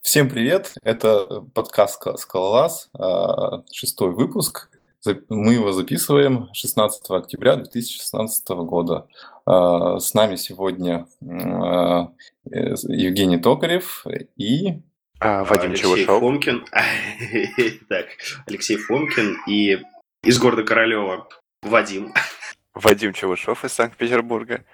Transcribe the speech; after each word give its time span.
Всем 0.00 0.28
привет! 0.28 0.74
Это 0.82 1.42
подкаст 1.54 2.02
«Скалолаз», 2.18 2.88
а, 2.98 3.62
шестой 3.72 4.12
выпуск. 4.12 4.70
Мы 5.28 5.54
его 5.54 5.72
записываем 5.72 6.48
16 6.52 7.10
октября 7.10 7.56
2016 7.56 8.48
года. 8.48 9.06
А, 9.44 9.98
с 9.98 10.14
нами 10.14 10.36
сегодня 10.36 11.06
а, 11.22 12.12
Евгений 12.44 13.38
Токарев 13.38 14.04
и... 14.36 14.82
Вадим 15.20 15.70
Алексей 15.70 15.82
Чевышев. 15.82 16.20
Фомкин. 16.20 16.66
Так, 17.88 18.06
Алексей 18.46 18.76
Фомкин 18.76 19.38
и 19.46 19.78
из 20.22 20.38
города 20.38 20.62
Королева 20.62 21.28
Вадим. 21.62 22.12
Вадим 22.74 23.12
Чевышев 23.12 23.64
из 23.64 23.72
Санкт-Петербурга. 23.72 24.64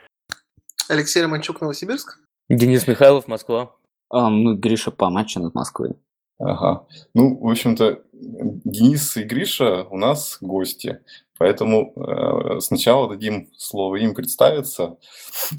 Алексей 0.89 1.23
Романчук, 1.23 1.61
Новосибирск. 1.61 2.19
Денис 2.49 2.87
Михайлов, 2.87 3.29
Москва. 3.29 3.75
А, 4.13 4.29
ну, 4.29 4.55
Гриша 4.55 4.91
Помачин 4.91 5.47
из 5.47 5.55
Москвы. 5.55 5.97
Ага. 6.39 6.87
Ну, 7.15 7.39
в 7.39 7.49
общем-то, 7.49 8.03
Денис 8.13 9.17
и 9.17 9.23
Гриша 9.23 9.85
у 9.85 9.97
нас 9.97 10.37
гости. 10.41 11.01
Поэтому 11.39 11.93
э, 11.97 12.61
сначала 12.61 13.09
дадим 13.09 13.49
слово 13.57 13.97
им 13.97 14.15
представиться. 14.15 14.99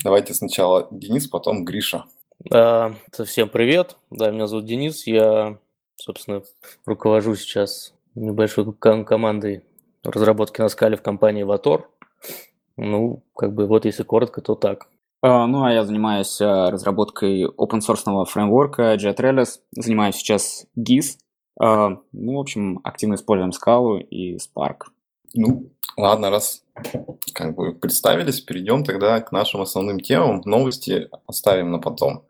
Давайте 0.04 0.36
сначала 0.36 0.88
Денис, 0.92 1.28
потом 1.28 1.66
Гриша. 1.66 2.06
А, 2.54 2.94
всем 3.26 3.50
привет. 3.50 3.98
Да, 4.12 4.30
меня 4.30 4.46
зовут 4.46 4.66
Денис. 4.66 5.08
Я, 5.08 5.58
собственно, 5.96 6.44
руковожу 6.86 7.36
сейчас 7.36 7.96
небольшой 8.14 8.72
ком- 8.74 9.04
командой 9.04 9.64
разработки 10.04 10.62
на 10.62 10.70
скале 10.70 10.96
в 10.96 11.02
компании 11.02 11.44
Vator. 11.44 11.86
Ну, 12.78 13.24
как 13.36 13.54
бы 13.54 13.66
вот 13.66 13.86
если 13.86 14.04
коротко, 14.04 14.42
то 14.42 14.54
так. 14.54 14.88
А, 15.26 15.48
Ну, 15.48 15.64
а 15.64 15.72
я 15.72 15.86
занимаюсь 15.86 16.42
а, 16.42 16.70
разработкой 16.70 17.46
open-source 17.46 18.26
фреймворка 18.26 18.96
JetRelis. 18.96 19.60
Занимаюсь 19.72 20.16
сейчас 20.16 20.66
GIS. 20.78 21.16
А, 21.58 21.92
Ну, 22.12 22.36
в 22.36 22.40
общем, 22.40 22.82
активно 22.84 23.16
используем 23.16 23.52
Scala 23.52 24.02
и 24.02 24.36
Spark. 24.36 24.80
Ну, 25.34 25.72
ладно, 25.96 26.30
раз 26.30 26.66
как 27.34 27.56
бы 27.56 27.74
представились, 27.74 28.42
перейдем 28.42 28.84
тогда 28.84 29.22
к 29.22 29.32
нашим 29.32 29.62
основным 29.62 30.02
темам. 30.02 30.42
Новости 30.44 31.08
оставим 31.26 31.72
на 31.72 31.80
потом. 31.80 32.26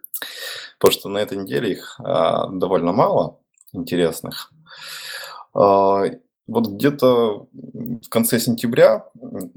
Потому 0.78 0.92
что 0.92 1.10
на 1.10 1.18
этой 1.18 1.40
неделе 1.40 1.72
их 1.72 2.00
довольно 2.00 2.94
мало 2.94 3.40
интересных. 3.74 4.54
Вот 5.54 6.68
где-то 6.68 7.48
в 7.52 8.10
конце 8.10 8.40
сентября 8.40 9.06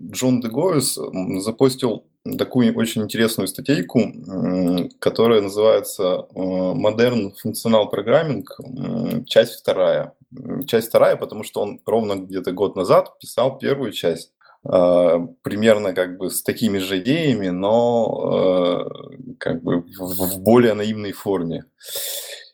Джон 0.01 0.41
Дегоис 0.41 0.99
запостил 1.45 2.07
такую 2.39 2.75
очень 2.77 3.03
интересную 3.03 3.49
статейку, 3.49 4.01
которая 4.99 5.41
называется 5.41 6.27
э, 6.35 6.39
«Modern 6.39 7.33
Functional 7.45 7.91
Programming. 7.93 8.45
м, 8.59 9.25
Часть 9.25 9.61
вторая». 9.61 10.13
Часть 10.67 10.89
вторая, 10.89 11.17
потому 11.17 11.45
что 11.45 11.61
он 11.63 11.81
ровно 11.87 12.17
где-то 12.17 12.53
год 12.53 12.77
назад 12.77 13.19
писал 13.19 13.59
первую 13.59 13.93
часть 13.93 14.33
э, 14.65 15.19
примерно 15.43 15.93
как 15.95 16.19
бы 16.19 16.31
с 16.31 16.43
такими 16.43 16.79
же 16.79 16.99
идеями, 16.99 17.49
но 17.49 18.85
э, 19.19 19.35
как 19.39 19.63
бы 19.63 19.85
в 19.99 20.39
более 20.41 20.75
наивной 20.75 21.13
форме. 21.13 21.65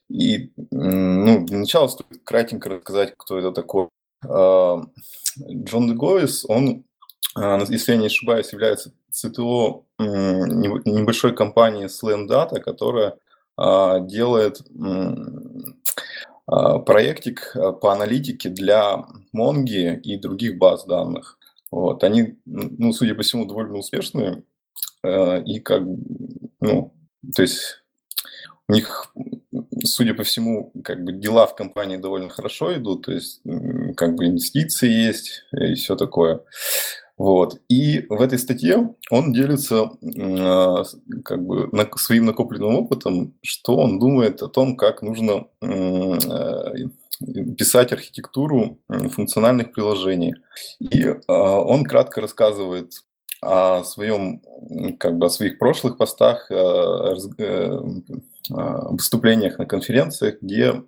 И 0.09 0.53
ну, 0.71 1.45
для 1.47 1.59
начала 1.59 1.89
стоит 1.89 2.23
кратенько 2.25 2.69
рассказать, 2.69 3.15
кто 3.17 3.39
это 3.39 3.51
такой. 3.51 3.89
Джон 4.23 5.89
Дегоис, 5.89 6.45
он, 6.47 6.85
если 7.35 7.93
я 7.93 7.99
не 7.99 8.07
ошибаюсь, 8.07 8.53
является 8.53 8.93
Небо- 9.99 10.83
небольшой 10.85 11.35
компании 11.35 11.87
Slam 11.87 12.27
Data, 12.29 12.61
которая 12.61 13.19
а, 13.57 14.01
делает 14.01 14.63
а, 16.47 16.79
проектик 16.81 17.53
а, 17.55 17.73
по 17.73 17.93
аналитике 17.93 18.49
для 18.49 19.05
Монги 19.33 20.01
и 20.03 20.17
других 20.17 20.59
баз 20.59 20.85
данных. 20.85 21.39
Вот. 21.71 22.03
Они, 22.05 22.39
ну, 22.45 22.93
судя 22.93 23.15
по 23.15 23.23
всему, 23.23 23.47
довольно 23.47 23.79
успешные. 23.79 24.43
И 25.05 25.59
как, 25.61 25.83
ну, 26.61 26.95
то 27.35 27.43
есть 27.43 27.83
у 28.69 28.73
них, 28.73 29.13
судя 29.85 30.15
по 30.15 30.23
всему, 30.23 30.73
как 30.85 31.03
бы 31.03 31.13
дела 31.13 31.47
в 31.47 31.57
компании 31.57 31.97
довольно 31.97 32.29
хорошо 32.29 32.75
идут, 32.77 33.07
то 33.07 33.13
есть 33.13 33.43
как 33.97 34.15
бы 34.15 34.27
инвестиции 34.27 34.89
есть 34.89 35.45
и 35.53 35.75
все 35.75 35.97
такое. 35.97 36.43
Вот. 37.23 37.61
И 37.69 38.05
в 38.09 38.21
этой 38.21 38.37
статье 38.37 38.97
он 39.09 39.33
делится 39.33 39.93
а, 40.19 40.83
как 41.25 41.47
бы 41.47 41.71
своим 41.97 42.25
накопленным 42.25 42.75
опытом, 42.75 43.35
что 43.43 43.77
он 43.77 44.01
думает 44.01 44.43
о 44.43 44.49
том, 44.49 44.77
как 44.77 45.03
нужно 45.03 45.47
э, 45.61 46.19
писать 47.57 47.93
архитектуру 47.93 48.81
функциональных 48.89 49.73
приложений. 49.73 50.35
И 50.81 51.15
а, 51.29 51.61
он 51.61 51.85
кратко 51.85 52.21
рассказывает 52.21 52.91
о 53.41 53.85
своем, 53.85 54.43
как 54.99 55.17
бы 55.17 55.27
о 55.27 55.31
своих 55.31 55.61
прошлых 55.61 55.99
постах, 55.99 56.51
э, 56.51 56.57
а, 58.51 58.89
выступлениях 58.91 59.59
на 59.59 59.67
конференциях, 59.67 60.39
где 60.41 60.83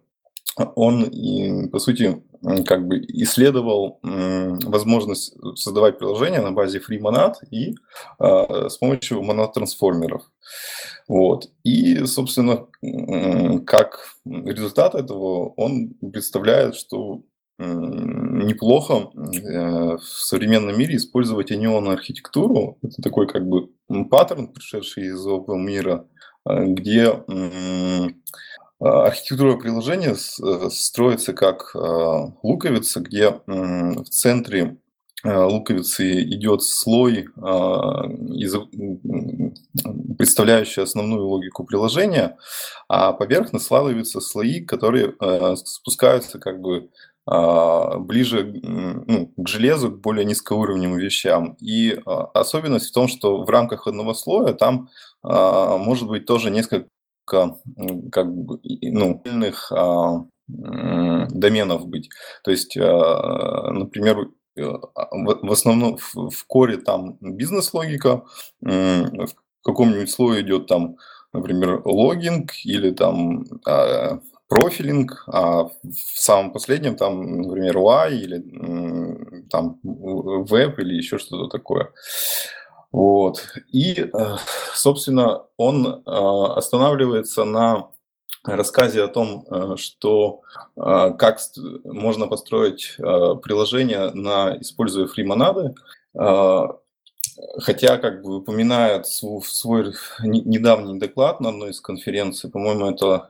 он, 0.57 1.69
по 1.71 1.79
сути, 1.79 2.23
как 2.67 2.87
бы 2.87 3.01
исследовал 3.09 3.99
возможность 4.03 5.35
создавать 5.57 5.99
приложения 5.99 6.41
на 6.41 6.53
базе 6.53 6.79
FreeMonad 6.79 7.35
и 7.51 7.75
а, 8.19 8.69
с 8.69 8.77
помощью 8.77 9.23
монад-трансформеров. 9.23 10.23
Вот. 11.09 11.49
И, 11.65 12.05
собственно, 12.05 12.67
как 13.67 14.01
результат 14.25 14.95
этого 14.95 15.49
он 15.57 15.95
представляет, 16.13 16.77
что 16.77 17.23
неплохо 17.59 19.11
э, 19.15 19.97
в 19.97 20.03
современном 20.03 20.77
мире 20.77 20.97
использовать 20.97 21.53
анионную 21.53 21.95
архитектуру. 21.95 22.79
Это 22.83 23.01
такой 23.01 23.29
как 23.29 23.47
бы 23.47 23.69
паттерн, 24.11 24.49
пришедший 24.49 25.07
из 25.07 25.25
open 25.27 25.59
мира, 25.59 26.07
э, 26.49 26.65
где 26.67 27.13
Архитектура 28.81 29.57
приложения 29.57 30.15
э, 30.15 30.71
строится 30.71 31.33
как 31.33 31.75
а, 31.75 32.33
луковица, 32.43 33.01
где 33.01 33.41
в 33.47 34.05
центре 34.11 34.79
а, 35.25 35.47
луковицы 35.47 36.23
идет 36.23 36.63
слой, 36.63 37.27
а, 37.41 38.09
представляющий 40.19 40.83
основную 40.83 41.27
логику 41.27 41.65
приложения, 41.65 42.37
а 42.89 43.13
поверхно 43.13 43.59
складываются 43.59 44.21
слои, 44.21 44.61
которые 44.61 45.15
э, 45.19 45.57
спускаются 45.57 46.39
как 46.39 46.61
бы 46.61 46.91
а, 47.27 47.99
ближе 47.99 48.45
ну, 48.63 49.33
к 49.37 49.49
железу, 49.49 49.91
к 49.91 50.01
более 50.01 50.27
низкоуровневым 50.27 50.99
вещам. 50.99 51.57
И 51.59 51.99
а, 52.05 52.25
особенность 52.35 52.91
в 52.91 52.93
том, 52.93 53.09
что 53.09 53.43
в 53.43 53.49
рамках 53.49 53.87
одного 53.87 54.13
слоя 54.13 54.53
там 54.53 54.89
а, 55.23 55.79
может 55.79 56.07
быть 56.07 56.27
тоже 56.27 56.51
несколько 56.51 56.87
как 57.27 58.35
бы, 58.35 58.59
и- 58.63 58.91
ну, 58.91 59.21
отдельных 59.25 59.73
а, 59.73 60.25
доменов 60.49 61.87
быть. 61.89 62.11
То 62.43 62.51
есть, 62.51 62.77
а, 62.79 63.71
например, 63.73 64.29
э, 64.57 64.63
а, 64.95 65.09
в 65.13 65.51
основном 65.53 65.99
в 66.13 66.47
коре 66.47 66.77
там 66.77 67.17
бизнес-логика, 67.21 68.25
в 68.61 69.29
каком-нибудь 69.63 70.11
слое 70.11 70.43
идет 70.43 70.67
там, 70.67 70.97
например, 71.33 71.83
логинг 71.85 72.53
или 72.65 72.91
там 72.91 73.45
а, 73.67 74.21
профилинг, 74.49 75.25
а 75.27 75.65
в 75.65 75.71
самом 76.15 76.53
последнем 76.53 76.97
там, 76.97 77.43
например, 77.43 77.77
UI 77.79 78.15
или 78.15 79.45
там 79.51 79.81
веб 79.83 80.79
или 80.79 80.95
еще 80.95 81.19
что-то 81.19 81.49
такое. 81.49 81.91
Вот. 82.95 83.49
И, 83.73 84.03
э, 84.03 84.37
собственно, 84.73 85.47
он 85.57 85.85
э, 85.85 86.01
останавливается 86.07 87.43
на 87.43 87.89
рассказе 88.45 89.03
о 89.03 89.09
том, 89.09 89.45
э, 89.51 89.75
что 89.79 90.43
э, 90.77 91.11
как 91.19 91.41
можно 91.83 92.29
построить 92.29 92.95
э, 92.99 93.03
приложение, 93.43 94.13
на, 94.13 94.57
используя 94.61 95.09
фримонады, 95.09 95.75
хотя 97.59 97.97
как 97.97 98.23
бы 98.23 98.37
упоминает 98.37 99.09
свой 99.09 99.93
не- 100.23 100.43
недавний 100.43 101.01
доклад 101.01 101.41
на 101.41 101.49
одной 101.49 101.71
из 101.71 101.81
конференций, 101.81 102.49
по-моему, 102.49 102.87
это, 102.87 103.29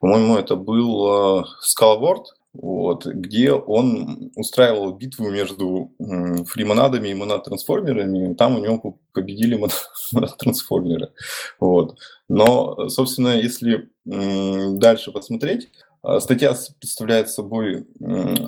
по-моему, 0.00 0.36
это 0.36 0.56
был 0.56 1.46
Scalaword, 1.62 2.24
вот, 2.54 3.04
где 3.04 3.52
он 3.52 4.30
устраивал 4.36 4.92
битву 4.94 5.28
между 5.28 5.92
фримонадами 6.46 7.08
и 7.08 7.14
монад-трансформерами, 7.14 8.34
там 8.34 8.56
у 8.56 8.60
него 8.60 8.78
по- 8.78 8.98
победили 9.12 9.56
мон- 9.56 9.70
монад-трансформеры. 10.12 11.10
Вот. 11.58 11.98
Но, 12.28 12.88
собственно, 12.88 13.36
если 13.36 13.90
дальше 14.04 15.10
посмотреть, 15.12 15.68
а, 16.04 16.20
статья 16.20 16.54
представляет 16.78 17.30
собой 17.30 17.86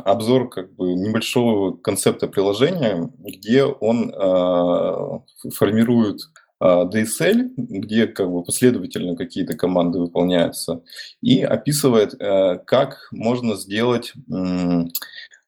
обзор 0.04 0.50
как 0.50 0.74
бы 0.74 0.94
небольшого 0.94 1.76
концепта 1.76 2.28
приложения, 2.28 3.10
где 3.18 3.64
он 3.64 4.12
а, 4.14 5.22
формирует 5.54 6.20
DSL, 6.62 7.50
где 7.56 8.06
как 8.06 8.30
бы 8.30 8.42
последовательно 8.42 9.16
какие-то 9.16 9.54
команды 9.54 9.98
выполняются, 9.98 10.82
и 11.20 11.42
описывает, 11.42 12.14
э, 12.18 12.58
как 12.66 13.08
можно 13.12 13.56
сделать 13.56 14.14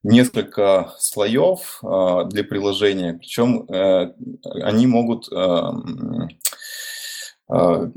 несколько 0.02 0.94
слоев 0.98 1.80
а, 1.82 2.24
для 2.24 2.44
приложения, 2.44 3.14
причем 3.14 3.64
э, 3.68 4.14
они 4.62 4.86
могут 4.86 5.30
эм, 5.32 6.28
а, 7.48 7.90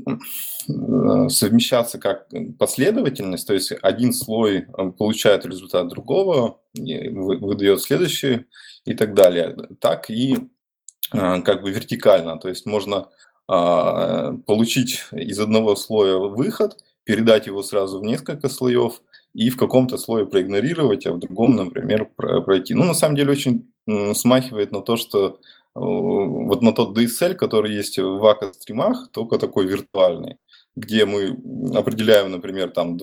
совмещаться 1.28 1.98
как 1.98 2.28
последовательность, 2.58 3.46
то 3.46 3.54
есть 3.54 3.72
один 3.82 4.12
слой 4.12 4.66
э, 4.66 4.90
получает 4.98 5.46
результат 5.46 5.88
другого, 5.88 6.60
выдает 6.74 7.80
следующий 7.80 8.46
и 8.84 8.94
так 8.94 9.14
далее, 9.14 9.56
так 9.80 10.10
и 10.10 10.36
а, 10.36 10.61
как 11.12 11.62
бы 11.62 11.70
вертикально, 11.70 12.38
то 12.38 12.48
есть 12.48 12.66
можно 12.66 13.08
а, 13.48 14.34
получить 14.46 15.04
из 15.12 15.38
одного 15.38 15.76
слоя 15.76 16.16
выход, 16.16 16.76
передать 17.04 17.46
его 17.46 17.62
сразу 17.62 18.00
в 18.00 18.04
несколько 18.04 18.48
слоев 18.48 19.02
и 19.34 19.50
в 19.50 19.56
каком-то 19.56 19.98
слое 19.98 20.26
проигнорировать, 20.26 21.06
а 21.06 21.12
в 21.12 21.18
другом, 21.18 21.56
например, 21.56 22.08
пройти. 22.16 22.74
Ну, 22.74 22.84
на 22.84 22.94
самом 22.94 23.16
деле, 23.16 23.32
очень 23.32 23.72
смахивает 24.14 24.72
на 24.72 24.82
то, 24.82 24.96
что 24.96 25.38
вот 25.74 26.62
на 26.62 26.72
тот 26.72 26.96
DSL, 26.96 27.34
который 27.34 27.74
есть 27.74 27.98
в 27.98 28.24
АКО 28.26 28.52
стримах, 28.52 29.08
только 29.10 29.38
такой 29.38 29.66
виртуальный 29.66 30.36
где 30.74 31.04
мы 31.04 31.36
определяем, 31.74 32.30
например, 32.30 32.70
там 32.70 32.96
э, 32.96 33.00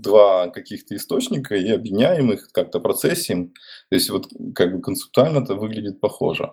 два 0.00 0.48
каких-то 0.48 0.96
источника 0.96 1.54
и 1.54 1.70
объединяем 1.70 2.32
их, 2.32 2.48
как-то 2.52 2.80
процессим. 2.80 3.52
То 3.90 3.94
есть 3.94 4.10
вот 4.10 4.26
как 4.54 4.74
бы 4.74 4.82
концептуально 4.82 5.38
это 5.38 5.54
выглядит 5.54 6.00
похоже. 6.00 6.52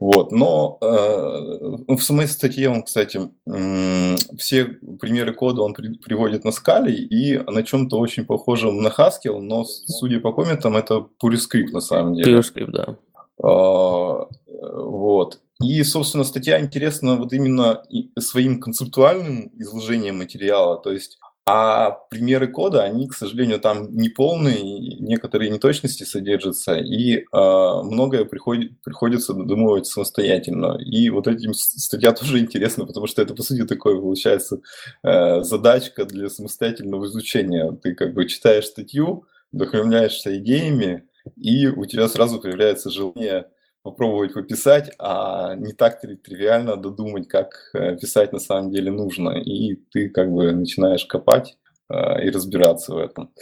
Вот. 0.00 0.32
Но 0.32 0.78
э, 0.80 1.94
в 1.94 2.00
самой 2.00 2.26
статье 2.26 2.68
он, 2.68 2.82
кстати, 2.82 3.20
э, 3.46 4.16
все 4.36 4.64
примеры 5.00 5.34
кода 5.34 5.62
он 5.62 5.72
при, 5.72 5.94
приводит 5.94 6.44
на 6.44 6.50
скале 6.50 6.92
и 6.92 7.38
на 7.38 7.62
чем-то 7.62 7.96
очень 7.96 8.24
похожем 8.24 8.82
на 8.82 8.88
Haskell, 8.88 9.38
но, 9.38 9.64
судя 9.64 10.18
по 10.18 10.32
комментам, 10.32 10.76
это 10.76 11.06
PureScript 11.22 11.70
на 11.70 11.80
самом 11.80 12.14
деле. 12.14 12.38
PureScript, 12.38 12.70
да. 12.72 12.96
А, 13.42 14.26
вот. 14.48 15.38
И, 15.62 15.82
собственно, 15.84 16.24
статья 16.24 16.60
интересна 16.60 17.16
вот 17.16 17.32
именно 17.32 17.82
своим 18.18 18.60
концептуальным 18.60 19.50
изложением 19.58 20.18
материала, 20.18 20.80
то 20.80 20.92
есть 20.92 21.18
а 21.52 21.90
примеры 22.10 22.46
кода, 22.46 22.84
они, 22.84 23.08
к 23.08 23.14
сожалению, 23.14 23.58
там 23.58 23.90
не 23.96 24.08
полные, 24.08 24.62
некоторые 25.00 25.50
неточности 25.50 26.04
содержатся, 26.04 26.76
и 26.76 27.16
э, 27.16 27.22
многое 27.32 28.24
приходит, 28.24 28.80
приходится 28.82 29.34
додумывать 29.34 29.86
самостоятельно. 29.86 30.78
И 30.78 31.10
вот 31.10 31.26
этим 31.26 31.52
статья 31.54 32.12
тоже 32.20 32.38
интересна, 32.38 32.86
потому 32.86 33.08
что 33.08 33.20
это, 33.20 33.34
по 33.34 33.42
сути, 33.42 33.64
такое, 33.66 33.96
получается, 33.96 34.60
э, 35.02 35.42
задачка 35.42 36.04
для 36.04 36.28
самостоятельного 36.28 37.06
изучения. 37.06 37.72
Ты 37.82 37.94
как 37.94 38.14
бы 38.14 38.28
читаешь 38.28 38.66
статью, 38.66 39.24
вдохновляешься 39.50 40.36
идеями, 40.38 41.08
и 41.36 41.66
у 41.66 41.84
тебя 41.86 42.06
сразу 42.08 42.38
появляется 42.38 42.90
желание 42.90 43.46
попробовать 43.82 44.34
пописать, 44.34 44.92
а 44.98 45.54
не 45.54 45.72
так 45.72 46.00
тривиально 46.00 46.76
додумать, 46.76 47.28
как 47.28 47.70
э, 47.74 47.96
писать 47.96 48.32
на 48.32 48.38
самом 48.38 48.70
деле 48.70 48.90
нужно. 48.90 49.30
И 49.30 49.76
ты 49.90 50.08
как 50.10 50.30
бы 50.30 50.52
начинаешь 50.52 51.06
копать 51.06 51.56
э, 51.88 52.24
и 52.24 52.30
разбираться 52.30 52.94
в 52.94 52.98
этом. 52.98 53.32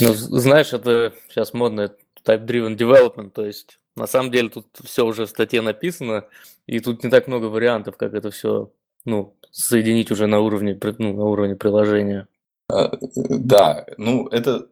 Ну, 0.00 0.12
знаешь, 0.12 0.72
это 0.72 1.12
сейчас 1.28 1.54
модно 1.54 1.94
type-driven 2.24 2.76
development, 2.76 3.30
то 3.30 3.46
есть 3.46 3.78
на 3.94 4.06
самом 4.06 4.30
деле 4.30 4.50
тут 4.50 4.66
все 4.84 5.06
уже 5.06 5.24
в 5.24 5.30
статье 5.30 5.62
написано, 5.62 6.26
и 6.66 6.80
тут 6.80 7.02
не 7.02 7.10
так 7.10 7.28
много 7.28 7.46
вариантов, 7.46 7.96
как 7.96 8.12
это 8.12 8.30
все 8.30 8.70
ну, 9.06 9.34
соединить 9.50 10.10
уже 10.10 10.26
на 10.26 10.40
уровне, 10.40 10.78
ну, 10.98 11.14
на 11.14 11.24
уровне 11.24 11.56
приложения. 11.56 12.28
А, 12.68 12.90
да, 13.14 13.86
ну 13.96 14.26
это 14.26 14.66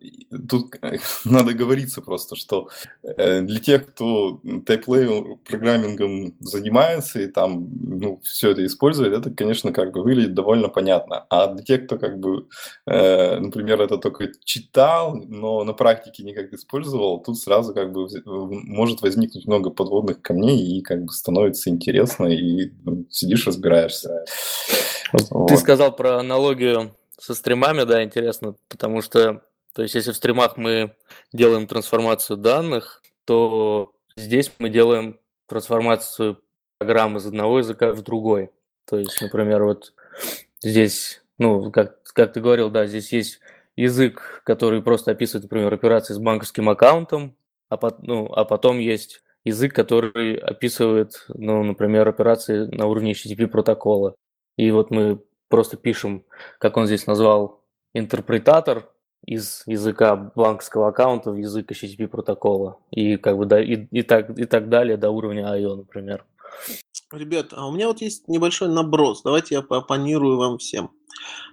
тут 0.49 0.75
надо 1.25 1.55
говориться 1.55 2.03
просто, 2.03 2.35
что 2.35 2.69
э, 3.05 3.43
для 3.43 3.61
тех, 3.61 3.87
кто 3.87 4.41
тайплей 4.67 5.39
программингом 5.49 6.35
занимается 6.41 7.21
и 7.21 7.29
там 7.29 7.69
ну, 7.81 8.21
все 8.25 8.51
это 8.51 8.67
использует, 8.67 9.13
это, 9.13 9.31
конечно, 9.31 9.73
как 9.73 9.93
бы 9.93 10.03
выглядит 10.03 10.35
довольно 10.35 10.69
понятно. 10.69 11.25
А 11.31 11.47
для 11.47 11.65
тех, 11.65 11.87
кто 11.87 11.97
как 11.97 12.19
бы, 12.19 12.49
э, 12.87 13.39
например, 13.39 13.81
это 13.81 13.97
только 13.99 14.33
читал, 14.45 15.15
но 15.15 15.63
на 15.63 15.73
практике 15.73 16.25
никак 16.25 16.53
использовал, 16.53 17.23
тут 17.23 17.39
сразу 17.39 17.73
как 17.75 17.93
бы 17.93 18.09
может 18.25 19.03
возникнуть 19.03 19.47
много 19.47 19.71
подводных 19.71 20.21
камней 20.21 20.79
и 20.79 20.83
как 20.83 21.05
бы 21.05 21.13
становится 21.13 21.71
интересно 21.71 22.27
и 22.27 22.73
ну, 22.83 23.07
сидишь 23.09 23.47
разбираешься. 23.47 24.25
Ты 25.13 25.25
вот. 25.31 25.59
сказал 25.61 25.95
про 25.95 26.19
аналогию 26.19 26.93
со 27.19 27.35
стримами, 27.35 27.85
да, 27.85 28.03
интересно, 28.03 28.57
потому 28.69 29.03
что, 29.03 29.43
то 29.75 29.83
есть, 29.83 29.95
если 29.95 30.13
в 30.13 30.17
стримах 30.17 30.57
мы 30.57 30.97
делаем 31.33 31.67
трансформацию 31.67 32.37
данных, 32.37 33.03
то 33.25 33.93
здесь 34.17 34.53
мы 34.59 34.69
делаем 34.69 35.19
трансформацию 35.47 36.41
программ 36.79 37.17
из 37.17 37.27
одного 37.27 37.59
языка 37.59 37.93
в 37.93 38.03
другой. 38.03 38.51
То 38.87 38.99
есть, 38.99 39.21
например, 39.21 39.65
вот 39.65 39.95
здесь, 40.63 41.23
ну, 41.39 41.71
как, 41.71 42.03
как 42.03 42.33
ты 42.33 42.41
говорил, 42.41 42.71
да, 42.71 42.87
здесь 42.87 43.13
есть 43.13 43.41
язык, 43.77 44.43
который 44.45 44.83
просто 44.83 45.13
описывает, 45.13 45.45
например, 45.45 45.73
операции 45.73 46.15
с 46.15 46.19
банковским 46.19 46.69
аккаунтом, 46.69 47.37
а, 47.69 47.77
по, 47.77 47.97
ну, 48.03 48.27
а 48.33 48.45
потом 48.45 48.79
есть 48.79 49.23
язык, 49.45 49.75
который 49.75 50.37
описывает, 50.37 51.25
ну, 51.29 51.63
например, 51.63 52.09
операции 52.09 52.67
на 52.67 52.87
уровне 52.87 53.13
HTTP 53.13 53.47
протокола. 53.47 54.15
И 54.57 54.71
вот 54.71 54.91
мы 54.91 55.23
просто 55.49 55.77
пишем, 55.77 56.25
как 56.59 56.77
он 56.77 56.87
здесь 56.87 57.07
назвал, 57.07 57.65
интерпретатор 57.93 58.91
из 59.27 59.63
языка 59.67 60.17
банковского 60.17 60.89
аккаунта 60.89 61.31
в 61.31 61.37
язык 61.37 61.71
HTTP 61.71 62.09
протокола. 62.09 62.79
И 62.91 63.17
как 63.17 63.39
бы 63.39 63.47
да, 63.47 63.63
и, 63.63 63.87
и, 63.91 64.03
так, 64.03 64.39
и 64.39 64.45
так 64.45 64.69
далее 64.69 64.97
до 64.97 65.11
уровня 65.11 65.45
IO, 65.57 65.77
например. 65.77 66.25
Ребят, 67.13 67.49
а 67.53 67.67
у 67.67 67.73
меня 67.73 67.89
вот 67.89 68.01
есть 68.01 68.29
небольшой 68.29 68.69
наброс. 68.69 69.23
Давайте 69.23 69.55
я 69.55 69.63
поопонирую 69.63 70.37
вам 70.37 70.59
всем. 70.59 70.91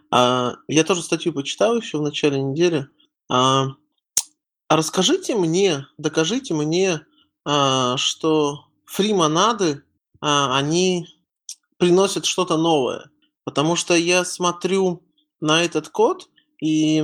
А, 0.10 0.56
я 0.68 0.84
тоже 0.84 1.02
статью 1.02 1.34
почитал 1.34 1.78
еще 1.78 1.98
в 1.98 2.02
начале 2.02 2.42
недели. 2.42 2.88
А, 3.30 3.68
расскажите 4.70 5.36
мне, 5.36 5.86
докажите 5.98 6.54
мне, 6.54 7.06
а, 7.46 7.96
что 7.98 8.66
фримонады, 8.86 9.84
а, 10.20 10.58
они 10.58 11.08
приносят 11.78 12.26
что-то 12.26 12.58
новое. 12.58 13.10
Потому 13.52 13.76
что 13.76 13.96
я 13.96 14.24
смотрю 14.24 15.04
на 15.42 15.62
этот 15.62 15.90
код, 15.90 16.30
и 16.64 17.04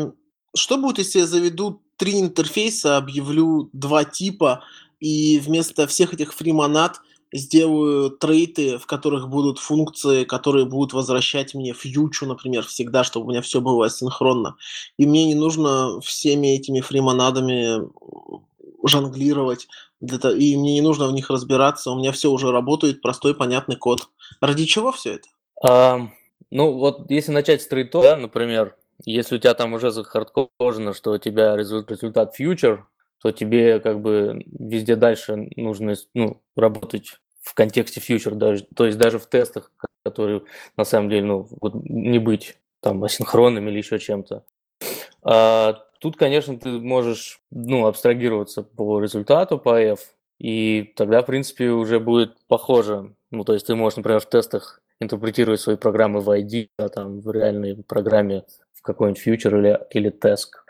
что 0.55 0.77
будет, 0.77 0.99
если 0.99 1.19
я 1.19 1.27
заведу 1.27 1.81
три 1.97 2.21
интерфейса, 2.21 2.95
объявлю 2.95 3.69
два 3.73 4.05
типа, 4.05 4.63
и 5.01 5.39
вместо 5.39 5.87
всех 5.87 6.13
этих 6.13 6.33
фримонад 6.33 7.01
сделаю 7.33 8.11
трейты, 8.11 8.77
в 8.77 8.85
которых 8.85 9.27
будут 9.27 9.59
функции, 9.59 10.23
которые 10.23 10.65
будут 10.65 10.93
возвращать 10.93 11.53
мне 11.53 11.73
фьючу, 11.73 12.25
например, 12.25 12.65
всегда, 12.65 13.03
чтобы 13.03 13.25
у 13.25 13.29
меня 13.31 13.41
все 13.41 13.59
было 13.59 13.87
асинхронно. 13.87 14.55
И 14.97 15.05
мне 15.05 15.25
не 15.25 15.35
нужно 15.35 15.99
всеми 15.99 16.55
этими 16.55 16.79
фримонадами 16.79 17.89
жонглировать, 18.85 19.67
и 19.99 20.55
мне 20.55 20.75
не 20.75 20.81
нужно 20.81 21.07
в 21.07 21.11
них 21.11 21.29
разбираться, 21.29 21.91
у 21.91 21.99
меня 21.99 22.13
все 22.13 22.31
уже 22.31 22.53
работает, 22.53 23.01
простой, 23.01 23.35
понятный 23.35 23.75
код. 23.75 24.07
Ради 24.39 24.63
чего 24.63 24.93
все 24.93 25.15
это? 25.15 25.27
Um, 25.65 26.09
ну, 26.51 26.73
вот 26.73 27.09
если 27.11 27.31
начать 27.31 27.61
с 27.61 27.67
трейто, 27.67 28.01
да, 28.01 28.17
например, 28.17 28.75
если 29.05 29.35
у 29.35 29.39
тебя 29.39 29.53
там 29.53 29.73
уже 29.73 29.91
захардкожено, 29.91 30.93
что 30.93 31.11
у 31.11 31.17
тебя 31.17 31.55
результат 31.55 32.35
фьючер, 32.35 32.87
то 33.21 33.31
тебе 33.31 33.79
как 33.79 34.01
бы 34.01 34.43
везде 34.47 34.95
дальше 34.95 35.49
нужно 35.55 35.95
ну, 36.13 36.41
работать 36.55 37.19
в 37.41 37.53
контексте 37.53 37.99
фьючер, 37.99 38.35
даже, 38.35 38.65
то 38.75 38.85
есть 38.85 38.97
даже 38.97 39.19
в 39.19 39.25
тестах, 39.25 39.71
которые 40.03 40.43
на 40.75 40.83
самом 40.83 41.09
деле 41.09 41.23
ну, 41.23 41.47
вот 41.61 41.73
не 41.75 42.19
быть 42.19 42.57
там 42.81 43.03
асинхронными 43.03 43.69
или 43.69 43.77
еще 43.77 43.99
чем-то. 43.99 44.43
А, 45.23 45.73
тут, 45.99 46.17
конечно, 46.17 46.57
ты 46.59 46.69
можешь 46.69 47.41
ну, 47.51 47.85
абстрагироваться 47.87 48.63
по 48.63 49.01
результату, 49.01 49.57
по 49.57 49.79
F, 49.79 49.99
и 50.39 50.93
тогда, 50.95 51.21
в 51.21 51.25
принципе, 51.25 51.69
уже 51.69 51.99
будет 51.99 52.37
похоже. 52.47 53.15
Ну, 53.31 53.43
то 53.43 53.53
есть 53.53 53.67
ты 53.67 53.75
можешь, 53.75 53.97
например, 53.97 54.19
в 54.19 54.29
тестах 54.29 54.81
интерпретировать 54.99 55.61
свои 55.61 55.75
программы 55.75 56.21
в 56.21 56.29
ID, 56.29 56.69
а 56.77 56.89
там 56.89 57.21
в 57.21 57.31
реальной 57.31 57.83
программе 57.83 58.45
в 58.73 58.81
какой-нибудь 58.81 59.21
фьючер 59.21 59.57
или, 59.57 59.79
или 59.91 60.11
task. 60.11 60.63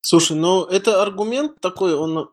Слушай, 0.00 0.36
ну 0.36 0.64
это 0.64 1.02
аргумент 1.02 1.60
такой, 1.60 1.94
он... 1.94 2.30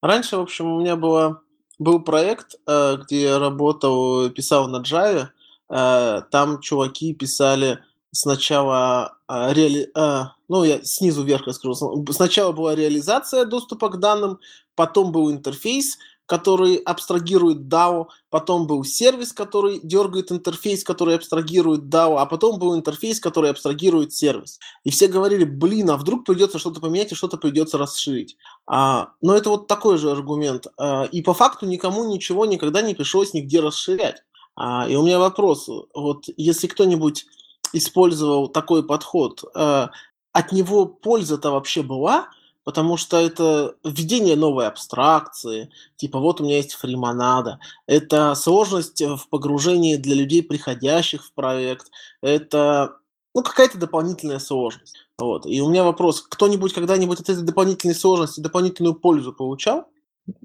Раньше, 0.00 0.36
в 0.36 0.40
общем, 0.40 0.66
у 0.72 0.80
меня 0.80 0.96
было, 0.96 1.42
был 1.78 2.00
проект, 2.00 2.54
э, 2.66 2.98
где 3.02 3.22
я 3.22 3.38
работал, 3.38 4.30
писал 4.30 4.68
на 4.68 4.80
Java, 4.80 5.28
э, 5.68 6.22
там 6.30 6.60
чуваки 6.60 7.14
писали 7.14 7.80
сначала 8.12 9.18
э, 9.28 9.52
реали... 9.54 9.90
ну, 10.48 10.62
я 10.62 10.82
снизу 10.84 11.24
вверх 11.24 11.46
расскажу. 11.46 12.04
Сначала 12.12 12.52
была 12.52 12.76
реализация 12.76 13.44
доступа 13.44 13.88
к 13.88 13.98
данным, 13.98 14.38
потом 14.76 15.10
был 15.10 15.32
интерфейс, 15.32 15.98
который 16.28 16.76
абстрагирует 16.76 17.72
DAO, 17.72 18.08
потом 18.28 18.66
был 18.66 18.84
сервис, 18.84 19.32
который 19.32 19.80
дергает 19.82 20.30
интерфейс, 20.30 20.84
который 20.84 21.14
абстрагирует 21.14 21.84
DAO, 21.84 22.18
а 22.18 22.26
потом 22.26 22.58
был 22.58 22.76
интерфейс, 22.76 23.18
который 23.18 23.50
абстрагирует 23.50 24.12
сервис. 24.12 24.58
И 24.84 24.90
все 24.90 25.08
говорили, 25.08 25.44
блин, 25.44 25.88
а 25.88 25.96
вдруг 25.96 26.26
придется 26.26 26.58
что-то 26.58 26.80
поменять 26.80 27.12
и 27.12 27.14
что-то 27.14 27.38
придется 27.38 27.78
расширить. 27.78 28.36
А, 28.66 29.08
но 29.22 29.34
это 29.34 29.48
вот 29.48 29.68
такой 29.68 29.96
же 29.96 30.10
аргумент. 30.10 30.66
А, 30.76 31.04
и 31.04 31.22
по 31.22 31.32
факту 31.32 31.64
никому 31.64 32.04
ничего 32.04 32.44
никогда 32.44 32.82
не 32.82 32.94
пришлось 32.94 33.32
нигде 33.32 33.60
расширять. 33.60 34.22
А, 34.54 34.86
и 34.86 34.96
у 34.96 35.02
меня 35.06 35.18
вопрос, 35.18 35.66
вот 35.94 36.24
если 36.36 36.66
кто-нибудь 36.66 37.24
использовал 37.72 38.48
такой 38.48 38.86
подход, 38.86 39.44
а, 39.54 39.88
от 40.32 40.52
него 40.52 40.84
польза-то 40.84 41.52
вообще 41.52 41.80
была? 41.82 42.28
Потому 42.68 42.98
что 42.98 43.16
это 43.16 43.76
введение 43.82 44.36
новой 44.36 44.66
абстракции, 44.66 45.70
типа 45.96 46.20
вот 46.20 46.38
у 46.38 46.44
меня 46.44 46.56
есть 46.56 46.74
фримонада, 46.74 47.60
это 47.86 48.34
сложность 48.34 49.00
в 49.00 49.26
погружении 49.30 49.96
для 49.96 50.14
людей, 50.14 50.42
приходящих 50.42 51.24
в 51.24 51.32
проект, 51.32 51.86
это 52.20 52.96
ну, 53.34 53.42
какая-то 53.42 53.78
дополнительная 53.78 54.38
сложность. 54.38 54.98
Вот. 55.16 55.46
И 55.46 55.62
у 55.62 55.70
меня 55.70 55.82
вопрос, 55.82 56.20
кто-нибудь 56.20 56.74
когда-нибудь 56.74 57.20
от 57.20 57.30
этой 57.30 57.42
дополнительной 57.42 57.94
сложности 57.94 58.40
дополнительную 58.40 58.96
пользу 58.96 59.32
получал? 59.32 59.88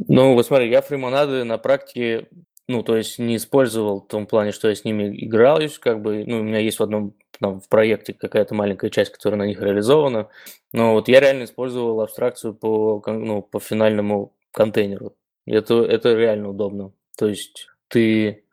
Ну, 0.08 0.34
вот 0.34 0.46
смотри, 0.46 0.70
я 0.70 0.82
фримонады 0.82 1.44
на 1.44 1.58
практике 1.58 2.30
ну, 2.70 2.84
то 2.84 2.96
есть 2.96 3.20
не 3.20 3.36
использовал 3.36 4.00
в 4.00 4.08
том 4.08 4.28
плане, 4.28 4.54
что 4.54 4.70
я 4.70 4.76
с 4.76 4.86
ними 4.86 5.26
играюсь, 5.26 5.78
как 5.78 6.02
бы, 6.02 6.24
ну, 6.26 6.40
у 6.40 6.44
меня 6.44 6.60
есть 6.60 6.80
в 6.80 6.84
одном 6.84 7.16
там, 7.40 7.60
в 7.60 7.68
проекте 7.68 8.14
какая-то 8.14 8.56
маленькая 8.56 8.90
часть, 8.90 9.12
которая 9.12 9.40
на 9.40 9.48
них 9.48 9.62
реализована, 9.62 10.30
но 10.72 10.94
вот 10.94 11.08
я 11.08 11.20
реально 11.20 11.44
использовал 11.44 12.02
абстракцию 12.02 12.54
по, 12.54 13.02
ну, 13.06 13.42
по 13.42 13.60
финальному 13.60 14.34
контейнеру. 14.52 15.16
Это, 15.46 15.84
это 15.84 16.14
реально 16.14 16.50
удобно. 16.50 16.94
То 17.18 17.28
есть 17.28 17.68
ты, 17.88 18.44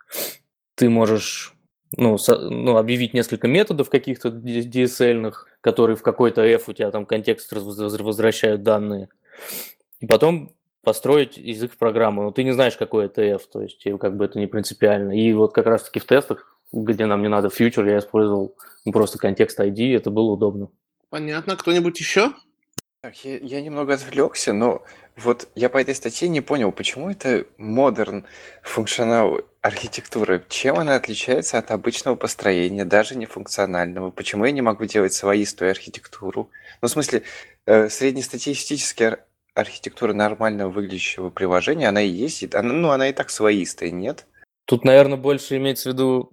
ты 0.75 0.89
можешь 0.89 1.55
ну, 1.97 2.19
со, 2.19 2.39
ну, 2.39 2.77
объявить 2.77 3.15
несколько 3.15 3.49
методов 3.49 3.91
каких-то 3.91 4.29
DSL, 4.29 5.33
которые 5.61 5.97
в 5.97 6.03
какой-то 6.03 6.43
F 6.43 6.69
у 6.69 6.73
тебя 6.73 6.91
там 6.91 7.07
контекст 7.07 7.53
возвращают 7.53 8.63
данные. 8.63 9.09
И 10.01 10.07
потом 10.07 10.55
построить 10.83 11.37
язык 11.37 11.77
программы, 11.77 12.23
но 12.25 12.31
ты 12.31 12.43
не 12.43 12.53
знаешь, 12.53 12.77
какой 12.77 13.07
это 13.07 13.23
F, 13.23 13.47
то 13.47 13.61
есть 13.61 13.85
как 14.01 14.17
бы 14.17 14.25
это 14.25 14.39
не 14.39 14.47
принципиально. 14.47 15.13
И 15.13 15.33
вот 15.33 15.53
как 15.53 15.67
раз-таки 15.67 16.01
в 16.01 16.07
тестах, 16.07 16.57
где 16.73 17.07
нам 17.07 17.23
не 17.23 17.29
надо 17.29 17.49
future, 17.49 17.89
я 17.89 17.99
использовал 17.99 18.55
просто 18.93 19.19
контекст 19.19 19.59
ID, 19.61 19.97
это 19.97 20.11
было 20.11 20.33
удобно. 20.33 20.69
Понятно. 21.09 21.57
Кто-нибудь 21.57 21.99
еще? 21.99 22.33
Так, 23.03 23.17
я, 23.25 23.39
я 23.39 23.63
немного 23.63 23.95
отвлекся, 23.95 24.53
но 24.53 24.85
вот 25.17 25.49
я 25.55 25.71
по 25.71 25.79
этой 25.79 25.95
статье 25.95 26.29
не 26.29 26.43
понял, 26.43 26.71
почему 26.71 27.11
это 27.11 27.47
модерн 27.57 28.27
функционал 28.63 29.41
архитектуры, 29.63 30.45
чем 30.49 30.79
она 30.79 30.97
отличается 30.97 31.59
от 31.59 31.71
обычного 31.71 32.15
построения, 32.15 32.85
даже 32.85 33.17
не 33.17 33.27
функционального, 33.27 34.11
почему 34.11 34.45
я 34.45 34.53
не 34.53 34.61
могу 34.61 34.85
делать 34.85 35.15
своистую 35.15 35.71
архитектуру. 35.71 36.51
Ну, 36.83 36.89
в 36.89 36.91
смысле, 36.91 37.23
э, 37.67 37.89
среднестатистический 37.89 39.17
архитектура 39.55 40.13
нормального 40.13 40.71
выглядящего 40.71 41.31
приложения, 41.31 41.89
она 41.89 42.03
и 42.03 42.09
есть, 42.09 42.55
она, 42.55 42.73
ну, 42.73 42.91
она 42.91 43.09
и 43.09 43.13
так 43.13 43.31
своистая, 43.31 43.91
нет? 43.91 44.27
Тут, 44.71 44.85
наверное, 44.85 45.19
больше 45.19 45.57
имеется 45.57 45.91
в 45.91 45.95
виду, 45.95 46.33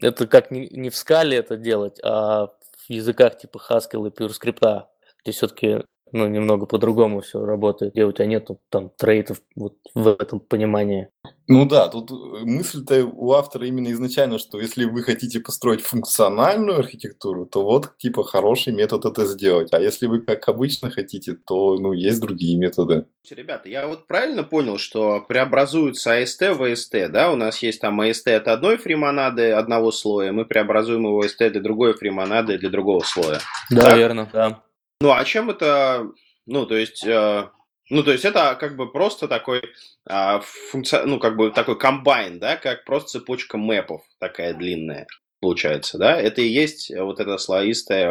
это 0.00 0.28
как 0.28 0.52
не, 0.52 0.88
в 0.88 0.94
скале 0.94 1.36
это 1.36 1.56
делать, 1.56 1.98
а 2.00 2.46
в 2.46 2.88
языках 2.88 3.36
типа 3.38 3.60
Haskell 3.68 4.06
и 4.06 4.10
PureScript, 4.10 4.84
где 5.20 5.32
все-таки 5.32 5.82
ну, 6.12 6.28
немного 6.28 6.66
по-другому 6.66 7.22
все 7.22 7.44
работает, 7.44 7.92
где 7.92 8.04
у 8.04 8.12
тебя 8.12 8.26
нету 8.26 8.60
там 8.68 8.88
трейтов 8.90 9.42
вот 9.56 9.74
в 9.96 10.06
этом 10.06 10.38
понимании. 10.38 11.08
Ну 11.46 11.66
да, 11.66 11.88
тут 11.88 12.10
э, 12.10 12.14
мысль-то 12.44 13.04
у 13.04 13.32
автора 13.32 13.66
именно 13.66 13.92
изначально, 13.92 14.38
что 14.38 14.58
если 14.58 14.86
вы 14.86 15.02
хотите 15.02 15.40
построить 15.40 15.82
функциональную 15.82 16.78
архитектуру, 16.78 17.44
то 17.44 17.64
вот 17.64 17.98
типа 17.98 18.24
хороший 18.24 18.72
метод 18.72 19.04
это 19.04 19.26
сделать. 19.26 19.68
А 19.72 19.80
если 19.80 20.06
вы 20.06 20.22
как 20.22 20.48
обычно 20.48 20.90
хотите, 20.90 21.34
то 21.34 21.76
ну 21.76 21.92
есть 21.92 22.20
другие 22.20 22.56
методы. 22.56 23.06
Ребята, 23.28 23.68
я 23.68 23.86
вот 23.86 24.06
правильно 24.06 24.42
понял, 24.42 24.78
что 24.78 25.20
преобразуется 25.20 26.18
AST 26.18 26.54
в 26.54 26.62
AST, 26.62 27.08
да? 27.08 27.30
У 27.30 27.36
нас 27.36 27.62
есть 27.62 27.80
там 27.80 28.00
AST 28.00 28.30
от 28.34 28.48
одной 28.48 28.78
фримонады 28.78 29.52
одного 29.52 29.92
слоя, 29.92 30.32
мы 30.32 30.46
преобразуем 30.46 31.04
его 31.04 31.22
AST 31.22 31.50
для 31.50 31.60
другой 31.60 31.92
фримонады 31.92 32.56
для 32.58 32.70
другого 32.70 33.00
слоя. 33.00 33.40
Да, 33.70 33.82
так? 33.82 33.96
верно, 33.98 34.30
да. 34.32 34.62
Ну, 35.00 35.12
а 35.12 35.22
чем 35.24 35.50
это, 35.50 36.10
ну, 36.46 36.64
то 36.64 36.76
есть, 36.76 37.04
э, 37.04 37.48
ну, 37.90 38.02
то 38.02 38.12
есть 38.12 38.24
это 38.24 38.56
как 38.58 38.76
бы 38.76 38.90
просто 38.90 39.28
такой 39.28 39.62
э, 40.08 40.40
функци... 40.70 41.02
ну, 41.04 41.18
как 41.18 41.36
бы 41.36 41.50
такой 41.50 41.78
комбайн, 41.78 42.38
да, 42.38 42.56
как 42.56 42.84
просто 42.84 43.18
цепочка 43.18 43.58
мэпов 43.58 44.02
такая 44.18 44.54
длинная 44.54 45.06
получается, 45.40 45.98
да? 45.98 46.18
Это 46.18 46.40
и 46.40 46.48
есть 46.48 46.90
вот 46.96 47.20
эта 47.20 47.36
слоистая 47.36 48.10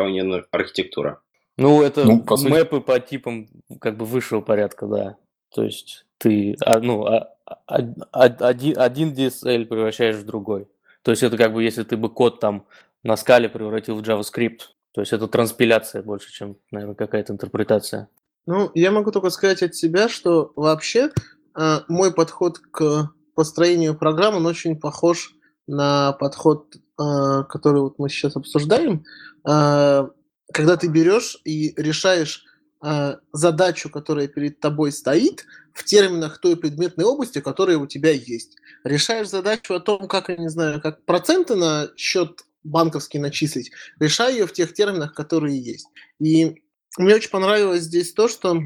архитектура. 0.52 1.20
Ну, 1.58 1.82
это 1.82 2.06
ну, 2.06 2.24
по 2.24 2.38
сути... 2.38 2.52
мэпы 2.52 2.80
по 2.80 3.00
типам 3.00 3.48
как 3.82 3.98
бы 3.98 4.06
высшего 4.06 4.42
порядка, 4.42 4.86
да. 4.86 5.18
То 5.54 5.64
есть 5.64 6.06
ты, 6.20 6.56
а, 6.64 6.80
ну, 6.80 7.06
а, 7.06 7.36
а, 7.66 7.80
один, 8.22 8.80
один 8.80 9.14
DSL 9.14 9.66
превращаешь 9.66 10.18
в 10.18 10.26
другой. 10.26 10.68
То 11.02 11.10
есть 11.10 11.24
это 11.24 11.36
как 11.36 11.54
бы, 11.54 11.64
если 11.64 11.84
ты 11.84 11.98
бы 11.98 12.10
код 12.10 12.40
там 12.40 12.68
на 13.02 13.18
скале 13.18 13.50
превратил 13.50 13.98
в 13.98 14.04
JavaScript, 14.04 14.70
то 14.94 15.02
есть 15.02 15.12
это 15.12 15.28
транспиляция 15.28 16.04
больше, 16.04 16.32
чем, 16.32 16.58
наверное, 16.70 16.96
какая-то 16.96 17.34
интерпретация. 17.34 18.10
Ну, 18.46 18.72
я 18.74 18.92
могу 18.92 19.12
только 19.12 19.30
сказать 19.30 19.64
от 19.64 19.76
себя, 19.76 20.10
что 20.10 20.52
вообще 20.56 21.12
э, 21.56 21.80
мой 21.88 22.14
подход 22.14 22.60
к 22.60 23.10
построению 23.36 23.98
программ, 23.98 24.36
он 24.36 24.46
очень 24.46 24.80
похож 24.80 25.36
на 25.68 26.14
подход, 26.14 26.76
э, 26.76 27.44
который 27.50 27.82
вот 27.82 28.00
мы 28.00 28.10
сейчас 28.10 28.36
обсуждаем, 28.36 29.06
э, 29.48 30.08
когда 30.54 30.78
ты 30.78 30.88
берешь 30.88 31.38
и 31.46 31.74
решаешь 31.78 32.44
э, 32.86 33.16
задачу, 33.32 33.90
которая 33.90 34.28
перед 34.28 34.60
тобой 34.60 34.92
стоит, 34.92 35.46
в 35.74 35.84
терминах 35.84 36.40
той 36.40 36.56
предметной 36.56 37.06
области, 37.06 37.42
которая 37.42 37.78
у 37.78 37.88
тебя 37.88 38.12
есть. 38.12 38.58
Решаешь 38.84 39.30
задачу 39.30 39.74
о 39.74 39.80
том, 39.80 40.08
как, 40.08 40.30
я 40.30 40.38
не 40.38 40.50
знаю, 40.50 40.80
как 40.82 41.04
проценты 41.06 41.56
на 41.56 41.90
счет 41.98 42.46
банковский 42.64 43.20
начислить, 43.20 43.72
решай 44.00 44.34
ее 44.34 44.46
в 44.46 44.54
тех 44.54 44.74
терминах, 44.74 45.14
которые 45.14 45.60
есть. 45.60 45.88
И 46.20 46.63
мне 46.98 47.16
очень 47.16 47.30
понравилось 47.30 47.84
здесь 47.84 48.14
то, 48.14 48.28
что 48.28 48.58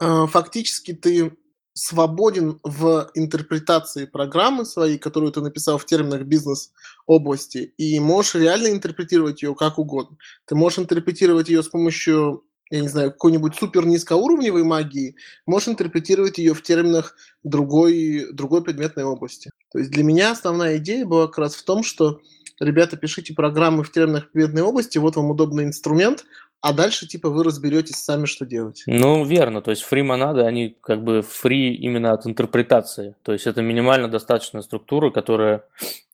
э, 0.00 0.26
фактически 0.26 0.92
ты 0.94 1.36
свободен 1.74 2.58
в 2.62 3.10
интерпретации 3.14 4.06
программы 4.06 4.64
своей, 4.64 4.96
которую 4.96 5.30
ты 5.30 5.42
написал 5.42 5.76
в 5.76 5.84
терминах 5.84 6.22
бизнес-области, 6.22 7.74
и 7.76 8.00
можешь 8.00 8.34
реально 8.34 8.68
интерпретировать 8.68 9.42
ее 9.42 9.54
как 9.54 9.78
угодно. 9.78 10.16
Ты 10.46 10.54
можешь 10.54 10.78
интерпретировать 10.78 11.50
ее 11.50 11.62
с 11.62 11.68
помощью 11.68 12.44
я 12.70 12.80
не 12.80 12.88
знаю, 12.88 13.12
какой-нибудь 13.12 13.54
супер 13.54 13.86
низкоуровневой 13.86 14.64
магии, 14.64 15.14
можешь 15.46 15.68
интерпретировать 15.68 16.38
ее 16.38 16.52
в 16.52 16.62
терминах 16.62 17.14
другой, 17.44 18.32
другой 18.32 18.64
предметной 18.64 19.04
области. 19.04 19.52
То 19.72 19.78
есть 19.78 19.92
для 19.92 20.02
меня 20.02 20.32
основная 20.32 20.78
идея 20.78 21.04
была 21.04 21.26
как 21.28 21.38
раз 21.38 21.54
в 21.54 21.64
том, 21.64 21.84
что 21.84 22.20
ребята, 22.58 22.96
пишите 22.96 23.34
программы 23.34 23.84
в 23.84 23.92
терминах 23.92 24.32
предметной 24.32 24.62
области, 24.62 24.98
вот 24.98 25.16
вам 25.16 25.30
удобный 25.30 25.64
инструмент, 25.64 26.24
а 26.68 26.72
дальше, 26.72 27.06
типа, 27.06 27.30
вы 27.30 27.44
разберетесь 27.44 27.94
сами, 27.94 28.26
что 28.26 28.44
делать. 28.44 28.82
Ну, 28.86 29.24
верно. 29.24 29.62
То 29.62 29.70
есть 29.70 29.82
фри 29.82 30.02
монады, 30.02 30.40
они 30.40 30.76
как 30.80 31.04
бы 31.04 31.22
фри 31.22 31.72
именно 31.76 32.12
от 32.12 32.26
интерпретации. 32.26 33.14
То 33.22 33.32
есть 33.32 33.46
это 33.46 33.62
минимально 33.62 34.08
достаточная 34.08 34.62
структура, 34.62 35.10
которая 35.12 35.62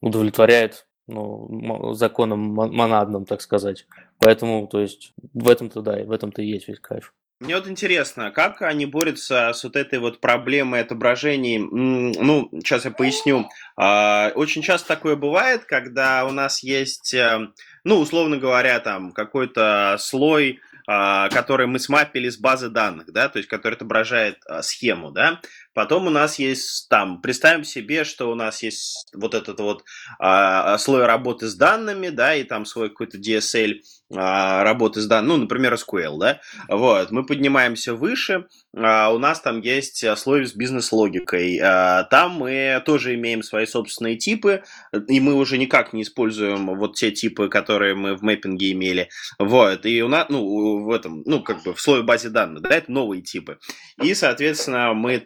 удовлетворяет 0.03 0.87
ну, 1.07 1.95
законам 1.95 2.41
монадным, 2.41 3.25
так 3.25 3.41
сказать. 3.41 3.87
Поэтому, 4.19 4.67
то 4.67 4.81
есть, 4.81 5.15
в 5.33 5.49
этом-то, 5.49 5.81
да, 5.81 5.93
в 6.05 6.13
этом-то 6.13 6.43
и 6.43 6.47
есть 6.49 6.69
весь 6.69 6.81
кайф. 6.81 7.15
Мне 7.43 7.57
вот 7.57 7.67
интересно, 7.67 8.31
как 8.31 8.61
они 8.61 8.87
борются 8.87 9.53
с 9.53 9.65
вот 9.65 9.75
этой 9.75 9.99
вот 9.99 10.21
проблемой 10.21 10.83
отображений? 10.83 11.59
Ну, 11.59 12.49
сейчас 12.53 12.85
я 12.85 12.93
поясню. 12.93 13.49
А, 13.77 14.31
очень 14.37 14.61
часто 14.63 14.87
такое 14.87 15.17
бывает, 15.17 15.65
когда 15.65 16.25
у 16.25 16.31
нас 16.31 16.63
есть, 16.63 17.15
э, 17.15 17.49
ну, 17.85 17.99
условно 17.99 18.39
говоря, 18.39 18.79
там 18.81 19.13
какой-то 19.13 19.97
слой 19.99 20.61
а, 20.87 21.29
который 21.29 21.67
мы 21.67 21.79
смапили 21.79 22.29
с 22.29 22.37
базы 22.37 22.69
данных, 22.69 23.13
да, 23.13 23.29
то 23.29 23.39
есть 23.39 23.49
который 23.49 23.75
отображает 23.75 24.39
а, 24.47 24.63
схему, 24.63 25.13
да. 25.13 25.41
Потом 25.75 26.07
у 26.07 26.11
нас 26.11 26.39
есть 26.39 26.89
там, 26.89 27.23
представим 27.23 27.65
себе, 27.65 28.05
что 28.05 28.31
у 28.31 28.35
нас 28.35 28.63
есть 28.63 29.09
вот 29.15 29.35
этот 29.35 29.61
вот 29.61 29.85
а, 30.19 30.77
слой 30.79 31.07
работы 31.07 31.47
с 31.47 31.55
данными, 31.55 32.09
да, 32.09 32.35
и 32.35 32.43
там 32.43 32.67
свой 32.67 32.89
какой-то 32.89 33.19
DSL 33.19 33.81
работы 34.13 35.01
с 35.01 35.07
данными, 35.07 35.33
ну, 35.33 35.37
например, 35.39 35.75
SQL, 35.75 36.19
да. 36.19 36.41
Вот, 36.69 37.11
мы 37.11 37.25
поднимаемся 37.25 37.95
выше, 37.95 38.47
а, 38.77 39.13
у 39.13 39.19
нас 39.19 39.41
там 39.41 39.61
есть 39.61 40.05
слой 40.19 40.47
с 40.47 40.55
бизнес-логикой. 40.55 41.59
А, 41.63 42.05
там 42.05 42.33
мы 42.33 42.83
тоже 42.85 43.15
имеем 43.15 43.43
свои 43.43 43.67
собственные 43.67 44.17
типы, 44.17 44.63
и 45.09 45.21
мы 45.21 45.35
уже 45.35 45.59
никак 45.59 45.93
не 45.93 46.03
используем 46.03 46.67
вот 46.77 46.95
те 46.95 47.11
типы, 47.11 47.49
которые 47.49 47.95
мы 47.95 48.17
в 48.17 48.23
мэппинге 48.23 48.73
имели. 48.73 49.09
Вот, 49.39 49.87
и 49.87 50.03
у 50.03 50.09
нас, 50.09 50.27
ну, 50.29 50.85
в 50.85 50.91
этом, 50.91 51.23
ну, 51.25 51.43
как 51.43 51.63
бы 51.63 51.75
в 51.75 51.81
слое 51.81 52.03
базе 52.03 52.29
данных, 52.29 52.63
да, 52.63 52.71
это 52.71 52.91
новые 52.91 53.23
типы. 53.23 53.59
И, 54.03 54.15
соответственно, 54.15 54.95
мы 54.95 55.23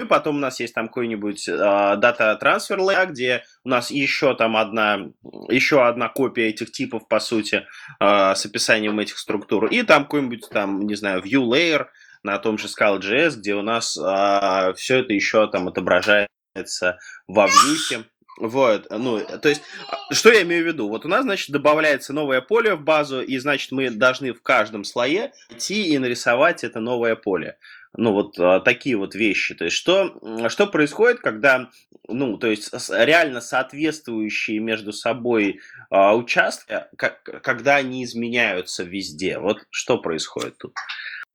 и 0.00 0.04
потом 0.04 0.36
у 0.36 0.38
нас 0.38 0.60
есть 0.60 0.74
там 0.74 0.86
какой-нибудь 0.86 1.46
дата 1.46 2.36
трансфер 2.36 2.78
где 3.08 3.42
у 3.64 3.68
нас 3.68 3.90
еще 3.90 4.34
там 4.34 4.56
одна, 4.56 5.08
еще 5.48 5.86
одна 5.86 6.08
копия 6.08 6.48
этих 6.48 6.70
типов, 6.70 7.08
по 7.08 7.18
сути, 7.18 7.66
э, 8.00 8.34
с 8.34 8.46
описанием 8.46 9.00
этих 9.00 9.18
структур. 9.18 9.66
И 9.66 9.82
там 9.82 10.04
какой-нибудь 10.04 10.48
там, 10.50 10.86
не 10.86 10.94
знаю, 10.94 11.22
view 11.22 11.42
layer 11.42 11.86
на 12.22 12.38
том 12.38 12.58
же 12.58 12.68
Scala.js, 12.68 13.36
где 13.38 13.54
у 13.54 13.62
нас 13.62 13.96
э, 13.96 14.72
все 14.74 14.98
это 14.98 15.12
еще 15.12 15.48
там 15.48 15.66
отображается 15.66 16.98
во 17.26 17.46
вьюхе. 17.46 18.04
Вот, 18.40 18.86
ну, 18.90 19.18
то 19.18 19.48
есть, 19.48 19.62
что 20.12 20.30
я 20.30 20.42
имею 20.42 20.62
в 20.62 20.66
виду? 20.68 20.88
Вот 20.88 21.04
у 21.04 21.08
нас, 21.08 21.22
значит, 21.22 21.50
добавляется 21.50 22.12
новое 22.12 22.40
поле 22.40 22.76
в 22.76 22.82
базу, 22.82 23.20
и, 23.20 23.36
значит, 23.38 23.72
мы 23.72 23.90
должны 23.90 24.32
в 24.32 24.42
каждом 24.42 24.84
слое 24.84 25.32
идти 25.50 25.88
и 25.88 25.98
нарисовать 25.98 26.62
это 26.62 26.78
новое 26.78 27.16
поле 27.16 27.58
ну, 27.96 28.12
вот 28.12 28.38
а, 28.38 28.60
такие 28.60 28.96
вот 28.96 29.14
вещи. 29.14 29.54
То 29.54 29.64
есть, 29.64 29.76
что, 29.76 30.48
что 30.48 30.66
происходит, 30.66 31.20
когда, 31.20 31.70
ну, 32.06 32.38
то 32.38 32.48
есть, 32.48 32.72
реально 32.90 33.40
соответствующие 33.40 34.58
между 34.60 34.92
собой 34.92 35.60
а, 35.90 36.16
участки, 36.16 36.84
как, 36.96 37.22
когда 37.42 37.76
они 37.76 38.04
изменяются 38.04 38.84
везде? 38.84 39.38
Вот 39.38 39.64
что 39.70 39.98
происходит 39.98 40.58
тут? 40.58 40.74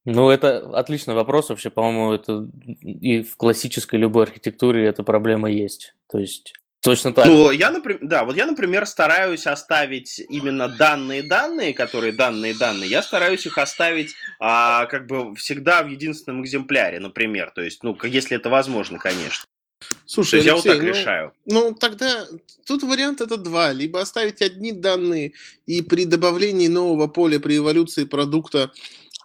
Ну, 0.05 0.29
это 0.29 0.77
отличный 0.77 1.15
вопрос. 1.15 1.49
Вообще, 1.49 1.69
по-моему, 1.69 2.11
это 2.11 2.49
и 2.81 3.23
в 3.23 3.37
классической 3.37 3.97
любой 3.97 4.23
архитектуре 4.23 4.85
эта 4.85 5.03
проблема 5.03 5.49
есть. 5.49 5.95
То 6.11 6.19
есть 6.19 6.53
Точно 6.83 7.13
так. 7.13 7.25
Ну, 7.25 7.49
я, 7.51 7.71
например, 7.71 7.99
да, 8.01 8.25
вот 8.25 8.35
я, 8.35 8.45
например, 8.45 8.85
стараюсь 8.85 9.47
оставить 9.47 10.19
именно 10.19 10.67
данные-данные, 10.67 11.73
которые 11.73 12.11
данные-данные, 12.11 12.89
я 12.89 13.01
стараюсь 13.01 13.45
их 13.45 13.57
оставить 13.57 14.15
а, 14.37 14.85
как 14.87 15.07
бы 15.07 15.33
всегда 15.35 15.81
в 15.81 15.87
единственном 15.87 16.43
экземпляре, 16.43 16.99
например. 16.99 17.51
То 17.55 17.61
есть, 17.61 17.83
ну, 17.83 17.97
если 18.03 18.35
это 18.35 18.49
возможно, 18.49 18.99
конечно. 18.99 19.45
Слушай, 20.05 20.41
Алексей, 20.41 20.49
я 20.49 20.55
вот 20.55 20.63
так 20.65 20.77
ну, 20.79 20.83
решаю. 20.83 21.33
Ну, 21.45 21.73
тогда 21.73 22.27
тут 22.65 22.83
вариант 22.83 23.21
это 23.21 23.37
два. 23.37 23.71
Либо 23.71 24.01
оставить 24.01 24.41
одни 24.41 24.73
данные 24.73 25.31
и 25.65 25.81
при 25.81 26.03
добавлении 26.03 26.67
нового 26.67 27.07
поля 27.07 27.39
при 27.39 27.57
эволюции 27.57 28.03
продукта 28.03 28.73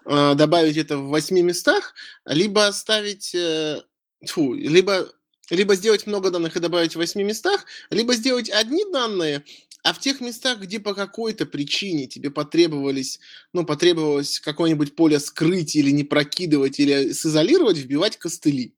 э, 0.06 0.34
добавить 0.36 0.76
это 0.76 0.96
в 0.96 1.08
восьми 1.08 1.42
местах, 1.42 1.94
либо 2.24 2.68
оставить... 2.68 3.34
Э, 3.34 3.82
фу, 4.26 4.54
либо 4.54 5.08
либо 5.50 5.74
сделать 5.74 6.06
много 6.06 6.30
данных 6.30 6.56
и 6.56 6.60
добавить 6.60 6.92
в 6.92 6.98
8 6.98 7.22
местах, 7.22 7.64
либо 7.90 8.14
сделать 8.14 8.50
одни 8.50 8.84
данные, 8.92 9.44
а 9.82 9.92
в 9.92 10.00
тех 10.00 10.20
местах, 10.20 10.60
где 10.60 10.80
по 10.80 10.94
какой-то 10.94 11.46
причине 11.46 12.06
тебе 12.06 12.30
потребовались, 12.30 13.20
ну, 13.52 13.64
потребовалось 13.64 14.40
какое-нибудь 14.40 14.96
поле 14.96 15.20
скрыть 15.20 15.76
или 15.76 15.90
не 15.90 16.04
прокидывать, 16.04 16.80
или 16.80 17.12
сизолировать, 17.12 17.78
вбивать 17.78 18.16
костыли. 18.16 18.74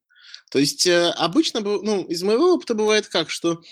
То 0.50 0.58
есть 0.58 0.86
э, 0.86 1.10
обычно, 1.10 1.60
ну, 1.60 2.04
из 2.04 2.22
моего 2.22 2.54
опыта 2.54 2.74
бывает 2.74 3.06
как, 3.06 3.30
что 3.30 3.62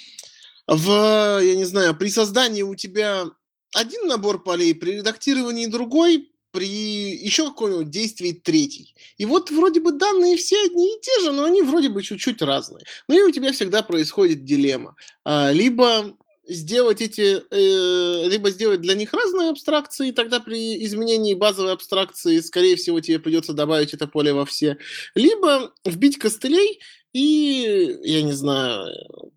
в, 0.66 1.40
я 1.42 1.54
не 1.56 1.64
знаю, 1.64 1.96
при 1.96 2.08
создании 2.08 2.62
у 2.62 2.74
тебя 2.74 3.26
один 3.74 4.06
набор 4.06 4.42
полей, 4.42 4.74
при 4.74 4.92
редактировании 4.98 5.66
другой, 5.66 6.27
при 6.50 6.66
еще 6.66 7.46
каком-нибудь 7.48 7.90
действии 7.90 8.32
третий. 8.32 8.94
И 9.16 9.26
вот 9.26 9.50
вроде 9.50 9.80
бы 9.80 9.92
данные 9.92 10.36
все 10.36 10.64
одни 10.64 10.96
и 10.96 11.00
те 11.00 11.20
же, 11.20 11.32
но 11.32 11.44
они 11.44 11.62
вроде 11.62 11.88
бы 11.88 12.02
чуть-чуть 12.02 12.42
разные. 12.42 12.84
Ну 13.08 13.18
и 13.18 13.22
у 13.22 13.30
тебя 13.30 13.52
всегда 13.52 13.82
происходит 13.82 14.44
дилемма. 14.44 14.96
А, 15.24 15.52
либо 15.52 16.16
сделать 16.48 17.00
эти, 17.00 17.42
э, 17.50 18.28
либо 18.28 18.50
сделать 18.50 18.80
для 18.80 18.94
них 18.94 19.12
разные 19.12 19.50
абстракции, 19.50 20.10
тогда 20.10 20.40
при 20.40 20.84
изменении 20.84 21.34
базовой 21.34 21.72
абстракции, 21.72 22.40
скорее 22.40 22.76
всего, 22.76 23.00
тебе 23.00 23.18
придется 23.18 23.52
добавить 23.52 23.94
это 23.94 24.06
поле 24.06 24.32
во 24.32 24.46
все, 24.46 24.78
либо 25.14 25.72
вбить 25.84 26.18
костылей 26.18 26.80
и, 27.12 27.98
я 28.02 28.22
не 28.22 28.32
знаю, 28.32 28.86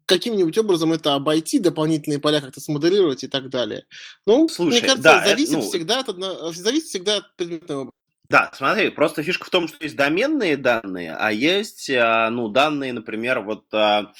каким-нибудь 0.05 0.57
образом 0.57 0.91
это 0.93 1.15
обойти, 1.15 1.59
дополнительные 1.59 2.19
поля 2.19 2.41
как-то 2.41 2.59
смоделировать 2.59 3.23
и 3.23 3.27
так 3.27 3.49
далее. 3.49 3.85
Ну, 4.25 4.49
Слушай, 4.49 4.71
мне 4.71 4.81
кажется, 4.81 5.03
да, 5.03 5.25
зависит, 5.25 5.53
это, 5.53 5.61
ну... 5.61 5.69
всегда 5.69 5.99
от, 5.99 6.55
зависит 6.55 6.87
всегда 6.87 7.17
от 7.17 7.35
предметного 7.37 7.91
да, 8.31 8.49
смотри, 8.53 8.89
просто 8.89 9.23
фишка 9.23 9.45
в 9.45 9.49
том, 9.49 9.67
что 9.67 9.83
есть 9.83 9.97
доменные 9.97 10.55
данные, 10.55 11.13
а 11.19 11.33
есть, 11.33 11.89
а, 11.89 12.29
ну, 12.29 12.47
данные, 12.47 12.93
например, 12.93 13.41
вот 13.41 13.65
а, 13.73 14.13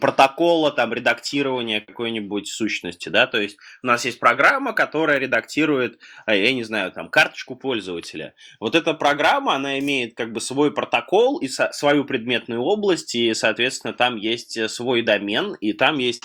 протокола, 0.00 0.70
там, 0.70 0.94
редактирования 0.94 1.80
какой-нибудь 1.80 2.46
сущности, 2.46 3.08
да, 3.08 3.26
то 3.26 3.40
есть 3.40 3.58
у 3.82 3.88
нас 3.88 4.04
есть 4.04 4.20
программа, 4.20 4.72
которая 4.72 5.18
редактирует, 5.18 5.98
а, 6.26 6.34
я 6.36 6.52
не 6.52 6.62
знаю, 6.62 6.92
там, 6.92 7.08
карточку 7.08 7.56
пользователя. 7.56 8.34
Вот 8.60 8.76
эта 8.76 8.94
программа, 8.94 9.56
она 9.56 9.80
имеет 9.80 10.16
как 10.16 10.32
бы 10.32 10.40
свой 10.40 10.72
протокол 10.72 11.38
и 11.38 11.48
свою 11.48 12.04
предметную 12.04 12.62
область, 12.62 13.16
и, 13.16 13.34
соответственно, 13.34 13.94
там 13.94 14.14
есть 14.14 14.70
свой 14.70 15.02
домен, 15.02 15.54
и 15.54 15.72
там 15.72 15.98
есть 15.98 16.22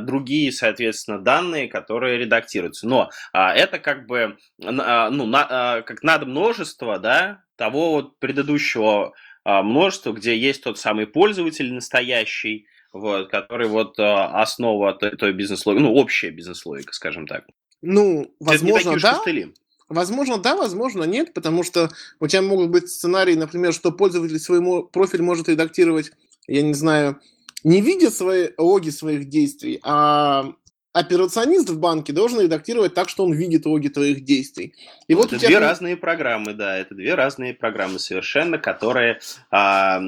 другие, 0.00 0.52
соответственно, 0.52 1.18
данные, 1.18 1.66
которые 1.66 2.18
редактируются. 2.18 2.86
Но 2.86 3.10
это 3.32 3.80
как 3.80 4.06
бы, 4.06 4.36
ну, 4.58 5.26
на, 5.26 5.82
как 5.82 6.04
надо 6.04 6.24
множество 6.26 6.67
множество, 6.68 6.98
да, 6.98 7.42
того 7.56 7.92
вот 7.92 8.18
предыдущего 8.18 9.12
а, 9.44 9.62
множества, 9.62 10.12
где 10.12 10.36
есть 10.36 10.62
тот 10.62 10.78
самый 10.78 11.06
пользователь 11.06 11.72
настоящий, 11.72 12.66
вот, 12.92 13.30
который 13.30 13.68
вот 13.68 13.98
а, 13.98 14.40
основа 14.40 14.94
той, 14.94 15.16
той 15.16 15.32
бизнес-логики, 15.32 15.82
ну, 15.82 15.94
общая 15.94 16.30
бизнес-логика, 16.30 16.92
скажем 16.92 17.26
так. 17.26 17.44
Ну, 17.82 18.34
возможно, 18.40 18.98
да. 19.00 19.14
Костыли. 19.14 19.54
Возможно, 19.88 20.36
да, 20.36 20.54
возможно, 20.54 21.04
нет, 21.04 21.32
потому 21.32 21.62
что 21.62 21.90
у 22.20 22.26
тебя 22.26 22.42
могут 22.42 22.68
быть 22.68 22.90
сценарии, 22.90 23.34
например, 23.34 23.72
что 23.72 23.90
пользователь 23.90 24.38
свой 24.38 24.86
профиль 24.86 25.22
может 25.22 25.48
редактировать, 25.48 26.12
я 26.46 26.60
не 26.60 26.74
знаю, 26.74 27.18
не 27.64 27.80
видя 27.80 28.10
свои 28.10 28.50
логи 28.58 28.90
своих 28.90 29.30
действий, 29.30 29.80
а 29.82 30.52
операционист 30.98 31.70
в 31.70 31.78
банке 31.78 32.12
должен 32.12 32.40
редактировать 32.40 32.94
так, 32.94 33.08
что 33.08 33.24
он 33.24 33.32
видит 33.32 33.66
логи 33.66 33.88
твоих 33.88 34.24
действий. 34.24 34.74
И 35.06 35.14
вот 35.14 35.32
это 35.32 35.46
две 35.46 35.58
разные 35.58 35.96
программы, 35.96 36.54
да, 36.54 36.76
это 36.76 36.94
две 36.94 37.14
разные 37.14 37.54
программы 37.54 37.98
совершенно, 37.98 38.58
которые, 38.58 39.20
а, 39.50 40.00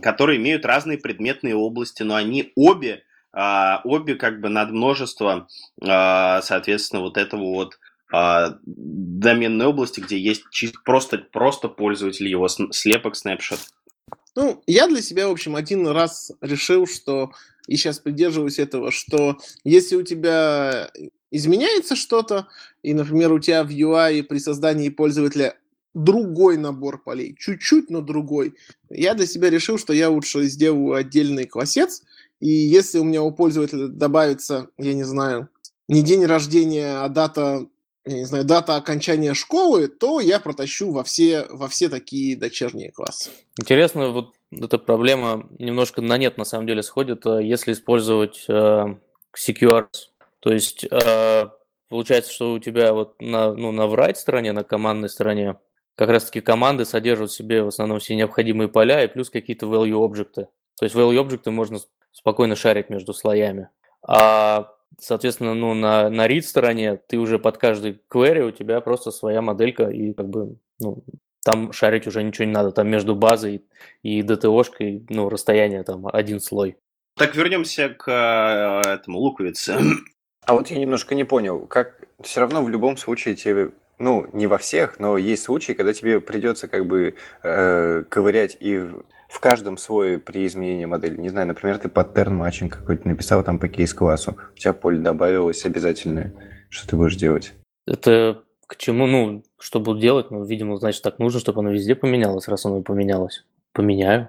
которые 0.00 0.38
имеют 0.38 0.64
разные 0.64 0.98
предметные 0.98 1.54
области, 1.54 2.02
но 2.02 2.14
они 2.14 2.52
обе, 2.54 3.02
а, 3.32 3.80
обе 3.84 4.14
как 4.14 4.40
бы 4.40 4.48
над 4.48 4.70
множество, 4.70 5.48
а, 5.82 6.40
соответственно, 6.42 7.02
вот 7.02 7.16
этого 7.16 7.42
вот 7.42 7.78
а, 8.10 8.58
доменной 8.64 9.66
области, 9.66 10.00
где 10.00 10.18
есть 10.18 10.44
чисто, 10.50 10.78
просто, 10.84 11.18
просто 11.18 11.68
пользователь 11.68 12.26
его 12.26 12.48
слепок, 12.48 13.16
снапшот. 13.16 13.60
Ну, 14.34 14.62
я 14.66 14.86
для 14.86 15.02
себя, 15.02 15.28
в 15.28 15.32
общем, 15.32 15.56
один 15.56 15.86
раз 15.88 16.32
решил, 16.40 16.86
что, 16.86 17.32
и 17.68 17.76
сейчас 17.76 18.00
придерживаюсь 18.00 18.58
этого, 18.58 18.90
что 18.90 19.38
если 19.62 19.94
у 19.94 20.02
тебя 20.02 20.90
изменяется 21.30 21.94
что-то, 21.94 22.48
и, 22.82 22.94
например, 22.94 23.32
у 23.32 23.38
тебя 23.38 23.62
в 23.62 23.68
UI 23.68 24.24
при 24.24 24.38
создании 24.38 24.88
пользователя 24.88 25.54
другой 25.94 26.56
набор 26.56 27.02
полей, 27.02 27.36
чуть-чуть, 27.38 27.90
но 27.90 28.00
другой, 28.00 28.54
я 28.88 29.14
для 29.14 29.26
себя 29.26 29.50
решил, 29.50 29.78
что 29.78 29.92
я 29.92 30.10
лучше 30.10 30.44
сделаю 30.44 30.94
отдельный 30.94 31.46
классец, 31.46 32.02
и 32.40 32.48
если 32.48 32.98
у 32.98 33.04
меня 33.04 33.22
у 33.22 33.32
пользователя 33.32 33.88
добавится, 33.88 34.68
я 34.78 34.94
не 34.94 35.04
знаю, 35.04 35.48
не 35.88 36.02
день 36.02 36.24
рождения, 36.24 37.02
а 37.02 37.08
дата 37.08 37.66
я 38.08 38.18
не 38.18 38.24
знаю, 38.24 38.44
дата 38.44 38.76
окончания 38.76 39.34
школы, 39.34 39.88
то 39.88 40.20
я 40.20 40.40
протащу 40.40 40.90
во 40.92 41.04
все, 41.04 41.46
во 41.50 41.68
все 41.68 41.88
такие 41.88 42.36
дочерние 42.36 42.90
классы. 42.90 43.30
Интересно, 43.60 44.08
вот 44.10 44.34
эта 44.50 44.78
проблема 44.78 45.46
немножко 45.58 46.00
на 46.00 46.16
нет 46.16 46.38
на 46.38 46.44
самом 46.44 46.66
деле 46.66 46.82
сходит, 46.82 47.26
э, 47.26 47.40
если 47.42 47.72
использовать 47.72 48.44
э, 48.48 48.84
CQRS. 49.36 49.88
То 50.40 50.52
есть 50.52 50.84
э, 50.90 51.48
получается, 51.88 52.32
что 52.32 52.52
у 52.52 52.58
тебя 52.58 52.92
вот 52.92 53.20
на, 53.20 53.52
ну, 53.52 53.72
на 53.72 53.82
write 53.82 54.14
стороне, 54.14 54.52
на 54.52 54.64
командной 54.64 55.10
стороне, 55.10 55.56
как 55.94 56.08
раз 56.08 56.24
таки 56.24 56.40
команды 56.40 56.84
содержат 56.84 57.30
в 57.30 57.36
себе 57.36 57.62
в 57.62 57.68
основном 57.68 57.98
все 57.98 58.14
необходимые 58.14 58.68
поля 58.68 59.04
и 59.04 59.08
плюс 59.08 59.30
какие-то 59.30 59.66
value 59.66 60.02
объекты. 60.02 60.48
То 60.78 60.84
есть 60.84 60.94
value 60.94 61.18
объекты 61.18 61.50
можно 61.50 61.78
спокойно 62.12 62.56
шарить 62.56 62.88
между 62.88 63.12
слоями. 63.12 63.68
А 64.06 64.72
Соответственно, 65.00 65.54
ну, 65.54 65.74
на, 65.74 66.10
на 66.10 66.26
read 66.26 66.42
стороне 66.42 66.96
ты 66.96 67.18
уже 67.18 67.38
под 67.38 67.58
каждый 67.58 68.00
query 68.10 68.48
у 68.48 68.50
тебя 68.50 68.80
просто 68.80 69.10
своя 69.10 69.42
моделька, 69.42 69.84
и 69.84 70.12
как 70.12 70.28
бы, 70.28 70.56
ну, 70.80 71.04
там 71.44 71.72
шарить 71.72 72.06
уже 72.06 72.22
ничего 72.22 72.44
не 72.46 72.52
надо. 72.52 72.72
Там 72.72 72.88
между 72.88 73.14
базой 73.14 73.64
и 74.02 74.22
DTO-шкой, 74.22 75.06
ну, 75.08 75.28
расстояние 75.28 75.82
там 75.82 76.06
один 76.06 76.40
слой. 76.40 76.76
Так 77.16 77.34
вернемся 77.34 77.88
к 77.88 78.08
э, 78.08 78.88
этому 78.88 79.18
луковице. 79.18 79.78
А 80.46 80.54
вот 80.54 80.68
я 80.68 80.78
немножко 80.78 81.14
не 81.14 81.24
понял, 81.24 81.66
как 81.66 82.00
все 82.22 82.40
равно 82.40 82.64
в 82.64 82.70
любом 82.70 82.96
случае 82.96 83.34
тебе 83.34 83.72
ну, 83.98 84.26
не 84.32 84.46
во 84.46 84.56
всех, 84.56 84.98
но 84.98 85.18
есть 85.18 85.42
случаи, 85.42 85.72
когда 85.72 85.92
тебе 85.92 86.20
придется 86.22 86.68
как 86.68 86.86
бы 86.86 87.16
э, 87.42 88.04
ковырять 88.08 88.56
и 88.60 88.78
в 88.78 89.04
каждом 89.40 89.76
свой 89.76 90.18
при 90.18 90.46
изменении 90.46 90.86
модели. 90.86 91.20
Не 91.20 91.28
знаю, 91.28 91.46
например, 91.46 91.78
ты 91.78 91.88
паттерн 91.88 92.34
матчинг 92.34 92.78
какой-то 92.78 93.06
написал 93.06 93.44
там 93.44 93.58
по 93.58 93.68
кейс-классу, 93.68 94.36
у 94.54 94.58
тебя 94.58 94.72
поле 94.72 94.98
добавилось 94.98 95.64
обязательное. 95.64 96.34
Что 96.70 96.88
ты 96.88 96.96
будешь 96.96 97.16
делать? 97.16 97.54
Это 97.86 98.42
к 98.66 98.76
чему, 98.76 99.06
ну, 99.06 99.44
что 99.58 99.80
буду 99.80 100.00
делать? 100.00 100.30
Ну, 100.30 100.44
видимо, 100.44 100.76
значит, 100.76 101.02
так 101.02 101.18
нужно, 101.18 101.40
чтобы 101.40 101.60
оно 101.60 101.70
везде 101.70 101.94
поменялось, 101.94 102.48
раз 102.48 102.66
оно 102.66 102.82
поменялось. 102.82 103.44
Поменяю. 103.72 104.28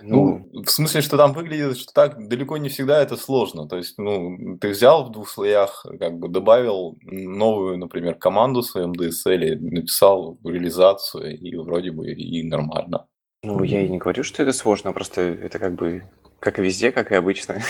Ну, 0.00 0.48
в 0.52 0.68
смысле, 0.68 1.00
что 1.00 1.16
там 1.16 1.32
выглядит, 1.32 1.76
что 1.76 1.92
так 1.92 2.28
далеко 2.28 2.56
не 2.56 2.68
всегда 2.68 3.02
это 3.02 3.16
сложно. 3.16 3.68
То 3.68 3.76
есть, 3.76 3.98
ну, 3.98 4.56
ты 4.60 4.68
взял 4.68 5.04
в 5.04 5.12
двух 5.12 5.28
слоях, 5.28 5.84
как 5.98 6.18
бы 6.18 6.28
добавил 6.28 6.98
новую, 7.02 7.78
например, 7.78 8.14
команду 8.14 8.60
в 8.60 8.66
своем 8.66 8.92
DSL, 8.92 9.58
написал 9.58 10.38
реализацию, 10.44 11.38
и 11.38 11.56
вроде 11.56 11.90
бы 11.90 12.10
и 12.10 12.42
нормально. 12.44 13.06
Ну, 13.42 13.62
я 13.64 13.82
и 13.82 13.88
не 13.88 13.98
говорю, 13.98 14.22
что 14.22 14.42
это 14.42 14.52
сложно, 14.52 14.92
просто 14.92 15.20
это 15.20 15.58
как 15.58 15.74
бы 15.74 16.04
как 16.38 16.58
и 16.58 16.62
везде, 16.62 16.92
как 16.92 17.12
и 17.12 17.14
обычно. 17.14 17.62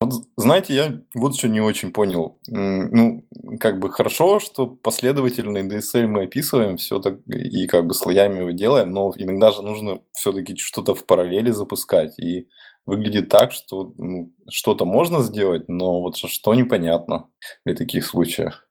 Вот, 0.00 0.24
знаете, 0.36 0.74
я 0.74 1.00
вот 1.14 1.36
что 1.36 1.48
не 1.48 1.60
очень 1.60 1.92
понял. 1.92 2.38
Ну, 2.46 3.26
как 3.60 3.78
бы 3.78 3.90
хорошо, 3.90 4.40
что 4.40 4.66
последовательный 4.66 5.62
DSL 5.62 6.06
мы 6.06 6.22
описываем 6.22 6.78
все 6.78 7.00
так 7.00 7.18
и 7.26 7.66
как 7.66 7.86
бы 7.86 7.92
слоями 7.92 8.38
его 8.38 8.50
делаем, 8.50 8.92
но 8.92 9.12
иногда 9.16 9.52
же 9.52 9.62
нужно 9.62 10.00
все-таки 10.12 10.56
что-то 10.56 10.94
в 10.94 11.04
параллели 11.04 11.50
запускать. 11.50 12.18
И 12.18 12.48
выглядит 12.86 13.28
так, 13.28 13.52
что 13.52 13.92
ну, 13.98 14.32
что-то 14.48 14.86
можно 14.86 15.22
сделать, 15.22 15.68
но 15.68 16.00
вот 16.00 16.16
что 16.16 16.54
непонятно 16.54 17.28
при 17.62 17.74
таких 17.74 18.06
случаях. 18.06 18.68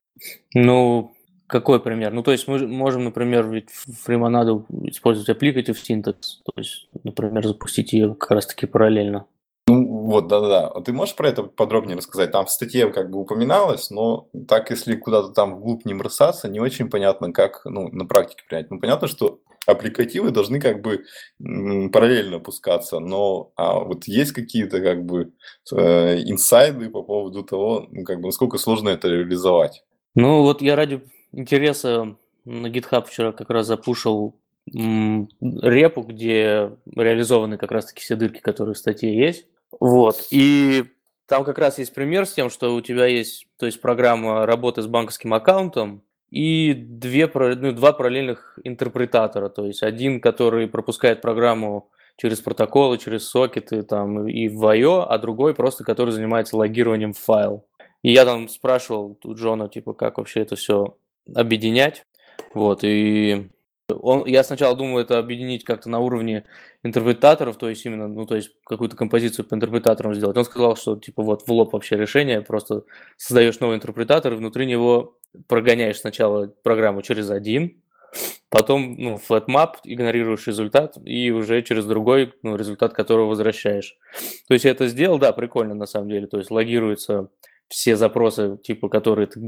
Ну, 0.55 1.13
какой 1.49 1.81
пример? 1.81 2.13
Ну, 2.13 2.21
то 2.23 2.31
есть 2.31 2.47
мы 2.47 2.65
можем, 2.67 3.03
например, 3.03 3.47
ведь 3.47 3.71
фримонаду 3.71 4.65
использовать 4.83 5.29
applicative 5.29 5.75
syntax, 5.75 6.15
то 6.45 6.53
есть, 6.55 6.87
например, 7.03 7.45
запустить 7.45 7.91
ее 7.91 8.13
как 8.15 8.31
раз-таки 8.31 8.67
параллельно. 8.67 9.25
Ну, 9.67 10.05
вот, 10.05 10.27
да-да-да. 10.27 10.67
А 10.67 10.81
ты 10.81 10.93
можешь 10.93 11.15
про 11.15 11.29
это 11.29 11.43
подробнее 11.43 11.97
рассказать? 11.97 12.31
Там 12.31 12.45
в 12.45 12.51
статье 12.51 12.91
как 12.91 13.09
бы 13.09 13.19
упоминалось, 13.19 13.89
но 13.89 14.29
так, 14.47 14.69
если 14.69 14.95
куда-то 14.95 15.29
там 15.29 15.55
вглубь 15.55 15.85
не 15.85 15.93
бросаться, 15.93 16.49
не 16.49 16.59
очень 16.59 16.89
понятно, 16.89 17.31
как 17.31 17.61
ну, 17.65 17.89
на 17.89 18.05
практике 18.05 18.43
принять. 18.47 18.71
Ну, 18.71 18.79
понятно, 18.79 19.07
что 19.07 19.39
аппликативы 19.65 20.31
должны 20.31 20.59
как 20.59 20.81
бы 20.81 21.03
параллельно 21.91 22.37
опускаться, 22.37 22.99
но 22.99 23.51
а 23.55 23.79
вот 23.79 24.05
есть 24.05 24.31
какие-то 24.31 24.81
как 24.81 25.05
бы 25.05 25.33
э, 25.71 26.21
инсайды 26.23 26.89
по 26.89 27.03
поводу 27.03 27.43
того, 27.43 27.87
ну, 27.91 28.03
как 28.03 28.21
бы, 28.21 28.27
насколько 28.27 28.57
сложно 28.57 28.89
это 28.89 29.07
реализовать? 29.07 29.83
Ну, 30.15 30.41
вот 30.41 30.61
я 30.61 30.75
ради 30.75 31.03
интереса 31.31 32.15
на 32.45 32.67
GitHub 32.67 33.05
вчера 33.05 33.31
как 33.31 33.49
раз 33.49 33.67
запушил 33.67 34.35
репу, 34.71 36.01
где 36.01 36.71
реализованы 36.95 37.57
как 37.57 37.71
раз-таки 37.71 38.01
все 38.01 38.15
дырки, 38.15 38.39
которые 38.39 38.75
в 38.75 38.77
статье 38.77 39.15
есть. 39.15 39.47
Вот. 39.79 40.27
И 40.31 40.85
там 41.27 41.43
как 41.43 41.57
раз 41.57 41.79
есть 41.79 41.93
пример 41.93 42.25
с 42.25 42.33
тем, 42.33 42.49
что 42.49 42.75
у 42.75 42.81
тебя 42.81 43.05
есть, 43.05 43.47
то 43.57 43.65
есть 43.65 43.81
программа 43.81 44.45
работы 44.45 44.81
с 44.81 44.87
банковским 44.87 45.33
аккаунтом 45.33 46.03
и 46.29 46.73
две, 46.73 47.31
ну, 47.33 47.71
два 47.71 47.93
параллельных 47.93 48.59
интерпретатора. 48.63 49.49
То 49.49 49.65
есть 49.65 49.83
один, 49.83 50.21
который 50.21 50.67
пропускает 50.67 51.21
программу 51.21 51.89
через 52.17 52.39
протоколы, 52.41 52.97
через 52.97 53.27
сокеты 53.27 53.83
там, 53.83 54.27
и 54.27 54.49
в 54.49 54.65
I.O., 54.67 55.05
а 55.09 55.17
другой 55.17 55.55
просто, 55.55 55.83
который 55.83 56.11
занимается 56.11 56.57
логированием 56.57 57.13
в 57.13 57.17
файл. 57.17 57.65
И 58.01 58.11
я 58.11 58.25
там 58.25 58.49
спрашивал 58.49 59.17
у 59.23 59.33
Джона, 59.33 59.69
типа, 59.69 59.93
как 59.93 60.17
вообще 60.17 60.41
это 60.41 60.55
все 60.55 60.97
объединять. 61.35 62.05
Вот, 62.53 62.83
и 62.83 63.49
он, 63.93 64.25
я 64.25 64.43
сначала 64.43 64.75
думал 64.75 64.99
это 64.99 65.17
объединить 65.17 65.63
как-то 65.63 65.89
на 65.89 65.99
уровне 65.99 66.45
интерпретаторов, 66.83 67.57
то 67.57 67.69
есть 67.69 67.85
именно, 67.85 68.07
ну, 68.07 68.25
то 68.25 68.35
есть 68.35 68.51
какую-то 68.65 68.95
композицию 68.95 69.45
по 69.45 69.55
интерпретаторам 69.55 70.13
сделать. 70.13 70.37
Он 70.37 70.45
сказал, 70.45 70.75
что 70.75 70.95
типа 70.95 71.23
вот 71.23 71.47
в 71.47 71.51
лоб 71.51 71.73
вообще 71.73 71.97
решение, 71.97 72.41
просто 72.41 72.83
создаешь 73.17 73.59
новый 73.59 73.77
интерпретатор, 73.77 74.33
и 74.33 74.37
внутри 74.37 74.65
него 74.65 75.17
прогоняешь 75.47 75.99
сначала 75.99 76.47
программу 76.63 77.01
через 77.01 77.29
один, 77.29 77.81
потом, 78.49 78.95
ну, 78.97 79.15
flat 79.29 79.45
map, 79.47 79.75
игнорируешь 79.83 80.47
результат, 80.47 80.97
и 81.03 81.31
уже 81.31 81.61
через 81.61 81.85
другой, 81.85 82.33
ну, 82.41 82.55
результат 82.55 82.93
которого 82.93 83.27
возвращаешь. 83.27 83.97
То 84.47 84.53
есть 84.53 84.65
я 84.65 84.71
это 84.71 84.87
сделал, 84.87 85.19
да, 85.19 85.31
прикольно 85.33 85.75
на 85.75 85.85
самом 85.85 86.09
деле, 86.09 86.27
то 86.27 86.37
есть 86.37 86.51
логируется 86.51 87.29
все 87.69 87.95
запросы, 87.95 88.57
типа, 88.63 88.89
которые 88.89 89.27
ты 89.27 89.39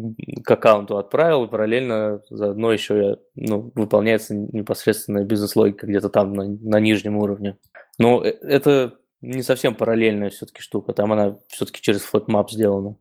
к 0.43 0.51
аккаунту 0.51 0.97
отправил, 0.97 1.47
параллельно 1.47 2.21
заодно 2.29 2.71
еще 2.71 3.17
ну, 3.35 3.71
выполняется 3.75 4.35
непосредственно 4.35 5.23
бизнес-логика 5.23 5.87
где-то 5.87 6.09
там 6.09 6.33
на, 6.33 6.45
на 6.45 6.79
нижнем 6.79 7.17
уровне. 7.17 7.57
Но 7.97 8.23
э, 8.23 8.29
это 8.29 8.93
не 9.21 9.41
совсем 9.41 9.75
параллельная 9.75 10.29
все-таки 10.29 10.61
штука, 10.61 10.93
там 10.93 11.11
она 11.11 11.37
все-таки 11.47 11.81
через 11.81 12.07
FlatMap 12.11 12.49
сделана. 12.49 12.95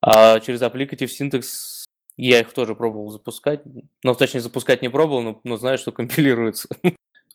А 0.00 0.40
через 0.40 0.62
Applicative 0.62 1.08
Syntax 1.08 1.44
я 2.16 2.40
их 2.40 2.52
тоже 2.54 2.74
пробовал 2.74 3.10
запускать, 3.10 3.60
ну, 4.02 4.14
точнее, 4.14 4.40
запускать 4.40 4.80
не 4.80 4.88
пробовал, 4.88 5.22
но, 5.22 5.40
но 5.44 5.56
знаю, 5.58 5.76
что 5.76 5.92
компилируется. 5.92 6.68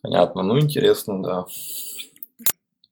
Понятно, 0.02 0.42
ну, 0.42 0.60
интересно, 0.60 1.22
да. 1.22 1.46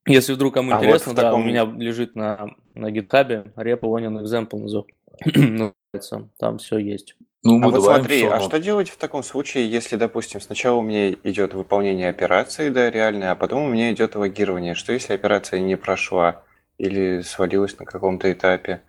Если 0.09 0.33
вдруг 0.33 0.55
кому 0.55 0.73
а 0.73 0.77
интересно, 0.77 1.11
вот 1.11 1.15
да, 1.15 1.21
таком... 1.23 1.41
у 1.41 1.43
меня 1.45 1.65
лежит 1.65 2.15
на, 2.15 2.55
на 2.73 2.91
GitHub 2.91 3.53
repo 3.55 3.81
onion 3.81 4.23
example 4.23 4.59
называется. 4.59 6.29
Там 6.39 6.57
все 6.57 6.77
есть. 6.77 7.15
Ну, 7.43 7.63
а 7.63 7.69
вот 7.69 7.83
смотри, 7.83 8.25
а 8.25 8.41
что 8.41 8.59
делать 8.59 8.89
в 8.89 8.97
таком 8.97 9.23
случае, 9.23 9.69
если, 9.69 9.95
допустим, 9.95 10.41
сначала 10.41 10.77
у 10.77 10.81
меня 10.81 11.11
идет 11.23 11.53
выполнение 11.53 12.09
операции, 12.09 12.69
да, 12.69 12.91
реальное, 12.91 13.31
а 13.31 13.35
потом 13.35 13.63
у 13.63 13.69
меня 13.69 13.93
идет 13.93 14.15
логирование? 14.15 14.75
Что 14.75 14.91
если 14.91 15.13
операция 15.13 15.61
не 15.61 15.77
прошла 15.77 16.43
или 16.77 17.21
свалилась 17.21 17.77
на 17.79 17.85
каком-то 17.85 18.29
этапе? 18.31 18.81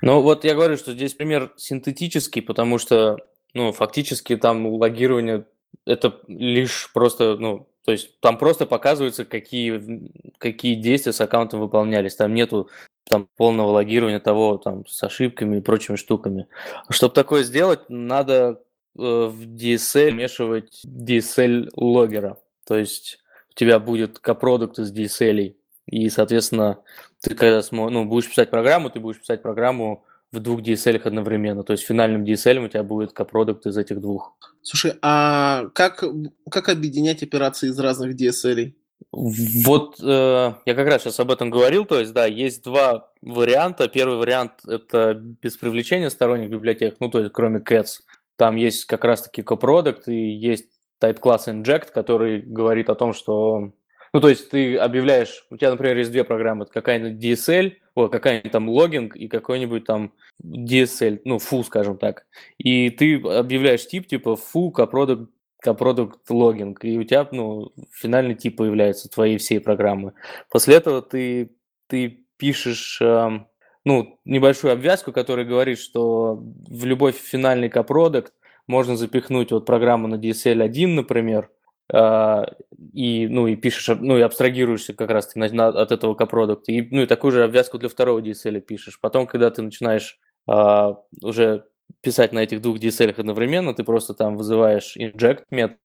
Ну, 0.00 0.22
вот 0.22 0.44
я 0.44 0.54
говорю, 0.54 0.76
что 0.76 0.92
здесь 0.92 1.14
пример 1.14 1.52
синтетический, 1.56 2.40
потому 2.40 2.78
что, 2.78 3.18
ну, 3.52 3.72
фактически 3.72 4.36
там 4.36 4.66
логирование 4.66 5.44
это 5.84 6.20
лишь 6.28 6.90
просто, 6.94 7.36
ну, 7.36 7.68
то 7.88 7.92
есть 7.92 8.20
там 8.20 8.36
просто 8.36 8.66
показывается, 8.66 9.24
какие, 9.24 10.12
какие 10.36 10.74
действия 10.74 11.14
с 11.14 11.22
аккаунтом 11.22 11.60
выполнялись. 11.60 12.16
Там 12.16 12.34
нету 12.34 12.68
там 13.08 13.30
полного 13.38 13.70
логирования 13.70 14.20
того 14.20 14.58
там 14.58 14.86
с 14.86 15.02
ошибками 15.02 15.56
и 15.56 15.60
прочими 15.62 15.96
штуками. 15.96 16.48
Чтобы 16.90 17.14
такое 17.14 17.44
сделать, 17.44 17.88
надо 17.88 18.60
э, 18.94 19.00
в 19.00 19.40
DSL 19.40 20.10
вмешивать 20.10 20.82
DSL 20.84 21.70
логера. 21.76 22.36
То 22.66 22.76
есть 22.76 23.20
у 23.52 23.54
тебя 23.54 23.78
будет 23.78 24.18
копродукт 24.18 24.78
из 24.78 24.92
DSL. 24.92 25.56
И, 25.86 26.10
соответственно, 26.10 26.80
ты 27.22 27.34
когда 27.34 27.62
смо... 27.62 27.88
ну, 27.88 28.04
будешь 28.04 28.28
писать 28.28 28.50
программу, 28.50 28.90
ты 28.90 29.00
будешь 29.00 29.18
писать 29.18 29.40
программу 29.40 30.04
в 30.32 30.40
двух 30.40 30.60
DSL 30.60 30.98
одновременно. 30.98 31.62
То 31.62 31.72
есть 31.72 31.84
финальным 31.84 32.24
DSL 32.24 32.64
у 32.64 32.68
тебя 32.68 32.82
будет 32.82 33.12
копродукт 33.12 33.66
из 33.66 33.76
этих 33.76 34.00
двух. 34.00 34.36
Слушай, 34.62 34.94
а 35.02 35.68
как, 35.74 36.04
как 36.50 36.68
объединять 36.68 37.22
операции 37.22 37.68
из 37.68 37.78
разных 37.78 38.14
DSL? 38.14 38.74
Вот 39.10 40.00
э, 40.02 40.52
я 40.66 40.74
как 40.74 40.88
раз 40.88 41.02
сейчас 41.02 41.20
об 41.20 41.30
этом 41.30 41.50
говорил, 41.50 41.86
то 41.86 41.98
есть 42.00 42.12
да, 42.12 42.26
есть 42.26 42.64
два 42.64 43.10
варианта. 43.22 43.88
Первый 43.88 44.18
вариант 44.18 44.52
это 44.66 45.14
без 45.14 45.56
привлечения 45.56 46.10
сторонних 46.10 46.50
библиотек, 46.50 46.96
ну 47.00 47.08
то 47.08 47.20
есть 47.20 47.32
кроме 47.32 47.60
Cats. 47.60 48.00
Там 48.36 48.56
есть 48.56 48.84
как 48.84 49.04
раз-таки 49.04 49.42
копродукт 49.42 50.08
и 50.08 50.30
есть 50.30 50.66
type 51.02 51.20
class 51.20 51.46
inject, 51.46 51.92
который 51.92 52.42
говорит 52.42 52.90
о 52.90 52.94
том, 52.94 53.12
что 53.12 53.72
ну, 54.12 54.20
то 54.20 54.28
есть 54.28 54.50
ты 54.50 54.76
объявляешь, 54.76 55.46
у 55.50 55.56
тебя, 55.56 55.70
например, 55.70 55.96
есть 55.98 56.10
две 56.10 56.24
программы, 56.24 56.66
какая-нибудь 56.66 57.22
DSL, 57.22 57.72
о, 57.98 58.08
какая-нибудь 58.08 58.52
там 58.52 58.68
логинг 58.68 59.16
и 59.16 59.28
какой-нибудь 59.28 59.84
там 59.84 60.12
DSL, 60.42 61.20
ну, 61.24 61.38
фу, 61.38 61.62
скажем 61.64 61.98
так. 61.98 62.26
И 62.58 62.90
ты 62.90 63.20
объявляешь 63.20 63.86
тип 63.86 64.06
типа 64.06 64.36
фу, 64.36 64.70
копродукт, 64.70 65.30
копродукт 65.60 66.20
логинг, 66.30 66.84
и 66.84 66.98
у 66.98 67.04
тебя, 67.04 67.28
ну, 67.32 67.72
финальный 67.92 68.34
тип 68.34 68.56
появляется 68.56 69.08
твоей 69.08 69.38
всей 69.38 69.60
программы. 69.60 70.12
После 70.50 70.76
этого 70.76 71.02
ты, 71.02 71.50
ты 71.88 72.24
пишешь, 72.36 73.00
э, 73.02 73.40
ну, 73.84 74.20
небольшую 74.24 74.72
обвязку, 74.72 75.12
которая 75.12 75.44
говорит, 75.44 75.78
что 75.78 76.36
в 76.36 76.84
любой 76.84 77.12
финальный 77.12 77.68
копродукт 77.68 78.32
можно 78.66 78.96
запихнуть 78.96 79.50
вот 79.50 79.66
программу 79.66 80.06
на 80.06 80.14
DSL 80.14 80.62
1, 80.62 80.94
например, 80.94 81.50
и, 81.90 83.28
ну, 83.28 83.46
и 83.46 83.56
пишешь, 83.56 83.96
ну, 84.00 84.18
и 84.18 84.22
абстрагируешься 84.22 84.92
как 84.92 85.10
раз 85.10 85.34
на, 85.34 85.48
на, 85.48 85.68
от 85.68 85.90
этого 85.90 86.14
копродукта, 86.14 86.72
и, 86.72 86.82
ну, 86.94 87.02
и 87.02 87.06
такую 87.06 87.32
же 87.32 87.44
обвязку 87.44 87.78
для 87.78 87.88
второго 87.88 88.20
DSL 88.20 88.60
пишешь. 88.60 89.00
Потом, 89.00 89.26
когда 89.26 89.50
ты 89.50 89.62
начинаешь 89.62 90.18
а, 90.46 90.98
уже 91.22 91.64
писать 92.02 92.32
на 92.32 92.40
этих 92.40 92.60
двух 92.60 92.78
DSL 92.78 93.18
одновременно, 93.18 93.74
ты 93.74 93.84
просто 93.84 94.14
там 94.14 94.36
вызываешь 94.36 94.96
inject 94.96 95.44
метод, 95.50 95.78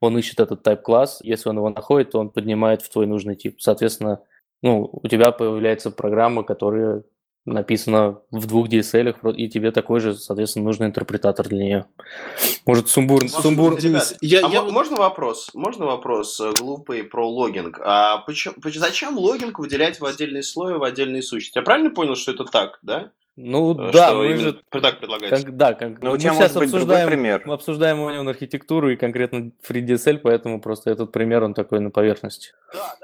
он 0.00 0.18
ищет 0.18 0.40
этот 0.40 0.66
type 0.66 0.82
класс, 0.82 1.20
если 1.22 1.50
он 1.50 1.56
его 1.56 1.68
находит, 1.68 2.12
то 2.12 2.18
он 2.18 2.30
поднимает 2.30 2.80
в 2.80 2.90
твой 2.90 3.06
нужный 3.06 3.36
тип. 3.36 3.60
Соответственно, 3.60 4.22
ну, 4.62 4.88
у 4.90 5.06
тебя 5.06 5.32
появляется 5.32 5.90
программа, 5.90 6.44
которая 6.44 7.04
написано 7.46 8.20
в 8.30 8.46
двух 8.46 8.68
DSL, 8.68 9.34
и 9.34 9.48
тебе 9.48 9.72
такой 9.72 10.00
же, 10.00 10.14
соответственно, 10.14 10.66
нужный 10.66 10.86
интерпретатор 10.86 11.48
для 11.48 11.64
нее. 11.64 11.86
Может, 12.66 12.88
сумбур... 12.88 13.22
Может, 13.22 13.40
сумбур... 13.40 13.76
Ребят, 13.78 14.16
я, 14.20 14.46
а 14.46 14.50
я... 14.50 14.62
можно 14.62 14.96
вопрос? 14.96 15.50
Можно 15.54 15.86
вопрос 15.86 16.38
э, 16.40 16.52
глупый 16.58 17.02
про 17.02 17.28
логинг? 17.28 17.80
А 17.82 18.18
почему, 18.18 18.54
зачем 18.64 19.18
логинг 19.18 19.58
выделять 19.58 20.00
в 20.00 20.04
отдельный 20.04 20.42
слой, 20.42 20.78
в 20.78 20.82
отдельные 20.82 21.22
сущности? 21.22 21.58
Я 21.58 21.62
правильно 21.62 21.90
понял, 21.90 22.14
что 22.14 22.32
это 22.32 22.44
так, 22.44 22.78
да? 22.82 23.12
Ну 23.36 23.72
Э, 23.72 23.92
да, 23.92 24.08
что 24.08 24.16
мы 24.18 24.26
именно 24.26 24.40
же 24.40 24.52
так 24.70 24.98
предлагается. 25.00 25.44
как, 25.46 25.56
да, 25.56 25.72
как, 25.74 26.02
Ну, 26.02 26.10
у 26.10 26.12
мы 26.14 26.18
тебя 26.18 26.32
сейчас 26.32 26.54
может 26.54 26.58
быть 26.58 26.70
другой 26.70 26.96
обсуждаем, 26.96 27.08
пример. 27.08 27.42
мы 27.46 27.54
обсуждаем 27.54 27.98
Onion 28.00 28.28
архитектуру 28.28 28.90
и 28.90 28.96
конкретно 28.96 29.52
FreeDSL, 29.66 30.18
поэтому 30.18 30.60
просто 30.60 30.90
этот 30.90 31.12
пример, 31.12 31.44
он 31.44 31.54
такой 31.54 31.80
на 31.80 31.90
поверхности. 31.90 32.52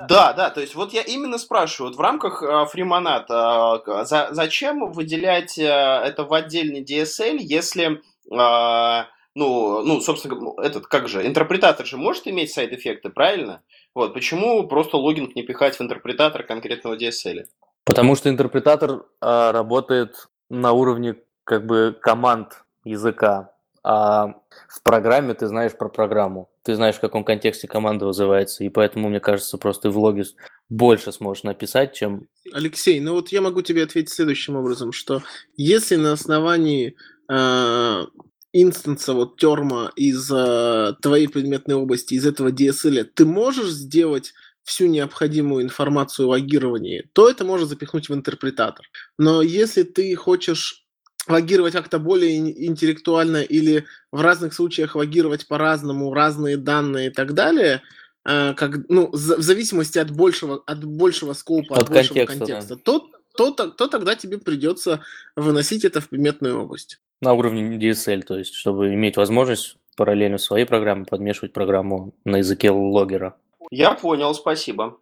Да, 0.09 0.33
да, 0.35 0.51
то 0.51 0.61
есть 0.61 0.75
вот 0.75 0.93
я 0.93 1.03
именно 1.03 1.39
спрашиваю, 1.39 1.91
вот 1.91 1.97
в 1.99 2.01
рамках 2.01 2.43
э, 2.43 2.67
фримонад, 2.67 3.31
э, 3.31 4.05
за- 4.05 4.29
зачем 4.33 4.91
выделять 4.93 5.57
это 5.59 6.25
в 6.29 6.33
отдельный 6.35 6.83
DSL, 6.85 7.37
если, 7.39 8.03
э, 8.31 9.05
ну, 9.35 9.83
ну, 9.85 10.01
собственно, 10.01 10.35
говоря, 10.37 10.69
этот, 10.69 10.87
как 10.87 11.09
же, 11.09 11.27
интерпретатор 11.27 11.87
же 11.87 11.97
может 11.97 12.27
иметь 12.27 12.51
сайд-эффекты, 12.53 13.11
правильно? 13.11 13.63
Вот, 13.95 14.13
почему 14.13 14.67
просто 14.67 14.97
логинг 14.99 15.35
не 15.37 15.43
пихать 15.43 15.77
в 15.77 15.81
интерпретатор 15.81 16.43
конкретного 16.43 16.97
DSL? 16.97 17.45
Потому 17.87 18.17
что 18.17 18.29
интерпретатор 18.29 19.07
а, 19.21 19.53
работает 19.53 20.29
на 20.51 20.73
уровне 20.73 21.15
как 21.45 21.65
бы 21.67 21.97
команд 22.03 22.65
языка, 22.85 23.53
а 23.85 24.35
в 24.69 24.83
программе 24.83 25.35
ты 25.35 25.47
знаешь 25.47 25.71
про 25.79 25.89
программу, 25.89 26.51
ты 26.65 26.75
знаешь, 26.75 26.97
в 26.97 27.01
каком 27.01 27.23
контексте 27.23 27.69
команда 27.69 28.07
вызывается, 28.07 28.65
и 28.65 28.69
поэтому, 28.69 29.09
мне 29.09 29.21
кажется, 29.21 29.57
просто 29.57 29.91
в 29.91 29.99
логе 29.99 30.25
с- 30.25 30.35
больше 30.69 31.13
сможешь 31.13 31.45
написать, 31.45 31.95
чем... 31.95 32.27
Алексей, 32.53 32.99
ну 32.99 33.13
вот 33.13 33.29
я 33.29 33.41
могу 33.41 33.63
тебе 33.63 33.85
ответить 33.85 34.11
следующим 34.11 34.57
образом, 34.57 34.91
что 34.91 35.23
если 35.57 35.95
на 35.95 36.11
основании 36.11 36.97
э, 37.31 38.05
инстанса, 38.53 39.15
вот 39.15 39.37
терма 39.37 39.93
из 39.95 40.29
э, 40.35 40.95
твоей 41.01 41.29
предметной 41.29 41.77
области, 41.77 42.15
из 42.15 42.27
этого 42.27 42.49
DSL, 42.49 43.05
ты 43.05 43.25
можешь 43.25 43.69
сделать 43.69 44.35
всю 44.67 44.87
необходимую 44.87 45.63
информацию 45.65 46.27
о 46.27 46.31
логировании, 46.31 47.09
то 47.13 47.31
это 47.31 47.45
можно 47.45 47.67
запихнуть 47.67 48.09
в 48.09 48.15
интерпретатор. 48.15 48.85
Но 49.17 49.41
если 49.41 49.85
ты 49.85 50.15
хочешь 50.17 50.85
логировать 51.29 51.73
как-то 51.73 51.99
более 52.01 52.37
ин- 52.39 52.53
интеллектуально 52.57 53.39
или 53.43 53.85
в 54.13 54.21
разных 54.21 54.55
случаях 54.55 54.97
логировать 54.97 55.47
по-разному 55.49 56.13
разные 56.13 56.57
данные 56.57 57.09
и 57.09 57.11
так 57.11 57.33
далее, 57.35 57.83
э, 58.29 58.55
как, 58.55 58.89
ну, 58.89 59.09
в 59.13 59.17
зависимости 59.17 59.99
от 59.99 60.11
большего, 60.11 60.63
от 60.67 60.85
большего 60.85 61.33
скопа, 61.33 61.77
от, 61.77 61.83
От 61.85 61.91
большего 61.91 62.15
контекста, 62.27 62.39
да. 62.39 62.47
контекста, 62.47 62.77
то, 62.77 63.09
то, 63.37 63.51
то, 63.53 63.69
то 63.71 63.87
тогда 63.87 64.17
тебе 64.17 64.39
придется 64.39 65.01
выносить 65.37 65.85
это 65.85 66.01
в 66.01 66.09
предметную 66.09 66.61
область. 66.61 66.99
на 67.21 67.33
уровне 67.35 67.79
DSL, 67.79 68.23
то 68.23 68.37
есть, 68.37 68.55
чтобы 68.55 68.93
иметь 68.95 69.17
возможность 69.17 69.77
параллельно 69.97 70.39
своей 70.39 70.67
программе 70.67 71.05
подмешивать 71.05 71.53
программу 71.53 72.15
на 72.25 72.39
языке 72.39 72.71
логера. 72.71 73.37
Я 73.71 73.93
понял, 73.93 74.35
спасибо. 74.35 74.99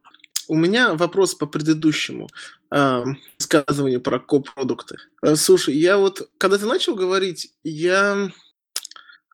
У 0.46 0.56
меня 0.56 0.94
вопрос 0.94 1.34
по 1.34 1.46
предыдущему 1.46 2.28
э, 2.70 3.04
высказыванию 3.38 4.00
про 4.00 4.18
копродукты. 4.18 4.96
Э, 5.22 5.36
слушай, 5.36 5.74
я 5.74 5.96
вот, 5.96 6.28
когда 6.38 6.58
ты 6.58 6.66
начал 6.66 6.94
говорить, 6.94 7.52
я 7.62 8.30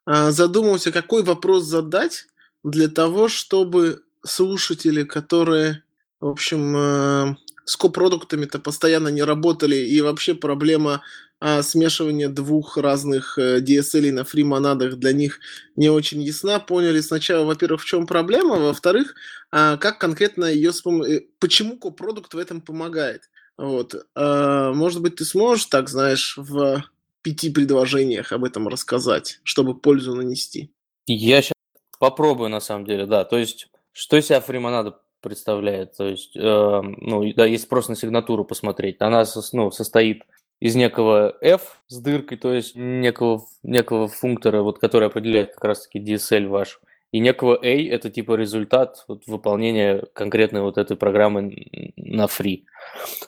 э, 0.06 0.30
задумался, 0.30 0.92
какой 0.92 1.22
вопрос 1.22 1.64
задать 1.64 2.26
для 2.62 2.88
того, 2.88 3.28
чтобы 3.28 4.02
слушатели, 4.24 5.02
которые, 5.02 5.82
в 6.20 6.28
общем, 6.28 6.76
э, 6.76 7.36
с 7.64 7.76
копродуктами-то 7.76 8.58
постоянно 8.58 9.08
не 9.08 9.22
работали, 9.22 9.76
и 9.76 10.00
вообще 10.00 10.34
проблема 10.34 11.02
а, 11.40 11.62
смешивания 11.62 12.29
двух 12.29 12.76
разных 12.76 13.38
э, 13.38 13.61
DSL 13.61 14.12
на 14.12 14.24
фри-монадах 14.24 14.96
для 14.96 15.12
них 15.12 15.40
не 15.74 15.88
очень 15.88 16.20
ясна. 16.20 16.61
Поняли 16.61 17.00
сначала, 17.00 17.46
во-первых, 17.46 17.81
в 17.81 17.87
чем 17.87 18.07
проблема, 18.07 18.57
во-вторых, 18.59 19.14
а, 19.50 19.79
как 19.79 19.98
конкретно 19.98 20.44
ее 20.44 20.72
спом... 20.74 21.03
э, 21.03 21.22
почему 21.38 21.79
копродукт 21.79 22.35
в 22.35 22.38
этом 22.38 22.61
помогает. 22.61 23.31
Вот. 23.57 23.94
А, 24.14 24.74
может 24.74 25.00
быть, 25.00 25.16
ты 25.16 25.24
сможешь, 25.24 25.64
так 25.64 25.88
знаешь, 25.88 26.35
в 26.37 26.85
пяти 27.22 27.48
предложениях 27.50 28.33
об 28.33 28.44
этом 28.44 28.68
рассказать, 28.68 29.40
чтобы 29.42 29.74
пользу 29.74 30.14
нанести. 30.14 30.70
Я 31.07 31.40
сейчас 31.40 31.55
попробую, 31.98 32.50
на 32.50 32.61
самом 32.61 32.85
деле, 32.85 33.07
да. 33.07 33.24
То 33.24 33.38
есть, 33.38 33.68
что 33.92 34.18
из 34.18 34.26
себя 34.26 34.42
фримонада 34.42 35.00
представляет? 35.22 35.96
То 35.96 36.07
есть, 36.07 36.37
э, 36.37 36.40
ну, 36.83 37.33
да, 37.35 37.46
если 37.46 37.66
просто 37.66 37.92
на 37.92 37.96
сигнатуру 37.96 38.44
посмотреть, 38.44 38.96
она 39.00 39.24
ну, 39.53 39.70
состоит 39.70 40.22
из 40.60 40.76
некого 40.76 41.36
f 41.40 41.80
с 41.88 41.98
дыркой, 41.98 42.38
то 42.38 42.52
есть 42.52 42.76
некого, 42.76 43.46
некого 43.62 44.08
функтора, 44.08 44.62
вот, 44.62 44.78
который 44.78 45.08
определяет 45.08 45.54
как 45.54 45.64
раз-таки 45.64 45.98
DSL 45.98 46.46
ваш, 46.48 46.80
и 47.12 47.18
некого 47.18 47.58
a– 47.60 47.88
это 47.90 48.08
типа 48.08 48.34
результат 48.34 49.04
вот, 49.08 49.26
выполнения 49.26 50.04
конкретной 50.12 50.60
вот 50.60 50.78
этой 50.78 50.96
программы 50.96 51.92
на 51.96 52.26
free. 52.26 52.64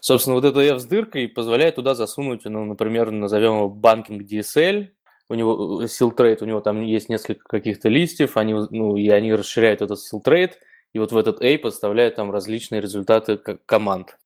Собственно, 0.00 0.36
вот 0.36 0.44
это 0.44 0.60
f 0.60 0.78
с 0.78 0.84
дыркой 0.84 1.28
позволяет 1.28 1.76
туда 1.76 1.94
засунуть, 1.94 2.44
ну, 2.44 2.64
например, 2.64 3.10
назовем 3.10 3.54
его 3.54 3.68
банкинг 3.68 4.22
DSL, 4.22 4.88
у 5.28 5.34
него 5.34 5.86
силтрейт, 5.86 6.42
у 6.42 6.44
него 6.44 6.60
там 6.60 6.82
есть 6.82 7.08
несколько 7.08 7.44
каких-то 7.48 7.88
листьев, 7.88 8.36
они, 8.36 8.54
ну, 8.70 8.96
и 8.96 9.08
они 9.08 9.32
расширяют 9.32 9.82
этот 9.82 9.98
силтрейт, 9.98 10.60
и 10.92 10.98
вот 10.98 11.10
в 11.10 11.16
этот 11.16 11.42
A 11.42 11.58
подставляют 11.58 12.16
там 12.16 12.30
различные 12.30 12.82
результаты 12.82 13.38
команд. 13.38 14.18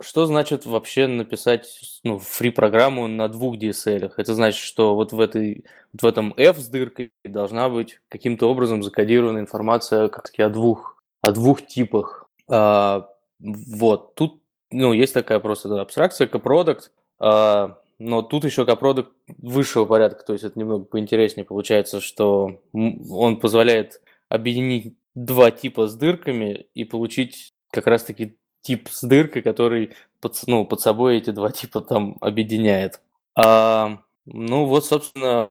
Что 0.00 0.26
значит 0.26 0.66
вообще 0.66 1.06
написать 1.06 2.00
ну, 2.02 2.18
фри-программу 2.18 3.06
на 3.06 3.28
двух 3.28 3.56
DSL? 3.56 4.12
Это 4.16 4.34
значит, 4.34 4.60
что 4.60 4.94
вот 4.96 5.12
в, 5.12 5.20
этой, 5.20 5.64
вот 5.92 6.02
в 6.02 6.06
этом 6.06 6.34
F 6.36 6.58
с 6.58 6.68
дыркой 6.68 7.12
должна 7.22 7.68
быть 7.68 8.00
каким-то 8.08 8.50
образом 8.50 8.82
закодирована 8.82 9.38
информация 9.38 10.08
как 10.08 10.30
о 10.38 10.48
двух, 10.48 11.00
о 11.22 11.30
двух 11.30 11.64
типах. 11.64 12.28
А, 12.48 13.08
Вот, 13.38 14.14
тут 14.16 14.42
ну, 14.70 14.92
есть 14.92 15.14
такая 15.14 15.38
просто 15.38 15.68
да, 15.68 15.82
абстракция, 15.82 16.26
копродукт, 16.26 16.90
а, 17.20 17.78
но 18.00 18.22
тут 18.22 18.44
еще 18.44 18.66
копродукт 18.66 19.12
высшего 19.38 19.84
порядка, 19.84 20.24
то 20.24 20.32
есть 20.32 20.44
это 20.44 20.58
немного 20.58 20.84
поинтереснее 20.84 21.44
получается, 21.44 22.00
что 22.00 22.60
он 22.72 23.38
позволяет 23.38 24.02
объединить 24.28 24.96
два 25.14 25.52
типа 25.52 25.86
с 25.86 25.94
дырками 25.94 26.66
и 26.74 26.84
получить 26.84 27.54
как 27.70 27.86
раз-таки 27.86 28.36
тип 28.64 28.88
с 28.90 29.02
дыркой, 29.06 29.42
который 29.42 29.94
под, 30.20 30.40
ну, 30.46 30.64
под 30.64 30.80
собой 30.80 31.18
эти 31.18 31.30
два 31.30 31.52
типа 31.52 31.82
там 31.82 32.16
объединяет. 32.20 33.00
А, 33.36 33.98
ну 34.24 34.64
вот, 34.64 34.86
собственно, 34.86 35.50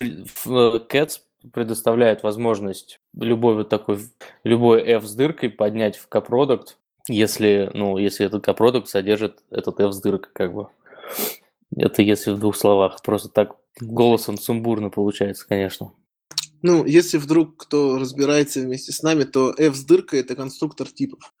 Cats 0.00 1.20
предоставляет 1.52 2.22
возможность 2.22 3.00
любой 3.14 3.54
вот 3.54 3.68
такой, 3.68 4.00
любой 4.44 4.82
F 4.82 5.04
с 5.04 5.14
дыркой 5.14 5.48
поднять 5.48 5.96
в 5.96 6.08
копродукт, 6.08 6.76
если, 7.08 7.70
ну, 7.72 7.96
если 7.96 8.26
этот 8.26 8.44
копродукт 8.44 8.88
содержит 8.88 9.42
этот 9.50 9.80
F 9.80 9.92
с 9.92 10.00
дыркой, 10.00 10.32
как 10.32 10.52
бы. 10.52 10.68
Это 11.76 12.02
если 12.02 12.32
в 12.32 12.38
двух 12.38 12.56
словах. 12.56 13.00
Просто 13.02 13.28
так 13.28 13.56
голосом 13.80 14.38
сумбурно 14.38 14.90
получается, 14.90 15.46
конечно. 15.46 15.92
Ну, 16.62 16.84
если 16.84 17.16
вдруг 17.16 17.56
кто 17.56 17.96
разбирается 17.96 18.60
вместе 18.60 18.92
с 18.92 19.02
нами, 19.02 19.22
то 19.24 19.54
F 19.56 19.76
с 19.76 19.84
дыркой 19.84 20.20
это 20.20 20.34
конструктор 20.34 20.88
типов. 20.88 21.32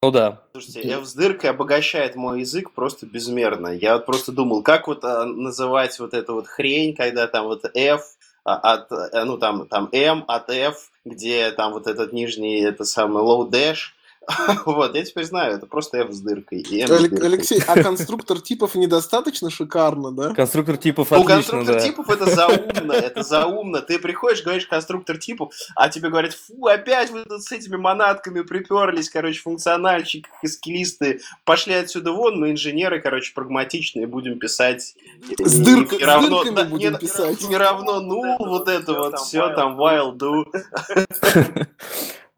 Ну 0.00 0.12
да. 0.12 0.42
Слушайте, 0.52 1.00
дыркой 1.16 1.50
обогащает 1.50 2.14
мой 2.14 2.40
язык 2.40 2.70
просто 2.72 3.04
безмерно. 3.04 3.68
Я 3.68 3.94
вот 3.94 4.06
просто 4.06 4.30
думал, 4.30 4.62
как 4.62 4.86
вот 4.86 5.02
а, 5.04 5.24
называть 5.24 5.98
вот 5.98 6.14
эту 6.14 6.34
вот 6.34 6.46
хрень, 6.46 6.94
когда 6.94 7.26
там 7.26 7.46
вот 7.46 7.64
F 7.74 8.02
а, 8.44 8.54
от, 8.56 8.92
э, 8.92 9.24
ну 9.24 9.38
там, 9.38 9.66
там 9.66 9.88
M 9.90 10.24
от 10.28 10.50
F, 10.50 10.92
где 11.04 11.50
там 11.50 11.72
вот 11.72 11.88
этот 11.88 12.12
нижний, 12.12 12.60
это 12.60 12.84
самый 12.84 13.24
low 13.24 13.50
dash. 13.50 13.92
Вот, 14.66 14.94
я 14.94 15.04
теперь 15.04 15.24
знаю, 15.24 15.54
это 15.54 15.66
просто 15.66 15.98
F 15.98 16.10
с 16.12 16.20
дыркой. 16.20 16.60
И 16.60 16.80
M 16.82 16.88
с 16.88 16.90
Алек- 16.90 17.08
дыркой. 17.10 17.26
Алексей, 17.28 17.62
а 17.66 17.82
конструктор 17.82 18.40
типов 18.40 18.74
недостаточно 18.74 19.48
шикарно, 19.50 20.12
да? 20.12 20.34
Конструктор 20.34 20.76
типов 20.76 21.10
Ну, 21.10 21.16
отлично, 21.22 21.34
конструктор 21.36 21.74
да. 21.76 21.80
типов 21.80 22.10
это 22.10 22.26
заумно, 22.34 22.92
это 22.92 23.22
заумно. 23.22 23.80
Ты 23.80 23.98
приходишь, 23.98 24.42
говоришь 24.42 24.66
конструктор 24.66 25.16
типов, 25.18 25.52
а 25.74 25.88
тебе 25.88 26.10
говорят, 26.10 26.34
фу, 26.34 26.66
опять 26.66 27.10
вы 27.10 27.24
тут 27.24 27.42
с 27.42 27.50
этими 27.52 27.76
монадками 27.76 28.42
приперлись, 28.42 29.08
короче, 29.10 29.40
функциональщик, 29.40 30.28
скиллисты, 30.44 31.20
пошли 31.44 31.74
отсюда 31.74 32.12
вон, 32.12 32.38
мы 32.38 32.50
инженеры, 32.50 33.00
короче, 33.00 33.32
прагматичные, 33.34 34.06
будем 34.06 34.38
писать. 34.38 34.94
С 35.38 35.54
Не- 35.54 35.64
дырка- 35.64 35.96
не 35.96 36.04
с 36.04 36.06
равно- 36.06 36.44
дырками 36.44 36.54
да, 36.56 36.64
будем 36.64 36.92
не- 36.92 36.98
писать. 36.98 37.48
Не 37.48 37.56
равно, 37.56 38.00
ну, 38.00 38.36
вот 38.38 38.68
это 38.68 38.92
вот, 38.92 39.18
все 39.20 39.48
там, 39.54 39.80
while 39.80 40.12
do. 40.16 40.44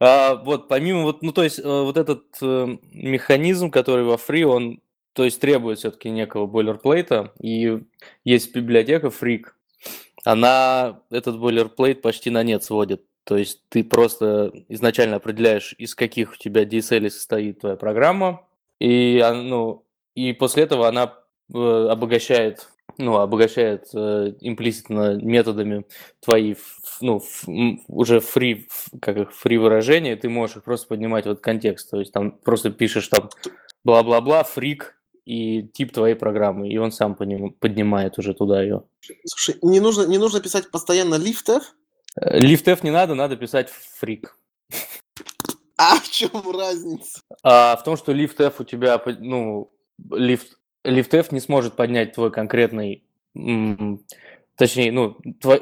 А, 0.00 0.34
вот, 0.36 0.68
помимо 0.68 1.02
вот, 1.02 1.22
ну, 1.22 1.32
то 1.32 1.42
есть, 1.44 1.58
э, 1.58 1.62
вот 1.62 1.96
этот 1.98 2.24
э, 2.40 2.66
механизм, 2.92 3.70
который 3.70 4.04
во 4.04 4.14
Free, 4.14 4.44
он, 4.44 4.80
то 5.12 5.24
есть, 5.24 5.40
требует 5.40 5.78
все-таки 5.78 6.08
некого 6.10 6.46
бойлерплейта, 6.46 7.32
и 7.40 7.82
есть 8.24 8.54
библиотека 8.54 9.08
Freak, 9.08 9.48
она 10.24 11.02
этот 11.10 11.38
бойлерплейт 11.38 12.02
почти 12.02 12.30
на 12.30 12.42
нет 12.42 12.64
сводит. 12.64 13.04
То 13.24 13.36
есть, 13.36 13.62
ты 13.68 13.84
просто 13.84 14.52
изначально 14.68 15.16
определяешь, 15.16 15.74
из 15.78 15.94
каких 15.94 16.32
у 16.32 16.36
тебя 16.36 16.64
DSL 16.64 17.10
состоит 17.10 17.60
твоя 17.60 17.76
программа, 17.76 18.46
и, 18.80 19.22
он- 19.24 19.48
ну, 19.48 19.86
и 20.14 20.32
после 20.32 20.64
этого 20.64 20.88
она 20.88 21.14
э, 21.54 21.58
обогащает 21.90 22.68
ну, 22.98 23.16
обогащает 23.16 23.88
э, 23.94 24.34
имплиситно 24.40 25.16
методами 25.16 25.84
твои, 26.20 26.54
ну, 27.00 27.18
ф- 27.18 27.44
уже 27.88 28.20
фри, 28.20 28.68
как 29.00 29.16
их, 29.16 29.32
фри 29.32 29.58
выражения, 29.58 30.16
ты 30.16 30.28
можешь 30.28 30.56
их 30.56 30.64
просто 30.64 30.88
поднимать 30.88 31.26
в 31.26 31.30
этот 31.30 31.42
контекст. 31.42 31.90
То 31.90 31.98
есть 31.98 32.12
там 32.12 32.32
просто 32.32 32.70
пишешь 32.70 33.08
там 33.08 33.30
бла-бла-бла, 33.84 34.42
фрик, 34.44 34.96
и 35.24 35.62
тип 35.62 35.92
твоей 35.92 36.14
программы, 36.14 36.68
и 36.68 36.76
он 36.78 36.90
сам 36.92 37.14
поднимает 37.14 38.18
уже 38.18 38.34
туда 38.34 38.62
ее. 38.62 38.84
Слушай, 39.26 39.58
не 39.62 39.80
нужно, 39.80 40.06
не 40.06 40.18
нужно 40.18 40.40
писать 40.40 40.70
постоянно 40.70 41.14
liftf? 41.16 41.62
Liftf 42.20 42.80
не 42.82 42.90
надо, 42.90 43.14
надо 43.14 43.36
писать 43.36 43.70
фрик. 43.70 44.36
А 45.82 45.98
в 45.98 46.10
чем 46.10 46.30
разница? 46.52 47.22
А 47.42 47.74
в 47.74 47.84
том, 47.84 47.96
что 47.96 48.12
liftf 48.12 48.52
у 48.58 48.64
тебя, 48.64 49.02
ну, 49.18 49.72
lift, 50.10 50.48
liftf 50.84 51.28
не 51.30 51.40
сможет 51.40 51.74
поднять 51.74 52.12
твой 52.12 52.30
конкретный, 52.30 53.04
точнее, 54.56 54.92
ну, 54.92 55.16
твой, 55.40 55.60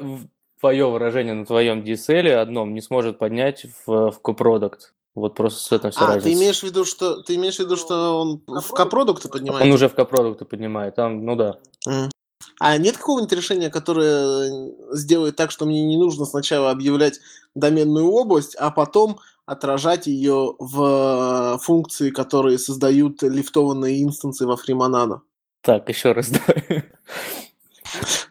твое 0.59 0.89
выражение 0.89 1.33
на 1.33 1.45
твоем 1.45 1.81
DSL 1.83 2.33
одном 2.33 2.73
не 2.73 2.81
сможет 2.81 3.17
поднять 3.17 3.65
в, 3.85 4.11
в 4.11 4.19
cопродукт. 4.21 4.93
Вот 5.15 5.35
просто 5.35 5.59
с 5.59 5.71
этим 5.71 5.91
все 5.91 6.01
а, 6.01 6.07
разница. 6.07 6.27
ты 6.27 6.33
имеешь 6.33 6.59
в 6.59 6.63
виду, 6.63 6.85
что 6.85 7.21
ты 7.21 7.35
имеешь 7.35 7.57
в 7.57 7.59
виду, 7.59 7.75
что 7.75 8.19
он 8.19 8.41
в 8.47 8.71
копродукты 8.71 9.27
поднимает? 9.27 9.65
Он 9.65 9.71
уже 9.71 9.89
в 9.89 9.95
копродукты 9.95 10.45
поднимает, 10.45 10.95
там, 10.95 11.25
ну 11.25 11.35
да. 11.35 11.59
Mm. 11.87 12.09
А 12.59 12.77
нет 12.77 12.97
какого-нибудь 12.97 13.31
решения, 13.31 13.69
которое 13.69 14.71
сделает 14.91 15.35
так, 15.35 15.49
что 15.49 15.65
мне 15.65 15.85
не 15.85 15.97
нужно 15.97 16.25
сначала 16.25 16.71
объявлять 16.71 17.19
доменную 17.55 18.07
область, 18.07 18.55
а 18.55 18.69
потом 18.69 19.19
отражать 19.45 20.07
ее 20.07 20.55
в 20.59 21.59
функции, 21.63 22.11
которые 22.11 22.59
создают 22.59 23.23
лифтованные 23.23 24.03
инстансы 24.03 24.45
во 24.45 24.55
FreeMonado? 24.55 25.21
Так, 25.61 25.89
еще 25.89 26.11
раз 26.11 26.29
давай. 26.29 26.83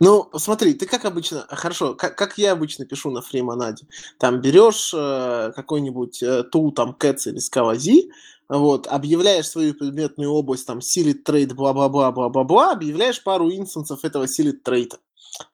Ну, 0.00 0.30
смотри, 0.36 0.74
ты 0.74 0.86
как 0.86 1.04
обычно, 1.04 1.44
хорошо, 1.48 1.94
как, 1.94 2.16
как 2.16 2.38
я 2.38 2.52
обычно 2.52 2.84
пишу 2.84 3.10
на 3.10 3.22
фримонаде, 3.22 3.86
там 4.18 4.40
берешь 4.40 4.92
э, 4.94 5.52
какой-нибудь 5.54 6.22
э, 6.22 6.44
тул, 6.44 6.72
там, 6.72 6.96
Cats 6.98 7.26
или 7.26 7.38
Scalazi, 7.38 8.10
вот, 8.48 8.86
объявляешь 8.86 9.48
свою 9.48 9.74
предметную 9.74 10.30
область, 10.30 10.66
там, 10.66 10.78
Sealed 10.78 11.24
Trade, 11.24 11.54
бла-бла-бла, 11.54 12.12
бла-бла-бла, 12.12 12.72
объявляешь 12.72 13.22
пару 13.22 13.50
инстансов 13.50 14.04
этого 14.04 14.24
Sealed 14.24 14.62
Trade 14.64 14.94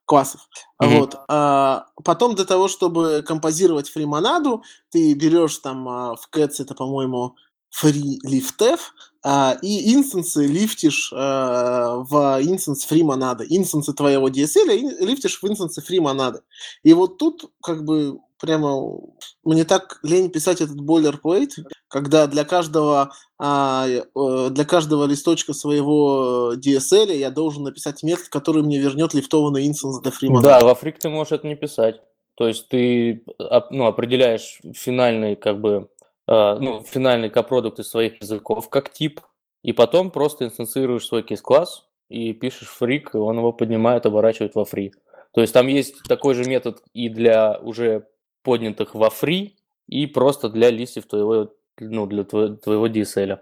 классов. 0.04 0.48
Mm-hmm. 0.82 0.98
Вот. 0.98 1.16
А, 1.28 1.86
потом 2.04 2.34
для 2.34 2.44
того, 2.44 2.68
чтобы 2.68 3.22
композировать 3.26 3.88
free 3.88 4.15
монаду, 4.15 4.62
ты 4.90 5.14
берешь 5.14 5.58
там 5.58 5.88
а, 5.88 6.14
в 6.14 6.28
Cats, 6.32 6.54
это, 6.60 6.74
по-моему, 6.74 7.34
FreeLiftF, 7.82 8.78
а, 8.78 9.13
и 9.62 9.94
инстансы 9.94 10.46
лифтишь 10.46 11.10
а, 11.14 11.96
в 11.96 12.40
инстанс 12.42 12.86
free 12.90 13.10
монады. 13.10 13.44
Инстансы 13.48 13.94
твоего 13.94 14.28
DSL 14.28 15.00
лифтишь 15.00 15.40
в 15.40 15.46
инстансы 15.46 15.82
free 15.82 16.04
монады. 16.04 16.40
И 16.82 16.92
вот 16.92 17.16
тут 17.16 17.50
как 17.62 17.84
бы 17.84 18.18
прямо 18.38 19.00
мне 19.42 19.64
так 19.64 20.00
лень 20.02 20.30
писать 20.30 20.60
этот 20.60 20.78
boilerplate, 20.78 21.64
когда 21.88 22.26
для 22.26 22.44
каждого 22.44 23.12
а, 23.38 23.86
э, 23.88 24.48
для 24.50 24.64
каждого 24.66 25.06
листочка 25.06 25.54
своего 25.54 26.52
DSL 26.54 27.16
я 27.16 27.30
должен 27.30 27.62
написать 27.62 28.02
метод, 28.02 28.28
который 28.28 28.62
мне 28.62 28.78
вернет 28.78 29.14
лифтованный 29.14 29.66
инстанс 29.66 30.00
для 30.00 30.10
FreeMonada. 30.10 30.42
Да, 30.42 30.60
во 30.60 30.72
Freak 30.72 30.96
ты 31.00 31.08
можешь 31.08 31.32
это 31.32 31.46
не 31.46 31.56
писать. 31.56 31.96
То 32.36 32.48
есть 32.48 32.68
ты 32.68 33.24
ну, 33.70 33.86
определяешь 33.86 34.60
финальный 34.74 35.36
как 35.36 35.60
бы 35.60 35.88
а, 35.93 35.93
ну, 36.26 36.82
финальный 36.82 37.30
копродукт 37.30 37.78
из 37.78 37.88
своих 37.88 38.20
языков 38.20 38.70
как 38.70 38.90
тип, 38.90 39.20
и 39.62 39.72
потом 39.72 40.10
просто 40.10 40.44
инстанцируешь 40.44 41.06
свой 41.06 41.22
кейс-класс 41.22 41.86
и 42.08 42.32
пишешь 42.32 42.68
фрик, 42.68 43.14
и 43.14 43.18
он 43.18 43.38
его 43.38 43.52
поднимает, 43.52 44.06
оборачивает 44.06 44.54
во 44.54 44.64
фри. 44.64 44.92
То 45.32 45.40
есть 45.40 45.52
там 45.52 45.66
есть 45.66 46.02
такой 46.04 46.34
же 46.34 46.44
метод 46.44 46.82
и 46.92 47.08
для 47.08 47.58
уже 47.58 48.06
поднятых 48.42 48.94
во 48.94 49.10
фри, 49.10 49.56
и 49.88 50.06
просто 50.06 50.48
для 50.48 50.70
листьев 50.70 51.06
твоего, 51.06 51.52
ну, 51.80 52.06
для 52.06 52.24
твоего, 52.24 52.56
твоего 52.56 52.88
DSL. 52.88 53.40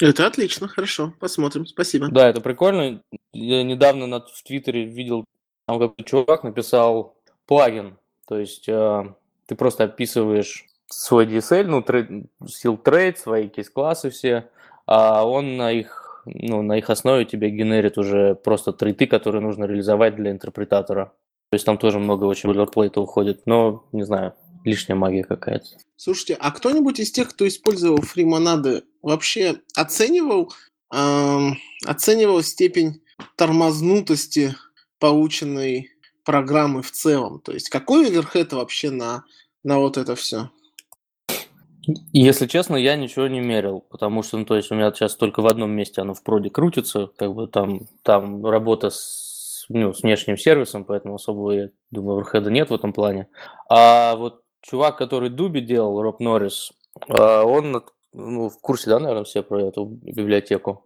Это 0.00 0.26
отлично, 0.26 0.66
хорошо, 0.66 1.12
посмотрим, 1.20 1.66
спасибо. 1.66 2.08
Да, 2.10 2.28
это 2.28 2.40
прикольно. 2.40 3.02
Я 3.32 3.62
недавно 3.62 4.06
на, 4.06 4.20
в 4.20 4.42
Твиттере 4.42 4.84
видел, 4.84 5.24
там 5.66 5.78
какой-то 5.78 6.04
чувак 6.04 6.42
написал 6.42 7.16
плагин, 7.46 7.98
то 8.26 8.38
есть 8.38 8.68
э, 8.68 9.14
ты 9.46 9.56
просто 9.56 9.84
описываешь 9.84 10.69
свой 10.90 11.26
DSL, 11.26 11.64
ну, 11.64 12.48
сил 12.48 12.76
трейд, 12.76 13.18
свои 13.18 13.48
кейс-классы 13.48 14.10
все, 14.10 14.50
а 14.86 15.24
он 15.24 15.56
на 15.56 15.72
их, 15.72 16.22
ну, 16.26 16.62
на 16.62 16.78
их 16.78 16.90
основе 16.90 17.24
тебе 17.24 17.50
генерит 17.50 17.96
уже 17.96 18.34
просто 18.34 18.72
трейты, 18.72 19.06
которые 19.06 19.40
нужно 19.40 19.64
реализовать 19.64 20.16
для 20.16 20.30
интерпретатора. 20.30 21.12
То 21.50 21.54
есть 21.54 21.64
там 21.64 21.78
тоже 21.78 21.98
много 21.98 22.24
очень 22.24 22.48
бойлерплейта 22.48 23.00
уходит, 23.00 23.42
но, 23.46 23.84
не 23.92 24.02
знаю, 24.02 24.34
лишняя 24.64 24.96
магия 24.96 25.24
какая-то. 25.24 25.66
Слушайте, 25.96 26.36
а 26.38 26.50
кто-нибудь 26.50 27.00
из 27.00 27.10
тех, 27.12 27.30
кто 27.30 27.46
использовал 27.46 28.00
фримонады, 28.02 28.82
вообще 29.02 29.56
оценивал, 29.74 30.52
эм, 30.92 31.56
оценивал 31.86 32.42
степень 32.42 33.02
тормознутости 33.36 34.54
полученной 34.98 35.90
программы 36.24 36.82
в 36.82 36.90
целом? 36.90 37.40
То 37.40 37.52
есть 37.52 37.68
какой 37.68 38.06
оверхед 38.06 38.52
вообще 38.52 38.90
на, 38.90 39.24
на 39.64 39.78
вот 39.78 39.96
это 39.96 40.14
все? 40.14 40.50
Если 42.12 42.46
честно, 42.46 42.76
я 42.76 42.96
ничего 42.96 43.26
не 43.26 43.40
мерил, 43.40 43.80
потому 43.80 44.22
что, 44.22 44.38
ну, 44.38 44.44
то 44.44 44.56
есть 44.56 44.70
у 44.70 44.74
меня 44.74 44.92
сейчас 44.92 45.16
только 45.16 45.40
в 45.40 45.46
одном 45.46 45.70
месте 45.70 46.00
оно 46.02 46.14
в 46.14 46.22
проде 46.22 46.50
крутится, 46.50 47.10
как 47.16 47.34
бы 47.34 47.46
там, 47.46 47.86
там 48.02 48.44
работа 48.44 48.90
с, 48.90 49.64
ну, 49.68 49.92
с 49.92 50.02
внешним 50.02 50.36
сервисом, 50.36 50.84
поэтому 50.84 51.14
особого, 51.14 51.52
я 51.52 51.68
думаю, 51.90 52.18
оверхеда 52.18 52.50
нет 52.50 52.70
в 52.70 52.74
этом 52.74 52.92
плане. 52.92 53.28
А 53.68 54.14
вот 54.16 54.42
чувак, 54.62 54.98
который 54.98 55.30
Дуби 55.30 55.60
делал, 55.60 56.02
Роб 56.02 56.20
Норрис, 56.20 56.72
а, 57.08 57.44
он 57.44 57.82
ну, 58.12 58.48
в 58.48 58.60
курсе, 58.60 58.90
да, 58.90 58.98
наверное, 58.98 59.24
все 59.24 59.42
про 59.42 59.68
эту 59.68 59.86
библиотеку. 59.86 60.84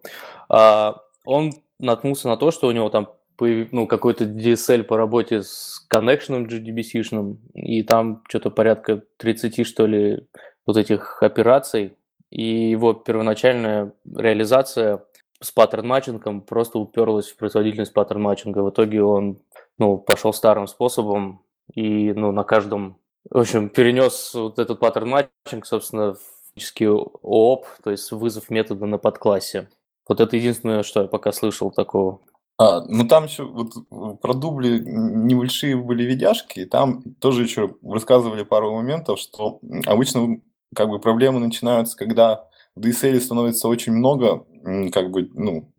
А, 0.49 1.01
он 1.25 1.53
наткнулся 1.79 2.27
на 2.27 2.37
то, 2.37 2.51
что 2.51 2.67
у 2.67 2.71
него 2.71 2.89
там 2.89 3.09
ну, 3.39 3.87
какой-то 3.87 4.23
DSL 4.23 4.83
по 4.83 4.97
работе 4.97 5.43
с 5.43 5.83
connection 5.89 6.36
ом 6.36 6.45
JDBC 6.45 6.79
-шным, 6.79 7.37
и 7.53 7.83
там 7.83 8.23
что-то 8.29 8.49
порядка 8.49 9.03
30, 9.17 9.67
что 9.67 9.85
ли, 9.85 10.25
вот 10.65 10.77
этих 10.77 11.21
операций, 11.21 11.95
и 12.29 12.69
его 12.69 12.93
первоначальная 12.93 13.93
реализация 14.05 15.05
с 15.41 15.51
pattern 15.51 15.88
matching 15.88 16.30
ом 16.30 16.41
просто 16.41 16.79
уперлась 16.79 17.27
в 17.27 17.37
производительность 17.37 17.93
pattern 17.93 18.22
matching 18.22 18.55
а. 18.55 18.63
В 18.63 18.69
итоге 18.69 19.03
он 19.03 19.39
ну, 19.77 19.97
пошел 19.97 20.33
старым 20.33 20.67
способом 20.67 21.43
и 21.73 22.13
ну, 22.13 22.31
на 22.31 22.43
каждом... 22.43 22.97
В 23.29 23.39
общем, 23.39 23.69
перенес 23.69 24.33
вот 24.33 24.59
этот 24.59 24.79
pattern 24.79 25.17
matching, 25.17 25.65
собственно, 25.65 26.13
в 26.13 26.19
физический 26.53 26.87
ООП, 26.87 27.65
то 27.83 27.91
есть 27.91 28.11
вызов 28.11 28.49
метода 28.49 28.85
на 28.85 28.97
подклассе. 28.97 29.69
Вот 30.07 30.19
это 30.19 30.35
единственное, 30.35 30.83
что 30.83 31.01
я 31.01 31.07
пока 31.07 31.31
слышал 31.31 31.71
такого. 31.71 32.21
А, 32.57 32.85
ну 32.85 33.05
там 33.05 33.25
еще 33.25 33.43
вот 33.43 33.73
про 34.21 34.33
дубли 34.33 34.79
небольшие 34.79 35.75
были 35.75 36.03
видяшки, 36.03 36.61
и 36.61 36.65
там 36.65 37.03
тоже 37.19 37.43
еще 37.43 37.75
рассказывали 37.83 38.43
пару 38.43 38.73
моментов, 38.73 39.19
что 39.19 39.59
обычно 39.85 40.39
как 40.73 40.89
бы 40.89 40.99
проблемы 40.99 41.39
начинаются, 41.39 41.97
когда 41.97 42.47
в 42.75 42.81
DSL 42.81 43.19
становится 43.19 43.67
очень 43.67 43.93
много 43.93 44.45
как 44.91 45.11
бы, 45.11 45.29
ну, 45.35 45.71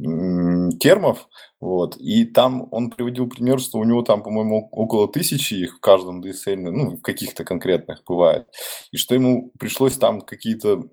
термов, 0.78 1.26
вот, 1.60 1.96
и 1.96 2.24
там 2.24 2.68
он 2.70 2.90
приводил 2.90 3.28
пример, 3.28 3.58
что 3.58 3.78
у 3.78 3.84
него 3.84 4.02
там, 4.02 4.22
по-моему, 4.22 4.68
около 4.70 5.08
тысячи 5.08 5.54
их 5.54 5.78
в 5.78 5.80
каждом 5.80 6.22
DSL, 6.22 6.56
ну, 6.70 6.96
каких-то 6.98 7.44
конкретных 7.44 8.04
бывает, 8.06 8.46
и 8.92 8.96
что 8.96 9.16
ему 9.16 9.50
пришлось 9.58 9.96
там 9.98 10.20
какие-то 10.20 10.84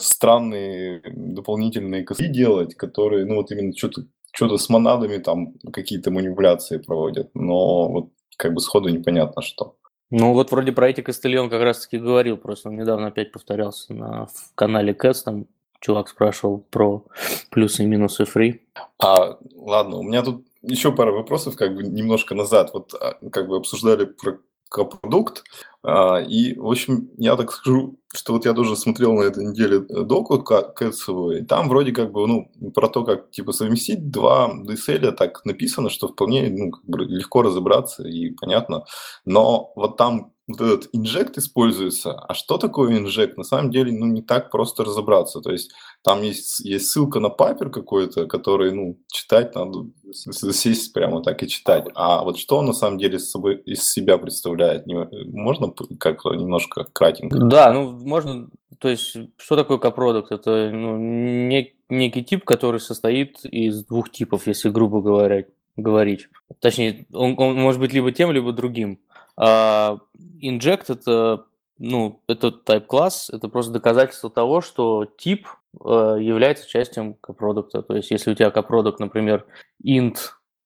странные 0.00 1.02
дополнительные 1.06 2.02
косы 2.02 2.26
делать, 2.26 2.74
которые, 2.74 3.24
ну, 3.26 3.36
вот 3.36 3.50
именно 3.52 3.72
что-то 3.76 4.02
что-то 4.36 4.58
с 4.58 4.68
монадами 4.68 5.18
там 5.18 5.54
какие-то 5.72 6.10
манипуляции 6.10 6.78
проводят, 6.78 7.30
но 7.34 7.88
вот 7.88 8.10
как 8.36 8.52
бы 8.52 8.60
сходу 8.60 8.88
непонятно 8.88 9.42
что. 9.42 9.76
Ну, 10.16 10.32
вот 10.32 10.52
вроде 10.52 10.70
про 10.70 10.90
эти 10.90 11.00
Костыльон 11.00 11.50
как 11.50 11.60
раз-таки 11.60 11.98
говорил, 11.98 12.36
просто 12.36 12.68
он 12.68 12.76
недавно 12.76 13.08
опять 13.08 13.32
повторялся 13.32 13.92
на 13.92 14.26
в 14.26 14.54
канале 14.54 14.94
Кэтс, 14.94 15.24
там 15.24 15.46
чувак 15.80 16.08
спрашивал 16.08 16.64
про 16.70 17.04
плюсы 17.50 17.82
и 17.82 17.86
минусы 17.86 18.24
фри. 18.24 18.62
А, 19.02 19.38
ладно, 19.56 19.96
у 19.96 20.02
меня 20.04 20.22
тут 20.22 20.46
еще 20.62 20.92
пара 20.92 21.10
вопросов, 21.10 21.56
как 21.56 21.74
бы 21.74 21.82
немножко 21.82 22.36
назад, 22.36 22.70
вот 22.72 22.94
а, 22.94 23.18
как 23.30 23.48
бы 23.48 23.56
обсуждали 23.56 24.04
про 24.04 24.38
продукт. 24.82 25.44
А, 25.84 26.20
и, 26.20 26.58
в 26.58 26.66
общем, 26.68 27.10
я 27.18 27.36
так 27.36 27.52
скажу, 27.52 28.00
что 28.12 28.32
вот 28.32 28.46
я 28.46 28.54
тоже 28.54 28.74
смотрел 28.74 29.12
на 29.12 29.22
этой 29.22 29.44
неделе 29.44 29.80
доку 29.80 30.42
кэтсовую, 30.42 31.42
и 31.42 31.44
там 31.44 31.68
вроде 31.68 31.92
как 31.92 32.10
бы, 32.10 32.26
ну, 32.26 32.50
про 32.74 32.88
то, 32.88 33.04
как, 33.04 33.30
типа, 33.30 33.52
совместить 33.52 34.10
два 34.10 34.50
DSL, 34.52 35.12
так 35.12 35.44
написано, 35.44 35.90
что 35.90 36.08
вполне, 36.08 36.48
ну, 36.50 36.70
как 36.70 36.84
бы 36.84 37.04
легко 37.04 37.42
разобраться 37.42 38.02
и 38.08 38.30
понятно. 38.30 38.84
Но 39.24 39.72
вот 39.76 39.96
там 39.96 40.32
вот 40.46 40.60
этот 40.60 40.88
инжект 40.92 41.38
используется. 41.38 42.12
А 42.12 42.34
что 42.34 42.58
такое 42.58 42.98
инжект? 42.98 43.38
На 43.38 43.44
самом 43.44 43.70
деле, 43.70 43.92
ну, 43.92 44.06
не 44.06 44.22
так 44.22 44.50
просто 44.50 44.84
разобраться. 44.84 45.40
То 45.40 45.50
есть 45.50 45.72
там 46.02 46.22
есть, 46.22 46.60
есть 46.60 46.88
ссылка 46.88 47.18
на 47.18 47.30
папер 47.30 47.70
какой-то, 47.70 48.26
который, 48.26 48.72
ну, 48.72 48.98
читать 49.10 49.54
надо, 49.54 49.86
сесть 50.12 50.92
прямо 50.92 51.22
так 51.22 51.42
и 51.42 51.48
читать. 51.48 51.86
А 51.94 52.22
вот 52.24 52.38
что 52.38 52.58
он 52.58 52.66
на 52.66 52.74
самом 52.74 52.98
деле 52.98 53.18
с 53.18 53.30
собой, 53.30 53.56
из 53.64 53.90
себя 53.90 54.18
представляет? 54.18 54.84
Можно 54.86 55.72
как-то 55.98 56.34
немножко 56.34 56.86
кратенько? 56.92 57.38
Да, 57.38 57.72
ну, 57.72 57.92
можно, 57.92 58.48
то 58.78 58.88
есть, 58.88 59.16
что 59.38 59.56
такое 59.56 59.78
копродукт? 59.78 60.30
Это 60.30 60.70
ну, 60.70 60.98
не, 60.98 61.74
некий 61.88 62.22
тип, 62.22 62.44
который 62.44 62.80
состоит 62.80 63.44
из 63.44 63.84
двух 63.86 64.10
типов, 64.10 64.46
если 64.46 64.68
грубо 64.68 65.00
говоря, 65.00 65.46
говорить. 65.76 66.28
Точнее, 66.60 67.06
он, 67.12 67.34
он 67.38 67.56
может 67.56 67.80
быть 67.80 67.94
либо 67.94 68.12
тем, 68.12 68.30
либо 68.30 68.52
другим. 68.52 69.00
А 69.36 69.98
inject 70.42 70.84
это, 70.88 71.46
ну, 71.78 72.22
это 72.28 72.48
type 72.48 72.86
класс, 72.86 73.30
это 73.32 73.48
просто 73.48 73.72
доказательство 73.72 74.30
того, 74.30 74.60
что 74.60 75.06
тип 75.18 75.48
э, 75.84 76.18
является 76.20 76.68
частью 76.68 77.16
копродукта. 77.20 77.82
То 77.82 77.96
есть, 77.96 78.10
если 78.10 78.30
у 78.30 78.34
тебя 78.34 78.50
копродукт, 78.50 79.00
например, 79.00 79.46
int 79.84 80.16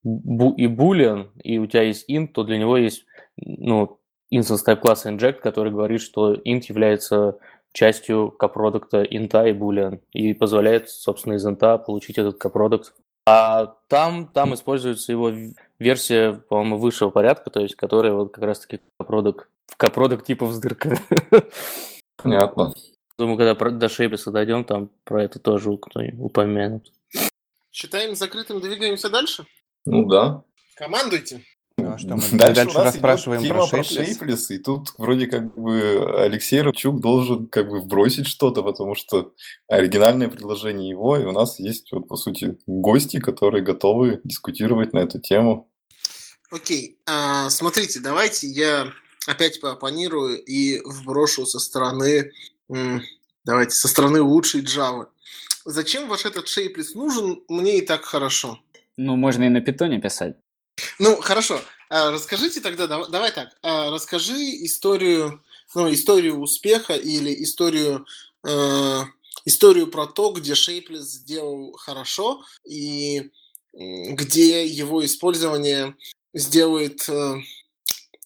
и 0.03 0.67
boolean, 0.67 1.29
и 1.43 1.57
у 1.57 1.65
тебя 1.65 1.83
есть 1.83 2.09
int, 2.09 2.27
то 2.27 2.43
для 2.43 2.57
него 2.57 2.77
есть, 2.77 3.05
ну, 3.37 3.99
instance 4.33 4.65
type 4.65 4.77
класса 4.77 5.09
inject, 5.09 5.39
который 5.41 5.71
говорит, 5.71 6.01
что 6.01 6.33
int 6.33 6.63
является 6.69 7.39
частью 7.71 8.31
копродукта 8.31 9.03
инта 9.03 9.45
и 9.45 9.53
boolean 9.53 10.01
и 10.11 10.33
позволяет, 10.33 10.89
собственно, 10.89 11.33
из 11.33 11.45
инта 11.45 11.77
получить 11.77 12.17
этот 12.17 12.37
копродукт. 12.37 12.93
А 13.25 13.75
там, 13.87 14.27
там 14.27 14.53
используется 14.53 15.11
его 15.11 15.31
версия, 15.79 16.33
по-моему, 16.33 16.77
высшего 16.77 17.09
порядка, 17.09 17.49
то 17.49 17.61
есть 17.61 17.75
которая 17.75 18.13
вот 18.13 18.33
как 18.33 18.43
раз-таки 18.43 18.81
копродукт, 18.97 19.49
копродукт 19.77 20.25
типа 20.25 20.45
вздырка. 20.45 20.97
Понятно. 22.17 22.73
Думаю, 23.17 23.37
когда 23.37 23.69
до 23.71 23.89
Шейписа 23.89 24.31
дойдем, 24.31 24.63
там 24.63 24.89
про 25.03 25.23
это 25.23 25.39
тоже 25.39 25.69
упомянут. 25.69 26.91
Считаем 27.71 28.15
закрытым, 28.15 28.61
двигаемся 28.61 29.09
дальше? 29.09 29.45
Ну 29.85 30.05
да. 30.05 30.43
Командуйте. 30.75 31.43
Ну, 31.77 31.93
а 31.93 31.97
что 31.97 32.15
мы 32.15 32.21
Дальше, 32.33 32.55
дальше 32.55 32.77
у 32.77 32.79
нас 32.79 32.93
расспрашиваем 32.93 33.41
идет 33.41 33.51
про 33.51 33.79
Shapeless? 33.79 34.19
Shapeless, 34.21 34.55
и 34.55 34.57
тут 34.57 34.89
вроде 34.97 35.27
как 35.27 35.57
бы 35.57 36.13
Алексей 36.17 36.61
Ручук 36.61 36.99
должен 36.99 37.47
как 37.47 37.69
бы 37.69 37.79
вбросить 37.79 38.27
что-то, 38.27 38.63
потому 38.63 38.95
что 38.95 39.33
оригинальное 39.67 40.29
предложение 40.29 40.89
его, 40.89 41.17
и 41.17 41.25
у 41.25 41.31
нас 41.31 41.59
есть 41.59 41.91
вот 41.91 42.07
по 42.07 42.15
сути 42.15 42.57
гости, 42.67 43.19
которые 43.19 43.63
готовы 43.63 44.21
дискутировать 44.23 44.93
на 44.93 44.99
эту 44.99 45.19
тему. 45.19 45.68
Окей, 46.51 46.97
а, 47.05 47.49
смотрите, 47.49 47.99
давайте 47.99 48.47
я 48.47 48.91
опять 49.27 49.61
поопонирую 49.61 50.43
и 50.43 50.81
вброшу 50.83 51.45
со 51.45 51.59
стороны, 51.59 52.31
давайте, 53.45 53.75
со 53.75 53.87
стороны 53.87 54.21
лучшей 54.21 54.61
Java. 54.63 55.07
Зачем 55.65 56.07
ваш 56.07 56.25
этот 56.25 56.47
Shapeless 56.47 56.95
нужен? 56.95 57.43
Мне 57.47 57.77
и 57.79 57.81
так 57.81 58.03
хорошо. 58.03 58.59
Ну, 58.97 59.15
можно 59.15 59.43
и 59.43 59.49
на 59.49 59.61
питоне 59.61 60.01
писать. 60.01 60.35
Ну, 60.97 61.17
хорошо. 61.17 61.61
А, 61.89 62.11
Расскажите 62.11 62.61
тогда, 62.61 62.87
дав- 62.87 63.09
давай 63.09 63.31
так, 63.31 63.49
а, 63.61 63.91
расскажи 63.91 64.33
историю, 64.65 65.43
ну, 65.75 65.91
историю 65.93 66.39
успеха 66.39 66.93
или 66.93 67.43
историю, 67.43 68.05
э, 68.47 69.01
историю 69.45 69.87
про 69.87 70.07
то, 70.07 70.31
где 70.31 70.53
Shapeless 70.53 71.01
сделал 71.01 71.73
хорошо 71.73 72.43
и 72.65 73.29
где 73.73 74.65
его 74.65 75.05
использование 75.05 75.95
сделает, 76.33 77.07
э, 77.09 77.35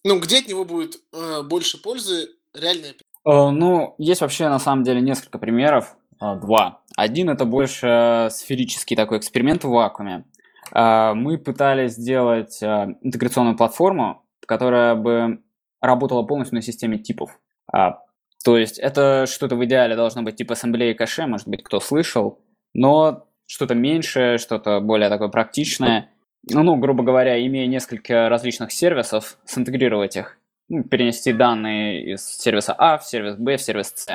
ну, 0.03 0.19
где 0.19 0.39
от 0.39 0.47
него 0.47 0.65
будет 0.65 0.95
э, 1.13 1.43
больше 1.43 1.81
пользы, 1.81 2.29
реальная 2.53 2.93
Э, 3.25 3.49
Ну, 3.49 3.95
есть 3.97 4.21
вообще 4.21 4.49
на 4.49 4.59
самом 4.59 4.83
деле 4.83 5.01
несколько 5.01 5.37
примеров. 5.37 5.95
Два. 6.19 6.81
Один 6.95 7.29
это 7.29 7.43
больше 7.43 8.29
сферический 8.31 8.95
такой 8.95 9.17
эксперимент 9.17 9.65
в 9.65 9.69
вакууме. 9.69 10.23
Мы 10.71 11.37
пытались 11.37 11.93
сделать 11.93 12.63
интеграционную 12.63 13.57
платформу, 13.57 14.23
которая 14.47 14.95
бы 14.95 15.41
работала 15.81 16.23
полностью 16.23 16.55
на 16.55 16.61
системе 16.61 16.97
типов. 16.97 17.37
То 17.71 18.57
есть 18.57 18.79
это 18.79 19.25
что-то 19.27 19.57
в 19.57 19.65
идеале 19.65 19.97
должно 19.97 20.21
быть 20.21 20.37
типа 20.37 20.53
ассемблеи 20.53 20.93
кэше, 20.93 21.27
может 21.27 21.47
быть, 21.49 21.61
кто 21.63 21.81
слышал, 21.81 22.39
но 22.73 23.27
что-то 23.45 23.75
меньшее, 23.75 24.37
что-то 24.37 24.79
более 24.79 25.09
такое 25.09 25.27
практичное. 25.27 26.09
Ну, 26.49 26.75
грубо 26.75 27.03
говоря, 27.03 27.45
имея 27.45 27.67
несколько 27.67 28.27
различных 28.29 28.71
сервисов, 28.71 29.37
синтегрировать 29.45 30.17
их, 30.17 30.37
ну, 30.67 30.83
перенести 30.83 31.31
данные 31.31 32.13
из 32.13 32.25
сервиса 32.25 32.73
А 32.77 32.97
в 32.97 33.05
сервис 33.05 33.37
Б 33.37 33.57
в 33.57 33.61
сервис 33.61 33.93
С. 33.95 34.07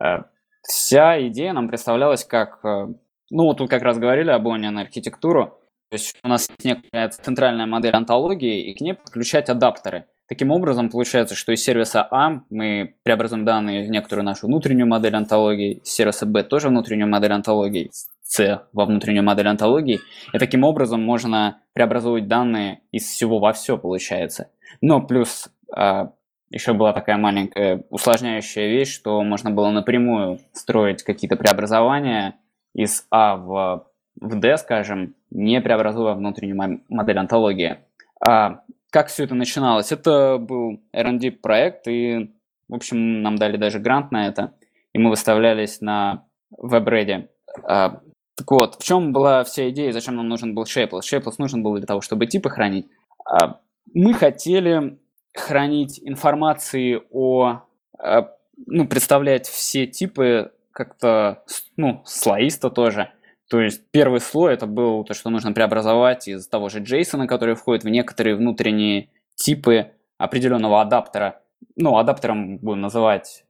Э, 0.00 0.24
Вся 0.62 1.26
идея 1.28 1.52
нам 1.52 1.68
представлялась 1.68 2.24
как... 2.24 2.64
э, 2.64 2.88
Ну, 3.30 3.44
вот 3.44 3.58
тут 3.58 3.70
как 3.70 3.82
раз 3.82 3.98
говорили 3.98 4.30
об 4.30 4.46
Onion 4.48 4.80
архитектуру. 4.80 5.58
То 5.90 5.94
есть 5.94 6.16
у 6.22 6.28
нас 6.28 6.48
есть 6.48 6.64
некая 6.64 7.08
центральная 7.08 7.66
модель 7.66 7.94
антологии, 7.94 8.70
и 8.70 8.74
к 8.74 8.80
ней 8.80 8.94
подключать 8.94 9.48
адаптеры. 9.48 10.06
Таким 10.28 10.50
образом, 10.50 10.90
получается, 10.90 11.34
что 11.34 11.52
из 11.52 11.64
сервиса 11.64 12.06
А 12.10 12.42
мы 12.50 12.96
преобразуем 13.02 13.46
данные 13.46 13.86
в 13.86 13.90
некоторую 13.90 14.26
нашу 14.26 14.46
внутреннюю 14.46 14.86
модель 14.86 15.16
антологии, 15.16 15.80
из 15.82 15.90
сервиса 15.90 16.26
Б 16.26 16.42
тоже 16.42 16.68
внутреннюю 16.68 17.08
модель 17.08 17.32
антологии, 17.32 17.90
С 18.22 18.68
во 18.74 18.84
внутреннюю 18.84 19.24
модель 19.24 19.48
антологии. 19.48 20.00
И 20.34 20.38
таким 20.38 20.64
образом 20.64 21.02
можно 21.02 21.62
преобразовывать 21.72 22.28
данные 22.28 22.82
из 22.92 23.04
всего 23.04 23.38
во 23.38 23.54
все, 23.54 23.78
получается. 23.78 24.50
Но 24.82 25.00
плюс 25.00 25.48
а, 25.74 26.12
еще 26.50 26.74
была 26.74 26.92
такая 26.92 27.16
маленькая 27.16 27.84
усложняющая 27.88 28.68
вещь, 28.68 28.94
что 28.94 29.22
можно 29.22 29.50
было 29.50 29.70
напрямую 29.70 30.40
строить 30.52 31.04
какие-то 31.04 31.36
преобразования 31.36 32.36
из 32.74 33.06
А 33.10 33.36
в, 33.36 33.86
в 34.20 34.38
D, 34.38 34.58
скажем, 34.58 35.14
не 35.30 35.62
преобразуя 35.62 36.12
внутреннюю 36.12 36.56
мо- 36.56 36.80
модель 36.90 37.18
антологии. 37.18 37.78
А 38.26 38.60
как 38.90 39.08
все 39.08 39.24
это 39.24 39.34
начиналось? 39.34 39.92
Это 39.92 40.38
был 40.38 40.80
R&D 40.92 41.32
проект, 41.32 41.88
и, 41.88 42.34
в 42.68 42.74
общем, 42.74 43.22
нам 43.22 43.36
дали 43.36 43.56
даже 43.56 43.78
грант 43.78 44.12
на 44.12 44.26
это, 44.26 44.54
и 44.92 44.98
мы 44.98 45.10
выставлялись 45.10 45.80
на 45.80 46.26
WebReady. 46.56 47.28
А, 47.64 48.00
так 48.34 48.50
вот, 48.50 48.76
в 48.76 48.84
чем 48.84 49.12
была 49.12 49.44
вся 49.44 49.68
идея, 49.70 49.92
зачем 49.92 50.16
нам 50.16 50.28
нужен 50.28 50.54
был 50.54 50.64
Shapeless? 50.64 51.00
Shapeless 51.00 51.34
нужен 51.38 51.62
был 51.62 51.76
для 51.76 51.86
того, 51.86 52.00
чтобы 52.00 52.26
типы 52.26 52.50
хранить. 52.50 52.86
А, 53.24 53.60
мы 53.92 54.14
хотели 54.14 54.98
хранить 55.34 56.00
информации 56.02 57.02
о, 57.10 57.60
а, 57.98 58.30
ну, 58.66 58.86
представлять 58.86 59.46
все 59.46 59.86
типы 59.86 60.52
как-то, 60.72 61.42
ну, 61.76 62.02
слоисто 62.04 62.70
тоже. 62.70 63.12
То 63.48 63.60
есть 63.60 63.82
первый 63.90 64.20
слой 64.20 64.54
это 64.54 64.66
был 64.66 65.04
то, 65.04 65.14
что 65.14 65.30
нужно 65.30 65.52
преобразовать 65.52 66.28
из 66.28 66.46
того 66.46 66.68
же 66.68 66.80
JSON, 66.80 67.26
который 67.26 67.54
входит 67.54 67.84
в 67.84 67.88
некоторые 67.88 68.36
внутренние 68.36 69.08
типы 69.36 69.92
определенного 70.18 70.80
адаптера. 70.82 71.40
Ну, 71.76 71.96
адаптером 71.96 72.58
будем 72.58 72.80
называть 72.82 73.44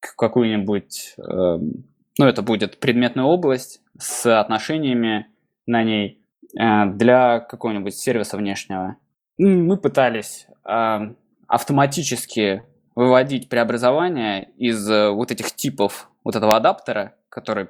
к- 0.00 0.14
какую-нибудь, 0.16 1.14
э, 1.18 1.22
ну, 1.22 2.26
это 2.26 2.42
будет 2.42 2.78
предметная 2.78 3.24
область 3.24 3.80
с 3.98 4.38
отношениями 4.38 5.26
на 5.66 5.82
ней 5.82 6.20
э, 6.58 6.86
для 6.86 7.40
какого-нибудь 7.40 7.94
сервиса 7.94 8.36
внешнего. 8.36 8.96
М, 9.40 9.66
Мы 9.66 9.76
пытались 9.76 10.46
а, 10.64 11.14
автоматически 11.46 12.62
выводить 12.94 13.48
преобразования 13.48 14.50
из 14.56 14.88
э, 14.90 15.10
вот 15.10 15.30
этих 15.30 15.54
типов 15.54 16.10
вот 16.24 16.36
этого 16.36 16.56
адаптера, 16.56 17.14
который 17.28 17.68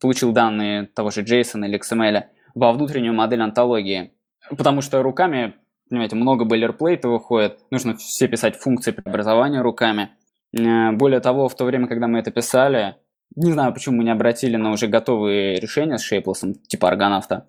получил 0.00 0.32
данные 0.32 0.86
того 0.86 1.10
же 1.10 1.22
JSON 1.22 1.66
или 1.66 1.78
XML, 1.78 2.24
во 2.54 2.72
внутреннюю 2.72 3.14
модель 3.14 3.42
антологии. 3.42 4.12
Потому 4.50 4.80
что 4.80 5.02
руками, 5.02 5.54
понимаете, 5.88 6.16
много 6.16 6.44
бойлерплейта 6.44 7.08
выходит, 7.08 7.60
нужно 7.70 7.96
все 7.96 8.28
писать 8.28 8.56
функции 8.56 8.92
преобразования 8.92 9.60
руками. 9.60 10.10
Э, 10.56 10.92
Более 10.92 11.20
того, 11.20 11.48
в 11.48 11.56
то 11.56 11.64
время, 11.64 11.88
когда 11.88 12.06
мы 12.06 12.18
это 12.18 12.30
писали, 12.30 12.96
не 13.34 13.52
знаю, 13.52 13.74
почему 13.74 13.96
мы 13.96 14.04
не 14.04 14.10
обратили 14.10 14.56
на 14.56 14.70
уже 14.70 14.86
готовые 14.86 15.56
решения 15.60 15.98
с 15.98 16.10
Shapeless, 16.10 16.54
типа 16.68 16.88
аргонавта, 16.88 17.46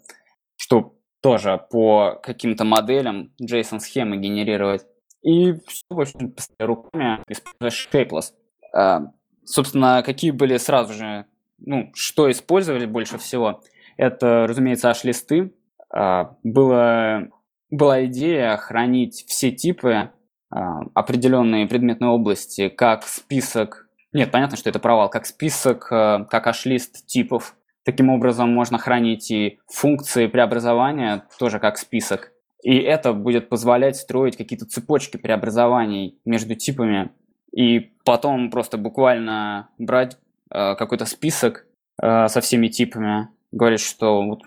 что 0.58 0.96
тоже 1.22 1.62
по 1.70 2.20
каким-то 2.22 2.64
моделям 2.64 3.32
JSON-схемы 3.42 4.18
генерировать. 4.18 4.86
И 5.22 5.54
все, 5.68 5.84
в 5.90 6.00
общем, 6.00 6.36
руками, 6.60 7.24
используя 7.28 7.70
Shapeless. 7.70 8.34
А, 8.74 9.12
Собственно, 9.48 10.04
какие 10.06 10.32
были 10.32 10.58
сразу 10.58 10.94
же, 10.94 11.26
ну, 11.60 11.92
что 11.94 12.30
использовали 12.32 12.86
больше 12.86 13.18
всего? 13.18 13.62
Это, 13.98 14.46
разумеется, 14.48 14.90
H-листы. 14.90 15.54
А, 15.94 16.36
Было, 16.44 17.30
была 17.70 18.06
идея 18.06 18.56
хранить 18.58 19.26
все 19.28 19.52
типы 19.52 20.12
а, 20.50 20.82
определенные 20.94 21.68
предметные 21.68 22.10
области 22.10 22.70
как 22.70 23.04
список, 23.04 23.88
нет, 24.14 24.32
понятно, 24.32 24.58
что 24.58 24.70
это 24.70 24.80
провал, 24.80 25.10
как 25.10 25.26
список, 25.26 25.92
а, 25.92 26.26
как 26.26 26.48
H-лист 26.48 27.06
типов. 27.06 27.56
Таким 27.84 28.10
образом, 28.10 28.54
можно 28.54 28.78
хранить 28.78 29.32
и 29.32 29.60
функции 29.68 30.28
преобразования 30.28 31.26
тоже 31.40 31.60
как 31.60 31.78
список. 31.78 32.32
И 32.64 32.76
это 32.78 33.14
будет 33.14 33.50
позволять 33.50 33.96
строить 33.96 34.36
какие-то 34.36 34.66
цепочки 34.66 35.18
преобразований 35.18 36.20
между 36.26 36.56
типами. 36.56 37.12
И 37.56 37.92
потом 38.04 38.50
просто 38.50 38.78
буквально 38.78 39.70
брать 39.78 40.18
какой-то 40.52 41.06
список 41.06 41.66
э, 42.02 42.28
со 42.28 42.42
всеми 42.42 42.68
типами, 42.68 43.30
говорить, 43.52 43.82
что 43.82 44.24
вот 44.24 44.44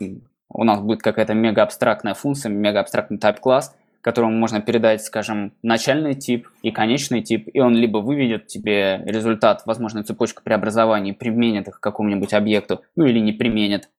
у 0.49 0.65
нас 0.65 0.81
будет 0.81 1.03
какая-то 1.03 1.35
мега 1.35 1.63
абстрактная 1.63 2.15
функция, 2.15 2.51
мега 2.51 2.81
абстрактный 2.81 3.19
type 3.19 3.41
класс, 3.41 3.75
которому 4.01 4.37
можно 4.37 4.61
передать, 4.61 5.05
скажем, 5.05 5.53
начальный 5.63 6.15
тип 6.15 6.49
и 6.63 6.71
конечный 6.71 7.23
тип, 7.23 7.49
и 7.53 7.61
он 7.61 7.75
либо 7.75 7.99
выведет 7.99 8.47
тебе 8.47 9.03
результат, 9.05 9.63
возможно, 9.67 10.03
цепочку 10.03 10.43
преобразований, 10.43 11.13
применит 11.13 11.69
их 11.69 11.81
к 11.81 11.83
какому-нибудь 11.83 12.33
объекту, 12.33 12.83
ну 12.97 13.05
или 13.05 13.19
не 13.19 13.33
применит. 13.33 13.91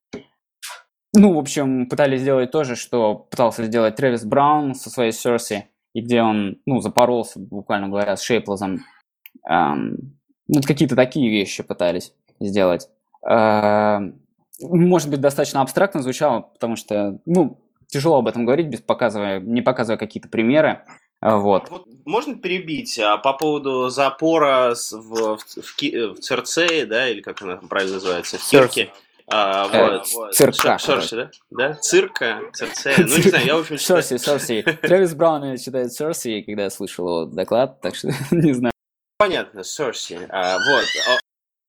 Ну, 1.13 1.33
в 1.33 1.37
общем, 1.37 1.87
пытались 1.87 2.21
сделать 2.21 2.51
то 2.51 2.63
же, 2.63 2.75
что 2.75 3.15
пытался 3.15 3.65
сделать 3.65 3.95
Трэвис 3.95 4.23
Браун 4.23 4.75
со 4.75 4.89
своей 4.89 5.11
Cersei, 5.11 5.63
и 5.93 6.01
где 6.01 6.21
он, 6.21 6.57
ну, 6.65 6.79
запоролся, 6.79 7.39
буквально 7.39 7.89
говоря, 7.89 8.15
с 8.15 8.21
Шейплозом. 8.21 8.79
Эм, 9.47 10.17
ну, 10.51 10.61
какие-то 10.61 10.95
такие 10.95 11.31
вещи 11.31 11.63
пытались 11.63 12.13
сделать. 12.39 12.89
Эм, 13.25 14.21
может 14.59 15.09
быть, 15.09 15.21
достаточно 15.21 15.61
абстрактно 15.61 16.01
звучало, 16.01 16.41
потому 16.41 16.75
что, 16.75 17.19
ну, 17.25 17.57
тяжело 17.87 18.17
об 18.17 18.27
этом 18.27 18.45
говорить, 18.45 18.67
без 18.67 18.81
показывая, 18.81 19.39
не 19.39 19.61
показывая 19.61 19.97
какие-то 19.97 20.27
примеры. 20.27 20.83
А, 21.21 21.37
вот. 21.37 21.69
вот. 21.69 21.85
Можно 22.05 22.35
перебить 22.35 22.99
а, 22.99 23.17
по 23.17 23.33
поводу 23.33 23.89
запора 23.89 24.75
в, 24.75 24.91
в, 24.91 25.37
в, 25.37 26.15
в 26.15 26.19
Церцее, 26.19 26.85
да, 26.85 27.07
или 27.07 27.21
как 27.21 27.41
она 27.41 27.55
правильно 27.57 27.95
называется, 27.95 28.37
в 28.37 28.49
Кирке? 28.49 28.91
А, 29.27 29.69
э, 29.71 30.01
вот. 30.13 30.35
Цирка. 30.35 30.77
Шорси, 30.79 31.15
да? 31.15 31.31
Да? 31.51 31.73
Цирка, 31.75 32.41
Церцея. 32.53 32.95
Ну, 32.97 33.15
не 33.15 33.21
знаю, 33.23 33.45
я, 33.45 33.55
в 33.55 33.61
общем, 33.61 33.77
Шорси, 33.77 34.17
Шорси. 34.17 34.63
Трэвис 34.81 35.13
Браун 35.13 35.57
читает 35.57 35.95
Шорси, 35.95 36.41
когда 36.41 36.63
я 36.63 36.69
слышал 36.69 37.07
его 37.07 37.25
доклад, 37.25 37.79
так 37.79 37.95
что 37.95 38.09
не 38.31 38.51
знаю. 38.51 38.71
Понятно, 39.21 39.63
Шорси. 39.63 40.17
А, 40.29 40.57
вот. 40.57 40.83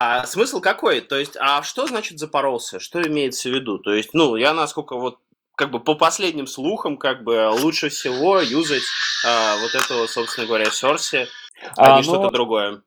А 0.00 0.24
смысл 0.24 0.62
какой? 0.62 1.03
То 1.03 1.18
есть, 1.18 1.36
а 1.38 1.62
что 1.62 1.86
значит 1.86 2.18
запоролся? 2.18 2.80
Что 2.80 3.03
имеется 3.03 3.50
в 3.50 3.53
виду? 3.53 3.78
То 3.78 3.92
есть, 3.92 4.14
ну, 4.14 4.36
я 4.36 4.55
насколько 4.55 4.96
вот 4.96 5.18
как 5.55 5.70
бы 5.70 5.78
по 5.78 5.94
последним 5.94 6.46
слухам, 6.46 6.96
как 6.96 7.24
бы 7.24 7.50
лучше 7.50 7.90
всего 7.90 8.40
юзать 8.40 8.80
а, 9.26 9.57
вот 9.59 9.74
эту, 9.74 10.09
собственно 10.09 10.46
говоря, 10.46 10.64
Source, 10.68 11.26
а, 11.76 11.84
а 11.84 11.90
не 11.90 11.96
ну, 11.98 12.03
что-то 12.05 12.30
другое. 12.30 12.80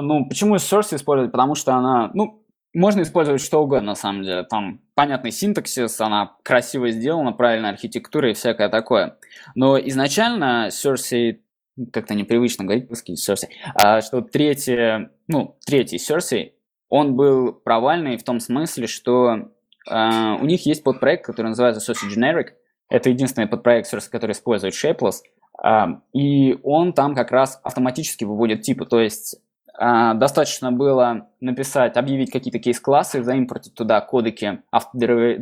Ну, 0.00 0.28
почему 0.28 0.54
Source 0.54 0.94
использовать? 0.94 1.32
Потому 1.32 1.56
что 1.56 1.74
она, 1.74 2.12
ну, 2.14 2.40
можно 2.72 3.02
использовать 3.02 3.40
что 3.40 3.62
угодно, 3.62 3.88
на 3.88 3.94
самом 3.96 4.22
деле. 4.22 4.44
Там 4.44 4.80
понятный 4.94 5.32
синтаксис, 5.32 6.00
она 6.00 6.36
красиво 6.44 6.88
сделана, 6.90 7.32
правильная 7.32 7.70
архитектура 7.70 8.30
и 8.30 8.34
всякое 8.34 8.68
такое. 8.68 9.18
Но 9.56 9.76
изначально 9.76 10.68
Cersei, 10.68 11.40
как-то 11.92 12.14
непривычно 12.14 12.64
говорить 12.64 12.88
русский 12.88 13.14
Cersei, 13.14 13.48
а, 13.74 14.00
что 14.00 14.20
третий, 14.20 15.08
ну, 15.28 15.56
третий 15.66 15.96
Cersei, 15.96 16.52
он 16.88 17.16
был 17.16 17.52
провальный 17.52 18.16
в 18.16 18.24
том 18.24 18.40
смысле, 18.40 18.86
что 18.86 19.50
Uh, 19.90 20.38
у 20.40 20.46
них 20.46 20.64
есть 20.66 20.82
подпроект, 20.82 21.26
который 21.26 21.48
называется 21.48 21.92
Source 21.92 22.08
Generic. 22.08 22.52
Это 22.88 23.10
единственный 23.10 23.46
подпроект, 23.46 23.90
который 24.10 24.32
использует 24.32 24.74
Shapeless. 24.74 25.16
Uh, 25.62 26.00
и 26.12 26.58
он 26.62 26.92
там 26.92 27.14
как 27.14 27.30
раз 27.30 27.60
автоматически 27.62 28.24
выводит 28.24 28.62
типы. 28.62 28.86
То 28.86 29.00
есть 29.00 29.36
uh, 29.78 30.14
достаточно 30.14 30.72
было 30.72 31.28
написать, 31.40 31.96
объявить 31.96 32.30
какие-то 32.30 32.58
кейс-классы, 32.58 33.22
заимпортить 33.22 33.74
туда 33.74 34.00
кодеки 34.00 34.62
After 34.74 35.36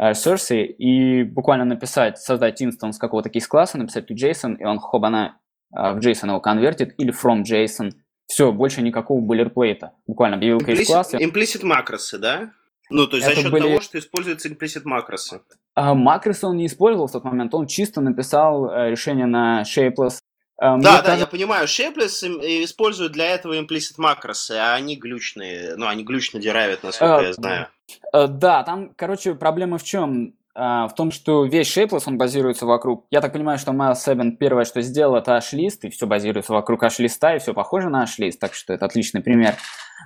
Derivation 0.00 0.12
Source 0.12 0.54
и 0.54 1.22
буквально 1.22 1.64
написать, 1.64 2.18
создать 2.18 2.62
инстанс 2.62 2.98
какого-то 2.98 3.30
кейс-класса, 3.30 3.78
написать 3.78 4.06
тут 4.06 4.20
JSON, 4.20 4.56
и 4.58 4.64
он 4.64 4.78
хобана 4.78 5.38
в 5.70 5.98
JSON 5.98 6.28
его 6.28 6.40
конвертит, 6.40 6.94
или 6.98 7.12
from 7.12 7.42
JSON. 7.42 7.92
Все, 8.26 8.52
больше 8.52 8.80
никакого 8.80 9.20
бойлерплейта. 9.20 9.92
Буквально 10.06 10.36
объявил 10.36 10.58
кейс-класс. 10.58 11.14
Implicit 11.14 11.64
макросы, 11.64 12.18
да? 12.18 12.52
Ну, 12.90 13.06
то 13.06 13.16
есть 13.16 13.26
это 13.26 13.36
за 13.36 13.42
счет 13.42 13.52
были... 13.52 13.62
того, 13.62 13.80
что 13.80 13.98
используются 13.98 14.48
implicit 14.48 14.82
макросы. 14.84 15.40
А, 15.74 15.94
макросы 15.94 16.46
он 16.46 16.56
не 16.56 16.66
использовал 16.66 17.06
в 17.06 17.12
тот 17.12 17.24
момент, 17.24 17.54
он 17.54 17.66
чисто 17.66 18.00
написал 18.00 18.70
э, 18.70 18.90
решение 18.90 19.26
на 19.26 19.62
shapeless. 19.62 20.18
А, 20.56 20.76
да, 20.76 20.82
да, 20.82 21.02
кажется... 21.02 21.20
я 21.20 21.26
понимаю, 21.26 21.66
shapeless 21.66 22.24
используют 22.64 23.12
для 23.12 23.26
этого 23.26 23.58
implicit 23.58 23.94
макросы, 23.98 24.52
а 24.52 24.74
они 24.74 24.96
глючные, 24.96 25.74
ну, 25.76 25.88
они 25.88 26.04
глючно 26.04 26.40
деравят, 26.40 26.82
насколько 26.82 27.18
а, 27.18 27.22
я 27.22 27.32
знаю. 27.32 27.68
А, 28.12 28.26
да, 28.28 28.62
там, 28.62 28.94
короче, 28.94 29.34
проблема 29.34 29.78
в 29.78 29.84
чем? 29.84 30.34
в 30.56 30.92
том, 30.96 31.10
что 31.10 31.44
весь 31.44 31.76
shapeless, 31.76 32.04
он 32.06 32.16
базируется 32.16 32.64
вокруг... 32.64 33.06
Я 33.10 33.20
так 33.20 33.32
понимаю, 33.32 33.58
что 33.58 33.72
Miles 33.72 33.96
7 33.96 34.36
первое, 34.36 34.64
что 34.64 34.82
сделал, 34.82 35.16
это 35.16 35.32
h-лист, 35.32 35.84
и 35.84 35.90
все 35.90 36.06
базируется 36.06 36.52
вокруг 36.52 36.84
h-листа, 36.84 37.34
и 37.34 37.40
все 37.40 37.52
похоже 37.52 37.88
на 37.88 38.02
h-лист, 38.02 38.38
так 38.38 38.54
что 38.54 38.72
это 38.72 38.86
отличный 38.86 39.20
пример. 39.20 39.56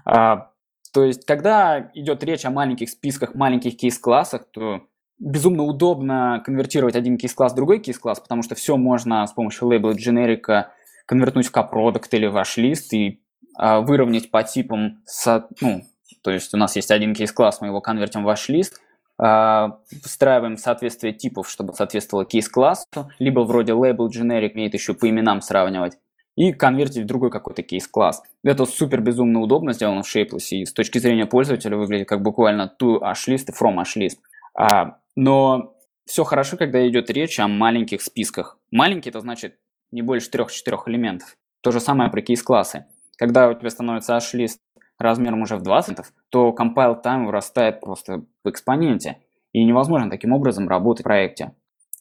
То 0.07 1.05
есть, 1.05 1.26
когда 1.26 1.90
идет 1.92 2.24
речь 2.24 2.46
о 2.46 2.51
маленьких 2.51 2.88
списках, 2.88 3.34
маленьких 3.34 3.76
кейс-классах, 3.76 4.46
то 4.51 4.86
безумно 5.18 5.64
удобно 5.64 6.42
конвертировать 6.44 6.96
один 6.96 7.18
кейс-класс 7.18 7.52
в 7.52 7.56
другой 7.56 7.80
кейс-класс, 7.80 8.20
потому 8.20 8.42
что 8.42 8.54
все 8.54 8.76
можно 8.76 9.26
с 9.26 9.32
помощью 9.32 9.68
лейбла 9.68 9.92
дженерика 9.92 10.72
конвертнуть 11.06 11.46
в 11.46 11.50
копродукт 11.50 12.12
или 12.14 12.26
ваш 12.26 12.56
лист 12.56 12.92
и 12.92 13.20
а, 13.56 13.80
выровнять 13.80 14.30
по 14.30 14.42
типам, 14.42 15.02
со, 15.04 15.48
ну, 15.60 15.82
то 16.22 16.30
есть 16.30 16.54
у 16.54 16.56
нас 16.56 16.76
есть 16.76 16.90
один 16.90 17.14
кейс-класс, 17.14 17.60
мы 17.60 17.68
его 17.68 17.80
конвертим 17.80 18.22
в 18.22 18.26
ваш 18.26 18.48
лист, 18.48 18.80
а, 19.20 19.78
встраиваем 20.04 20.56
соответствие 20.56 21.12
типов, 21.12 21.48
чтобы 21.48 21.72
соответствовало 21.74 22.24
кейс-классу, 22.24 23.10
либо 23.18 23.40
вроде 23.40 23.72
label 23.72 24.08
generic 24.08 24.52
умеет 24.54 24.74
еще 24.74 24.94
по 24.94 25.08
именам 25.08 25.40
сравнивать 25.40 25.98
и 26.36 26.52
конвертить 26.52 27.02
в 27.02 27.06
другой 27.06 27.32
какой-то 27.32 27.64
кейс-класс. 27.64 28.22
Это 28.44 28.64
супер 28.64 29.00
безумно 29.00 29.40
удобно 29.40 29.72
сделано 29.72 30.04
в 30.04 30.16
Shapeless, 30.16 30.50
и 30.50 30.64
с 30.64 30.72
точки 30.72 30.98
зрения 30.98 31.26
пользователя 31.26 31.76
выглядит 31.76 32.08
как 32.08 32.22
буквально 32.22 32.72
to 32.80 33.00
h-list 33.00 33.46
и 33.48 33.52
from 33.52 33.76
h-list. 33.80 34.18
А, 34.59 34.96
но 35.14 35.76
все 36.04 36.24
хорошо, 36.24 36.56
когда 36.56 36.86
идет 36.88 37.11
речь 37.11 37.38
о 37.38 37.46
маленьких 37.46 38.02
списках. 38.02 38.59
Маленький 38.72 39.11
это 39.11 39.20
значит 39.20 39.56
не 39.92 40.02
больше 40.02 40.30
трех-четырех 40.30 40.88
элементов. 40.88 41.36
То 41.61 41.70
же 41.70 41.80
самое 41.80 42.11
про 42.11 42.22
кейс-классы. 42.22 42.86
Когда 43.16 43.48
у 43.48 43.54
тебя 43.54 43.70
становится 43.70 44.14
h-list 44.14 44.59
размером 44.98 45.42
уже 45.42 45.56
в 45.56 45.62
20, 45.62 45.98
то 46.30 46.54
compile 46.59 47.00
time 47.02 47.26
вырастает 47.26 47.80
просто 47.80 48.24
в 48.44 48.50
экспоненте. 48.50 49.18
И 49.52 49.64
невозможно 49.64 50.11
таким 50.11 50.32
образом 50.32 50.68
работать 50.68 51.02
в 51.02 51.04
проекте. 51.04 51.52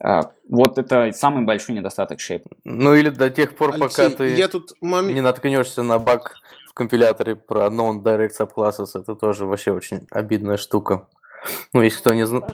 А, 0.03 0.32
вот 0.49 0.80
это 0.80 1.12
самый 1.12 1.45
большой 1.45 1.76
недостаток 1.76 2.20
Shape. 2.20 2.45
Ну 2.64 2.95
или 2.95 3.10
до 3.10 3.30
тех 3.30 3.55
пор, 3.55 3.76
Алексей, 3.76 4.05
пока 4.05 4.10
ты 4.18 4.36
я 4.36 4.47
тут 4.47 4.74
момент... 4.82 5.14
не 5.14 5.22
наткнешься 5.22 5.84
на 5.84 5.99
баг 5.99 6.36
в 6.68 6.74
компиляторе 6.74 7.36
про 7.36 7.68
non-direct 7.68 8.32
subclasses, 8.39 8.88
это 8.95 9.16
тоже 9.16 9.45
вообще 9.45 9.72
очень 9.72 10.08
обидная 10.12 10.58
штука. 10.58 11.08
Ну, 11.74 11.82
если 11.82 12.00
кто 12.00 12.14
не 12.14 12.26
знает. 12.26 12.46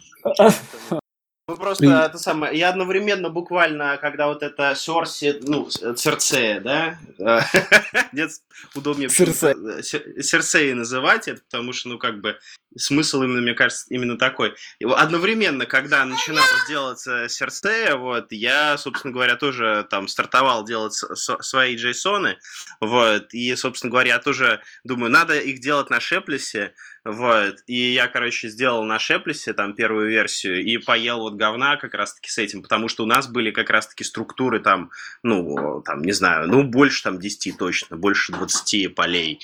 Ну, 1.48 1.56
просто 1.58 1.86
и... 1.86 1.90
это 1.90 2.18
самое, 2.18 2.58
я 2.58 2.70
одновременно 2.70 3.30
буквально, 3.30 3.98
когда 3.98 4.28
вот 4.28 4.44
это 4.44 4.74
Сорси, 4.76 5.40
ну, 5.42 5.70
Церцея, 5.70 6.60
да, 6.60 7.00
нет, 8.12 8.32
удобнее 8.76 9.10
Серсеи 9.10 10.74
называть 10.74 11.28
это, 11.28 11.42
потому 11.50 11.74
что, 11.74 11.90
ну, 11.90 11.98
как 12.00 12.22
бы, 12.22 12.38
смысл 12.78 13.24
именно, 13.24 13.42
мне 13.42 13.54
кажется, 13.54 13.86
именно 13.90 14.18
такой. 14.18 14.56
И 14.80 14.86
одновременно, 14.86 15.66
когда 15.66 16.06
начинала 16.06 16.48
делаться 16.68 17.28
Серсея, 17.30 17.96
вот, 17.96 18.32
я, 18.32 18.78
собственно 18.78 19.14
говоря, 19.14 19.36
тоже 19.36 19.88
там 19.90 20.08
стартовал 20.08 20.66
делать 20.66 20.94
свои 20.94 21.76
джейсоны, 21.76 22.38
вот, 22.80 23.34
и, 23.34 23.56
собственно 23.56 23.92
говоря, 23.92 24.14
я 24.14 24.20
тоже 24.20 24.62
думаю, 24.84 25.12
надо 25.12 25.40
их 25.40 25.60
делать 25.60 25.90
на 25.90 26.00
Шеплесе, 26.00 26.74
вот. 27.04 27.58
И 27.68 27.94
я, 27.94 28.08
короче, 28.08 28.48
сделал 28.48 28.84
на 28.84 28.98
Шеплесе 28.98 29.54
там 29.54 29.74
первую 29.74 30.10
версию 30.10 30.64
и 30.64 30.78
поел 30.78 31.20
вот 31.20 31.36
говна 31.36 31.76
как 31.76 31.94
раз-таки 31.96 32.30
с 32.30 32.38
этим, 32.38 32.62
потому 32.62 32.88
что 32.88 33.04
у 33.04 33.06
нас 33.06 33.28
были 33.28 33.52
как 33.52 33.70
раз-таки 33.70 34.04
структуры 34.06 34.60
там, 34.62 34.90
ну, 35.22 35.82
там, 35.82 36.02
не 36.02 36.14
знаю, 36.14 36.48
ну, 36.48 36.64
больше 36.64 37.04
там 37.04 37.20
10 37.20 37.58
точно, 37.58 37.98
больше 37.98 38.32
20 38.32 38.96
полей, 38.96 39.42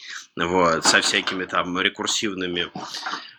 вот, 0.48 0.86
со 0.86 1.02
всякими 1.02 1.46
там 1.46 1.80
рекурсивными, 1.80 2.68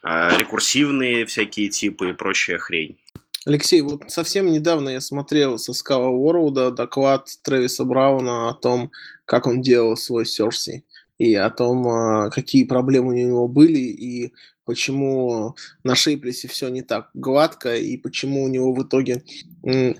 э, 0.02 0.38
рекурсивные 0.38 1.26
всякие 1.26 1.68
типы 1.68 2.10
и 2.10 2.12
прочая 2.12 2.58
хрень. 2.58 2.98
Алексей, 3.46 3.80
вот 3.80 4.02
совсем 4.08 4.52
недавно 4.52 4.90
я 4.90 5.00
смотрел 5.00 5.58
со 5.58 5.72
Скала 5.72 6.08
Уорлда 6.08 6.70
доклад 6.70 7.28
Трэвиса 7.42 7.84
Брауна 7.84 8.50
о 8.50 8.54
том, 8.54 8.90
как 9.24 9.46
он 9.46 9.62
делал 9.62 9.96
свой 9.96 10.26
Серси 10.26 10.84
и 11.20 11.34
о 11.34 11.50
том, 11.50 11.86
а, 11.86 12.30
какие 12.30 12.64
проблемы 12.64 13.08
у 13.08 13.12
него 13.12 13.46
были, 13.46 13.78
и 13.78 14.32
почему 14.64 15.54
на 15.84 15.94
Шейплесе 15.94 16.48
все 16.48 16.70
не 16.70 16.80
так 16.80 17.10
гладко, 17.12 17.76
и 17.76 17.98
почему 17.98 18.42
у 18.42 18.48
него 18.48 18.72
в 18.72 18.82
итоге 18.82 19.22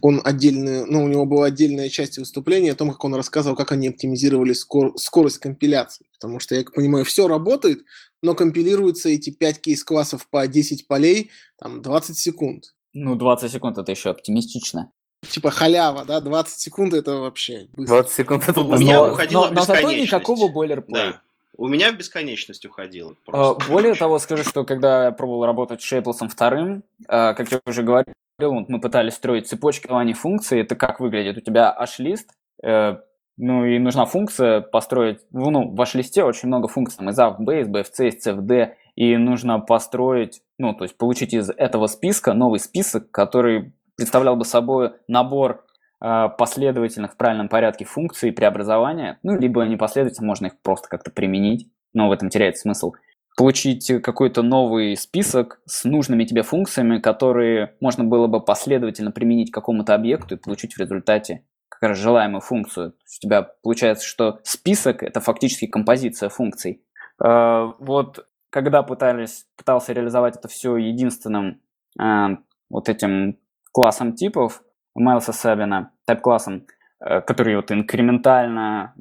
он 0.00 0.22
отдельный, 0.24 0.86
ну, 0.86 1.04
у 1.04 1.08
него 1.08 1.26
была 1.26 1.46
отдельная 1.46 1.90
часть 1.90 2.16
выступления 2.16 2.72
о 2.72 2.74
том, 2.74 2.90
как 2.90 3.04
он 3.04 3.14
рассказывал, 3.14 3.54
как 3.54 3.70
они 3.72 3.88
оптимизировали 3.88 4.54
скор- 4.54 4.96
скорость 4.96 5.38
компиляции. 5.38 6.06
Потому 6.18 6.40
что, 6.40 6.54
я 6.54 6.64
понимаю, 6.64 7.04
все 7.04 7.28
работает, 7.28 7.84
но 8.22 8.34
компилируются 8.34 9.10
эти 9.10 9.28
5 9.28 9.60
кейс-классов 9.60 10.26
по 10.30 10.46
10 10.46 10.86
полей, 10.86 11.30
там, 11.58 11.82
20 11.82 12.16
секунд. 12.16 12.74
Ну, 12.94 13.14
20 13.14 13.52
секунд 13.52 13.76
это 13.76 13.92
еще 13.92 14.08
оптимистично 14.08 14.90
типа 15.28 15.50
халява, 15.50 16.04
да, 16.04 16.20
20 16.20 16.58
секунд 16.58 16.94
это 16.94 17.16
вообще 17.16 17.66
быстро. 17.72 18.02
20 18.02 18.12
секунд 18.12 18.48
это 18.48 18.60
У 18.60 18.76
меня 18.76 19.04
уходило 19.04 19.46
но, 19.48 19.54
но 19.54 19.62
зато 19.62 19.92
никакого 19.92 20.48
бойлерплейта. 20.48 21.12
Да. 21.12 21.20
У 21.56 21.68
меня 21.68 21.92
в 21.92 21.96
бесконечность 21.96 22.64
уходило. 22.64 23.14
Просто. 23.26 23.70
Более 23.70 23.94
того, 23.94 24.18
скажу, 24.18 24.44
что 24.44 24.64
когда 24.64 25.06
я 25.06 25.10
пробовал 25.10 25.44
работать 25.44 25.82
с 25.82 25.84
Шейплсом 25.84 26.30
вторым, 26.30 26.84
а, 27.06 27.34
как 27.34 27.52
я 27.52 27.60
уже 27.66 27.82
говорил, 27.82 28.14
мы 28.40 28.80
пытались 28.80 29.14
строить 29.14 29.46
цепочки 29.46 29.86
желаний 29.86 30.14
функций, 30.14 30.60
это 30.60 30.74
как 30.74 31.00
выглядит? 31.00 31.36
У 31.36 31.40
тебя 31.42 31.70
h-лист, 31.70 32.30
э, 32.62 32.96
ну 33.36 33.66
и 33.66 33.78
нужна 33.78 34.06
функция 34.06 34.62
построить, 34.62 35.20
ну, 35.32 35.68
в 35.68 35.78
h-листе 35.78 36.24
очень 36.24 36.48
много 36.48 36.66
функций, 36.66 36.96
там 36.96 37.10
из 37.10 37.18
A 37.18 37.28
в 37.28 37.40
B, 37.40 37.60
из 37.60 37.68
B 37.68 37.82
в 37.82 37.88
C, 37.88 38.08
из 38.08 38.22
C 38.22 38.32
в 38.32 38.40
D, 38.40 38.76
и 38.96 39.18
нужно 39.18 39.60
построить, 39.60 40.40
ну, 40.58 40.72
то 40.72 40.84
есть 40.84 40.96
получить 40.96 41.34
из 41.34 41.50
этого 41.50 41.88
списка 41.88 42.32
новый 42.32 42.60
список, 42.60 43.10
который 43.10 43.72
представлял 44.00 44.34
бы 44.34 44.46
собой 44.46 44.92
набор 45.08 45.66
э, 46.02 46.28
последовательных 46.38 47.12
в 47.12 47.16
правильном 47.18 47.50
порядке 47.50 47.84
функций 47.84 48.32
преобразования, 48.32 49.18
ну, 49.22 49.38
либо 49.38 49.62
непоследовательно, 49.64 50.26
можно 50.26 50.46
их 50.46 50.60
просто 50.62 50.88
как-то 50.88 51.10
применить, 51.10 51.68
но 51.92 52.08
в 52.08 52.12
этом 52.12 52.30
теряется 52.30 52.62
смысл 52.62 52.92
получить 53.36 54.02
какой-то 54.02 54.42
новый 54.42 54.96
список 54.96 55.60
с 55.66 55.84
нужными 55.84 56.24
тебе 56.24 56.42
функциями, 56.42 56.98
которые 56.98 57.74
можно 57.80 58.04
было 58.04 58.26
бы 58.26 58.40
последовательно 58.40 59.12
применить 59.12 59.50
к 59.50 59.54
какому-то 59.54 59.94
объекту 59.94 60.34
и 60.34 60.38
получить 60.38 60.74
в 60.74 60.80
результате 60.80 61.44
как 61.68 61.90
раз 61.90 61.98
желаемую 61.98 62.40
функцию. 62.40 62.90
У 62.90 63.20
тебя 63.20 63.42
получается, 63.62 64.06
что 64.06 64.40
список– 64.44 65.02
это 65.04 65.20
фактически 65.20 65.66
композиция 65.66 66.28
функций. 66.28 66.82
А, 67.22 67.74
вот 67.78 68.26
когда 68.50 68.82
пытались, 68.82 69.46
пытался 69.56 69.92
реализовать 69.92 70.36
это 70.36 70.48
все 70.48 70.76
единственным 70.76 71.60
а, 71.98 72.38
вот 72.68 72.88
этим 72.88 73.38
классом 73.72 74.14
типов, 74.14 74.62
Майлса 74.94 75.32
Сабина, 75.32 75.92
тайп-классом, 76.06 76.66
э, 77.00 77.20
который 77.20 77.56
вот 77.56 77.70
инкрементально 77.70 78.94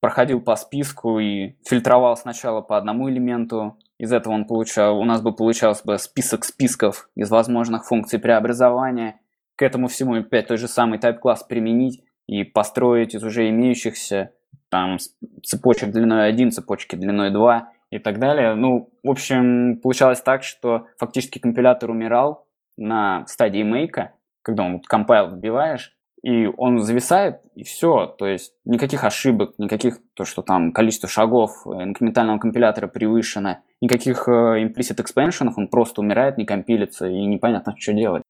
проходил 0.00 0.40
по 0.40 0.56
списку 0.56 1.18
и 1.18 1.56
фильтровал 1.66 2.16
сначала 2.16 2.60
по 2.60 2.76
одному 2.76 3.10
элементу. 3.10 3.78
Из 3.98 4.12
этого 4.12 4.34
он 4.34 4.44
получал, 4.44 5.00
у 5.00 5.04
нас 5.04 5.22
бы 5.22 5.34
получался 5.34 5.84
бы 5.84 5.98
список 5.98 6.44
списков 6.44 7.08
из 7.16 7.30
возможных 7.30 7.86
функций 7.86 8.18
преобразования. 8.18 9.20
К 9.56 9.62
этому 9.62 9.88
всему 9.88 10.16
опять 10.16 10.48
тот 10.48 10.60
же 10.60 10.68
самый 10.68 10.98
type-класс 10.98 11.44
применить 11.44 12.04
и 12.26 12.44
построить 12.44 13.14
из 13.14 13.24
уже 13.24 13.48
имеющихся 13.48 14.32
там 14.68 14.98
цепочек 15.42 15.90
длиной 15.90 16.28
1, 16.28 16.50
цепочки 16.50 16.94
длиной 16.94 17.30
2 17.30 17.72
и 17.90 17.98
так 17.98 18.18
далее. 18.18 18.54
Ну, 18.54 18.90
в 19.02 19.10
общем, 19.10 19.80
получалось 19.80 20.20
так, 20.20 20.42
что 20.42 20.86
фактически 20.98 21.38
компилятор 21.38 21.90
умирал 21.90 22.45
на 22.76 23.26
стадии 23.26 23.62
мейка, 23.62 24.12
когда 24.42 24.64
он 24.64 24.80
компайл 24.80 25.30
вбиваешь, 25.30 25.96
и 26.22 26.46
он 26.46 26.80
зависает, 26.80 27.40
и 27.54 27.62
все. 27.62 28.06
То 28.06 28.26
есть 28.26 28.52
никаких 28.64 29.04
ошибок, 29.04 29.54
никаких, 29.58 29.98
то, 30.14 30.24
что 30.24 30.42
там 30.42 30.72
количество 30.72 31.08
шагов 31.08 31.66
э, 31.66 31.84
инкрементального 31.84 32.38
компилятора 32.38 32.88
превышено, 32.88 33.62
никаких 33.80 34.26
э, 34.28 34.64
implicit 34.64 34.96
expansion, 34.96 35.52
он 35.56 35.68
просто 35.68 36.00
умирает, 36.00 36.38
не 36.38 36.44
компилится, 36.44 37.06
и 37.06 37.26
непонятно, 37.26 37.74
что 37.78 37.92
делать. 37.92 38.22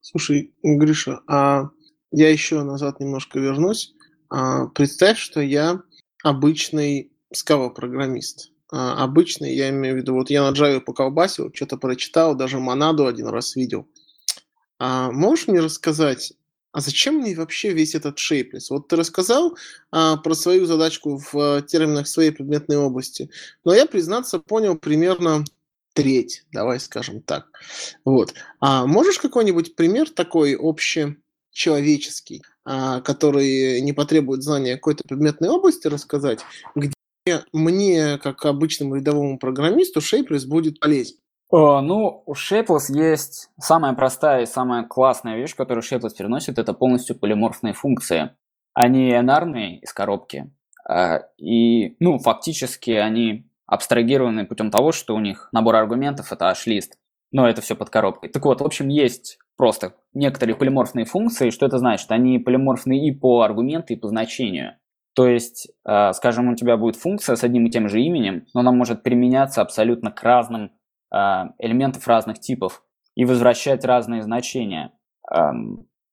Слушай, 0.00 0.52
Гриша, 0.62 1.20
а 1.26 1.70
я 2.10 2.30
еще 2.30 2.62
назад 2.62 3.00
немножко 3.00 3.38
вернусь. 3.38 3.94
А, 4.28 4.66
представь, 4.68 5.18
что 5.18 5.40
я 5.40 5.80
обычный 6.22 7.10
Scala-программист. 7.34 8.52
А, 8.76 9.04
обычный, 9.04 9.54
я 9.54 9.70
имею 9.70 9.94
в 9.94 9.98
виду, 9.98 10.14
вот 10.14 10.30
я 10.30 10.42
на 10.42 10.52
Java 10.52 10.80
поколбасил, 10.80 11.52
что-то 11.54 11.76
прочитал, 11.76 12.34
даже 12.34 12.58
монаду 12.58 13.06
один 13.06 13.28
раз 13.28 13.54
видел. 13.54 13.86
А 14.80 15.12
можешь 15.12 15.46
мне 15.46 15.60
рассказать, 15.60 16.32
а 16.72 16.80
зачем 16.80 17.18
мне 17.18 17.36
вообще 17.36 17.72
весь 17.72 17.94
этот 17.94 18.18
шейплес? 18.18 18.70
Вот 18.70 18.88
ты 18.88 18.96
рассказал 18.96 19.56
а, 19.92 20.16
про 20.16 20.34
свою 20.34 20.66
задачку 20.66 21.18
в 21.18 21.38
а, 21.38 21.62
терминах 21.62 22.08
своей 22.08 22.32
предметной 22.32 22.76
области, 22.76 23.30
но 23.64 23.72
я, 23.72 23.86
признаться, 23.86 24.40
понял 24.40 24.76
примерно 24.76 25.44
треть, 25.92 26.44
давай 26.50 26.80
скажем 26.80 27.22
так. 27.22 27.46
Вот. 28.04 28.34
А 28.58 28.86
можешь 28.86 29.20
какой-нибудь 29.20 29.76
пример 29.76 30.10
такой 30.10 30.56
общечеловеческий, 30.58 32.42
а, 32.64 33.00
который 33.02 33.80
не 33.82 33.92
потребует 33.92 34.42
знания 34.42 34.74
какой-то 34.74 35.04
предметной 35.06 35.50
области 35.50 35.86
рассказать, 35.86 36.40
где 36.74 36.93
мне, 37.52 38.18
как 38.18 38.44
обычному 38.44 38.96
рядовому 38.96 39.38
программисту, 39.38 40.00
шейплес 40.00 40.44
будет 40.44 40.80
полезен? 40.80 41.16
Ну, 41.50 42.22
у 42.26 42.32
Shapeless 42.32 42.86
есть 42.90 43.48
самая 43.58 43.94
простая 43.94 44.42
и 44.42 44.46
самая 44.46 44.84
классная 44.84 45.36
вещь, 45.36 45.54
которую 45.54 45.82
Shapeless 45.82 46.14
переносит, 46.16 46.58
это 46.58 46.74
полностью 46.74 47.18
полиморфные 47.18 47.72
функции. 47.72 48.30
Они 48.74 49.12
энарные 49.12 49.78
из 49.78 49.92
коробки, 49.92 50.50
а, 50.86 51.22
и, 51.38 51.96
ну, 52.00 52.18
фактически 52.18 52.90
они 52.90 53.46
абстрагированы 53.66 54.46
путем 54.46 54.70
того, 54.70 54.92
что 54.92 55.14
у 55.14 55.20
них 55.20 55.48
набор 55.52 55.76
аргументов– 55.76 56.32
это 56.32 56.50
h-лист, 56.50 56.98
но 57.30 57.48
это 57.48 57.62
все 57.62 57.76
под 57.76 57.88
коробкой. 57.88 58.30
Так 58.30 58.44
вот, 58.44 58.60
в 58.60 58.64
общем, 58.64 58.88
есть 58.88 59.38
просто 59.56 59.94
некоторые 60.12 60.56
полиморфные 60.56 61.04
функции. 61.04 61.50
Что 61.50 61.66
это 61.66 61.78
значит? 61.78 62.10
Они 62.10 62.38
полиморфны 62.38 63.06
и 63.06 63.12
по 63.12 63.42
аргументу, 63.42 63.92
и 63.92 63.96
по 63.96 64.08
значению. 64.08 64.76
То 65.14 65.28
есть, 65.28 65.70
а, 65.84 66.12
скажем, 66.12 66.48
у 66.48 66.56
тебя 66.56 66.76
будет 66.76 66.96
функция 66.96 67.36
с 67.36 67.44
одним 67.44 67.66
и 67.66 67.70
тем 67.70 67.88
же 67.88 68.02
именем, 68.02 68.46
но 68.52 68.60
она 68.60 68.72
может 68.72 69.02
применяться 69.02 69.62
абсолютно 69.62 70.10
к 70.10 70.22
разным 70.22 70.72
а, 71.10 71.50
элементов 71.58 72.06
разных 72.08 72.40
типов 72.40 72.82
и 73.14 73.24
возвращать 73.24 73.84
разные 73.84 74.22
значения. 74.22 74.92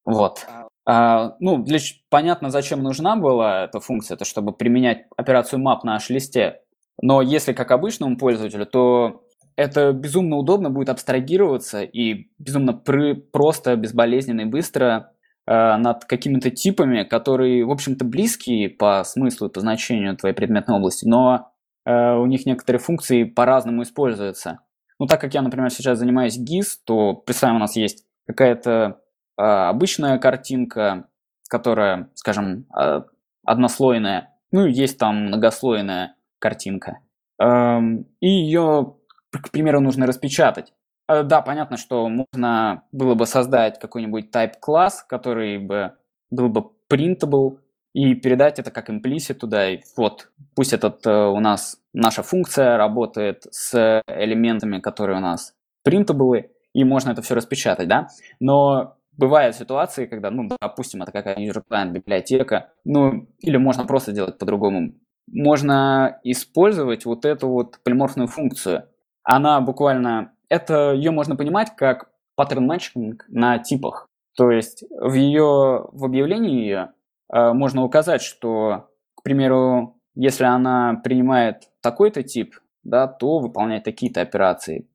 Вот. 0.06 0.46
А, 0.86 1.36
ну, 1.40 1.64
для, 1.64 1.80
понятно, 2.10 2.50
зачем 2.50 2.82
нужна 2.82 3.16
была 3.16 3.66
эта 3.66 3.80
функция, 3.80 4.16
это 4.16 4.26
чтобы 4.26 4.52
применять 4.52 5.06
операцию 5.16 5.62
map 5.62 5.80
на 5.84 5.96
h-листе. 5.96 6.62
Но 7.02 7.22
если 7.22 7.54
как 7.54 7.72
обычному 7.72 8.18
пользователю, 8.18 8.66
то 8.66 9.24
это 9.56 9.92
безумно 9.92 10.38
удобно 10.38 10.70
будет 10.70 10.90
абстрагироваться 10.90 11.84
и 11.84 12.30
безумно 12.40 12.74
просто, 12.74 13.76
безболезненно 13.76 14.42
и 14.42 14.46
быстро 14.46 15.11
над 15.48 16.06
какими-то 16.06 16.52
типами, 16.52 17.04
которые, 17.04 17.66
в 17.66 17.72
общем-то, 17.72 18.06
близкие 18.06 18.70
по 18.70 19.04
смыслу 19.04 19.48
и 19.48 19.52
по 19.52 19.60
значению 19.60 20.16
твоей 20.16 20.36
предметной 20.36 20.76
области, 20.76 21.06
но 21.06 21.52
э, 21.86 22.14
у 22.14 22.26
них 22.28 22.46
некоторые 22.46 22.80
функции 22.80 23.24
по-разному 23.24 23.84
используются. 23.84 24.60
Ну, 25.00 25.08
так 25.08 25.20
как 25.20 25.34
я, 25.34 25.42
например, 25.42 25.72
сейчас 25.72 25.98
занимаюсь 25.98 26.38
GIS, 26.38 26.78
то, 26.86 27.14
представим, 27.14 27.56
у 27.56 27.60
нас 27.60 27.76
есть 27.76 28.06
какая-то 28.28 29.02
э, 29.38 29.42
обычная 29.42 30.20
картинка, 30.20 31.08
которая, 31.50 32.12
скажем, 32.14 32.68
э, 32.80 33.02
однослойная, 33.44 34.30
ну, 34.52 34.66
есть 34.68 35.00
там 35.00 35.26
многослойная 35.26 36.16
картинка. 36.38 37.00
Э, 37.42 37.80
и 38.20 38.28
ее, 38.30 38.96
к 39.32 39.50
примеру, 39.50 39.80
нужно 39.82 40.06
распечатать. 40.06 40.72
Э, 41.12 41.24
да, 41.24 41.42
понятно, 41.42 41.78
что 41.78 42.08
можно 42.08 42.84
было 42.92 43.16
бы 43.16 43.26
создать 43.26 43.80
какой-нибудь 43.80 44.30
type-класс, 44.34 45.04
который 45.04 45.58
бы 45.58 45.94
был 46.30 46.50
бы 46.50 46.70
printable, 46.90 47.60
и 47.94 48.16
передать 48.16 48.60
это 48.60 48.72
как 48.72 48.90
имплисит 48.90 49.40
туда. 49.40 49.70
И 49.70 49.82
вот, 49.98 50.30
пусть 50.56 50.74
этот 50.74 51.06
э, 51.06 51.12
у 51.12 51.40
нас 51.40 51.78
наша 51.94 52.24
функция 52.24 52.78
работает 52.78 53.46
с 53.52 54.02
элементами, 54.08 54.80
которые 54.80 55.18
у 55.18 55.22
нас 55.22 55.54
printable, 55.88 56.50
и 56.74 56.84
можно 56.86 57.12
это 57.12 57.22
все 57.22 57.36
распечатать, 57.36 57.90
да. 57.90 58.08
Но 58.40 58.96
бывают 59.18 59.56
ситуации, 59.56 60.06
когда, 60.06 60.32
ну, 60.32 60.50
допустим, 60.62 61.02
это 61.02 61.12
какая-нибудь 61.12 61.64
client 61.70 61.92
библиотека, 61.92 62.70
ну, 62.86 63.28
или 63.40 63.58
можно 63.58 63.86
просто 63.86 64.14
делать 64.14 64.38
по-другому. 64.38 64.94
Можно 65.28 66.20
использовать 66.24 67.06
вот 67.06 67.26
эту 67.26 67.50
вот 67.50 67.80
полиморфную 67.84 68.28
функцию. 68.28 68.88
Она 69.24 69.60
буквально, 69.60 70.32
это 70.52 70.92
ее 70.94 71.12
можно 71.12 71.36
понимать 71.36 71.76
как 71.76 72.12
паттерн 72.36 72.66
матчинг 72.66 73.26
на 73.30 73.58
типах. 73.60 74.08
То 74.38 74.52
есть 74.52 74.84
в 74.90 75.14
ее, 75.14 75.88
в 75.92 76.06
объявлении 76.06 76.62
ее 76.62 76.94
Э, 77.32 77.54
можно 77.54 77.84
указать, 77.84 78.22
что, 78.22 78.90
к 79.16 79.24
примеру, 79.24 80.00
если 80.16 80.44
она 80.44 80.96
принимает 81.04 81.70
такой-то 81.82 82.24
тип, 82.24 82.56
да, 82.84 83.08
то 83.08 83.40
выполняет 83.40 83.84
такие-то 83.84 84.22
операции. 84.22 84.88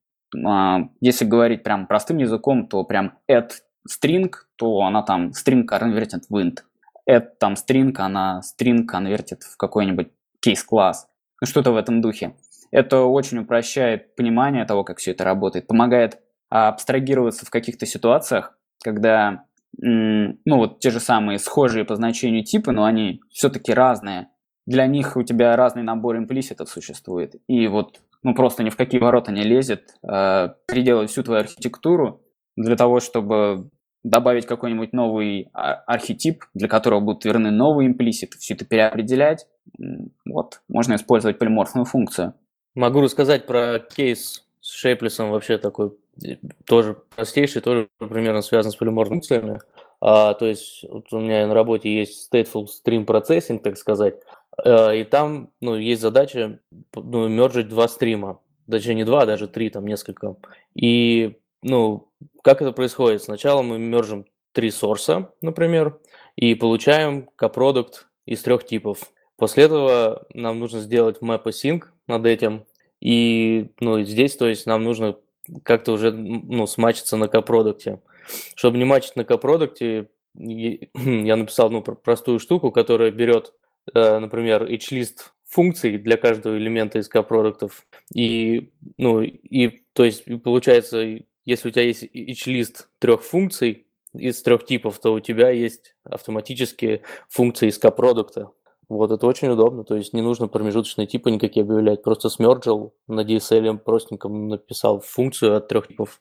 А, 0.45 0.81
если 1.01 1.25
говорить 1.25 1.63
прям 1.63 1.87
простым 1.87 2.19
языком, 2.19 2.67
то 2.67 2.85
прям 2.85 3.19
add 3.31 3.51
string, 3.89 4.33
то 4.57 4.81
она 4.81 5.03
там 5.03 5.31
string 5.31 5.65
конвертит 5.65 6.25
в 6.29 6.37
int. 6.37 6.59
Add 7.09 7.29
там 7.39 7.55
string, 7.55 7.95
она 7.97 8.41
string 8.43 8.85
конвертит 8.85 9.45
в 9.45 9.57
какой-нибудь 9.57 10.09
кейс-класс. 10.41 11.09
Ну, 11.41 11.47
что-то 11.47 11.73
в 11.73 11.77
этом 11.77 12.01
духе. 12.01 12.35
Это 12.71 13.03
очень 13.03 13.39
упрощает 13.39 14.15
понимание 14.17 14.65
того, 14.65 14.85
как 14.85 14.99
все 14.99 15.13
это 15.13 15.25
работает, 15.25 15.67
помогает 15.67 16.19
абстрагироваться 16.49 17.45
в 17.45 17.51
каких-то 17.51 17.87
ситуациях, 17.87 18.57
когда 18.83 19.45
ну 19.79 20.37
вот 20.47 20.81
те 20.81 20.91
же 20.91 21.01
самые 21.01 21.39
схожие 21.39 21.85
по 21.85 21.97
значению 21.97 22.45
типы, 22.45 22.73
но 22.73 22.85
они 22.85 23.21
все-таки 23.31 23.73
разные. 23.73 24.29
Для 24.67 24.87
них 24.87 25.17
у 25.17 25.23
тебя 25.23 25.55
разный 25.55 25.83
набор 25.83 26.17
имплиситов 26.17 26.69
существует. 26.69 27.35
И 27.47 27.67
вот 27.69 28.01
ну 28.23 28.35
просто 28.35 28.63
ни 28.63 28.71
в 28.71 28.77
какие 28.77 29.01
ворота 29.01 29.33
не 29.33 29.43
лезет 29.43 29.95
э, 30.03 30.49
переделать 30.67 31.11
всю 31.11 31.23
твою 31.23 31.41
архитектуру 31.41 32.23
для 32.57 32.77
того, 32.77 33.01
чтобы 33.01 33.71
добавить 34.03 34.47
какой-нибудь 34.47 34.93
новый 34.93 35.51
а, 35.53 35.75
архетип, 35.87 36.45
для 36.55 36.69
которого 36.69 37.01
будут 37.01 37.25
верны 37.25 37.51
новые 37.51 37.89
имплиситы, 37.89 38.39
все 38.39 38.55
это 38.55 38.65
переопределять. 38.65 39.47
Вот, 40.25 40.61
можно 40.69 40.95
использовать 40.95 41.39
полиморфную 41.39 41.85
функцию. 41.85 42.35
Могу 42.77 43.01
рассказать 43.01 43.47
про 43.47 43.79
кейс 43.79 44.45
с 44.61 44.71
Шейплесом 44.71 45.31
вообще 45.31 45.57
такой 45.57 45.97
тоже 46.67 46.99
простейший, 47.15 47.63
тоже 47.63 47.89
примерно 47.99 48.43
связан 48.43 48.71
с 48.71 48.77
полиморфными 48.77 49.21
функциями. 49.21 49.61
А, 49.99 50.35
то 50.35 50.45
есть 50.45 50.85
вот 50.87 51.11
у 51.11 51.21
меня 51.21 51.47
на 51.47 51.55
работе 51.55 51.91
есть 51.91 52.31
stateful 52.31 52.67
stream 52.67 53.07
processing, 53.07 53.61
так 53.61 53.79
сказать, 53.79 54.17
а, 54.63 54.93
и 54.93 55.05
там 55.05 55.49
ну, 55.63 55.77
есть 55.77 56.03
задача 56.03 56.61
ну, 56.95 57.29
мержить 57.29 57.69
два 57.69 57.89
стрима. 57.89 58.41
Даже 58.67 58.93
не 58.93 59.05
два, 59.05 59.23
а 59.23 59.27
даже 59.27 59.49
три, 59.49 59.71
там 59.71 59.87
несколько. 59.87 60.37
И 60.75 61.39
ну, 61.63 62.11
как 62.43 62.61
это 62.61 62.73
происходит? 62.73 63.23
Сначала 63.23 63.63
мы 63.63 63.79
мержим 63.79 64.27
три 64.53 64.71
сорса, 64.71 65.33
например, 65.41 65.99
и 66.35 66.55
получаем 66.55 67.31
копродукт 67.37 68.07
из 68.27 68.43
трех 68.43 68.67
типов. 68.67 69.13
После 69.37 69.65
этого 69.65 70.27
нам 70.35 70.59
нужно 70.59 70.81
сделать 70.81 71.23
map 71.23 71.45
sync 71.45 71.85
над 72.07 72.27
этим. 72.27 72.65
И 73.01 73.71
ну, 73.81 74.03
здесь, 74.03 74.37
то 74.37 74.49
есть, 74.49 74.67
нам 74.67 74.85
нужно 74.85 75.17
как-то 75.63 75.93
уже 75.93 76.13
ну, 76.13 76.67
смачиться 76.67 77.17
на 77.17 77.29
копродукте. 77.29 78.01
Чтобы 78.55 78.79
не 78.79 78.85
мачить 78.85 79.17
на 79.17 79.25
копродукте, 79.25 80.09
я 80.35 81.37
написал 81.37 81.71
ну, 81.71 81.83
простую 81.83 82.39
штуку, 82.39 82.73
которая 82.73 83.11
берет, 83.11 83.53
э, 83.95 84.19
например, 84.19 84.65
h-лист 84.65 85.33
функций 85.45 85.99
для 85.99 86.17
каждого 86.17 86.57
элемента 86.57 86.99
из 86.99 87.09
копродуктов. 87.09 87.87
И, 88.15 88.73
ну, 88.99 89.23
и, 89.23 89.83
то 89.93 90.05
есть, 90.05 90.25
получается, 90.43 91.21
если 91.45 91.69
у 91.69 91.71
тебя 91.71 91.85
есть 91.85 92.03
h-лист 92.03 92.89
трех 92.99 93.23
функций 93.23 93.87
из 94.13 94.43
трех 94.43 94.65
типов, 94.65 94.99
то 94.99 95.13
у 95.13 95.21
тебя 95.21 95.51
есть 95.51 95.95
автоматически 96.05 97.03
функции 97.29 97.69
из 97.69 97.79
копродукта. 97.79 98.51
Вот, 98.89 99.11
это 99.11 99.27
очень 99.27 99.49
удобно, 99.49 99.83
то 99.83 99.97
есть 99.97 100.13
не 100.13 100.23
нужно 100.23 100.47
промежуточные 100.47 101.09
типы 101.09 101.31
никакие 101.33 101.65
объявлять, 101.65 102.05
просто 102.05 102.29
смерджил 102.29 102.95
на 103.09 103.23
DSL 103.25 103.79
простенько 103.79 104.29
написал 104.29 105.01
функцию 105.01 105.57
от 105.57 105.67
трех 105.67 105.89
типов. 105.89 106.21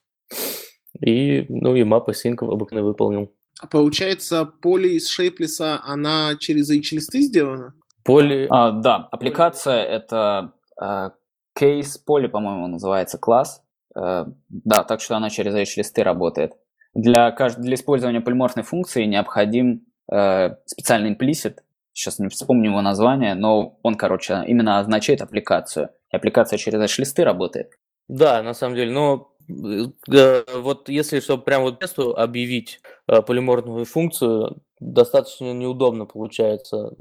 И, 1.00 1.46
ну, 1.50 1.76
и 1.76 1.84
мапа 1.84 2.12
sync 2.12 2.38
обыкновенно 2.40 2.88
выполнил. 2.88 3.32
А 3.60 3.68
получается, 3.68 4.46
поле 4.46 4.96
из 4.96 5.08
шейплиса, 5.08 5.80
она 5.84 6.36
через 6.40 6.70
H-листы 6.70 7.22
сделана? 7.22 7.74
Поле... 8.04 8.48
А, 8.50 8.72
да, 8.72 9.08
аппликация— 9.12 9.84
это 9.84 10.54
э, 10.82 11.10
кейс 11.58 11.98
поле, 11.98 12.28
по-моему, 12.28 12.68
называется 12.68 13.18
класс. 13.18 13.64
Э, 13.96 14.26
да, 14.50 14.84
так 14.84 15.02
что 15.02 15.16
она 15.16 15.30
через 15.30 15.54
H-листы 15.54 16.04
работает. 16.04 16.54
Для, 16.94 17.32
для 17.32 17.76
использования 17.76 18.22
полиморфной 18.22 18.64
функции 18.64 19.06
необходим 19.06 19.86
э, 20.12 20.56
специальный 20.66 21.14
implicit, 21.14 21.60
сейчас 21.96 22.20
не 22.20 22.28
вспомню 22.28 22.70
его 22.70 22.82
название, 22.82 23.34
но 23.34 23.80
он, 23.82 23.96
короче, 23.96 24.44
именно 24.46 24.80
означает 24.80 25.22
аппликацию. 25.22 25.90
И 26.12 26.16
аппликация 26.16 26.58
через 26.58 26.80
H-листы 26.80 27.24
работает. 27.24 27.72
Да, 28.08 28.44
на 28.44 28.54
самом 28.54 28.76
деле, 28.76 28.92
но 28.92 29.32
э, 29.50 30.44
вот 30.60 30.90
если 30.90 31.20
чтобы 31.20 31.44
прям 31.44 31.64
вот 31.64 31.82
месту 31.82 32.16
объявить 32.16 32.82
э, 33.08 33.22
полиморфную 33.22 33.86
функцию, 33.86 34.62
достаточно 34.80 35.54
неудобно 35.54 36.06
получается. 36.06 36.96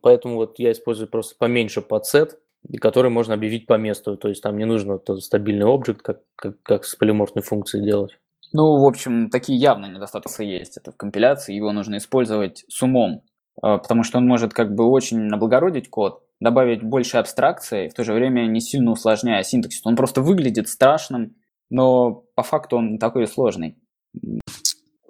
Поэтому 0.00 0.36
вот 0.36 0.58
я 0.58 0.72
использую 0.72 1.08
просто 1.08 1.34
поменьше 1.36 1.82
подсет, 1.82 2.38
который 2.80 3.10
можно 3.10 3.34
объявить 3.34 3.66
по 3.66 3.74
месту. 3.74 4.16
То 4.16 4.28
есть 4.28 4.42
там 4.42 4.56
не 4.56 4.64
нужно 4.64 5.00
стабильный 5.18 5.66
объект, 5.66 6.00
как, 6.02 6.20
как, 6.36 6.62
как 6.62 6.84
с 6.84 6.94
полиморфной 6.94 7.42
функцией 7.42 7.84
делать. 7.84 8.18
Ну, 8.52 8.78
в 8.80 8.86
общем, 8.86 9.28
такие 9.28 9.58
явные 9.58 9.92
недостатки 9.92 10.42
есть. 10.42 10.78
Это 10.78 10.90
в 10.92 10.96
компиляции, 10.96 11.54
его 11.54 11.72
нужно 11.72 11.98
использовать 11.98 12.64
с 12.68 12.82
умом. 12.82 13.22
А, 13.62 13.78
потому 13.78 14.04
что 14.04 14.18
он 14.18 14.26
может 14.26 14.52
как 14.52 14.74
бы 14.74 14.84
очень 14.84 15.28
облагородить 15.30 15.90
код, 15.90 16.22
добавить 16.40 16.82
больше 16.82 17.18
абстракции, 17.18 17.88
в 17.88 17.94
то 17.94 18.04
же 18.04 18.12
время 18.12 18.46
не 18.46 18.60
сильно 18.60 18.92
усложняя 18.92 19.42
синтаксис. 19.42 19.82
Он 19.84 19.96
просто 19.96 20.20
выглядит 20.22 20.68
страшным, 20.68 21.36
но 21.70 22.24
по 22.34 22.42
факту 22.42 22.76
он 22.76 22.98
такой 22.98 23.26
сложный. 23.26 23.76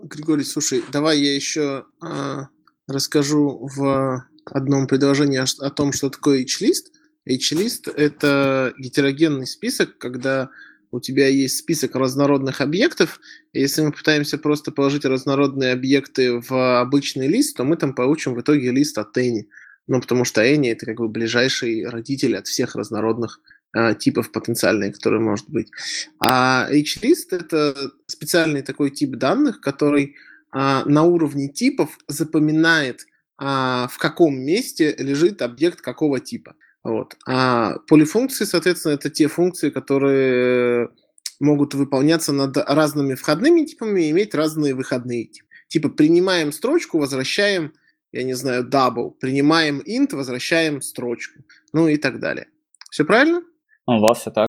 Григорий, 0.03 0.45
слушай, 0.45 0.83
давай 0.93 1.19
я 1.19 1.35
еще 1.35 1.85
э, 2.03 2.43
расскажу 2.87 3.69
в 3.77 4.25
одном 4.45 4.87
предложении 4.87 5.39
о, 5.39 5.67
о 5.67 5.71
том, 5.71 5.93
что 5.93 6.09
такое 6.09 6.43
H-лист. 6.43 6.93
H-лист– 7.29 7.89
это 7.97 8.73
гетерогенный 8.79 9.47
список, 9.47 9.99
когда 9.99 10.51
у 10.91 11.01
тебя 11.01 11.29
есть 11.29 11.59
список 11.59 11.95
разнородных 11.95 12.61
объектов, 12.61 13.21
если 13.53 13.83
мы 13.83 13.93
пытаемся 13.93 14.39
просто 14.39 14.73
положить 14.73 15.05
разнородные 15.05 15.73
объекты 15.73 16.41
в 16.41 16.81
обычный 16.81 17.29
лист, 17.29 17.57
то 17.57 17.65
мы 17.65 17.77
там 17.77 17.95
получим 17.95 18.35
в 18.35 18.41
итоге 18.41 18.71
лист 18.71 18.99
от 18.99 19.17
Any. 19.17 19.45
Ну, 19.87 20.01
потому 20.01 20.25
что 20.25 20.45
Any— 20.45 20.71
это 20.73 20.87
как 20.87 20.97
бы 20.97 21.09
ближайший 21.09 21.87
родитель 21.87 22.37
от 22.37 22.47
всех 22.47 22.77
разнородных 22.77 23.41
э, 23.75 23.95
типов 23.95 24.33
потенциальных, 24.33 24.95
которые 24.95 25.21
может 25.21 25.49
быть. 25.49 25.71
А 26.19 26.69
H-лист— 26.71 27.33
это 27.35 27.91
специальный 28.07 28.63
такой 28.63 28.91
тип 28.91 29.17
данных, 29.17 29.61
который 29.61 30.15
э, 30.53 30.83
на 30.85 31.03
уровне 31.05 31.49
типов 31.49 31.99
запоминает, 32.07 33.07
э, 33.41 33.45
в 33.45 33.97
каком 33.99 34.39
месте 34.39 34.95
лежит 34.99 35.43
объект 35.43 35.81
какого 35.81 36.21
типа. 36.21 36.55
Вот. 36.85 37.17
А 37.27 37.79
полифункции, 37.89 38.45
соответственно, 38.45 38.93
это 38.93 39.11
те 39.11 39.29
функции, 39.29 39.71
которые 39.71 40.89
могут 41.41 41.75
выполняться 41.75 42.33
над 42.33 42.57
разными 42.57 43.15
входными 43.15 43.65
типами 43.65 44.03
и 44.03 44.11
иметь 44.11 44.35
разные 44.35 44.75
выходные 44.75 45.27
типы. 45.27 45.49
Типа 45.69 45.89
принимаем 45.91 46.53
строчку, 46.53 46.99
возвращаем, 46.99 47.75
я 48.13 48.23
не 48.23 48.35
знаю, 48.35 48.69
double, 48.69 49.11
принимаем 49.21 49.81
int, 49.81 50.15
возвращаем 50.15 50.81
строчку, 50.81 51.43
ну 51.73 51.89
и 51.89 51.97
так 51.97 52.21
далее. 52.21 52.49
Все 52.91 53.05
правильно? 53.05 53.43
Ну 53.87 54.07
да, 54.07 54.15
все 54.15 54.31
так. 54.31 54.49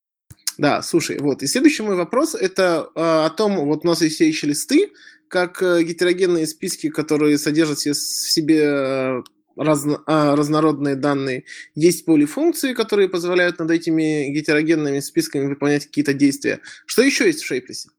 Да, 0.57 0.81
слушай, 0.81 1.17
вот. 1.19 1.43
И 1.43 1.47
следующий 1.47 1.83
мой 1.83 1.95
вопрос 1.95 2.35
это 2.35 2.89
э, 2.93 2.99
о 2.99 3.29
том, 3.29 3.65
вот 3.65 3.85
у 3.85 3.87
нас 3.87 4.01
есть 4.01 4.15
все 4.15 4.27
еще 4.27 4.47
листы, 4.47 4.91
как 5.29 5.61
э, 5.61 5.83
гетерогенные 5.83 6.47
списки, 6.47 6.89
которые 6.89 7.37
содержат 7.37 7.77
в 7.77 7.93
себе 7.93 8.63
э, 8.63 9.23
разно, 9.59 10.01
а, 10.07 10.35
разнородные 10.35 10.95
данные. 10.95 11.43
Есть 11.75 12.05
полифункции, 12.05 12.73
которые 12.73 13.09
позволяют 13.09 13.59
над 13.59 13.69
этими 13.71 14.29
гетерогенными 14.33 14.99
списками 14.99 15.47
выполнять 15.47 15.85
какие-то 15.85 16.13
действия. 16.13 16.59
Что 16.85 17.01
еще 17.01 17.25
есть 17.27 17.41
в 17.41 17.45
шейплисе? 17.45 17.89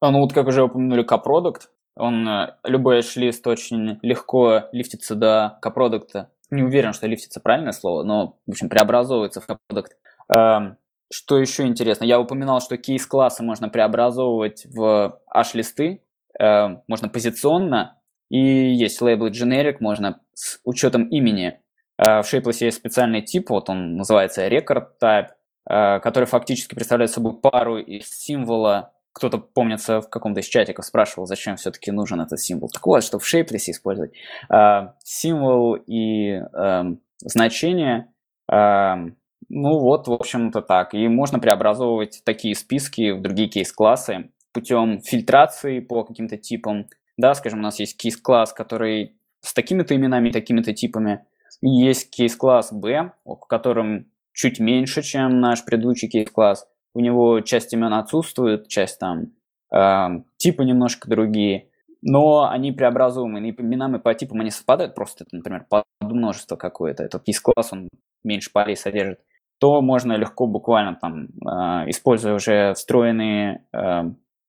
А, 0.00 0.10
ну 0.10 0.20
вот 0.20 0.32
как 0.32 0.46
уже 0.46 0.62
упомянули, 0.62 1.02
копродукт. 1.02 1.70
Он, 1.96 2.28
э, 2.28 2.54
любой 2.62 3.02
шлист 3.02 3.44
очень 3.48 3.98
легко 4.02 4.68
лифтится 4.70 5.16
до 5.16 5.58
копродукта. 5.60 6.30
Не 6.50 6.62
уверен, 6.62 6.92
что 6.92 7.08
лифтится 7.08 7.40
правильное 7.40 7.72
слово, 7.72 8.04
но, 8.04 8.38
в 8.46 8.52
общем, 8.52 8.68
преобразовывается 8.68 9.40
в 9.40 9.46
копродукт. 9.46 9.96
Эм, 10.32 10.76
что 11.12 11.38
еще 11.38 11.66
интересно? 11.66 12.04
Я 12.04 12.20
упоминал, 12.20 12.60
что 12.60 12.76
кейс-классы 12.76 13.42
можно 13.42 13.68
преобразовывать 13.68 14.64
в 14.66 15.20
H-листы. 15.26 16.02
Эм, 16.38 16.82
можно 16.86 17.08
позиционно 17.08 17.97
и 18.30 18.38
есть 18.38 19.00
лейбл 19.00 19.28
generic, 19.28 19.76
можно 19.80 20.20
с 20.34 20.60
учетом 20.64 21.08
имени. 21.08 21.60
Э, 21.98 22.22
в 22.22 22.32
Shapeless 22.32 22.58
есть 22.60 22.76
специальный 22.76 23.22
тип, 23.22 23.50
вот 23.50 23.70
он 23.70 23.96
называется 23.96 24.46
record 24.48 24.86
type, 25.02 25.28
э, 25.70 26.00
который 26.00 26.26
фактически 26.26 26.74
представляет 26.74 27.10
собой 27.10 27.40
пару 27.40 27.78
из 27.78 28.08
символа. 28.10 28.92
Кто-то, 29.12 29.38
помнится, 29.38 30.00
в 30.00 30.08
каком-то 30.10 30.40
из 30.40 30.46
чатиков 30.46 30.84
спрашивал, 30.84 31.26
зачем 31.26 31.56
все-таки 31.56 31.90
нужен 31.90 32.20
этот 32.20 32.38
символ. 32.40 32.68
Так 32.68 32.86
вот, 32.86 33.02
чтобы 33.02 33.22
в 33.24 33.34
Shapeless 33.34 33.70
использовать. 33.70 34.12
Э, 34.52 34.92
символ 35.02 35.74
и 35.74 36.34
эм, 36.34 37.00
значение 37.24 38.12
эм, 38.50 39.16
ну 39.48 39.78
вот, 39.78 40.08
в 40.08 40.12
общем-то 40.12 40.60
так. 40.60 40.94
И 40.94 41.08
можно 41.08 41.38
преобразовывать 41.38 42.22
такие 42.24 42.54
списки 42.54 43.12
в 43.12 43.22
другие 43.22 43.48
кейс-классы 43.48 44.30
путем 44.52 45.00
фильтрации 45.00 45.80
по 45.80 46.04
каким-то 46.04 46.36
типам, 46.36 46.86
да, 47.18 47.34
скажем, 47.34 47.58
у 47.58 47.62
нас 47.62 47.78
есть 47.80 47.96
кейс-класс, 47.98 48.52
который 48.54 49.16
с 49.40 49.52
такими-то 49.52 49.94
именами, 49.94 50.30
такими-то 50.30 50.72
типами. 50.72 51.26
Есть 51.60 52.10
кейс-класс 52.10 52.72
B, 52.72 53.12
в 53.24 53.46
котором 53.48 54.06
чуть 54.32 54.60
меньше, 54.60 55.02
чем 55.02 55.40
наш 55.40 55.64
предыдущий 55.64 56.08
кейс-класс. 56.08 56.66
У 56.94 57.00
него 57.00 57.40
часть 57.40 57.74
имен 57.74 57.92
отсутствует, 57.92 58.68
часть 58.68 59.00
там 59.00 59.32
э, 59.74 60.22
типы 60.36 60.64
немножко 60.64 61.10
другие. 61.10 61.70
Но 62.00 62.48
они 62.48 62.70
преобразуемы, 62.70 63.46
и 63.48 63.52
по 63.52 63.62
именам, 63.62 63.96
и 63.96 63.98
по 63.98 64.14
типам 64.14 64.40
они 64.40 64.50
совпадают, 64.50 64.94
просто 64.94 65.24
это, 65.24 65.36
например, 65.36 65.66
множество 66.00 66.54
какое-то, 66.54 67.02
этот 67.02 67.24
кейс-класс, 67.24 67.72
он 67.72 67.88
меньше 68.22 68.52
полей 68.52 68.76
содержит, 68.76 69.18
то 69.58 69.82
можно 69.82 70.12
легко 70.12 70.46
буквально 70.46 70.94
там, 70.94 71.24
э, 71.24 71.90
используя 71.90 72.34
уже 72.34 72.74
встроенные 72.74 73.64
э, 73.72 74.02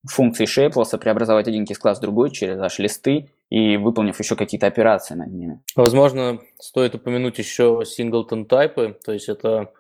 функции 0.08 0.46
Shapeless 0.46 0.98
преобразовать 0.98 1.48
один 1.48 1.66
кейс-класс 1.66 1.98
в 1.98 2.02
другой 2.02 2.32
через 2.32 2.58
H-листы 2.60 3.30
и 3.50 3.78
выполнив 3.78 4.18
еще 4.18 4.36
какие-то 4.36 4.68
операции 4.68 5.16
над 5.16 5.32
ними. 5.32 5.62
Возможно, 5.76 6.40
стоит 6.60 6.96
упомянуть 6.96 7.38
еще 7.38 7.82
singleton 7.84 8.48
type, 8.48 8.96
то 9.04 9.12
есть 9.12 9.30
это 9.30 9.72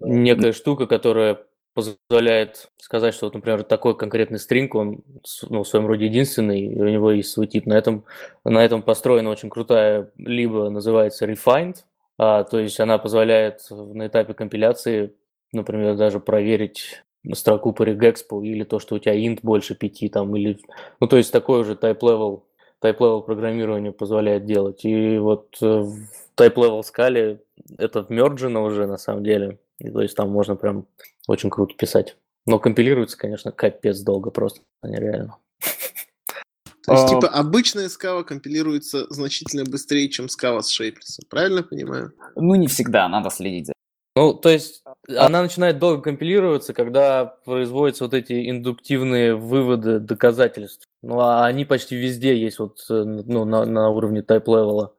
некая 0.00 0.52
штука, 0.52 0.86
которая 0.86 1.38
позволяет 1.74 2.68
сказать, 2.76 3.14
что, 3.14 3.26
вот, 3.26 3.34
например, 3.34 3.62
такой 3.62 3.96
конкретный 3.96 4.38
стринг, 4.38 4.74
он 4.74 5.02
ну, 5.48 5.62
в 5.62 5.68
своем 5.68 5.86
роде 5.86 6.06
единственный, 6.06 6.60
и 6.60 6.80
у 6.80 6.88
него 6.88 7.12
есть 7.12 7.30
свой 7.30 7.46
тип. 7.46 7.66
На 7.66 7.74
этом, 7.74 8.04
на 8.44 8.62
этом 8.62 8.82
построена 8.82 9.30
очень 9.30 9.48
крутая, 9.48 10.10
либо 10.16 10.68
называется 10.68 11.26
refined, 11.26 11.76
а, 12.18 12.44
то 12.44 12.58
есть 12.58 12.78
она 12.78 12.98
позволяет 12.98 13.62
на 13.70 14.06
этапе 14.06 14.34
компиляции, 14.34 15.14
например, 15.52 15.96
даже 15.96 16.20
проверить 16.20 17.02
строку 17.34 17.72
по 17.72 17.84
regexpo, 17.84 18.44
или 18.44 18.64
то, 18.64 18.78
что 18.78 18.96
у 18.96 18.98
тебя 18.98 19.14
int 19.14 19.40
больше 19.42 19.74
пяти, 19.74 20.08
там, 20.08 20.34
или, 20.36 20.58
ну, 21.00 21.06
то 21.06 21.16
есть 21.16 21.32
такой 21.32 21.60
уже 21.60 21.74
type-level 21.74 22.42
type-level 22.82 23.22
программирование 23.22 23.92
позволяет 23.92 24.44
делать. 24.44 24.84
И 24.84 25.18
вот 25.18 25.56
э, 25.62 25.66
в 25.66 26.08
type-level 26.36 26.82
скале 26.82 27.40
это 27.78 28.02
вмерджено 28.02 28.62
уже 28.62 28.86
на 28.86 28.98
самом 28.98 29.24
деле. 29.24 29.58
И, 29.78 29.90
то 29.90 30.02
есть 30.02 30.16
там 30.16 30.30
можно 30.30 30.56
прям 30.56 30.86
очень 31.28 31.48
круто 31.50 31.74
писать. 31.76 32.16
Но 32.44 32.58
компилируется, 32.58 33.16
конечно, 33.16 33.52
капец 33.52 34.00
долго 34.00 34.30
просто, 34.30 34.62
нереально. 34.82 35.36
То 36.84 36.94
есть, 36.94 37.08
типа, 37.08 37.28
обычная 37.28 37.88
скава 37.88 38.24
компилируется 38.24 39.06
значительно 39.08 39.62
быстрее, 39.62 40.08
чем 40.08 40.28
скава 40.28 40.62
с 40.62 40.68
шейплесом. 40.68 41.24
Правильно 41.30 41.62
понимаю? 41.62 42.12
Ну, 42.34 42.56
не 42.56 42.66
всегда, 42.66 43.08
надо 43.08 43.30
следить 43.30 43.66
за 43.66 43.72
ну, 44.14 44.34
то 44.34 44.50
есть 44.50 44.84
она 45.08 45.42
начинает 45.42 45.78
долго 45.78 46.02
компилироваться, 46.02 46.74
когда 46.74 47.24
производятся 47.24 48.04
вот 48.04 48.14
эти 48.14 48.50
индуктивные 48.50 49.34
выводы 49.34 50.00
доказательств. 50.00 50.86
Ну, 51.02 51.20
а 51.20 51.46
они 51.46 51.64
почти 51.64 51.96
везде 51.96 52.36
есть 52.36 52.58
вот 52.58 52.84
ну, 52.88 53.44
на, 53.44 53.64
на 53.64 53.88
уровне 53.88 54.20
type-level. 54.20 54.90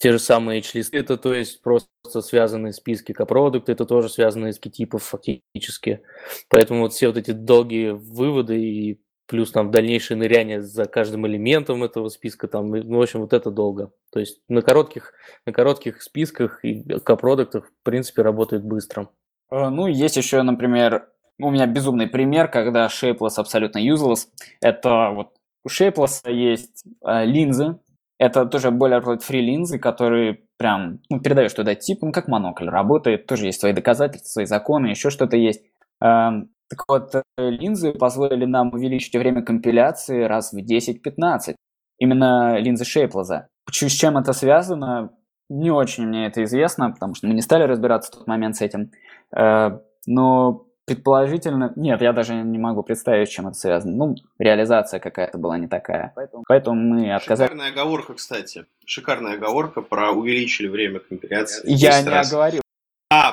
Те 0.00 0.12
же 0.12 0.18
самые 0.20 0.60
h-листы, 0.60 0.98
это 0.98 1.16
то 1.16 1.34
есть 1.34 1.60
просто 1.60 1.88
связанные 2.22 2.72
списки 2.72 3.12
копродукты, 3.12 3.72
это 3.72 3.84
тоже 3.84 4.08
связанные 4.08 4.52
списки 4.52 4.76
типов 4.76 5.02
фактически. 5.02 6.02
Поэтому 6.48 6.82
вот 6.82 6.92
все 6.92 7.08
вот 7.08 7.16
эти 7.16 7.32
долгие 7.32 7.90
выводы 7.90 8.60
и 8.62 9.00
плюс 9.28 9.52
там 9.52 9.70
дальнейшее 9.70 10.16
ныряние 10.16 10.62
за 10.62 10.86
каждым 10.86 11.26
элементом 11.26 11.84
этого 11.84 12.08
списка, 12.08 12.48
там, 12.48 12.70
ну, 12.70 12.98
в 12.98 13.02
общем, 13.02 13.20
вот 13.20 13.32
это 13.32 13.50
долго. 13.50 13.92
То 14.10 14.20
есть 14.20 14.40
на 14.48 14.62
коротких, 14.62 15.12
на 15.46 15.52
коротких 15.52 16.02
списках 16.02 16.64
и 16.64 16.82
копродуктах, 17.04 17.66
в 17.66 17.84
принципе, 17.84 18.22
работает 18.22 18.64
быстро. 18.64 19.10
Э, 19.50 19.68
ну, 19.68 19.86
есть 19.86 20.16
еще, 20.16 20.42
например, 20.42 21.08
у 21.38 21.50
меня 21.50 21.66
безумный 21.66 22.08
пример, 22.08 22.48
когда 22.48 22.86
Shapeless 22.86 23.34
абсолютно 23.36 23.78
useless. 23.78 24.28
Это 24.60 25.10
вот 25.14 25.34
у 25.64 25.68
Shapeless 25.68 26.30
есть 26.30 26.84
э, 27.04 27.24
линзы, 27.26 27.78
это 28.18 28.46
тоже 28.46 28.70
более 28.70 29.00
free 29.00 29.40
линзы, 29.40 29.78
которые 29.78 30.40
прям 30.56 31.00
ну, 31.08 31.20
передаешь 31.20 31.52
туда 31.52 31.74
тип, 31.74 32.02
ну, 32.02 32.12
как 32.12 32.26
монокль 32.28 32.68
работает, 32.68 33.26
тоже 33.26 33.46
есть 33.46 33.60
свои 33.60 33.72
доказательства, 33.72 34.28
свои 34.28 34.46
законы, 34.46 34.88
еще 34.88 35.10
что-то 35.10 35.36
есть. 35.36 35.62
Эм, 36.00 36.50
так 36.68 36.84
вот, 36.88 37.14
э, 37.14 37.22
линзы 37.38 37.92
позволили 37.92 38.44
нам 38.44 38.72
увеличить 38.72 39.14
время 39.14 39.42
компиляции 39.42 40.24
раз 40.24 40.52
в 40.52 40.58
10-15. 40.58 41.54
Именно 41.98 42.58
линзы 42.58 42.84
Шейплаза. 42.84 43.48
С 43.70 43.74
чем 43.74 44.18
это 44.18 44.32
связано, 44.32 45.10
не 45.48 45.70
очень 45.70 46.06
мне 46.06 46.26
это 46.26 46.44
известно, 46.44 46.90
потому 46.90 47.14
что 47.14 47.26
мы 47.26 47.34
не 47.34 47.42
стали 47.42 47.64
разбираться 47.64 48.12
в 48.12 48.16
тот 48.16 48.26
момент 48.26 48.56
с 48.56 48.60
этим. 48.60 48.90
Э, 49.34 49.78
но 50.06 50.66
предположительно... 50.84 51.72
Нет, 51.76 52.00
я 52.00 52.12
даже 52.12 52.34
не 52.34 52.58
могу 52.58 52.82
представить, 52.82 53.28
с 53.28 53.32
чем 53.32 53.46
это 53.46 53.56
связано. 53.56 53.94
Ну, 53.94 54.14
реализация 54.38 55.00
какая-то 55.00 55.38
была 55.38 55.58
не 55.58 55.68
такая. 55.68 56.12
Поэтому, 56.16 56.44
поэтому 56.46 56.80
мы 56.80 57.12
отказались. 57.14 57.50
Шикарная 57.50 57.72
оговорка, 57.72 58.14
кстати. 58.14 58.66
Шикарная 58.86 59.34
оговорка 59.34 59.82
про 59.82 60.12
увеличили 60.12 60.68
время 60.68 61.00
компиляции. 61.00 61.62
Я 61.66 62.00
не 62.02 62.08
раз. 62.08 62.32
оговорил. 62.32 62.62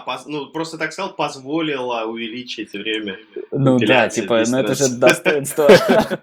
Поз... 0.06 0.26
ну 0.26 0.48
просто 0.48 0.78
так 0.78 0.94
сказал, 0.94 1.16
позволило 1.16 2.06
увеличить 2.06 2.74
время. 2.74 3.18
Ну 3.52 3.80
да, 3.80 4.10
типа, 4.10 4.44
ну 4.48 4.58
это 4.58 4.76
же 4.76 4.90
достоинство. 4.98 5.68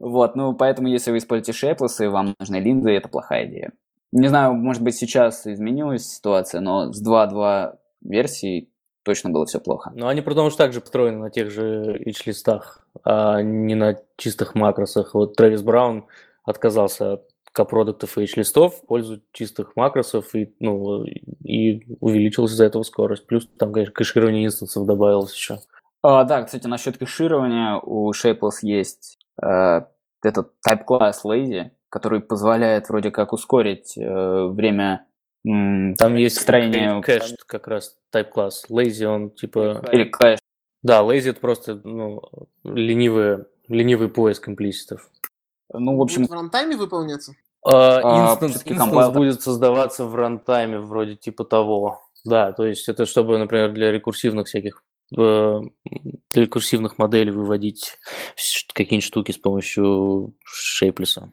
Вот, 0.00 0.34
ну 0.34 0.54
поэтому 0.54 0.88
если 0.88 1.10
вы 1.10 1.18
используете 1.18 1.52
шейплесы, 1.52 2.08
вам 2.08 2.34
нужны 2.38 2.56
линзы, 2.56 2.90
это 2.90 3.10
плохая 3.10 3.46
идея. 3.46 3.72
Не 4.12 4.28
знаю, 4.28 4.54
может 4.54 4.82
быть 4.82 4.96
сейчас 4.96 5.46
изменилась 5.46 6.06
ситуация, 6.06 6.62
но 6.62 6.90
с 6.90 7.06
2.2 7.06 7.76
версии 8.00 8.70
точно 9.02 9.28
было 9.30 9.44
все 9.44 9.60
плохо. 9.60 9.92
Но 9.94 10.08
они 10.08 10.22
потому 10.22 10.48
что 10.48 10.58
также 10.64 10.80
построены 10.80 11.18
на 11.18 11.30
тех 11.30 11.50
же 11.50 12.00
h-листах, 12.06 12.86
а 13.04 13.42
не 13.42 13.74
на 13.74 13.96
чистых 14.16 14.54
макросах. 14.54 15.14
Вот 15.14 15.36
Трэвис 15.36 15.62
Браун 15.62 16.06
отказался 16.44 17.14
от 17.14 17.29
копродуктов 17.52 18.16
и 18.16 18.22
H-листов 18.22 18.76
в 18.76 18.86
пользу 18.86 19.20
чистых 19.32 19.76
макросов 19.76 20.34
и, 20.34 20.54
ну, 20.60 21.04
и 21.04 21.96
увеличилась 22.00 22.52
из-за 22.52 22.64
этого 22.64 22.82
скорость. 22.82 23.26
Плюс 23.26 23.48
там, 23.58 23.72
конечно, 23.72 23.92
кэширование 23.92 24.46
инстансов 24.46 24.86
добавилось 24.86 25.34
еще. 25.34 25.58
А, 26.02 26.24
да, 26.24 26.42
кстати, 26.42 26.66
насчет 26.66 26.96
кэширования 26.98 27.80
у 27.82 28.10
Shapeless 28.12 28.60
есть 28.62 29.18
э, 29.42 29.82
этот 30.22 30.52
type 30.66 30.84
class 30.88 31.16
Lazy, 31.24 31.70
который 31.88 32.20
позволяет 32.20 32.88
вроде 32.88 33.10
как 33.10 33.32
ускорить 33.32 33.98
э, 33.98 34.46
время 34.46 35.06
там 35.42 36.16
есть 36.16 36.38
строение 36.38 37.00
кэш 37.00 37.34
как 37.46 37.66
раз 37.66 37.96
type 38.14 38.30
class. 38.34 38.50
Lazy 38.68 39.06
он 39.06 39.30
типа... 39.30 39.82
Или 39.90 40.04
кэш. 40.04 40.38
Да, 40.82 41.00
lazy 41.00 41.30
это 41.30 41.40
просто 41.40 41.80
ну, 41.82 42.22
ленивый, 42.64 43.44
ленивый 43.68 44.08
поиск 44.08 44.48
implicit'ов. 44.48 45.10
Ну, 45.72 45.96
в 45.96 46.02
общем... 46.02 46.22
Будет 46.22 46.30
в 46.30 46.34
рантайме 46.34 46.76
выполняться? 46.76 47.34
А, 47.62 48.32
инстанс, 48.32 48.62
инстанс 48.64 49.14
будет 49.14 49.42
создаваться 49.42 50.04
в 50.04 50.14
рантайме, 50.14 50.78
вроде 50.78 51.16
типа 51.16 51.44
того. 51.44 52.00
Да, 52.24 52.52
то 52.52 52.66
есть 52.66 52.88
это 52.88 53.06
чтобы, 53.06 53.38
например, 53.38 53.72
для 53.72 53.92
рекурсивных 53.92 54.46
всяких 54.46 54.82
э, 55.16 55.60
для 56.32 56.42
рекурсивных 56.42 56.98
моделей 56.98 57.30
выводить 57.30 57.98
какие-нибудь 58.74 59.06
штуки 59.06 59.32
с 59.32 59.38
помощью 59.38 60.34
шейплеса. 60.44 61.32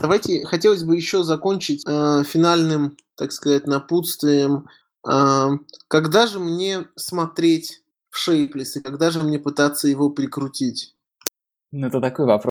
Давайте, 0.00 0.44
хотелось 0.46 0.84
бы 0.84 0.96
еще 0.96 1.22
закончить 1.22 1.84
э, 1.86 2.22
финальным, 2.24 2.96
так 3.16 3.32
сказать, 3.32 3.66
напутствием. 3.66 4.66
Э, 5.08 5.50
когда 5.88 6.26
же 6.26 6.38
мне 6.38 6.86
смотреть 6.96 7.82
в 8.10 8.18
шейплес 8.18 8.76
и 8.76 8.82
когда 8.82 9.10
же 9.10 9.22
мне 9.22 9.38
пытаться 9.38 9.88
его 9.88 10.10
прикрутить? 10.10 10.94
Ну, 11.72 11.86
это 11.86 12.00
такой 12.00 12.26
вопрос. 12.26 12.50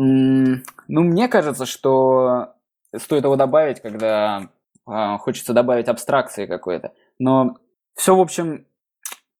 Ну, 0.00 0.62
мне 0.86 1.26
кажется, 1.28 1.66
что 1.66 2.54
стоит 2.96 3.24
его 3.24 3.34
добавить, 3.34 3.80
когда 3.80 4.48
э, 4.88 5.18
хочется 5.18 5.52
добавить 5.52 5.88
абстракции 5.88 6.46
какой-то. 6.46 6.92
Но 7.18 7.56
все, 7.96 8.14
в 8.14 8.20
общем, 8.20 8.66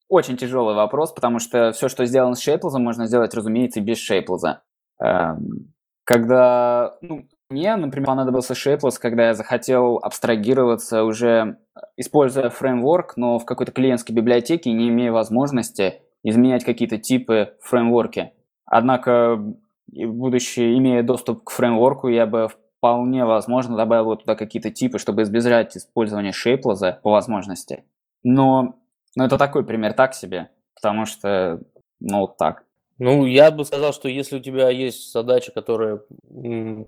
очень 0.09 0.37
тяжелый 0.37 0.75
вопрос, 0.75 1.13
потому 1.13 1.39
что 1.39 1.71
все, 1.71 1.89
что 1.89 2.05
сделано 2.07 2.35
с 2.35 2.41
Шейплзом, 2.41 2.83
можно 2.83 3.07
сделать, 3.07 3.35
разумеется, 3.35 3.79
и 3.79 3.85
без 3.85 3.99
Шейплза. 3.99 4.63
Э, 5.01 5.37
когда, 6.03 6.97
ну, 7.03 7.29
мне, 7.51 7.77
например, 7.77 8.07
понадобился 8.07 8.55
Shapeless, 8.55 8.95
когда 9.01 9.29
я 9.29 9.35
захотел 9.35 9.99
абстрагироваться 10.03 11.05
уже, 11.05 11.59
используя 11.97 12.51
фреймворк, 12.51 13.17
но 13.17 13.39
в 13.39 13.45
какой-то 13.45 13.71
клиентской 13.71 14.15
библиотеке, 14.15 14.73
не 14.73 14.89
имея 14.89 15.13
возможности 15.13 16.03
изменять 16.25 16.65
какие-то 16.65 16.99
типы 16.99 17.55
в 17.63 17.69
фреймворке. 17.69 18.33
Однако 18.67 19.39
и 19.93 20.07
будущее, 20.07 20.77
имея 20.79 21.03
доступ 21.03 21.45
к 21.45 21.51
фреймворку, 21.51 22.09
я 22.09 22.27
бы 22.27 22.49
вполне 22.79 23.25
возможно 23.25 23.77
добавил 23.77 24.17
туда 24.17 24.35
какие-то 24.35 24.71
типы, 24.71 24.99
чтобы 24.99 25.23
избежать 25.23 25.77
использования 25.77 26.33
Shapeless 26.33 27.01
по 27.03 27.11
возможности. 27.11 27.85
Но, 28.23 28.77
но 29.17 29.25
это 29.27 29.39
такой 29.39 29.65
пример 29.65 29.95
так 29.95 30.15
себе, 30.15 30.51
потому 30.75 31.07
что, 31.07 31.61
ну, 32.01 32.21
вот 32.21 32.37
так. 32.37 32.65
Ну, 32.99 33.27
я 33.27 33.51
бы 33.51 33.65
сказал, 33.65 33.93
что 33.93 34.09
если 34.09 34.37
у 34.37 34.41
тебя 34.41 34.71
есть 34.71 35.13
задача, 35.13 35.53
которая 35.53 36.01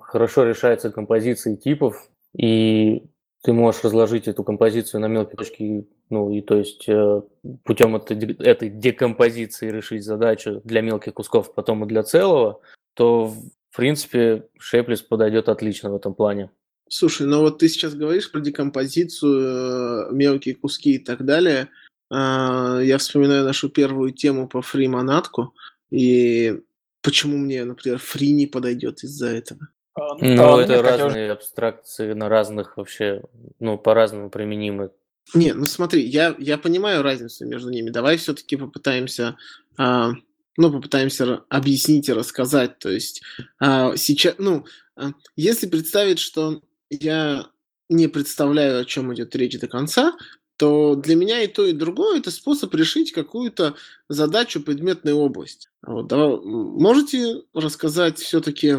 хорошо 0.00 0.44
решается 0.44 0.90
композицией 0.90 1.56
типов, 1.56 2.08
и 2.36 3.04
ты 3.42 3.52
можешь 3.52 3.82
разложить 3.84 4.28
эту 4.28 4.44
композицию 4.44 5.00
на 5.00 5.06
мелкие 5.06 5.36
точки, 5.36 5.88
ну 6.10 6.30
и 6.30 6.40
то 6.42 6.56
есть 6.56 6.88
э, 6.88 7.22
путем 7.64 7.96
этой 7.96 8.68
декомпозиции 8.68 9.70
решить 9.70 10.04
задачу 10.04 10.60
для 10.64 10.82
мелких 10.82 11.14
кусков, 11.14 11.54
потом 11.54 11.84
и 11.84 11.88
для 11.88 12.02
целого, 12.02 12.60
то, 12.94 13.26
в 13.70 13.76
принципе, 13.76 14.48
Шеплис 14.58 15.02
подойдет 15.02 15.48
отлично 15.48 15.90
в 15.90 15.96
этом 15.96 16.14
плане. 16.14 16.50
Слушай, 16.88 17.26
ну 17.26 17.40
вот 17.40 17.58
ты 17.58 17.68
сейчас 17.68 17.94
говоришь 17.94 18.30
про 18.32 18.40
декомпозицию, 18.40 20.08
э, 20.10 20.12
мелкие 20.12 20.56
куски 20.56 20.94
и 20.94 20.98
так 20.98 21.24
далее. 21.24 21.68
А, 22.10 22.80
я 22.80 22.98
вспоминаю 22.98 23.44
нашу 23.44 23.68
первую 23.68 24.10
тему 24.10 24.48
по 24.48 24.60
фримонатку, 24.60 25.54
и 25.90 26.60
почему 27.02 27.38
мне, 27.38 27.64
например, 27.64 27.98
фри 27.98 28.32
не 28.32 28.48
подойдет 28.48 29.04
из-за 29.04 29.28
этого? 29.28 29.68
А, 29.94 30.16
ну, 30.16 30.34
ну 30.34 30.58
это 30.58 30.82
разные 30.82 31.28
хотел... 31.28 31.32
абстракции 31.32 32.12
на 32.12 32.28
разных 32.28 32.76
вообще, 32.76 33.22
ну, 33.60 33.78
по-разному 33.78 34.28
применимы. 34.28 34.90
Не, 35.34 35.52
ну 35.52 35.66
смотри, 35.66 36.02
я, 36.02 36.34
я 36.38 36.58
понимаю 36.58 37.02
разницу 37.02 37.46
между 37.46 37.70
ними. 37.70 37.90
Давай 37.90 38.16
все-таки 38.16 38.56
попытаемся 38.56 39.36
а, 39.76 40.10
ну, 40.56 40.72
попытаемся 40.72 41.44
объяснить 41.48 42.08
и 42.08 42.12
рассказать. 42.12 42.78
То 42.78 42.90
есть 42.90 43.22
а, 43.58 43.96
сейчас, 43.96 44.34
ну, 44.38 44.64
а, 44.96 45.12
если 45.36 45.66
представить, 45.66 46.18
что 46.18 46.62
я 46.90 47.46
не 47.88 48.08
представляю, 48.08 48.80
о 48.80 48.84
чем 48.84 49.12
идет 49.14 49.34
речь 49.36 49.58
до 49.58 49.68
конца, 49.68 50.16
то 50.56 50.94
для 50.94 51.16
меня 51.16 51.42
и 51.42 51.46
то, 51.46 51.64
и 51.64 51.72
другое 51.72 52.18
это 52.18 52.30
способ 52.30 52.74
решить 52.74 53.12
какую-то 53.12 53.76
задачу 54.08 54.62
предметной 54.62 55.14
области. 55.14 55.68
Вот, 55.82 56.06
давай, 56.06 56.38
можете 56.42 57.42
рассказать 57.54 58.18
все-таки, 58.18 58.76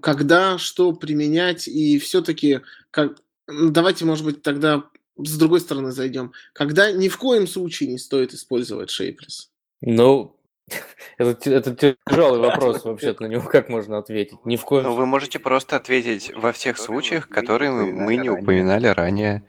когда, 0.00 0.58
что 0.58 0.92
применять, 0.92 1.66
и 1.66 1.98
все-таки 1.98 2.60
как. 2.92 3.20
Давайте, 3.48 4.04
может 4.04 4.24
быть, 4.24 4.42
тогда 4.42 4.84
с 5.16 5.36
другой 5.36 5.60
стороны 5.60 5.92
зайдем. 5.92 6.32
Когда 6.52 6.92
ни 6.92 7.08
в 7.08 7.16
коем 7.16 7.46
случае 7.46 7.90
не 7.90 7.98
стоит 7.98 8.32
использовать 8.32 8.90
Shapeless. 8.90 9.48
Ну, 9.80 10.35
это, 11.18 11.50
это 11.50 11.96
тяжелый 12.08 12.40
вопрос 12.40 12.84
вообще-то, 12.84 13.22
на 13.22 13.26
него 13.26 13.42
как 13.48 13.68
можно 13.68 13.98
ответить? 13.98 14.38
Ни 14.44 14.56
в 14.56 14.64
коем 14.64 14.84
Ну, 14.84 14.94
вы 14.94 15.06
можете 15.06 15.38
просто 15.38 15.76
ответить 15.76 16.32
во 16.34 16.52
всех 16.52 16.78
случаях, 16.78 17.28
которые 17.28 17.70
мы 17.70 18.16
не 18.16 18.30
упоминали 18.30 18.88
ранее. 18.88 19.44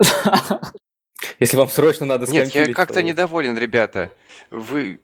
Если 1.40 1.56
вам 1.56 1.68
срочно 1.68 2.06
надо 2.06 2.30
Нет, 2.30 2.54
я 2.54 2.72
как-то 2.72 3.02
недоволен, 3.02 3.56
ребята. 3.56 4.12
Вы... 4.50 5.00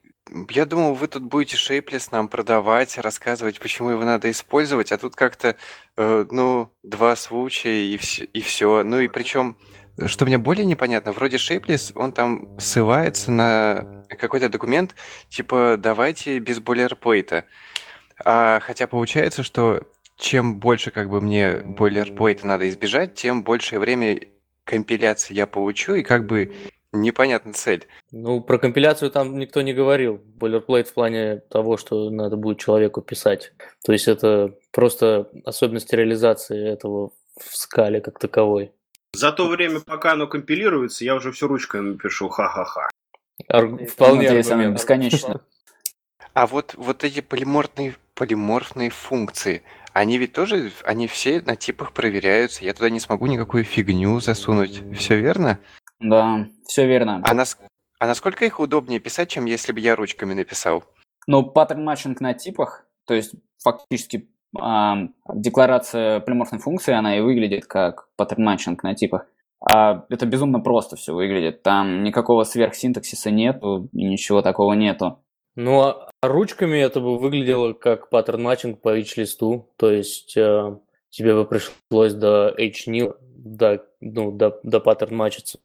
Я 0.51 0.65
думал, 0.65 0.95
вы 0.95 1.07
тут 1.07 1.23
будете 1.23 1.57
шейплес 1.57 2.11
нам 2.11 2.29
продавать, 2.29 2.97
рассказывать, 2.97 3.61
почему 3.61 3.91
его 3.91 4.05
надо 4.05 4.31
использовать, 4.31 4.91
а 4.91 4.97
тут 4.97 5.15
как-то, 5.15 5.57
э, 5.97 6.27
ну, 6.31 6.73
два 6.83 7.15
случая 7.15 7.85
и 7.85 7.99
все, 7.99 8.25
и 8.25 8.41
все. 8.41 8.83
Ну 8.85 9.01
и 9.01 9.09
причем, 9.09 9.59
что 10.07 10.25
мне 10.27 10.39
более 10.39 10.65
непонятно, 10.65 11.13
вроде 11.13 11.39
шейплес, 11.39 11.93
он 11.95 12.13
там 12.13 12.59
ссылается 12.59 13.31
на 13.31 14.05
какой-то 14.09 14.49
документ, 14.49 14.95
типа, 15.29 15.77
давайте 15.79 16.39
без 16.39 16.61
бойлерплейта. 16.61 17.45
А, 18.25 18.61
хотя 18.61 18.87
получается, 18.87 19.43
что 19.43 19.83
чем 20.17 20.59
больше 20.59 20.91
как 20.91 21.09
бы 21.11 21.21
мне 21.21 21.59
бойлерплейта 21.59 22.47
надо 22.47 22.69
избежать, 22.69 23.15
тем 23.15 23.43
большее 23.43 23.79
время 23.79 24.21
компиляции 24.65 25.35
я 25.35 25.47
получу, 25.47 25.95
и 25.95 26.03
как 26.03 26.27
бы 26.27 26.55
непонятна 26.95 27.53
цель. 27.53 27.87
Ну, 28.13 28.41
про 28.41 28.59
компиляцию 28.59 29.11
там 29.11 29.39
никто 29.39 29.63
не 29.63 29.73
говорил. 29.73 30.21
Boilerplate 30.39 30.85
в 30.85 30.95
плане 30.95 31.37
того, 31.51 31.77
что 31.77 32.11
надо 32.11 32.37
будет 32.37 32.59
человеку 32.59 33.03
писать. 33.03 33.53
То 33.85 33.93
есть 33.93 34.09
это 34.09 34.55
просто 34.73 35.29
особенности 35.45 35.95
реализации 35.95 36.73
этого 36.73 37.11
в 37.37 37.57
скале 37.57 38.01
как 38.01 38.19
таковой. 38.19 38.73
За 39.15 39.33
то 39.33 39.49
время, 39.49 39.81
пока 39.81 40.13
оно 40.13 40.27
компилируется, 40.27 41.05
я 41.05 41.15
уже 41.15 41.33
все 41.33 41.47
ручками 41.47 41.97
пишу 41.97 42.29
ха-ха-ха. 42.29 42.89
Ар- 43.49 43.87
вполне 43.87 44.23
Надеюсь, 44.23 44.47
аргумент. 44.49 44.75
бесконечно. 44.77 45.41
А 46.33 46.47
вот, 46.47 46.75
вот 46.77 47.05
эти 47.05 47.21
полиморфные, 47.21 47.95
полиморфные 48.15 48.91
функции, 48.91 49.63
они 49.93 50.19
ведь 50.19 50.33
тоже, 50.33 50.73
они 50.85 51.07
все 51.07 51.41
на 51.41 51.55
типах 51.55 51.93
проверяются. 51.93 52.65
Я 52.65 52.75
туда 52.75 52.91
не 52.91 53.01
смогу 53.01 53.27
никакую 53.27 53.65
фигню 53.65 54.19
засунуть. 54.21 54.83
Все 54.97 55.21
верно? 55.21 55.61
Да, 56.01 56.47
все 56.67 56.87
верно. 56.87 57.23
А, 57.25 57.35
нас, 57.35 57.57
а 58.01 58.07
насколько 58.07 58.45
их 58.45 58.59
удобнее 58.59 58.99
писать, 58.99 59.31
чем 59.31 59.45
если 59.45 59.73
бы 59.73 59.81
я 59.81 59.95
ручками 59.95 60.35
написал? 60.35 60.85
Но 61.27 61.43
паттерн 61.45 61.85
матчинг 61.85 62.21
на 62.21 62.35
типах, 62.35 62.85
то 63.07 63.15
есть 63.15 63.35
фактически 63.63 64.29
декларация 64.55 66.21
полиморфной 66.21 66.61
функции, 66.61 66.95
она 66.95 67.17
и 67.17 67.21
выглядит 67.21 67.67
как 67.67 68.09
pattern 68.17 68.45
matching 68.45 68.83
на 68.83 68.95
типах. 68.95 69.27
А 69.61 70.05
это 70.11 70.27
безумно 70.27 70.61
просто 70.61 70.97
все 70.97 71.15
выглядит. 71.15 71.63
Там 71.63 72.03
никакого 72.03 72.45
сверхсинтаксиса 72.45 73.31
нету, 73.31 73.89
и 73.93 74.05
ничего 74.05 74.43
такого 74.43 74.75
нету. 74.75 75.25
Ну, 75.57 75.83
а 75.83 76.11
ручками 76.23 76.77
это 76.79 77.01
бы 77.01 77.19
выглядело 77.19 77.73
как 77.73 78.11
pattern 78.11 78.43
matching 78.43 78.81
по 78.81 78.91
HList'у. 78.91 79.73
То 79.77 79.91
есть 79.91 80.37
э, 80.37 80.77
тебе 81.11 81.35
бы 81.35 81.47
пришлось 81.47 82.13
до 82.13 82.49
HNil, 82.59 83.15
до, 83.21 83.85
ну, 84.01 84.33
до, 84.33 84.61
до 84.65 84.81
паттерн 84.81 85.17
матчиться. 85.17 85.59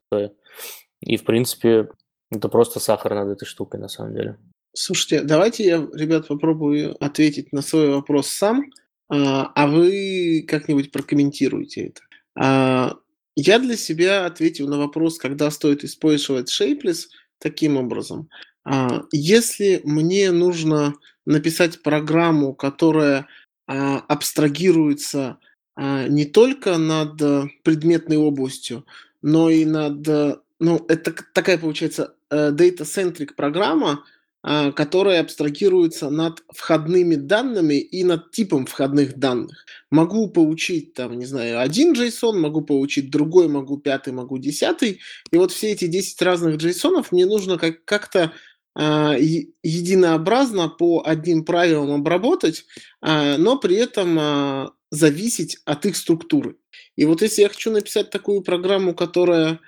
И, 1.02 1.18
в 1.18 1.26
принципе, 1.26 1.90
это 2.32 2.50
просто 2.50 2.80
сахар 2.80 3.16
над 3.16 3.30
этой 3.30 3.46
штукой, 3.46 3.80
на 3.80 3.88
самом 3.88 4.14
деле. 4.14 4.38
Слушайте, 4.74 5.22
давайте 5.24 5.66
я, 5.66 5.88
ребят, 5.94 6.28
попробую 6.28 6.96
ответить 7.04 7.52
на 7.52 7.62
свой 7.62 7.90
вопрос 7.90 8.28
сам, 8.28 8.66
а, 9.10 9.52
а 9.56 9.68
вы 9.68 10.46
как-нибудь 10.48 10.92
прокомментируете 10.92 11.88
это. 11.88 12.02
А, 12.36 12.96
Я 13.36 13.60
для 13.60 13.78
себя 13.78 14.26
ответил 14.26 14.68
на 14.68 14.78
вопрос, 14.78 15.18
когда 15.18 15.50
стоит 15.52 15.84
использовать 15.84 16.50
Shapeless, 16.52 17.08
таким 17.40 17.78
образом. 17.78 18.30
А, 18.64 19.04
Если 19.12 19.82
мне 19.84 20.32
нужно 20.32 20.96
написать 21.26 21.82
программу, 21.84 22.54
которая 22.54 23.28
абстрагируется 23.68 25.38
не 25.78 26.26
только 26.26 26.78
над 26.80 27.22
э, 27.22 27.44
предметной 27.64 28.18
областью, 28.18 28.84
но 29.22 29.52
и 29.52 29.64
над... 29.64 30.08
э, 30.08 30.38
Ну, 30.60 30.84
это 30.90 31.14
такая, 31.34 31.60
получается, 31.60 32.16
э, 32.32 32.52
data-centric 32.52 33.36
программа, 33.36 34.04
а, 34.42 34.72
которая 34.72 35.20
абстрагируется 35.20 36.10
над 36.10 36.44
входными 36.54 37.16
данными 37.16 37.74
и 37.74 38.06
над 38.06 38.32
типом 38.32 38.66
входных 38.66 39.18
данных. 39.18 39.66
Могу 39.92 40.30
получить, 40.30 40.94
там, 40.94 41.20
не 41.20 41.26
знаю, 41.26 41.60
один 41.60 41.94
JSON, 41.94 42.40
могу 42.40 42.62
получить 42.62 43.12
другой, 43.12 43.50
могу 43.50 43.78
пятый, 43.78 44.14
могу 44.14 44.38
десятый. 44.38 45.02
И 45.32 45.38
вот 45.38 45.52
все 45.52 45.72
эти 45.72 45.88
10 45.88 46.22
разных 46.22 46.56
JSON 46.56 47.06
мне 47.12 47.26
нужно 47.26 47.58
как- 47.58 47.84
как-то 47.84 48.32
е- 48.80 49.50
единообразно 49.62 50.70
по 50.70 51.04
одним 51.06 51.44
правилам 51.44 51.92
обработать, 51.92 52.66
а, 53.02 53.38
но 53.38 53.58
при 53.58 53.76
этом 53.76 54.72
зависеть 54.90 55.58
от 55.66 55.86
их 55.86 55.98
структуры. 55.98 56.56
И 56.96 57.04
вот 57.04 57.22
если 57.22 57.42
я 57.42 57.50
хочу 57.50 57.72
написать 57.72 58.10
такую 58.10 58.42
программу, 58.42 58.96
которая 58.96 59.60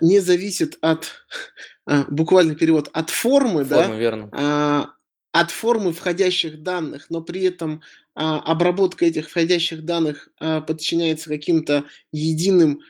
не 0.00 0.18
зависит 0.18 0.76
от, 0.80 1.08
а, 1.86 2.04
буквально 2.08 2.54
перевод, 2.54 2.88
от 2.92 3.10
формы, 3.10 3.64
да, 3.64 3.82
Форма, 3.82 3.96
верно. 3.96 4.28
а, 4.32 4.90
от 5.32 5.50
формы 5.50 5.92
входящих 5.92 6.62
данных, 6.62 7.06
но 7.10 7.22
при 7.22 7.42
этом 7.44 7.82
а, 8.14 8.38
обработка 8.40 9.06
этих 9.06 9.28
входящих 9.30 9.84
данных 9.84 10.28
а, 10.38 10.60
подчиняется 10.60 11.28
каким-то 11.28 11.84
единым 12.12 12.80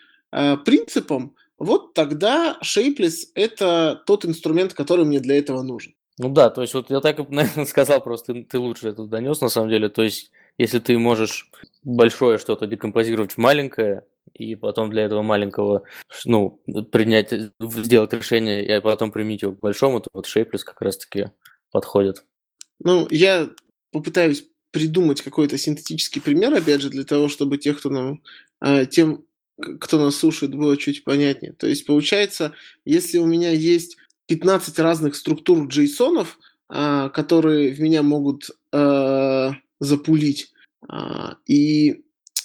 принципам, 0.65 1.37
вот 1.59 1.93
тогда 1.95 2.59
Shapeless– 2.65 3.27
это 3.35 4.03
тот 4.07 4.25
инструмент, 4.25 4.73
который 4.73 5.05
мне 5.05 5.21
для 5.21 5.39
этого 5.39 5.63
нужен. 5.63 5.95
Ну 6.19 6.29
да, 6.29 6.51
то 6.51 6.63
есть 6.63 6.75
вот 6.75 6.91
я 6.91 7.01
так 7.01 7.19
наверное, 7.31 7.67
сказал, 7.67 8.01
просто 8.01 8.35
ты, 8.35 8.45
ты 8.45 8.59
лучше 8.59 8.89
это 8.89 9.05
донес 9.05 9.41
на 9.41 9.49
самом 9.49 9.69
деле. 9.69 9.89
То 9.89 10.03
есть 10.03 10.33
если 10.59 10.79
ты 10.79 10.99
можешь 10.99 11.51
большое 11.83 12.39
что-то 12.39 12.67
декомпозировать 12.67 13.33
в 13.33 13.39
маленькое, 13.39 14.05
и 14.35 14.55
потом 14.57 14.91
для 14.91 15.03
этого 15.03 15.23
маленького, 15.23 15.83
ну, 16.25 16.61
принять, 16.91 17.33
сделать 17.61 18.13
решение, 18.13 18.65
и 18.65 18.81
потом 18.81 19.13
применить 19.13 19.43
его 19.43 19.53
к 19.53 19.61
большому, 19.61 20.01
то 20.01 20.11
вот 20.13 20.27
Shapeless 20.27 20.65
как 20.65 20.81
раз-таки 20.81 21.31
подходит. 21.71 22.25
Ну, 22.81 23.07
я 23.11 23.51
попытаюсь 23.91 24.45
придумать 24.71 25.23
какой-то 25.23 25.59
синтетический 25.59 26.21
пример, 26.21 26.53
опять 26.55 26.81
же, 26.81 26.91
для 26.91 27.05
того, 27.05 27.29
чтобы 27.29 27.59
тех, 27.59 27.79
кто 27.79 27.91
нам, 27.91 28.23
а, 28.61 28.87
тем, 28.87 29.25
кто 29.81 29.99
нас 29.99 30.17
слушает, 30.17 30.55
было 30.55 30.77
чуть 30.77 31.05
понятнее. 31.05 31.53
То 31.53 31.67
есть, 31.67 31.87
получается, 31.87 32.55
если 32.85 33.19
у 33.19 33.27
меня 33.27 33.51
есть 33.51 33.97
15 34.27 34.79
разных 34.79 35.15
структур 35.15 35.67
джейсонов, 35.69 36.39
а, 36.69 37.11
которые 37.11 37.73
в 37.73 37.81
меня 37.81 38.03
могут 38.03 38.51
а, 38.73 39.53
запулить, 39.79 40.53
и 41.47 42.03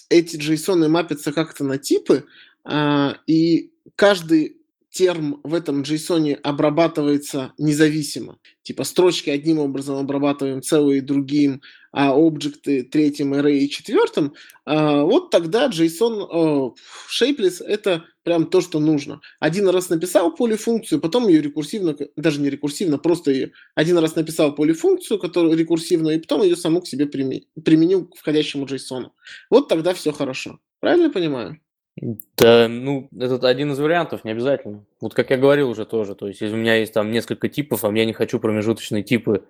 эти 0.09 0.37
джейсоны 0.37 0.89
мапятся 0.89 1.31
как-то 1.31 1.63
на 1.63 1.77
типы, 1.77 2.25
а, 2.63 3.17
и 3.27 3.71
каждый 3.95 4.57
терм 4.89 5.41
в 5.43 5.53
этом 5.53 5.83
джейсоне 5.83 6.35
обрабатывается 6.35 7.53
независимо. 7.57 8.39
Типа 8.63 8.83
строчки 8.83 9.29
одним 9.29 9.59
образом 9.59 9.97
обрабатываем, 9.97 10.61
целые 10.61 11.01
другим, 11.01 11.61
а 11.91 12.13
объекты 12.13 12.83
третьим, 12.83 13.33
array 13.33 13.59
и 13.59 13.69
четвертым, 13.69 14.33
а, 14.65 15.03
вот 15.03 15.29
тогда 15.29 15.67
JSON 15.67 16.73
shapeless 17.09 17.63
это 17.63 18.05
прям 18.28 18.45
то, 18.45 18.59
что 18.59 18.82
нужно. 18.82 19.21
Один 19.39 19.69
раз 19.69 19.89
написал 19.89 20.36
полифункцию, 20.36 20.99
потом 20.99 21.30
ее 21.30 21.41
рекурсивно, 21.41 21.95
даже 22.17 22.41
не 22.41 22.49
рекурсивно, 22.49 22.97
просто 22.97 23.32
ее 23.32 23.53
один 23.73 23.97
раз 23.99 24.17
написал 24.17 24.53
полифункцию, 24.53 25.17
которую 25.17 25.57
рекурсивную, 25.57 26.17
и 26.17 26.19
потом 26.19 26.43
ее 26.43 26.57
саму 26.57 26.82
к 26.82 26.88
себе 26.89 27.05
приме- 27.05 27.45
применил 27.63 28.05
к 28.05 28.17
входящему 28.17 28.65
JSON. 28.65 29.11
Вот 29.49 29.69
тогда 29.69 29.93
все 29.93 30.11
хорошо. 30.11 30.59
Правильно 30.82 31.09
понимаю? 31.09 31.61
Да, 31.99 32.67
ну, 32.67 33.09
это 33.19 33.47
один 33.47 33.71
из 33.71 33.79
вариантов, 33.79 34.23
не 34.23 34.29
обязательно. 34.29 34.85
Вот 35.01 35.15
как 35.15 35.31
я 35.31 35.37
говорил 35.37 35.69
уже 35.71 35.83
тоже, 35.85 36.13
то 36.13 36.27
есть 36.27 36.41
если 36.41 36.53
у 36.53 36.59
меня 36.59 36.75
есть 36.75 36.93
там 36.93 37.11
несколько 37.11 37.49
типов, 37.49 37.83
а 37.83 37.91
я 37.91 38.05
не 38.05 38.13
хочу 38.13 38.39
промежуточные 38.39 39.01
типы 39.01 39.45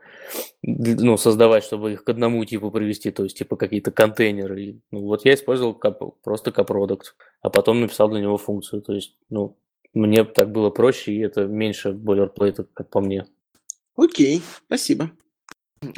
ну, 0.64 1.18
создавать, 1.18 1.66
чтобы 1.66 1.92
их 1.94 2.06
к 2.06 2.10
одному 2.10 2.46
типу 2.46 2.72
привести, 2.72 3.12
то 3.12 3.24
есть 3.24 3.38
типа 3.38 3.58
какие-то 3.58 3.92
контейнеры. 3.92 4.64
И, 4.64 4.80
Ну, 4.92 5.02
вот 5.02 5.26
я 5.26 5.34
использовал 5.34 5.74
кап- 5.74 6.22
просто 6.24 6.54
капродукт, 6.54 7.16
а 7.42 7.50
потом 7.50 7.82
написал 7.82 8.08
для 8.08 8.22
него 8.22 8.38
функцию. 8.38 8.82
То 8.82 8.94
есть, 8.94 9.18
ну, 9.30 9.58
мне 9.94 10.24
так 10.24 10.50
было 10.50 10.70
проще, 10.70 11.12
и 11.12 11.20
это 11.20 11.46
меньше 11.48 11.92
бойлерплейта, 11.92 12.66
как 12.74 12.90
по 12.90 13.02
мне. 13.02 13.26
Окей, 13.98 14.42
спасибо. 14.68 15.12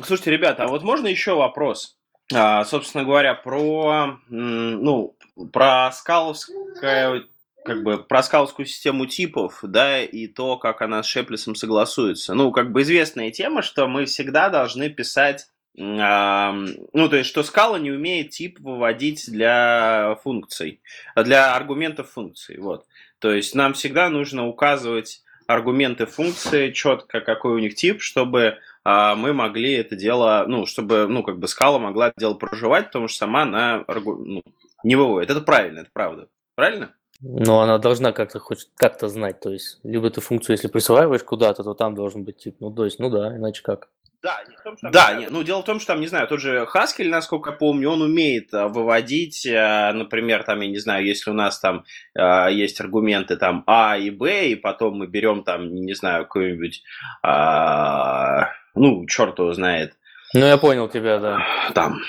Слушайте, 0.03 0.31
ребята, 0.31 0.63
а 0.63 0.67
вот 0.67 0.83
можно 0.83 1.05
еще 1.05 1.35
вопрос? 1.35 1.97
А, 2.33 2.63
собственно 2.65 3.03
говоря, 3.03 3.33
про, 3.33 4.19
ну, 4.29 5.15
про 5.51 5.91
скаловское, 5.91 7.23
как 7.65 7.83
бы, 7.83 7.97
про 7.97 8.23
скаловскую 8.23 8.65
систему 8.65 9.05
типов, 9.05 9.59
да, 9.63 10.01
и 10.01 10.27
то, 10.27 10.57
как 10.57 10.81
она 10.81 11.03
с 11.03 11.05
Шеплесом 11.05 11.55
согласуется. 11.55 12.33
Ну, 12.33 12.51
как 12.51 12.71
бы 12.71 12.81
известная 12.81 13.31
тема, 13.31 13.61
что 13.61 13.87
мы 13.87 14.05
всегда 14.05 14.49
должны 14.49 14.89
писать 14.89 15.47
а, 15.79 16.51
ну, 16.93 17.07
то 17.09 17.15
есть, 17.15 17.29
что 17.29 17.43
скала 17.43 17.79
не 17.79 17.91
умеет 17.91 18.31
тип 18.31 18.59
выводить 18.59 19.31
для 19.31 20.17
функций, 20.23 20.81
для 21.15 21.55
аргументов 21.55 22.09
функций, 22.11 22.57
вот. 22.57 22.85
То 23.19 23.31
есть, 23.31 23.55
нам 23.55 23.73
всегда 23.73 24.09
нужно 24.09 24.47
указывать 24.47 25.21
аргументы 25.47 26.05
функции, 26.05 26.71
четко 26.71 27.21
какой 27.21 27.53
у 27.53 27.59
них 27.59 27.75
тип, 27.75 28.01
чтобы 28.01 28.57
а, 28.83 29.15
мы 29.15 29.33
могли 29.33 29.73
это 29.73 29.95
дело, 29.95 30.45
ну, 30.47 30.65
чтобы, 30.65 31.07
ну, 31.07 31.23
как 31.23 31.39
бы 31.39 31.47
скала 31.47 31.79
могла 31.79 32.09
это 32.09 32.19
дело 32.19 32.33
проживать, 32.33 32.87
потому 32.87 33.07
что 33.07 33.19
сама 33.19 33.43
она 33.43 33.85
ну, 33.87 34.43
не 34.83 34.95
выводит. 34.95 35.29
Это 35.29 35.41
правильно, 35.41 35.79
это 35.79 35.89
правда. 35.93 36.27
Правильно? 36.55 36.93
Но 37.21 37.61
она 37.61 37.77
должна 37.79 38.13
как-то 38.13 38.39
хоть 38.39 38.69
как-то 38.75 39.09
знать, 39.09 39.41
то 39.41 39.51
есть, 39.51 39.79
либо 39.83 40.09
ты 40.09 40.21
функцию, 40.21 40.55
если 40.55 40.69
присваиваешь 40.69 41.23
куда-то, 41.23 41.63
то 41.63 41.73
там 41.73 41.93
должен 41.93 42.23
быть 42.23 42.37
тип, 42.37 42.55
ну, 42.61 42.71
то 42.71 42.85
есть, 42.85 42.99
ну 42.99 43.09
да, 43.09 43.35
иначе 43.35 43.61
как. 43.61 43.89
Да, 44.21 44.43
не 44.49 44.55
в 44.55 44.61
том, 44.61 44.77
что 44.77 44.89
да, 44.89 45.13
не, 45.13 45.29
ну 45.29 45.43
дело 45.43 45.61
в 45.61 45.65
том, 45.65 45.79
что 45.79 45.93
там, 45.93 46.01
не 46.01 46.07
знаю, 46.07 46.27
тот 46.27 46.41
же 46.41 46.67
Haskell, 46.73 47.07
насколько 47.07 47.51
я 47.51 47.55
помню, 47.55 47.89
он 47.89 48.01
умеет 48.01 48.53
а, 48.53 48.67
выводить, 48.67 49.47
а, 49.47 49.93
например, 49.93 50.43
там, 50.43 50.59
я 50.61 50.69
не 50.69 50.77
знаю, 50.77 51.05
если 51.05 51.31
у 51.31 51.33
нас 51.33 51.59
там 51.59 51.85
а, 52.17 52.49
есть 52.49 52.79
аргументы 52.81 53.37
там 53.37 53.63
А 53.65 53.97
и 53.97 54.09
Б, 54.09 54.49
и 54.49 54.55
потом 54.55 54.97
мы 54.97 55.07
берем 55.07 55.43
там, 55.43 55.73
не 55.73 55.93
знаю, 55.93 56.23
какой-нибудь, 56.23 56.83
а, 57.23 58.49
ну, 58.75 59.05
черт 59.07 59.39
его 59.39 59.53
знает, 59.53 59.93
ну, 60.33 60.45
я 60.45 60.57
понял 60.57 60.87
тебя, 60.87 61.19
да. 61.19 61.39
Там, 61.73 61.99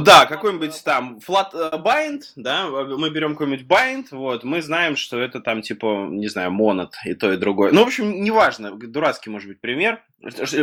да, 0.00 0.26
какой-нибудь 0.26 0.82
там 0.84 1.18
flat 1.26 1.48
э, 1.54 1.76
bind, 1.76 2.22
да, 2.36 2.66
мы 2.66 3.10
берем 3.10 3.32
какой-нибудь 3.32 3.66
bind, 3.66 4.06
вот, 4.10 4.44
мы 4.44 4.60
знаем, 4.60 4.96
что 4.96 5.18
это 5.18 5.40
там, 5.40 5.62
типа, 5.62 6.06
не 6.10 6.28
знаю, 6.28 6.50
монот 6.50 6.94
и 7.04 7.14
то, 7.14 7.32
и 7.32 7.36
другое. 7.36 7.72
Ну, 7.72 7.82
в 7.84 7.86
общем, 7.86 8.22
неважно, 8.22 8.72
дурацкий, 8.72 9.30
может 9.30 9.48
быть, 9.48 9.60
пример. 9.60 10.02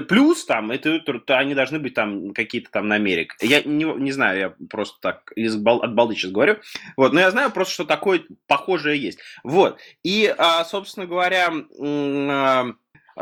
Плюс 0.08 0.46
там, 0.46 0.70
это, 0.70 0.90
это 0.90 1.38
они 1.40 1.56
должны 1.56 1.80
быть 1.80 1.96
там 1.96 2.34
какие-то 2.34 2.70
там 2.70 2.88
намерик. 2.88 3.36
Я 3.42 3.64
не, 3.64 3.86
не 3.86 4.12
знаю, 4.12 4.40
я 4.40 4.54
просто 4.70 5.00
так 5.02 5.32
из, 5.36 5.56
от 5.56 5.96
балды 5.96 6.14
сейчас 6.14 6.32
говорю. 6.32 6.58
Вот, 6.96 7.14
но 7.14 7.20
я 7.20 7.32
знаю 7.32 7.52
просто, 7.52 7.74
что 7.74 7.86
такое 7.86 8.22
похожее 8.46 9.02
есть. 9.02 9.20
Вот, 9.44 9.80
и, 10.04 10.34
а, 10.38 10.64
собственно 10.66 11.08
говоря, 11.08 11.52
а, 11.80 12.74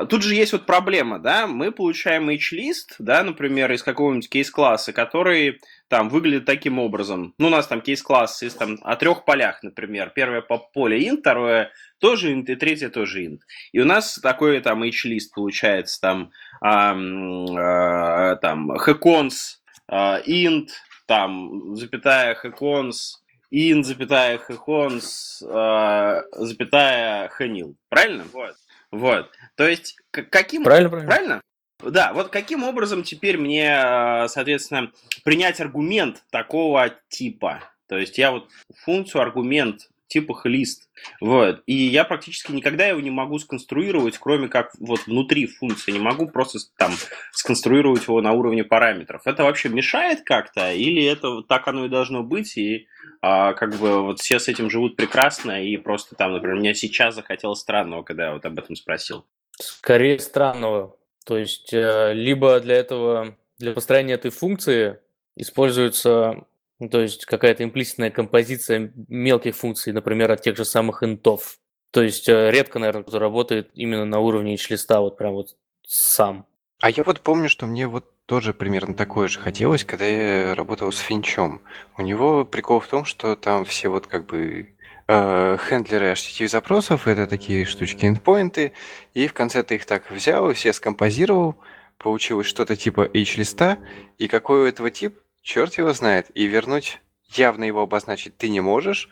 тут 0.10 0.24
же 0.24 0.36
есть 0.36 0.52
вот 0.52 0.66
проблема, 0.66 1.20
да, 1.20 1.48
мы 1.48 1.72
получаем 1.72 2.30
H-лист, 2.30 2.96
да, 3.00 3.24
например, 3.24 3.72
из 3.72 3.82
какого-нибудь 3.82 4.30
кейс-класса, 4.30 4.92
который 4.92 5.62
там 5.88 6.10
выглядит 6.10 6.46
таким 6.46 6.80
образом. 6.80 7.34
Ну, 7.38 7.48
у 7.48 7.50
нас 7.50 7.68
там 7.68 7.82
кейс-класс 7.82 8.44
из 8.44 8.56
там 8.56 8.78
о 8.82 8.98
трех 8.98 9.24
полях, 9.24 9.64
например. 9.64 10.12
Первое 10.14 10.42
по 10.42 10.58
поле 10.58 11.08
int, 11.08 11.22
второе 11.22 11.72
тоже 12.00 12.34
int, 12.34 12.46
и 12.48 12.56
третье 12.56 12.90
тоже 12.90 13.24
int. 13.24 13.40
И 13.72 13.80
у 13.80 13.86
нас 13.86 14.20
такой 14.22 14.60
там 14.60 14.84
H-лист 14.84 15.34
получается 15.34 16.02
там, 16.02 16.32
эм, 16.62 17.58
э, 17.58 18.38
там, 18.42 18.72
hacons, 18.74 19.60
э, 19.90 20.22
int, 20.28 20.68
там, 21.08 21.76
запятая 21.76 22.38
hacons, 22.44 23.20
int, 23.54 23.84
запятая 23.84 24.40
hacons, 24.40 25.42
э, 25.42 26.22
запятая 26.34 27.32
hanil. 27.40 27.76
Правильно? 27.90 28.26
Вот. 28.34 28.56
Вот. 28.98 29.32
То 29.56 29.68
есть, 29.68 29.98
каким... 30.12 30.64
Правильно, 30.64 30.90
правильно. 30.90 31.10
Правильно? 31.10 31.42
Да, 31.84 32.14
вот 32.14 32.30
каким 32.30 32.64
образом 32.64 33.04
теперь 33.04 33.38
мне, 33.38 33.70
э, 33.70 34.28
соответственно, 34.30 34.92
принять 35.24 35.60
аргумент 35.60 36.24
такого 36.32 36.92
типа? 37.10 37.64
То 37.88 37.98
есть 37.98 38.18
я 38.18 38.32
вот 38.32 38.50
функцию, 38.84 39.22
аргумент 39.22 39.90
типа 40.08 40.40
лист. 40.46 40.90
Вот. 41.20 41.64
И 41.66 41.74
я 41.74 42.04
практически 42.04 42.52
никогда 42.52 42.86
его 42.86 43.00
не 43.00 43.12
могу 43.12 43.40
сконструировать, 43.40 44.18
кроме 44.18 44.48
как 44.48 44.72
вот 44.80 45.06
внутри 45.08 45.48
функции. 45.48 45.92
Не 45.92 46.00
могу 46.00 46.28
просто 46.28 46.60
там 46.78 46.94
сконструировать 47.32 48.04
его 48.04 48.22
на 48.22 48.34
уровне 48.34 48.64
параметров. 48.64 49.22
Это 49.26 49.44
вообще 49.44 49.70
мешает 49.70 50.22
как-то? 50.24 50.72
Или 50.72 51.04
это 51.04 51.42
так 51.44 51.68
оно 51.68 51.86
и 51.86 51.90
должно 51.90 52.24
быть? 52.24 52.58
И 52.58 52.88
а, 53.22 53.54
как 53.54 53.76
бы 53.76 54.04
вот 54.04 54.20
все 54.20 54.40
с 54.40 54.48
этим 54.48 54.70
живут 54.70 54.96
прекрасно, 54.96 55.64
и 55.64 55.78
просто 55.78 56.16
там, 56.16 56.34
например, 56.34 56.58
мне 56.58 56.76
сейчас 56.76 57.16
захотелось 57.16 57.60
странного, 57.60 58.04
когда 58.04 58.28
я 58.28 58.34
вот 58.34 58.46
об 58.46 58.60
этом 58.60 58.76
спросил. 58.76 59.26
Скорее 59.58 60.20
странного. 60.20 60.96
То 61.26 61.38
есть, 61.38 61.74
э, 61.74 62.14
либо 62.14 62.60
для 62.60 62.76
этого, 62.76 63.36
для 63.58 63.74
построения 63.74 64.14
этой 64.14 64.30
функции 64.30 65.00
используется 65.36 66.46
ну, 66.80 66.90
то 66.90 67.02
есть 67.02 67.26
какая-то 67.26 67.64
имплиситная 67.64 68.12
композиция 68.12 68.92
мелких 69.08 69.56
функций, 69.56 69.94
например, 69.94 70.32
от 70.32 70.42
тех 70.42 70.58
же 70.58 70.66
самых 70.66 71.04
интов. 71.04 71.58
То 71.92 72.02
есть 72.02 72.28
э, 72.28 72.52
редко, 72.52 72.80
наверное, 72.80 73.04
кто 73.04 73.20
работает 73.20 73.70
именно 73.74 74.06
на 74.06 74.20
уровне 74.20 74.58
листа 74.70 75.00
вот 75.00 75.18
прям 75.18 75.34
вот 75.34 75.56
сам. 75.88 76.46
А 76.82 76.90
я 76.90 77.04
вот 77.04 77.22
помню, 77.22 77.48
что 77.48 77.66
мне 77.66 77.88
вот 77.88 78.06
тоже 78.26 78.54
примерно 78.54 78.94
такое 78.94 79.28
же 79.28 79.40
хотелось, 79.40 79.86
когда 79.86 80.06
я 80.06 80.56
работал 80.56 80.92
с 80.92 80.98
Финчом. 80.98 81.62
У 81.98 82.02
него 82.02 82.44
прикол 82.44 82.80
в 82.82 82.88
том, 82.88 83.06
что 83.06 83.36
там 83.36 83.64
все 83.64 83.88
вот 83.88 84.08
как 84.08 84.26
бы 84.26 84.76
э, 85.08 85.58
хендлеры 85.70 86.12
HTTP 86.12 86.48
запросов, 86.48 87.08
это 87.08 87.28
такие 87.28 87.66
штучки 87.66 88.06
endpoinты, 88.06 88.74
и 89.14 89.28
в 89.28 89.34
конце 89.34 89.64
ты 89.64 89.76
их 89.76 89.86
так 89.86 90.12
взял, 90.12 90.52
все 90.54 90.74
скомпозировал, 90.74 91.56
получилось 91.98 92.48
что-то 92.48 92.76
типа 92.76 93.04
H-листа, 93.14 93.78
и 94.18 94.28
какой 94.28 94.64
у 94.64 94.66
этого 94.66 94.92
тип, 94.92 95.20
черт 95.46 95.78
его 95.78 95.94
знает, 95.94 96.32
и 96.34 96.48
вернуть 96.48 97.00
явно 97.30 97.64
его 97.64 97.84
обозначить 97.84 98.36
ты 98.38 98.50
не 98.50 98.60
можешь. 98.60 99.10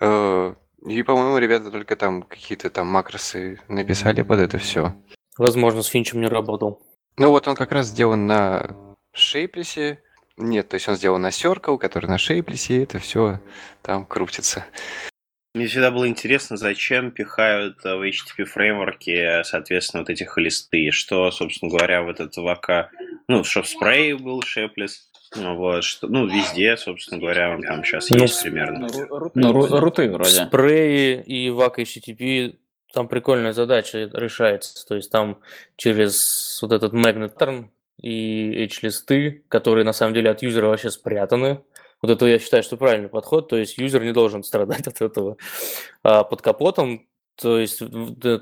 Э, 0.00 0.54
и, 0.86 1.02
по-моему, 1.02 1.38
ребята 1.38 1.70
только 1.70 1.96
там 1.96 2.22
какие-то 2.22 2.70
там 2.70 2.86
макросы 2.86 3.60
написали 3.68 4.22
под 4.22 4.40
это 4.40 4.58
все. 4.58 4.94
Возможно, 5.38 5.82
с 5.82 5.86
Финчем 5.86 6.20
не 6.20 6.28
работал. 6.28 6.82
Ну 7.16 7.30
вот 7.30 7.48
он 7.48 7.56
как 7.56 7.72
раз 7.72 7.86
сделан 7.86 8.26
на 8.26 8.76
Шейплесе. 9.12 10.00
Нет, 10.36 10.68
то 10.68 10.74
есть 10.74 10.88
он 10.88 10.96
сделан 10.96 11.22
на 11.22 11.28
Circle, 11.28 11.78
который 11.78 12.06
на 12.06 12.18
Шейплесе, 12.18 12.76
и 12.76 12.82
это 12.82 12.98
все 12.98 13.40
там 13.82 14.04
крутится. 14.04 14.66
Мне 15.54 15.68
всегда 15.68 15.92
было 15.92 16.08
интересно, 16.08 16.56
зачем 16.56 17.12
пихают 17.12 17.84
в 17.84 18.02
HTTP 18.02 18.44
фреймворке, 18.44 19.42
соответственно, 19.44 20.02
вот 20.02 20.10
эти 20.10 20.28
листы. 20.36 20.90
Что, 20.90 21.30
собственно 21.30 21.70
говоря, 21.70 22.02
в 22.02 22.08
этот 22.08 22.34
ВК, 22.34 22.90
ну, 23.28 23.44
что 23.44 23.62
в 23.62 23.68
спрей 23.68 24.14
был 24.14 24.42
Шеплес, 24.42 25.12
вот, 25.36 25.84
что, 25.84 26.06
ну, 26.08 26.26
везде, 26.26 26.76
собственно 26.76 27.20
говоря, 27.20 27.54
он 27.54 27.62
там 27.62 27.84
сейчас 27.84 28.10
ну, 28.10 28.18
есть 28.18 28.42
примерно. 28.42 28.86
Ну, 29.34 29.52
руты 29.80 30.10
вроде. 30.10 30.30
Спреи 30.30 31.22
и 31.22 31.50
вак 31.50 31.78
HTTP, 31.78 32.56
там 32.92 33.08
прикольная 33.08 33.52
задача 33.52 34.10
решается. 34.12 34.86
То 34.86 34.94
есть 34.94 35.10
там 35.10 35.40
через 35.76 36.58
вот 36.62 36.72
этот 36.72 36.92
magnet 36.92 37.36
term 37.36 37.66
и 38.00 38.64
H-листы, 38.64 39.44
которые 39.48 39.84
на 39.84 39.92
самом 39.92 40.14
деле 40.14 40.30
от 40.30 40.42
юзера 40.42 40.66
вообще 40.66 40.90
спрятаны. 40.90 41.62
Вот 42.00 42.10
это 42.10 42.26
я 42.26 42.38
считаю, 42.38 42.62
что 42.62 42.76
правильный 42.76 43.08
подход. 43.08 43.48
То 43.48 43.56
есть 43.56 43.78
юзер 43.78 44.04
не 44.04 44.12
должен 44.12 44.44
страдать 44.44 44.86
от 44.86 45.00
этого. 45.00 45.36
А 46.02 46.22
под 46.24 46.42
капотом 46.42 47.06
то 47.36 47.58
есть 47.58 47.82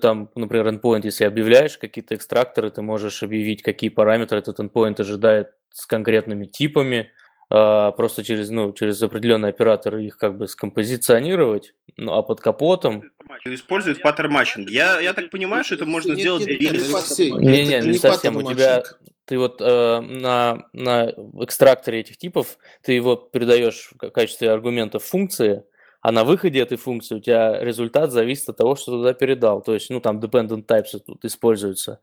там, 0.03 0.29
например, 0.35 0.69
endpoint, 0.69 1.01
если 1.05 1.25
объявляешь 1.25 1.79
какие-то 1.79 2.15
экстракторы, 2.15 2.71
ты 2.71 2.83
можешь 2.83 3.23
объявить, 3.23 3.63
какие 3.63 3.89
параметры 3.89 4.39
этот 4.39 4.61
endpoint 4.61 5.01
ожидает 5.01 5.53
с 5.73 5.87
конкретными 5.87 6.47
типами, 6.47 7.11
а, 7.51 7.93
просто 7.93 8.25
через, 8.25 8.49
ну, 8.51 8.73
через 8.73 9.03
определенные 9.03 9.51
операторы 9.51 10.05
их 10.05 10.17
как 10.17 10.39
бы 10.39 10.49
скомпозиционировать, 10.49 11.75
ну, 11.97 12.15
а 12.15 12.23
под 12.23 12.41
капотом... 12.41 13.05
Используют 13.45 14.01
паттерн 14.01 14.33
матчинг. 14.33 14.71
Я, 14.71 15.01
я 15.01 15.13
так 15.13 15.31
понимаю, 15.31 15.65
что 15.65 15.75
это 15.75 15.85
можно 15.85 16.15
сделать 16.15 16.47
без... 16.47 17.19
Не-не, 17.19 17.81
не, 17.81 17.89
не 17.89 17.99
совсем. 17.99 18.37
У 18.37 18.43
тебя 18.43 18.83
ты 19.25 19.39
вот 19.39 19.61
э, 19.61 20.01
на, 20.01 20.65
на 20.73 21.11
экстракторе 21.41 22.01
этих 22.01 22.17
типов 22.17 22.59
ты 22.83 22.93
его 22.93 23.17
передаешь 23.17 23.91
в 23.93 24.11
качестве 24.11 24.51
аргумента 24.51 24.99
функции, 24.99 25.65
а 26.01 26.11
на 26.11 26.25
выходе 26.25 26.61
этой 26.61 26.77
функции 26.77 27.15
у 27.15 27.21
тебя 27.21 27.63
результат 27.63 28.11
зависит 28.11 28.49
от 28.49 28.57
того, 28.57 28.75
что 28.75 28.93
ты 28.93 28.99
туда 28.99 29.15
передал. 29.15 29.63
То 29.63 29.75
есть, 29.75 29.89
ну, 29.91 30.01
там 30.01 30.19
dependent 30.19 30.67
types 30.67 30.99
тут 30.99 31.25
используются. 31.25 32.01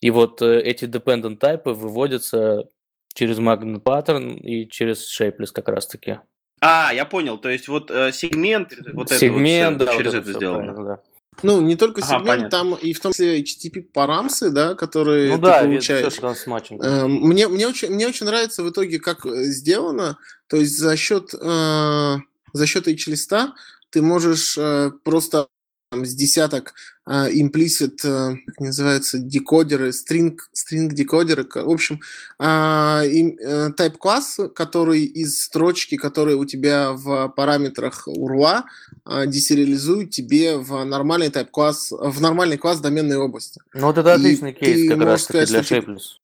И 0.00 0.10
вот 0.10 0.40
э, 0.42 0.60
эти 0.60 0.84
dependent 0.84 1.38
types 1.38 1.72
выводятся 1.72 2.68
через 3.14 3.38
magnet 3.38 3.82
pattern 3.82 4.36
и 4.36 4.68
через 4.68 5.08
shapeless 5.18 5.52
как 5.52 5.68
раз-таки. 5.68 6.18
А, 6.60 6.92
я 6.92 7.04
понял. 7.04 7.38
То 7.38 7.48
есть 7.48 7.68
вот 7.68 7.90
э, 7.90 8.12
сегмент, 8.12 8.74
вот 8.92 9.10
сегмент, 9.10 9.82
это 9.82 9.84
вот, 9.84 9.92
да, 9.92 9.96
через 9.96 10.12
вот 10.12 10.20
это, 10.20 10.30
это 10.30 10.38
сделано. 10.38 10.84
Да. 10.84 11.00
Ну, 11.42 11.60
не 11.60 11.76
только 11.76 12.00
ага, 12.00 12.08
сегмент, 12.08 12.26
понятно. 12.26 12.50
там 12.50 12.74
и 12.74 12.92
в 12.92 13.00
том 13.00 13.12
числе 13.12 13.40
HTTP 13.40 13.82
парамсы, 13.82 14.50
да, 14.50 14.74
которые 14.74 15.30
ну, 15.30 15.36
ты 15.36 15.42
да, 15.42 15.62
получаешь. 15.62 16.12
Все, 16.12 16.34
что 16.34 16.56
э, 16.70 17.06
мне, 17.06 17.48
мне, 17.48 17.66
очень, 17.66 17.90
мне 17.90 18.06
очень 18.06 18.26
нравится 18.26 18.62
в 18.62 18.70
итоге, 18.70 18.98
как 18.98 19.26
э, 19.26 19.44
сделано. 19.44 20.18
То 20.48 20.56
есть 20.56 20.78
за 20.78 20.96
счет 20.96 21.34
э, 21.34 22.16
за 22.52 22.66
счет 22.66 22.86
H-листа 22.86 23.54
ты 23.90 24.00
можешь 24.00 24.56
э, 24.56 24.90
просто 25.02 25.48
там, 25.94 26.04
с 26.04 26.14
десяток 26.14 26.74
э, 27.06 27.30
implicit, 27.30 27.98
э, 28.04 28.36
как 28.46 28.60
называется, 28.60 29.18
декодеры, 29.18 29.90
string, 29.90 30.36
string 30.52 30.88
декодеры, 30.88 31.44
в 31.44 31.70
общем, 31.70 32.00
э, 32.38 32.44
э, 32.44 33.70
type 33.78 33.96
класс, 33.98 34.40
который 34.54 35.04
из 35.04 35.40
строчки, 35.42 35.96
которые 35.96 36.36
у 36.36 36.44
тебя 36.44 36.92
в 36.92 37.28
параметрах 37.28 38.08
URL, 38.08 38.62
э, 39.06 39.26
десериализует 39.26 40.10
тебе 40.10 40.56
в 40.56 40.84
нормальный 40.84 41.28
type 41.28 41.50
класс, 41.50 41.92
в 41.92 42.20
нормальный 42.20 42.58
класс 42.58 42.80
доменной 42.80 43.16
области. 43.16 43.60
Ну 43.74 43.86
вот 43.86 43.98
это 43.98 44.14
отличный 44.14 44.50
И 44.50 44.54
кейс 44.54 44.90
как 44.90 45.00
раз 45.00 45.26
таки 45.26 45.46
для 45.46 45.60
Shapeless. 45.60 46.18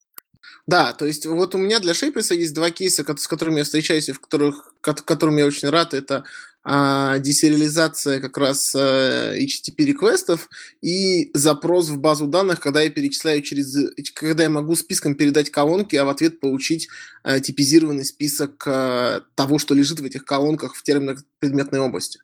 Да, 0.67 0.93
то 0.93 1.05
есть 1.05 1.27
вот 1.27 1.55
у 1.55 1.59
меня 1.59 1.81
для 1.81 1.95
Шейприса 1.95 2.35
есть 2.35 2.55
два 2.55 2.71
кейса, 2.71 3.05
с 3.17 3.27
которыми 3.27 3.59
я 3.59 3.65
встречаюсь 3.65 4.09
и 4.09 4.13
в 4.13 4.21
которых, 4.21 4.73
которым 4.81 5.37
я 5.37 5.47
очень 5.47 5.69
рад. 5.69 5.95
Это 5.95 6.25
а, 6.63 7.19
десериализация 7.19 8.21
как 8.21 8.37
раз 8.37 8.75
а, 8.75 9.35
HTTP 9.35 9.85
реквестов 9.85 10.49
и 10.83 11.31
запрос 11.33 11.89
в 11.89 11.99
базу 11.99 12.27
данных, 12.27 12.61
когда 12.61 12.83
я 12.83 12.91
перечисляю 12.91 13.43
через, 13.43 13.77
когда 14.15 14.43
я 14.43 14.51
могу 14.51 14.75
списком 14.77 15.15
передать 15.15 15.51
колонки, 15.51 15.97
а 15.97 16.05
в 16.05 16.11
ответ 16.11 16.41
получить 16.41 16.89
а, 17.23 17.41
типизированный 17.41 18.05
список 18.05 18.63
а, 18.67 19.23
того, 19.35 19.59
что 19.59 19.75
лежит 19.75 20.01
в 20.01 20.05
этих 20.05 20.25
колонках 20.25 20.75
в 20.75 20.83
терминно-предметной 20.83 21.81
области. 21.81 22.21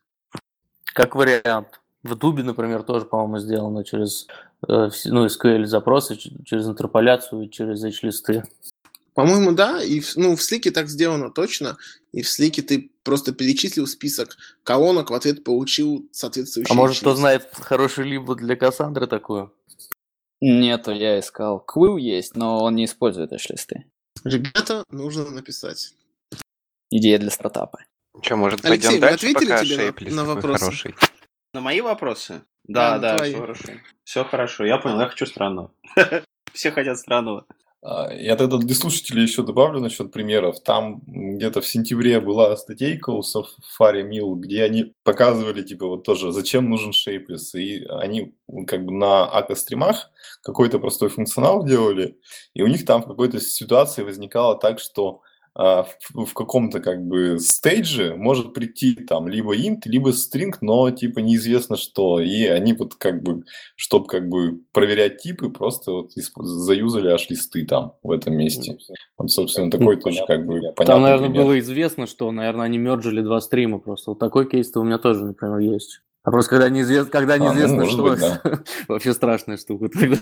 Как 0.93 1.15
вариант. 1.15 1.81
В 2.03 2.15
Дубе, 2.15 2.43
например, 2.43 2.83
тоже, 2.83 3.05
по-моему, 3.05 3.39
сделано 3.39 3.85
через 3.85 4.29
э, 4.69 4.91
ну, 5.07 5.27
SQL 5.27 5.67
запросы, 5.67 6.17
через 6.17 6.67
интерполяцию 6.67 7.49
через 7.49 7.83
H-листы. 7.83 8.45
По-моему, 9.17 9.53
да. 9.53 9.83
И 9.83 10.03
ну, 10.17 10.37
в 10.37 10.43
слике 10.43 10.71
так 10.71 10.89
сделано 10.89 11.31
точно. 11.31 11.79
И 12.13 12.21
в 12.21 12.29
слике 12.29 12.61
ты 12.61 12.91
просто 13.03 13.33
перечислил 13.33 13.87
список 13.87 14.37
колонок, 14.63 15.11
в 15.11 15.15
ответ 15.15 15.43
получил 15.43 16.07
соответствующий. 16.13 16.71
А 16.71 16.75
может, 16.75 16.99
кто 17.01 17.15
знает 17.17 17.49
хороший 17.55 18.05
либо 18.05 18.35
для 18.35 18.57
Кассандры 18.57 19.07
такую? 19.07 19.55
Нету, 20.43 20.93
я 20.93 21.19
искал. 21.19 21.65
Quill 21.67 21.99
есть, 21.99 22.37
но 22.37 22.63
он 22.63 22.75
не 22.75 22.85
использует 22.85 23.33
эш-листы. 23.33 23.87
Ребята, 24.23 24.85
нужно 24.91 25.31
написать. 25.31 25.95
Идея 26.91 27.19
для 27.19 27.31
стартапа. 27.31 27.79
Что, 28.21 28.37
может, 28.37 28.67
Алексей, 28.67 29.01
пойдем 29.01 29.01
дальше, 29.01 29.27
ответили 29.27 29.49
пока 29.51 29.65
тебе 29.65 30.11
на- 30.11 30.17
на 30.17 30.25
вопросы? 30.27 30.59
хороший? 30.65 30.95
На 31.55 31.61
мои 31.63 31.81
вопросы? 31.81 32.43
Да, 32.65 32.99
Да, 32.99 33.17
да, 33.17 33.25
все 33.25 33.39
хорошо. 33.39 33.69
Все 34.05 34.25
хорошо, 34.25 34.65
я 34.67 34.77
понял, 34.77 35.01
я 35.01 35.09
хочу 35.09 35.25
странного. 35.25 35.73
Все 36.53 36.71
хотят 36.71 36.99
странного. 36.99 37.47
А, 37.89 38.13
Я 38.13 38.35
тогда 38.35 38.59
для 38.59 38.75
слушателей 38.75 39.23
еще 39.23 39.45
добавлю 39.45 39.81
насчет 39.81 40.11
примеров. 40.11 40.61
Там 40.61 41.03
где-то 41.07 41.61
в 41.61 41.67
сентябре 41.67 42.21
была 42.21 42.57
статейка 42.57 43.11
у 43.11 43.21
Safari 43.21 44.03
Mill, 44.03 44.35
где 44.35 44.65
они 44.65 44.93
показывали, 45.05 45.63
типа, 45.63 45.87
вот 45.87 46.03
тоже, 46.03 46.33
зачем 46.33 46.69
нужен 46.69 46.91
Shapeless. 46.91 47.55
И 47.55 47.85
они 47.85 48.35
как 48.67 48.85
бы 48.85 48.93
на 48.93 49.25
акостримах 49.27 50.11
какой-то 50.43 50.81
простой 50.81 51.11
функционал 51.11 51.65
делали, 51.65 52.19
и 52.55 52.63
у 52.63 52.67
них 52.67 52.85
там 52.85 53.03
в 53.03 53.07
какой-то 53.07 53.41
ситуации 53.41 54.03
возникало 54.03 54.59
так, 54.59 54.81
что 54.81 55.21
а, 55.21 55.23
в, 55.57 56.27
в 56.27 56.35
каком-то 56.35 56.81
как 56.81 57.03
бы 57.03 57.39
стейдже 57.39 58.15
может 58.15 58.53
прийти 58.53 58.95
там 58.95 59.27
либо 59.27 59.57
int, 59.57 59.81
либо 59.87 60.11
string, 60.11 60.55
но 60.61 60.91
типа 60.91 61.21
неизвестно 61.21 61.77
что. 61.77 62.21
И 62.21 62.45
они 62.45 62.75
вот 62.75 62.97
как 62.97 63.23
бы, 63.23 63.45
чтобы 63.75 64.07
как 64.07 64.29
бы 64.29 64.61
проверять 64.73 65.19
типы, 65.19 65.49
просто 65.49 65.93
вот 65.93 66.13
заюзали 66.13 67.09
аж 67.09 67.31
листы 67.31 67.65
там 67.65 67.95
в 68.03 68.11
этом 68.11 68.35
месте. 68.35 68.77
Вот, 69.17 69.31
собственно, 69.31 69.71
такой 69.71 69.97
тоже 69.97 70.21
как 70.27 70.47
бы 70.47 70.61
понятный 70.61 70.87
Там, 70.87 71.03
наверное, 71.03 71.29
пример. 71.31 71.45
было 71.45 71.59
известно, 71.61 72.07
что, 72.07 72.31
наверное, 72.31 72.67
они 72.67 72.77
мерджили 72.77 73.23
два 73.23 73.41
стрима 73.41 73.79
просто. 73.79 74.11
Вот 74.11 74.19
такой 74.19 74.49
кейс-то 74.49 74.81
у 74.81 74.85
меня 74.85 74.99
тоже, 74.99 75.25
например, 75.25 75.59
есть. 75.59 76.03
А 76.23 76.31
просто 76.31 76.51
когда 76.51 76.69
неизвестно, 76.69 77.11
когда 77.11 77.37
ну, 77.37 77.45
неизвестно 77.45 77.77
может 77.77 77.93
что, 77.93 78.03
быть, 78.03 78.21
да. 78.21 78.41
вообще 78.89 79.15
страшная 79.15 79.57
штука. 79.57 79.89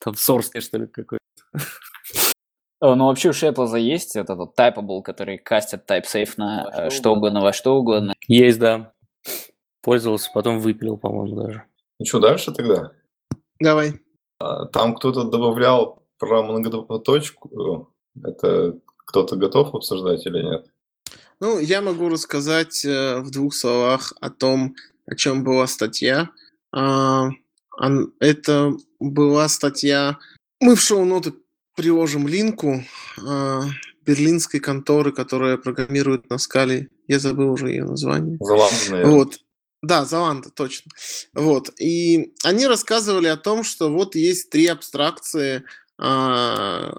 Там 0.00 0.14
source, 0.14 0.60
что 0.60 0.78
ли, 0.78 0.86
какой 0.88 1.18
О, 1.54 1.58
Ну, 2.80 3.06
вообще 3.06 3.30
у 3.30 3.32
Шеплоза 3.32 3.76
есть 3.76 4.14
этот 4.14 4.38
вот 4.38 4.58
typable, 4.58 5.02
который 5.02 5.38
кастит 5.38 5.82
type-safe 5.90 6.34
на 6.36 6.70
э, 6.72 6.90
что 6.90 7.12
угодно, 7.12 7.40
во 7.40 7.52
что 7.52 7.76
угодно. 7.76 8.14
Есть, 8.28 8.60
да. 8.60 8.92
Пользовался, 9.82 10.30
потом 10.32 10.60
выпилил, 10.60 10.96
по-моему, 10.96 11.36
даже. 11.36 11.64
Ну 11.98 12.06
что, 12.06 12.20
дальше 12.20 12.52
тогда? 12.52 12.92
Давай. 13.58 13.94
А, 14.38 14.66
Там 14.66 14.94
кто-то 14.94 15.24
добавлял 15.24 16.04
про 16.18 16.42
многопоточку. 16.42 17.90
Это 18.22 18.78
кто-то 18.98 19.36
готов 19.36 19.74
обсуждать 19.74 20.24
или 20.26 20.42
нет? 20.42 20.66
Ну, 21.40 21.58
я 21.58 21.80
могу 21.82 22.08
рассказать 22.08 22.84
э, 22.84 23.20
в 23.20 23.30
двух 23.30 23.54
словах 23.54 24.12
о 24.20 24.30
том, 24.30 24.76
о 25.06 25.16
чем 25.16 25.42
была 25.42 25.66
статья. 25.66 26.30
А, 26.72 27.30
это 28.20 28.72
была 29.00 29.48
статья... 29.48 30.18
Мы 30.60 30.74
в 30.74 30.80
шоу-ноты 30.80 31.34
приложим 31.78 32.26
линку 32.26 32.82
а, 33.24 33.62
берлинской 34.04 34.58
конторы, 34.58 35.12
которая 35.12 35.56
программирует 35.56 36.28
на 36.28 36.38
скале. 36.38 36.88
Я 37.06 37.20
забыл 37.20 37.52
уже 37.52 37.68
ее 37.68 37.84
название. 37.84 38.36
Заланда. 38.40 39.06
Вот. 39.06 39.38
Да, 39.80 40.04
Заланда, 40.04 40.50
точно. 40.50 40.90
Вот. 41.34 41.70
И 41.80 42.34
они 42.42 42.66
рассказывали 42.66 43.28
о 43.28 43.36
том, 43.36 43.62
что 43.62 43.92
вот 43.92 44.16
есть 44.16 44.50
три 44.50 44.66
абстракции 44.66 45.62
а, 45.98 46.98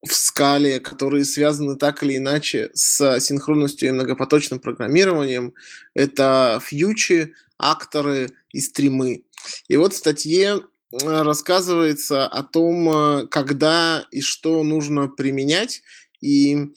в 0.00 0.14
скале, 0.14 0.78
которые 0.78 1.24
связаны 1.24 1.74
так 1.74 2.04
или 2.04 2.16
иначе 2.16 2.70
с 2.72 3.18
синхронностью 3.18 3.88
и 3.88 3.92
многопоточным 3.92 4.60
программированием. 4.60 5.54
Это 5.92 6.62
фьючи, 6.64 7.34
акторы 7.58 8.30
и 8.52 8.60
стримы. 8.60 9.24
И 9.66 9.76
вот 9.76 9.92
в 9.92 9.96
статье 9.96 10.60
э, 10.60 10.60
рассказывается 11.02 12.26
о 12.26 12.42
том, 12.42 12.88
э, 12.88 13.26
когда 13.28 14.06
и 14.10 14.20
что 14.20 14.62
нужно 14.62 15.08
применять, 15.08 15.82
и 16.20 16.72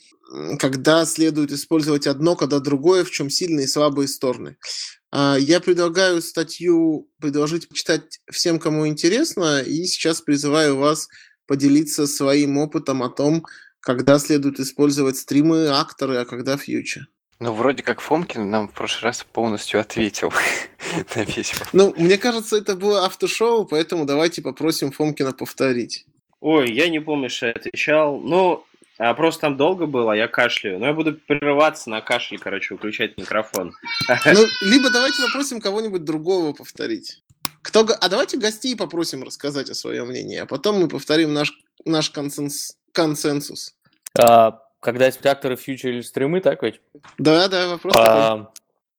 когда 0.60 1.06
следует 1.06 1.52
использовать 1.52 2.08
одно, 2.08 2.36
когда 2.36 2.60
другое, 2.60 3.04
в 3.04 3.12
чем 3.12 3.30
сильные 3.30 3.66
и 3.66 3.70
слабые 3.70 4.08
стороны. 4.08 4.58
А, 5.12 5.38
Я 5.38 5.60
предлагаю 5.60 6.22
статью 6.22 7.10
предложить 7.20 7.70
почитать 7.70 8.20
всем, 8.30 8.60
кому 8.60 8.88
интересно, 8.88 9.62
и 9.62 9.86
сейчас 9.86 10.22
призываю 10.22 10.78
вас 10.78 11.08
поделиться 11.46 12.08
своим 12.08 12.58
опытом 12.58 13.04
о 13.04 13.10
том, 13.10 13.46
когда 13.80 14.20
следует 14.20 14.60
использовать 14.60 15.18
стримы, 15.18 15.68
акторы, 15.68 16.18
а 16.18 16.26
когда 16.26 16.58
фьючи. 16.58 17.08
Ну, 17.40 17.54
вроде 17.54 17.84
как 17.84 18.02
Фомкин 18.02 18.50
нам 18.50 18.68
в 18.68 18.74
прошлый 18.74 19.10
раз 19.10 19.24
полностью 19.24 19.80
ответил 19.80 20.34
на 21.16 21.22
весь 21.22 21.54
вопрос. 21.54 21.70
Ну, 21.74 21.94
мне 21.98 22.18
кажется, 22.18 22.58
это 22.58 22.76
было 22.76 23.06
автошоу, 23.06 23.66
поэтому 23.66 24.06
давайте 24.06 24.42
попросим 24.42 24.92
Фомкина 24.92 25.34
повторить. 25.34 26.06
Ой, 26.40 26.72
я 26.72 26.90
не 26.90 27.00
помню, 27.00 27.30
что 27.30 27.48
я 27.48 27.52
отвечал. 27.54 28.20
Ну, 28.20 28.66
а 28.98 29.14
просто 29.14 29.42
там 29.42 29.58
долго 29.58 29.86
было, 29.86 30.14
а 30.14 30.16
я 30.16 30.28
кашляю. 30.28 30.80
Но 30.80 30.88
я 30.88 30.94
буду 30.94 31.14
прерываться 31.14 31.90
на 31.90 32.02
кашле, 32.02 32.40
короче, 32.40 32.74
выключать 32.74 33.18
микрофон. 33.18 33.76
Ну, 34.08 34.46
либо 34.62 34.90
давайте 34.90 35.22
попросим 35.22 35.62
кого-нибудь 35.62 36.04
другого 36.04 36.54
повторить. 36.54 37.22
Кто... 37.62 37.86
А 38.00 38.10
давайте 38.10 38.38
гостей 38.38 38.76
попросим 38.76 39.24
рассказать 39.24 39.70
о 39.70 39.76
своем 39.76 40.08
мнении, 40.08 40.38
а 40.38 40.46
потом 40.46 40.80
мы 40.80 40.88
повторим 40.88 41.34
наш, 41.34 41.54
наш 41.86 42.12
консенс- 42.12 42.72
консенсус. 42.94 43.76
А, 44.18 44.60
когда 44.80 45.06
есть 45.06 45.26
акторы, 45.26 45.56
фьючер 45.56 45.92
или 45.92 46.02
стримы, 46.02 46.42
так 46.42 46.64
ведь? 46.64 46.82
Да, 47.18 47.48
да, 47.48 47.68
вопрос 47.68 47.94
такой. 47.94 48.10
А, 48.10 48.52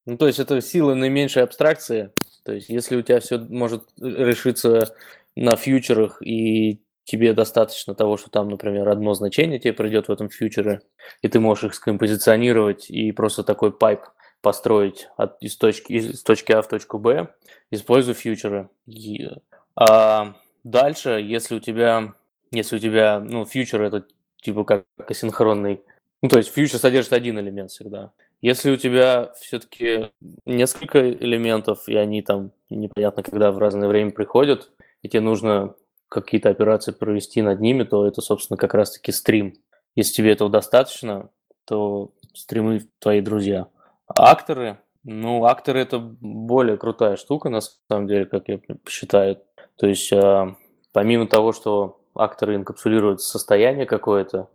ну, 0.05 0.17
то 0.17 0.27
есть 0.27 0.39
это 0.39 0.61
сила 0.61 0.93
наименьшей 0.93 1.43
абстракции. 1.43 2.11
То 2.43 2.53
есть 2.53 2.69
если 2.69 2.95
у 2.95 3.01
тебя 3.01 3.19
все 3.19 3.37
может 3.37 3.83
решиться 3.99 4.95
на 5.35 5.55
фьючерах, 5.55 6.21
и 6.21 6.81
тебе 7.03 7.33
достаточно 7.33 7.95
того, 7.95 8.17
что 8.17 8.29
там, 8.29 8.49
например, 8.49 8.87
одно 8.87 9.13
значение 9.13 9.59
тебе 9.59 9.73
придет 9.73 10.07
в 10.07 10.11
этом 10.11 10.29
фьючере, 10.29 10.81
и 11.21 11.27
ты 11.27 11.39
можешь 11.39 11.63
их 11.63 11.73
скомпозиционировать 11.73 12.89
и 12.89 13.11
просто 13.11 13.43
такой 13.43 13.71
пайп 13.71 14.01
построить 14.41 15.07
от, 15.17 15.41
из, 15.41 15.57
точки, 15.57 15.93
из 15.93 16.23
точки 16.23 16.51
А 16.51 16.61
в 16.61 16.67
точку 16.67 16.99
Б, 16.99 17.33
используя 17.71 18.13
фьючеры. 18.13 18.69
И, 18.85 19.27
а 19.75 20.35
дальше, 20.63 21.19
если 21.21 21.55
у 21.55 21.59
тебя, 21.59 22.13
если 22.51 22.75
у 22.75 22.79
тебя, 22.79 23.19
ну, 23.19 23.45
фьючер 23.45 23.81
это 23.81 24.05
типа 24.41 24.63
как 24.63 24.85
асинхронный, 24.97 25.81
ну, 26.21 26.29
то 26.29 26.37
есть 26.37 26.51
фьючер 26.51 26.79
содержит 26.79 27.13
один 27.13 27.39
элемент 27.39 27.71
всегда. 27.71 28.11
Если 28.41 28.71
у 28.71 28.77
тебя 28.77 29.33
все-таки 29.39 30.11
несколько 30.45 31.11
элементов, 31.11 31.87
и 31.87 31.95
они 31.95 32.21
там 32.21 32.51
непонятно 32.69 33.23
когда 33.23 33.51
в 33.51 33.57
разное 33.57 33.89
время 33.89 34.11
приходят, 34.11 34.71
и 35.01 35.09
тебе 35.09 35.21
нужно 35.21 35.75
какие-то 36.07 36.49
операции 36.49 36.91
провести 36.91 37.41
над 37.41 37.59
ними, 37.59 37.83
то 37.83 38.05
это, 38.05 38.21
собственно, 38.21 38.57
как 38.57 38.73
раз-таки 38.73 39.11
стрим. 39.11 39.55
Если 39.95 40.13
тебе 40.13 40.31
этого 40.31 40.49
достаточно, 40.49 41.29
то 41.65 42.11
стримы 42.33 42.87
твои 42.99 43.21
друзья. 43.21 43.67
Акторы, 44.07 44.79
ну, 45.03 45.45
акторы 45.45 45.81
это 45.81 45.99
более 45.99 46.77
крутая 46.77 47.15
штука, 47.15 47.49
на 47.49 47.61
самом 47.61 48.07
деле, 48.07 48.25
как 48.25 48.47
я 48.47 48.59
считаю. 48.87 49.41
То 49.75 49.87
есть, 49.87 50.11
а, 50.11 50.55
помимо 50.91 51.27
того, 51.27 51.53
что 51.53 51.98
акторы 52.19 52.55
инкапсулируют 52.55 53.21
состояние 53.21 53.85
какое-то, 53.85 54.49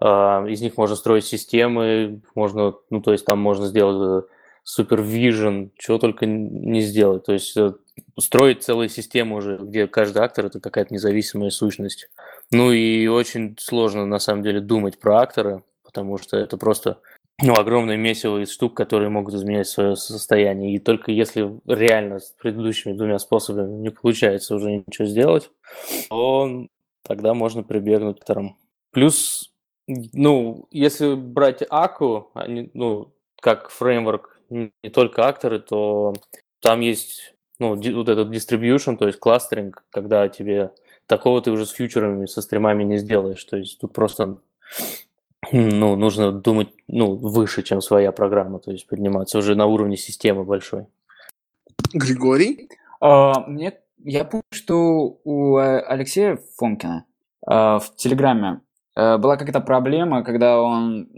а, 0.00 0.44
из 0.46 0.60
них 0.60 0.76
можно 0.76 0.96
строить 0.96 1.24
системы, 1.24 2.20
можно, 2.34 2.74
ну, 2.90 3.00
то 3.00 3.12
есть 3.12 3.24
там 3.24 3.38
можно 3.38 3.66
сделать 3.66 4.24
супервижен, 4.62 5.72
чего 5.76 5.98
только 5.98 6.26
не 6.26 6.80
сделать. 6.82 7.24
То 7.24 7.32
есть 7.32 7.56
э, 7.56 7.72
строить 8.18 8.62
целые 8.62 8.88
системы 8.88 9.36
уже, 9.36 9.56
где 9.56 9.86
каждый 9.86 10.22
актор 10.22 10.46
это 10.46 10.60
какая-то 10.60 10.94
независимая 10.94 11.50
сущность. 11.50 12.08
Ну 12.52 12.70
и 12.70 13.06
очень 13.06 13.56
сложно 13.58 14.06
на 14.06 14.18
самом 14.18 14.42
деле 14.42 14.60
думать 14.60 14.98
про 14.98 15.20
актора, 15.20 15.62
потому 15.82 16.18
что 16.18 16.36
это 16.36 16.56
просто 16.56 16.98
ну, 17.42 17.54
огромное 17.54 17.96
месиво 17.96 18.42
из 18.42 18.52
штук, 18.52 18.76
которые 18.76 19.08
могут 19.08 19.34
изменять 19.34 19.66
свое 19.66 19.96
состояние. 19.96 20.74
И 20.74 20.78
только 20.78 21.10
если 21.10 21.50
реально 21.66 22.20
с 22.20 22.34
предыдущими 22.40 22.92
двумя 22.92 23.18
способами 23.18 23.74
не 23.76 23.90
получается 23.90 24.54
уже 24.54 24.84
ничего 24.86 25.06
сделать, 25.06 25.50
то 26.10 26.66
тогда 27.10 27.34
можно 27.34 27.64
прибегнуть 27.64 28.20
к 28.20 28.22
второму. 28.22 28.56
Плюс, 28.92 29.52
ну, 29.88 30.68
если 30.70 31.16
брать 31.16 31.64
Аку, 31.68 32.30
они, 32.34 32.70
ну, 32.72 33.12
как 33.42 33.70
фреймворк 33.70 34.38
не 34.48 34.90
только 34.92 35.26
акторы, 35.26 35.58
то 35.58 36.14
там 36.60 36.78
есть 36.78 37.34
ну, 37.58 37.70
вот 37.74 38.08
этот 38.08 38.28
distribution, 38.30 38.96
то 38.96 39.08
есть 39.08 39.18
кластеринг, 39.18 39.82
когда 39.90 40.28
тебе 40.28 40.70
такого 41.08 41.42
ты 41.42 41.50
уже 41.50 41.66
с 41.66 41.70
фьючерами, 41.70 42.26
со 42.26 42.42
стримами 42.42 42.84
не 42.84 42.98
сделаешь. 42.98 43.42
То 43.42 43.56
есть 43.56 43.80
тут 43.80 43.92
просто 43.92 44.38
ну, 45.50 45.96
нужно 45.96 46.30
думать 46.30 46.68
ну, 46.86 47.16
выше, 47.16 47.64
чем 47.64 47.80
своя 47.80 48.12
программа, 48.12 48.60
то 48.60 48.70
есть 48.70 48.86
подниматься 48.86 49.38
уже 49.38 49.56
на 49.56 49.66
уровне 49.66 49.96
системы 49.96 50.44
большой. 50.44 50.86
Григорий? 51.92 52.68
А, 53.00 53.40
мне, 53.48 53.80
я 54.04 54.24
помню, 54.24 54.44
что 54.50 55.20
у 55.24 55.58
э, 55.58 55.80
Алексея 55.80 56.38
Фомкина 56.56 57.06
а, 57.46 57.78
в 57.78 57.94
Телеграме 57.96 58.60
э, 58.96 59.18
была 59.18 59.36
какая-то 59.36 59.60
проблема, 59.60 60.22
когда 60.22 60.60
он... 60.60 61.08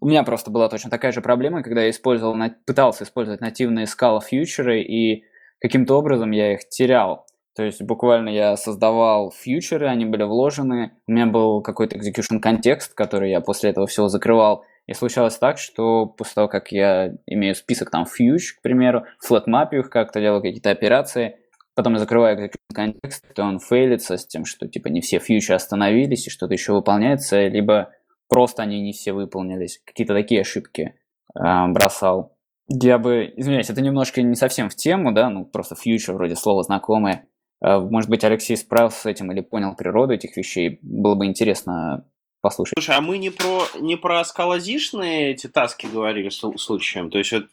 У 0.00 0.06
меня 0.06 0.22
просто 0.22 0.50
была 0.50 0.68
точно 0.68 0.90
такая 0.90 1.12
же 1.12 1.20
проблема, 1.20 1.62
когда 1.62 1.82
я 1.82 1.90
использовал, 1.90 2.36
пытался 2.66 3.04
использовать 3.04 3.40
нативные 3.40 3.86
скала 3.86 4.20
фьючеры, 4.20 4.82
и 4.82 5.24
каким-то 5.60 5.98
образом 5.98 6.30
я 6.30 6.54
их 6.54 6.68
терял. 6.68 7.26
То 7.56 7.64
есть 7.64 7.82
буквально 7.82 8.28
я 8.30 8.56
создавал 8.56 9.32
фьючеры, 9.32 9.88
они 9.88 10.06
были 10.06 10.22
вложены, 10.22 10.92
у 11.06 11.12
меня 11.12 11.26
был 11.26 11.62
какой-то 11.62 11.96
execution 11.96 12.38
контекст, 12.40 12.94
который 12.94 13.30
я 13.30 13.40
после 13.40 13.70
этого 13.70 13.86
всего 13.86 14.08
закрывал. 14.08 14.64
И 14.86 14.94
случалось 14.94 15.36
так, 15.36 15.58
что 15.58 16.06
после 16.06 16.34
того, 16.34 16.48
как 16.48 16.72
я 16.72 17.12
имею 17.26 17.54
список 17.54 17.90
там 17.90 18.06
фьюч, 18.06 18.54
к 18.54 18.62
примеру, 18.62 19.04
флетмапю 19.18 19.80
их 19.80 19.90
как-то 19.90 20.20
делаю 20.20 20.40
какие-то 20.40 20.70
операции, 20.70 21.36
потом 21.80 21.94
я 21.94 21.98
закрываю 22.00 22.50
контекст, 22.74 23.24
то 23.34 23.42
он 23.42 23.58
фейлится 23.58 24.18
с 24.18 24.26
тем, 24.26 24.44
что 24.44 24.68
типа 24.68 24.88
не 24.88 25.00
все 25.00 25.18
фьючи 25.18 25.52
остановились 25.52 26.26
и 26.26 26.30
что-то 26.30 26.52
еще 26.52 26.74
выполняется, 26.74 27.48
либо 27.48 27.90
просто 28.28 28.62
они 28.62 28.82
не 28.82 28.92
все 28.92 29.14
выполнились. 29.14 29.80
Какие-то 29.86 30.12
такие 30.12 30.42
ошибки 30.42 30.94
э, 31.34 31.66
бросал. 31.68 32.36
Я 32.68 32.98
бы, 32.98 33.32
извиняюсь, 33.34 33.70
это 33.70 33.80
немножко 33.80 34.20
не 34.20 34.34
совсем 34.34 34.68
в 34.68 34.74
тему, 34.74 35.12
да, 35.12 35.30
ну 35.30 35.46
просто 35.46 35.74
фьючер 35.74 36.16
вроде 36.16 36.36
слова 36.36 36.62
знакомое. 36.64 37.24
Э, 37.64 37.78
может 37.78 38.10
быть, 38.10 38.24
Алексей 38.24 38.58
справился 38.58 39.00
с 39.00 39.06
этим 39.06 39.32
или 39.32 39.40
понял 39.40 39.74
природу 39.74 40.12
этих 40.12 40.36
вещей. 40.36 40.80
Было 40.82 41.14
бы 41.14 41.24
интересно 41.24 42.04
послушать. 42.40 42.74
Слушай, 42.76 42.96
а 42.96 43.00
мы 43.00 43.18
не 43.18 43.30
про 43.30 43.64
не 43.78 43.96
про 43.96 44.24
скалозишные 44.24 45.32
эти 45.32 45.46
таски 45.46 45.86
говорили 45.86 46.28
случаем. 46.30 47.10
То 47.10 47.18
есть, 47.18 47.32
вот, 47.32 47.46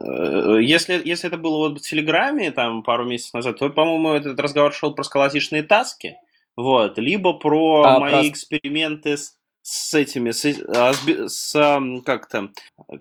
э, 0.00 0.58
если, 0.62 1.00
если 1.04 1.28
это 1.28 1.36
было 1.36 1.68
вот 1.68 1.78
в 1.78 1.82
Телеграме 1.82 2.50
там 2.50 2.82
пару 2.82 3.04
месяцев 3.04 3.34
назад, 3.34 3.58
то, 3.58 3.68
по-моему, 3.70 4.12
этот 4.12 4.38
разговор 4.40 4.72
шел 4.72 4.94
про 4.94 5.04
скалозишные 5.04 5.62
таски. 5.62 6.16
Вот, 6.56 6.98
либо 6.98 7.32
про 7.32 7.82
а, 7.82 7.98
мои 7.98 8.12
про... 8.12 8.28
эксперименты 8.28 9.16
с, 9.16 9.36
с 9.62 9.94
этими, 9.94 10.32
с, 10.32 10.44
а, 10.68 10.92
с, 10.92 11.28
с 11.28 11.80
как-то... 12.04 12.50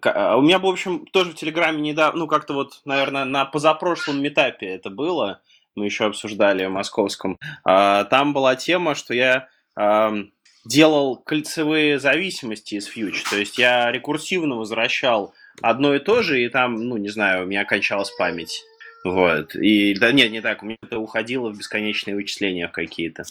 А, 0.03 0.37
у 0.37 0.41
меня, 0.41 0.59
в 0.59 0.65
общем, 0.65 1.05
тоже 1.07 1.31
в 1.31 1.35
Телеграме 1.35 1.81
недавно, 1.81 2.19
ну, 2.19 2.27
как-то 2.27 2.53
вот, 2.53 2.81
наверное, 2.85 3.25
на 3.25 3.43
позапрошлом 3.45 4.21
метапе 4.21 4.67
это 4.67 4.89
было 4.89 5.41
мы 5.75 5.85
еще 5.85 6.05
обсуждали 6.05 6.65
в 6.65 6.71
московском, 6.71 7.39
а, 7.63 8.03
там 8.05 8.33
была 8.33 8.55
тема, 8.55 8.95
что 8.95 9.13
я 9.13 9.47
делал 10.65 11.17
кольцевые 11.17 11.99
зависимости 11.99 12.75
из 12.75 12.85
фьюч, 12.85 13.23
то 13.23 13.37
есть 13.37 13.57
я 13.57 13.91
рекурсивно 13.91 14.55
возвращал 14.55 15.33
одно 15.61 15.95
и 15.95 15.99
то 15.99 16.21
же, 16.21 16.43
и 16.43 16.49
там, 16.49 16.75
ну, 16.75 16.97
не 16.97 17.09
знаю, 17.09 17.43
у 17.43 17.47
меня 17.47 17.65
кончалась 17.65 18.11
память. 18.11 18.63
Вот. 19.03 19.55
И 19.55 19.95
да 19.95 20.11
нет, 20.11 20.31
не 20.31 20.41
так, 20.41 20.61
у 20.61 20.65
меня 20.65 20.77
это 20.81 20.99
уходило 20.99 21.49
в 21.49 21.57
бесконечные 21.57 22.15
вычисления 22.15 22.67
какие-то. 22.67 23.23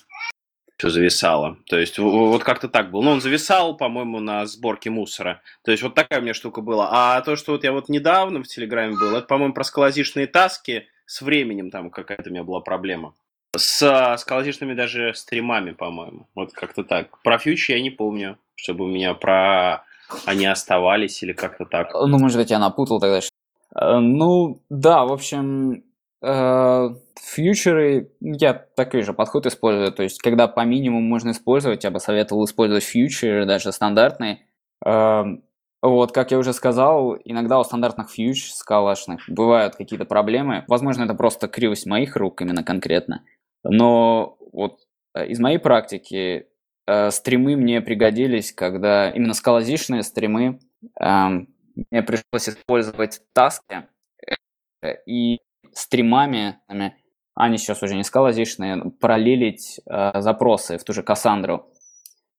Все 0.77 0.89
зависало. 0.89 1.59
То 1.67 1.79
есть 1.79 1.99
вот 1.99 2.43
как-то 2.43 2.69
так 2.69 2.91
было. 2.91 3.03
Ну, 3.03 3.11
он 3.11 3.21
зависал, 3.21 3.77
по-моему, 3.77 4.19
на 4.19 4.47
сборке 4.47 4.89
мусора. 4.89 5.43
То 5.63 5.71
есть 5.71 5.83
вот 5.83 5.95
такая 5.95 6.21
у 6.21 6.23
меня 6.23 6.33
штука 6.33 6.63
была. 6.63 6.89
А 6.91 7.21
то, 7.21 7.37
что 7.37 7.53
вот 7.53 7.65
я 7.65 7.73
вот 7.73 7.91
недавно 7.91 8.43
в 8.43 8.49
Телеграме 8.49 8.97
был, 8.97 9.15
это, 9.15 9.27
по-моему, 9.27 9.53
про 9.53 9.63
скалозишные 9.63 10.27
таски 10.27 10.89
с 11.05 11.21
временем 11.21 11.71
там 11.71 11.91
какая-то 11.91 12.31
у 12.31 12.33
меня 12.33 12.45
была 12.45 12.61
проблема. 12.61 13.15
С 13.57 14.17
скалозишными 14.19 14.75
даже 14.75 15.15
стримами, 15.15 15.73
по-моему. 15.73 16.29
Вот 16.35 16.53
как-то 16.53 16.85
так. 16.85 17.21
Про 17.23 17.39
фьючи 17.39 17.73
я 17.73 17.81
не 17.81 17.91
помню, 17.91 18.39
чтобы 18.55 18.85
у 18.85 18.89
меня 18.89 19.15
про 19.15 19.85
они 20.27 20.47
оставались 20.47 21.23
или 21.23 21.33
как-то 21.33 21.65
так. 21.65 21.93
Ну, 21.95 22.19
может 22.19 22.39
быть, 22.39 22.51
я 22.51 22.59
напутал 22.59 23.01
тогда. 23.01 23.21
Э, 23.75 23.99
ну, 23.99 24.63
да, 24.69 25.05
в 25.05 25.13
общем, 25.13 25.85
э, 26.23 26.89
фьючеры, 27.21 28.11
я 28.21 28.55
такой 28.55 29.03
же 29.03 29.13
подход 29.13 29.47
использую. 29.47 29.93
То 29.93 30.03
есть, 30.03 30.21
когда 30.21 30.49
по 30.49 30.65
минимуму 30.65 31.07
можно 31.07 31.31
использовать, 31.31 31.85
я 31.85 31.91
бы 31.91 32.01
советовал 32.01 32.45
использовать 32.45 32.85
фьючеры, 32.85 33.47
даже 33.47 33.73
стандартные. 33.73 34.41
Э, 34.85 35.25
вот, 35.83 36.13
как 36.13 36.31
я 36.31 36.39
уже 36.39 36.53
сказал, 36.53 37.17
иногда 37.25 37.59
у 37.59 37.65
стандартных 37.65 38.11
фьюч 38.11 38.53
скалашных 38.53 39.23
бывают 39.29 39.77
какие-то 39.77 40.05
проблемы. 40.05 40.65
Возможно, 40.69 41.05
это 41.05 41.15
просто 41.15 41.49
кривость 41.49 41.87
моих 41.87 42.17
рук 42.17 42.43
именно 42.43 42.63
конкретно. 42.63 43.23
Но 43.65 44.39
вот 44.53 44.81
э, 45.15 45.27
из 45.29 45.39
моей 45.41 45.59
практики 45.59 46.47
э, 46.87 47.11
стримы 47.11 47.57
мне 47.57 47.81
пригодились, 47.81 48.53
когда 48.53 49.11
именно 49.11 49.35
скалозишные 49.35 50.03
стримы 50.03 50.61
э, 51.01 51.29
мне 51.91 52.03
пришлось 52.03 52.49
использовать 52.49 53.21
таски 53.33 53.89
э, 54.83 54.95
и 55.07 55.39
стримами, 55.73 56.59
они 57.35 57.59
сейчас 57.59 57.83
уже 57.83 57.95
не 57.95 58.05
скалозишные, 58.05 58.91
параллелить 59.01 59.81
э, 59.87 60.21
запросы 60.21 60.79
в 60.79 60.85
ту 60.85 60.93
же 60.93 61.03
Кассандру. 61.03 61.73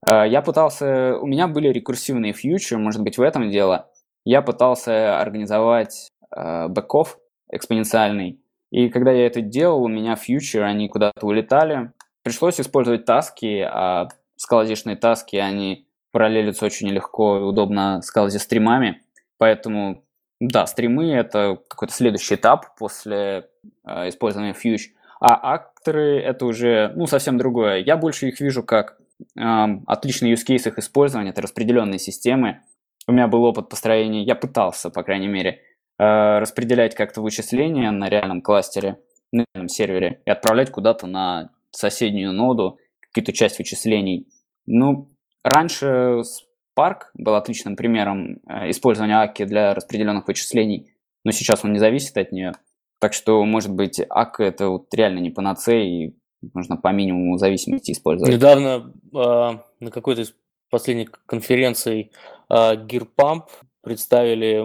Э, 0.10 0.28
я 0.28 0.42
пытался, 0.42 1.18
у 1.18 1.26
меня 1.26 1.48
были 1.48 1.70
рекурсивные 1.70 2.34
фьючеры, 2.34 2.80
может 2.80 3.02
быть 3.02 3.18
в 3.18 3.22
этом 3.22 3.50
дело. 3.50 3.90
Я 4.26 4.42
пытался 4.42 5.20
организовать 5.20 6.10
э, 6.36 6.68
бэков 6.68 7.18
экспоненциальный. 7.52 8.42
И 8.72 8.90
когда 8.90 9.12
я 9.12 9.28
это 9.28 9.42
делал, 9.42 9.84
у 9.84 9.88
меня 9.88 10.16
фьючеры, 10.16 10.66
они 10.66 10.88
куда-то 10.88 11.26
улетали. 11.28 11.92
Пришлось 12.24 12.60
использовать 12.60 13.06
таски, 13.06 13.60
а 13.62 14.08
скалозишные 14.38 14.96
таски, 14.96 15.36
они 15.36 15.88
параллелятся 16.12 16.66
очень 16.66 16.90
легко 16.90 17.38
и 17.38 17.44
удобно 17.44 18.02
скалози 18.02 18.38
стримами. 18.38 19.02
Поэтому, 19.38 20.04
да, 20.40 20.66
стримы— 20.66 21.12
это 21.14 21.60
какой-то 21.68 21.94
следующий 21.94 22.36
этап 22.36 22.76
после 22.78 23.50
э, 23.86 24.10
использования 24.10 24.54
фьюч. 24.54 24.92
А 25.20 25.54
акторы— 25.54 26.20
это 26.22 26.46
уже, 26.46 26.94
ну, 26.96 27.08
совсем 27.08 27.38
другое. 27.38 27.78
Я 27.78 27.98
больше 27.98 28.28
их 28.28 28.40
вижу 28.40 28.64
как 28.64 28.98
отличный 29.36 30.34
use 30.34 30.46
case 30.48 30.68
их 30.68 30.80
использования, 30.80 31.30
это 31.30 31.42
распределенные 31.42 32.00
системы. 32.00 32.62
У 33.08 33.12
меня 33.12 33.28
был 33.28 33.44
опыт 33.44 33.70
построения, 33.70 34.24
я 34.24 34.36
пытался, 34.36 34.90
по 34.90 35.04
крайней 35.04 35.28
мере, 35.28 35.52
э, 35.52 35.71
распределять 36.04 36.96
как-то 36.96 37.22
вычисления 37.22 37.92
на 37.92 38.10
реальном 38.10 38.42
кластере, 38.42 38.98
на 39.32 39.46
реальном 39.54 39.70
сервере 39.70 40.22
и 40.26 40.30
отправлять 40.30 40.72
куда-то 40.72 41.08
на 41.08 41.52
соседнюю 41.72 42.34
ноду 42.34 42.78
какую-то 43.00 43.34
часть 43.34 43.60
вычислений. 43.60 44.28
Ну, 44.66 45.10
раньше 45.44 46.22
Spark 46.76 47.02
был 47.14 47.36
отличным 47.36 47.76
примером 47.76 48.40
э, 48.48 48.70
использования 48.70 49.18
Аки 49.22 49.46
для 49.46 49.74
распределенных 49.74 50.28
вычислений, 50.28 50.94
но 51.24 51.32
сейчас 51.32 51.64
он 51.66 51.74
не 51.74 51.80
зависит 51.80 52.18
от 52.18 52.32
нее. 52.32 52.54
Так 53.00 53.14
что, 53.14 53.44
может 53.46 53.74
быть, 53.74 54.00
АК 54.10 54.40
это 54.42 54.70
вот 54.70 54.94
реально 54.94 55.20
не 55.20 55.32
панацея, 55.32 55.84
и 55.84 56.16
нужно 56.54 56.78
по 56.78 56.90
минимуму 56.90 57.38
зависимости 57.38 57.92
использовать. 57.92 58.34
Недавно 58.34 58.94
э, 59.14 59.60
на 59.80 59.92
какой-то 59.92 60.22
из 60.22 60.34
последних 60.70 61.12
конференций 61.26 62.12
э, 62.50 62.54
Gearpump 62.54 63.44
представили 63.82 64.60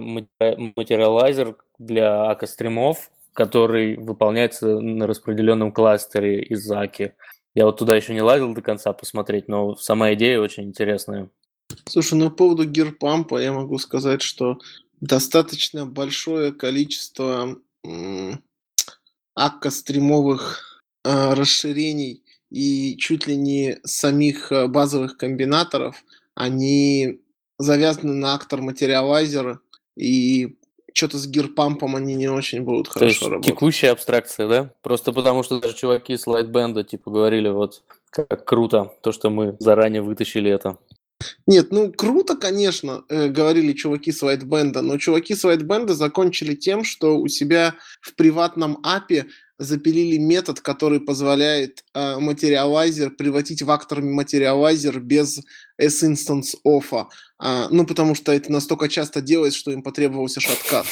материалайзер 0.77 1.57
для 1.79 2.31
АК-стримов, 2.31 3.11
который 3.33 3.97
выполняется 3.97 4.81
на 4.81 5.07
распределенном 5.07 5.73
кластере 5.73 6.43
из 6.43 6.71
АКИ. 6.71 7.15
Я 7.55 7.67
вот 7.67 7.79
туда 7.79 7.97
еще 7.97 8.15
не 8.15 8.23
лазил 8.23 8.55
до 8.55 8.63
конца 8.63 8.93
посмотреть, 8.93 9.49
но 9.49 9.77
сама 9.77 10.15
идея 10.15 10.41
очень 10.41 10.65
интересная. 10.65 11.31
Слушай, 11.87 12.15
ну 12.15 12.31
по 12.31 12.37
поводу 12.37 12.65
гирпампа 12.65 13.39
я 13.39 13.53
могу 13.53 13.79
сказать, 13.79 14.23
что 14.23 14.59
достаточно 15.01 15.87
большое 15.87 16.53
количество 16.53 17.57
АККО-стримовых 19.35 20.77
Э, 21.07 21.35
расширений 21.35 22.25
и 22.51 22.97
чуть 22.97 23.29
ли 23.29 23.37
не 23.37 23.79
самих 23.85 24.51
э, 24.51 24.67
базовых 24.67 25.17
комбинаторов, 25.17 26.03
они 26.35 27.21
завязаны 27.59 28.15
на 28.15 28.35
актор 28.35 28.61
материалайзера, 28.61 29.61
и 29.97 30.57
что-то 30.93 31.19
с 31.19 31.27
гирпампом 31.27 31.95
они 31.97 32.15
не 32.15 32.29
очень 32.29 32.63
будут 32.63 32.89
хорошо 32.89 33.01
То 33.01 33.07
есть 33.07 33.23
работать. 33.23 33.47
текущая 33.47 33.91
абстракция, 33.91 34.49
да? 34.49 34.73
Просто 34.83 35.13
потому, 35.13 35.43
что 35.43 35.61
даже 35.61 35.75
чуваки 35.75 36.17
с 36.17 36.27
Lightband 36.27 36.83
типа 36.85 37.11
говорили, 37.11 37.49
вот 37.49 37.83
как 38.11 38.45
круто, 38.47 38.93
то, 39.03 39.13
что 39.13 39.29
мы 39.29 39.57
заранее 39.61 40.01
вытащили 40.01 40.51
это. 40.51 40.79
Нет, 41.47 41.71
ну 41.71 41.93
круто, 41.93 42.37
конечно, 42.37 43.05
э, 43.09 43.29
говорили 43.29 43.73
чуваки 43.73 44.13
с 44.13 44.23
Whiteband, 44.23 44.81
но 44.81 44.99
чуваки 44.99 45.35
с 45.35 45.45
Whiteband 45.45 45.89
закончили 45.93 46.55
тем, 46.55 46.85
что 46.85 47.19
у 47.19 47.29
себя 47.29 47.75
в 48.01 48.15
приватном 48.15 48.79
апе 48.83 49.27
запилили 49.59 50.19
метод, 50.19 50.61
который 50.61 51.01
позволяет 51.01 51.85
э, 51.95 52.19
материалайзер 52.19 53.11
превратить 53.11 53.63
в 53.63 53.71
актор 53.71 54.03
материалайзер 54.03 55.01
без 55.01 55.41
S-instance 55.79 56.57
оффа. 56.65 57.09
А, 57.39 57.69
ну, 57.71 57.87
потому 57.87 58.15
что 58.15 58.33
это 58.33 58.51
настолько 58.53 58.89
часто 58.89 59.21
делается, 59.21 59.59
что 59.59 59.71
им 59.71 59.83
потребовался 59.83 60.41
шаткат. 60.41 60.87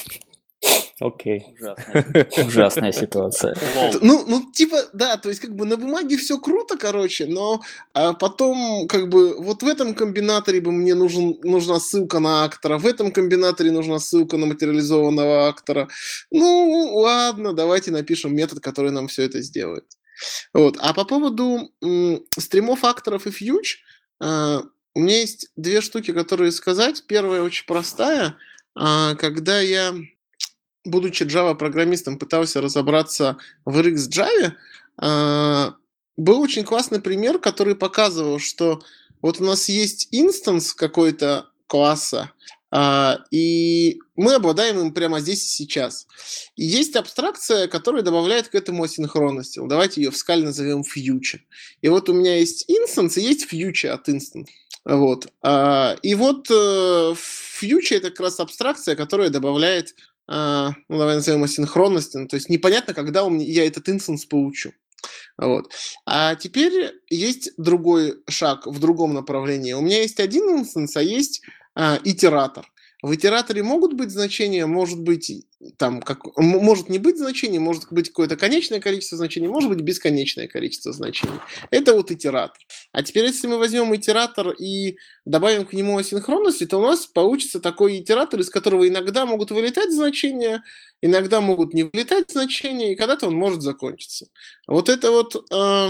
Окей. 1.00 1.56
Ужасная, 1.58 2.28
ужасная 2.46 2.92
ситуация. 2.92 3.56
Ну, 4.00 4.24
ну, 4.28 4.52
типа, 4.52 4.84
да, 4.92 5.16
то 5.16 5.28
есть 5.28 5.40
как 5.40 5.54
бы 5.54 5.64
на 5.64 5.76
бумаге 5.76 6.16
все 6.16 6.38
круто, 6.38 6.76
короче, 6.78 7.26
но 7.26 7.62
а 7.94 8.12
потом 8.12 8.86
как 8.86 9.08
бы 9.08 9.34
вот 9.36 9.62
в 9.64 9.66
этом 9.66 9.94
комбинаторе 9.94 10.60
бы 10.60 10.70
мне 10.70 10.94
нужен, 10.94 11.36
нужна 11.42 11.80
ссылка 11.80 12.20
на 12.20 12.44
актора, 12.44 12.78
в 12.78 12.86
этом 12.86 13.10
комбинаторе 13.10 13.72
нужна 13.72 13.98
ссылка 13.98 14.36
на 14.36 14.46
материализованного 14.46 15.48
актора. 15.48 15.88
Ну, 16.30 16.92
ладно, 16.94 17.52
давайте 17.52 17.90
напишем 17.90 18.34
метод, 18.34 18.60
который 18.60 18.92
нам 18.92 19.08
все 19.08 19.24
это 19.24 19.42
сделает. 19.42 19.86
Вот. 20.52 20.76
А 20.78 20.94
по 20.94 21.04
поводу 21.04 21.72
м, 21.82 22.24
стримов 22.38 22.84
акторов 22.84 23.26
и 23.26 23.32
фьюч, 23.32 23.82
э, 24.20 24.60
у 24.94 25.00
меня 25.00 25.18
есть 25.18 25.48
две 25.56 25.80
штуки, 25.80 26.12
которые 26.12 26.52
сказать. 26.52 27.02
Первая 27.08 27.42
очень 27.42 27.66
простая. 27.66 28.36
Э, 28.78 29.16
когда 29.16 29.60
я 29.60 29.92
будучи 30.84 31.24
Java-программистом, 31.24 32.18
пытался 32.18 32.60
разобраться 32.60 33.36
в 33.64 33.78
RxJava, 33.78 34.52
а, 34.98 35.74
был 36.16 36.40
очень 36.40 36.64
классный 36.64 37.00
пример, 37.00 37.38
который 37.38 37.74
показывал, 37.74 38.38
что 38.38 38.82
вот 39.22 39.40
у 39.40 39.44
нас 39.44 39.68
есть 39.68 40.08
инстанс 40.10 40.74
какой-то 40.74 41.48
класса, 41.66 42.30
а, 42.70 43.20
и 43.30 44.00
мы 44.16 44.34
обладаем 44.34 44.80
им 44.80 44.92
прямо 44.92 45.20
здесь 45.20 45.44
и 45.44 45.48
сейчас. 45.48 46.08
И 46.56 46.64
есть 46.64 46.96
абстракция, 46.96 47.68
которая 47.68 48.02
добавляет 48.02 48.48
к 48.48 48.54
этому 48.56 48.82
асинхронности. 48.82 49.60
Давайте 49.64 50.02
ее 50.02 50.10
в 50.10 50.16
Scala 50.16 50.44
назовем 50.44 50.82
future. 50.82 51.40
И 51.82 51.88
вот 51.88 52.08
у 52.08 52.12
меня 52.12 52.36
есть 52.36 52.64
инстанс 52.68 53.16
и 53.16 53.22
есть 53.22 53.46
future 53.52 53.90
от 53.90 54.08
instance. 54.08 54.46
Вот. 54.84 55.28
А, 55.40 55.96
и 56.02 56.16
вот 56.16 56.50
э, 56.50 57.14
future 57.14 57.96
это 57.96 58.10
как 58.10 58.20
раз 58.20 58.40
абстракция, 58.40 58.96
которая 58.96 59.30
добавляет 59.30 59.94
ну, 60.26 60.98
давай 60.98 61.16
назовем 61.16 61.44
асинхронности, 61.44 62.16
ну, 62.16 62.26
то 62.26 62.36
есть 62.36 62.48
непонятно, 62.48 62.94
когда 62.94 63.24
у 63.24 63.30
меня, 63.30 63.44
я 63.44 63.66
этот 63.66 63.88
инстанс 63.88 64.24
получу. 64.24 64.72
Вот. 65.36 65.70
А 66.06 66.34
теперь 66.34 66.92
есть 67.10 67.50
другой 67.58 68.22
шаг 68.28 68.66
в 68.66 68.78
другом 68.78 69.14
направлении. 69.14 69.72
У 69.72 69.80
меня 69.80 70.00
есть 70.00 70.20
один 70.20 70.44
инстанс, 70.50 70.96
а 70.96 71.02
есть 71.02 71.42
а, 71.74 71.98
итератор. 72.04 72.66
В 73.04 73.14
итераторе 73.14 73.62
могут 73.62 73.92
быть 73.92 74.10
значения, 74.10 74.64
может 74.64 74.98
быть, 74.98 75.30
там, 75.76 76.00
как, 76.00 76.24
может 76.38 76.88
не 76.88 76.98
быть 76.98 77.18
значений, 77.18 77.58
может 77.58 77.92
быть 77.92 78.08
какое-то 78.08 78.38
конечное 78.38 78.80
количество 78.80 79.18
значений, 79.18 79.46
может 79.46 79.68
быть 79.68 79.82
бесконечное 79.82 80.48
количество 80.48 80.90
значений. 80.90 81.38
Это 81.70 81.92
вот 81.92 82.10
итератор. 82.10 82.56
А 82.92 83.02
теперь, 83.02 83.26
если 83.26 83.46
мы 83.46 83.58
возьмем 83.58 83.94
итератор 83.94 84.52
и 84.52 84.96
добавим 85.26 85.66
к 85.66 85.74
нему 85.74 85.98
асинхронности, 85.98 86.64
то 86.64 86.78
у 86.78 86.82
нас 86.82 87.04
получится 87.04 87.60
такой 87.60 88.00
итератор, 88.00 88.40
из 88.40 88.48
которого 88.48 88.88
иногда 88.88 89.26
могут 89.26 89.50
вылетать 89.50 89.92
значения, 89.92 90.64
иногда 91.02 91.42
могут 91.42 91.74
не 91.74 91.82
вылетать 91.82 92.30
значения, 92.30 92.94
и 92.94 92.96
когда-то 92.96 93.26
он 93.26 93.34
может 93.34 93.60
закончиться. 93.60 94.28
Вот 94.66 94.88
это 94.88 95.10
вот, 95.10 95.34
э, 95.52 95.88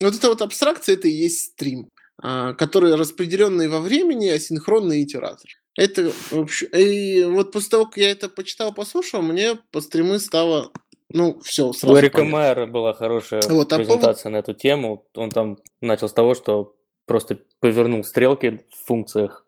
вот 0.00 0.14
эта 0.14 0.28
вот 0.28 0.40
абстракция, 0.42 0.94
это 0.94 1.08
и 1.08 1.10
есть 1.10 1.54
стрим, 1.54 1.90
э, 2.22 2.54
который 2.56 2.94
распределенный 2.94 3.68
во 3.68 3.80
времени 3.80 4.28
асинхронный 4.28 5.02
итератор. 5.02 5.50
Это 5.76 6.12
вообще... 6.30 6.66
И 6.66 7.24
вот 7.24 7.52
после 7.52 7.70
того, 7.70 7.86
как 7.86 7.96
я 7.96 8.10
это 8.10 8.28
почитал, 8.28 8.72
послушал, 8.74 9.22
мне 9.22 9.56
по 9.70 9.80
стримы 9.80 10.18
стало 10.18 10.72
ну, 11.14 11.40
все, 11.40 11.72
сразу 11.72 11.94
У 11.94 11.98
Эрика 11.98 12.24
Майера 12.24 12.66
была 12.66 12.94
хорошая 12.94 13.42
вот, 13.48 13.72
а 13.72 13.76
презентация 13.76 14.30
повод... 14.30 14.32
на 14.32 14.36
эту 14.38 14.54
тему. 14.54 15.06
Он 15.14 15.30
там 15.30 15.58
начал 15.80 16.08
с 16.08 16.12
того, 16.12 16.34
что 16.34 16.74
просто 17.06 17.38
повернул 17.60 18.04
стрелки 18.04 18.64
в 18.70 18.86
функциях 18.86 19.46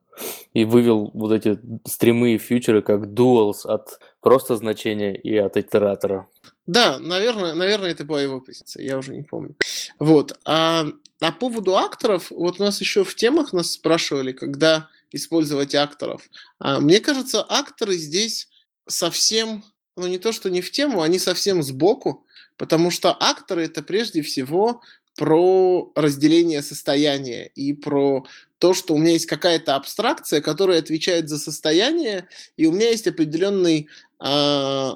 и 0.52 0.64
вывел 0.64 1.10
вот 1.14 1.32
эти 1.32 1.58
стримы 1.86 2.34
и 2.34 2.38
фьючеры 2.38 2.82
как 2.82 3.06
duals 3.06 3.64
от 3.64 3.98
просто 4.20 4.56
значения 4.56 5.16
и 5.16 5.36
от 5.36 5.56
итератора. 5.56 6.28
Да, 6.66 6.98
наверное, 6.98 7.54
наверное, 7.54 7.90
это 7.90 8.04
была 8.04 8.22
его 8.22 8.40
позиция, 8.40 8.84
я 8.84 8.98
уже 8.98 9.14
не 9.14 9.22
помню. 9.22 9.56
Вот. 9.98 10.38
А 10.44 10.86
по 11.18 11.32
поводу 11.32 11.76
акторов, 11.76 12.30
вот 12.30 12.60
у 12.60 12.64
нас 12.64 12.80
еще 12.80 13.04
в 13.04 13.14
темах 13.14 13.52
нас 13.52 13.72
спрашивали, 13.72 14.32
когда 14.32 14.88
использовать 15.14 15.74
акторов. 15.74 16.28
А, 16.58 16.80
мне 16.80 17.00
кажется, 17.00 17.44
акторы 17.48 17.96
здесь 17.96 18.48
совсем, 18.86 19.64
ну 19.96 20.06
не 20.06 20.18
то, 20.18 20.32
что 20.32 20.50
не 20.50 20.60
в 20.60 20.70
тему, 20.70 21.02
они 21.02 21.18
совсем 21.18 21.62
сбоку, 21.62 22.26
потому 22.56 22.90
что 22.90 23.16
акторы 23.18 23.64
это 23.64 23.82
прежде 23.82 24.22
всего 24.22 24.82
про 25.16 25.92
разделение 25.94 26.62
состояния 26.62 27.46
и 27.46 27.72
про 27.72 28.26
то, 28.58 28.74
что 28.74 28.94
у 28.94 28.98
меня 28.98 29.12
есть 29.12 29.26
какая-то 29.26 29.76
абстракция, 29.76 30.40
которая 30.40 30.80
отвечает 30.80 31.28
за 31.28 31.38
состояние, 31.38 32.28
и 32.56 32.66
у 32.66 32.72
меня 32.72 32.90
есть 32.90 33.06
определенный 33.06 33.88
э, 34.24 34.90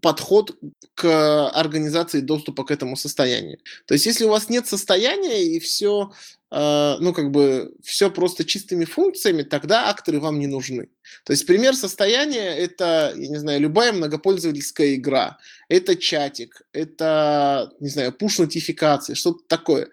подход 0.00 0.56
к 0.94 1.48
организации 1.48 2.20
доступа 2.20 2.64
к 2.64 2.70
этому 2.70 2.96
состоянию. 2.96 3.58
То 3.86 3.94
есть, 3.94 4.06
если 4.06 4.24
у 4.24 4.30
вас 4.30 4.48
нет 4.48 4.66
состояния 4.66 5.44
и 5.44 5.58
все, 5.58 6.12
ну, 6.56 7.12
как 7.12 7.32
бы, 7.32 7.74
все 7.82 8.10
просто 8.10 8.44
чистыми 8.44 8.84
функциями, 8.84 9.42
тогда 9.42 9.88
акторы 9.90 10.20
вам 10.20 10.38
не 10.38 10.46
нужны. 10.46 10.88
То 11.24 11.32
есть, 11.32 11.46
пример 11.46 11.74
состояния– 11.74 12.56
это, 12.56 13.12
я 13.16 13.28
не 13.28 13.38
знаю, 13.38 13.60
любая 13.60 13.92
многопользовательская 13.92 14.94
игра, 14.94 15.38
это 15.68 15.96
чатик, 15.96 16.62
это, 16.72 17.72
не 17.80 17.88
знаю, 17.88 18.12
пуш-нотификации, 18.12 19.14
что-то 19.14 19.42
такое. 19.48 19.88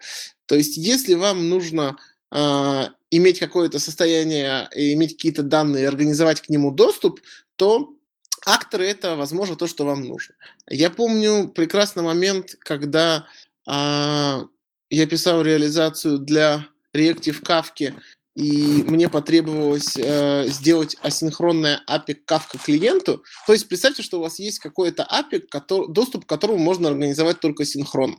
То 0.46 0.54
есть, 0.54 0.76
если 0.76 1.14
вам 1.14 1.48
нужно 1.48 1.96
э, 2.30 2.82
иметь 3.10 3.40
какое-то 3.40 3.80
состояние, 3.80 4.68
иметь 4.72 5.16
какие-то 5.16 5.42
данные, 5.42 5.88
организовать 5.88 6.42
к 6.42 6.48
нему 6.48 6.70
доступ, 6.70 7.20
то 7.56 7.92
акторы 8.46 8.86
это, 8.86 9.16
возможно, 9.16 9.56
то, 9.56 9.66
что 9.66 9.84
вам 9.84 10.02
нужно. 10.02 10.36
Я 10.68 10.90
помню 10.90 11.48
прекрасный 11.48 12.04
момент, 12.04 12.54
когда 12.60 13.26
а, 13.66 14.46
я 14.96 15.06
писал 15.06 15.42
реализацию 15.42 16.18
для 16.18 16.68
Reactive 16.94 17.42
Kafka, 17.42 17.94
и 18.34 18.82
мне 18.86 19.08
потребовалось 19.08 19.96
э, 19.96 20.46
сделать 20.48 20.96
асинхронное 21.00 21.82
API 21.88 22.14
к 22.14 22.30
Kafka 22.30 22.62
клиенту. 22.62 23.24
То 23.46 23.54
есть 23.54 23.68
представьте, 23.68 24.02
что 24.02 24.18
у 24.18 24.22
вас 24.22 24.38
есть 24.38 24.58
какое-то 24.58 25.06
API, 25.10 25.40
который, 25.40 25.92
доступ 25.92 26.26
к 26.26 26.28
которому 26.28 26.58
можно 26.58 26.88
организовать 26.88 27.40
только 27.40 27.64
синхронно. 27.64 28.18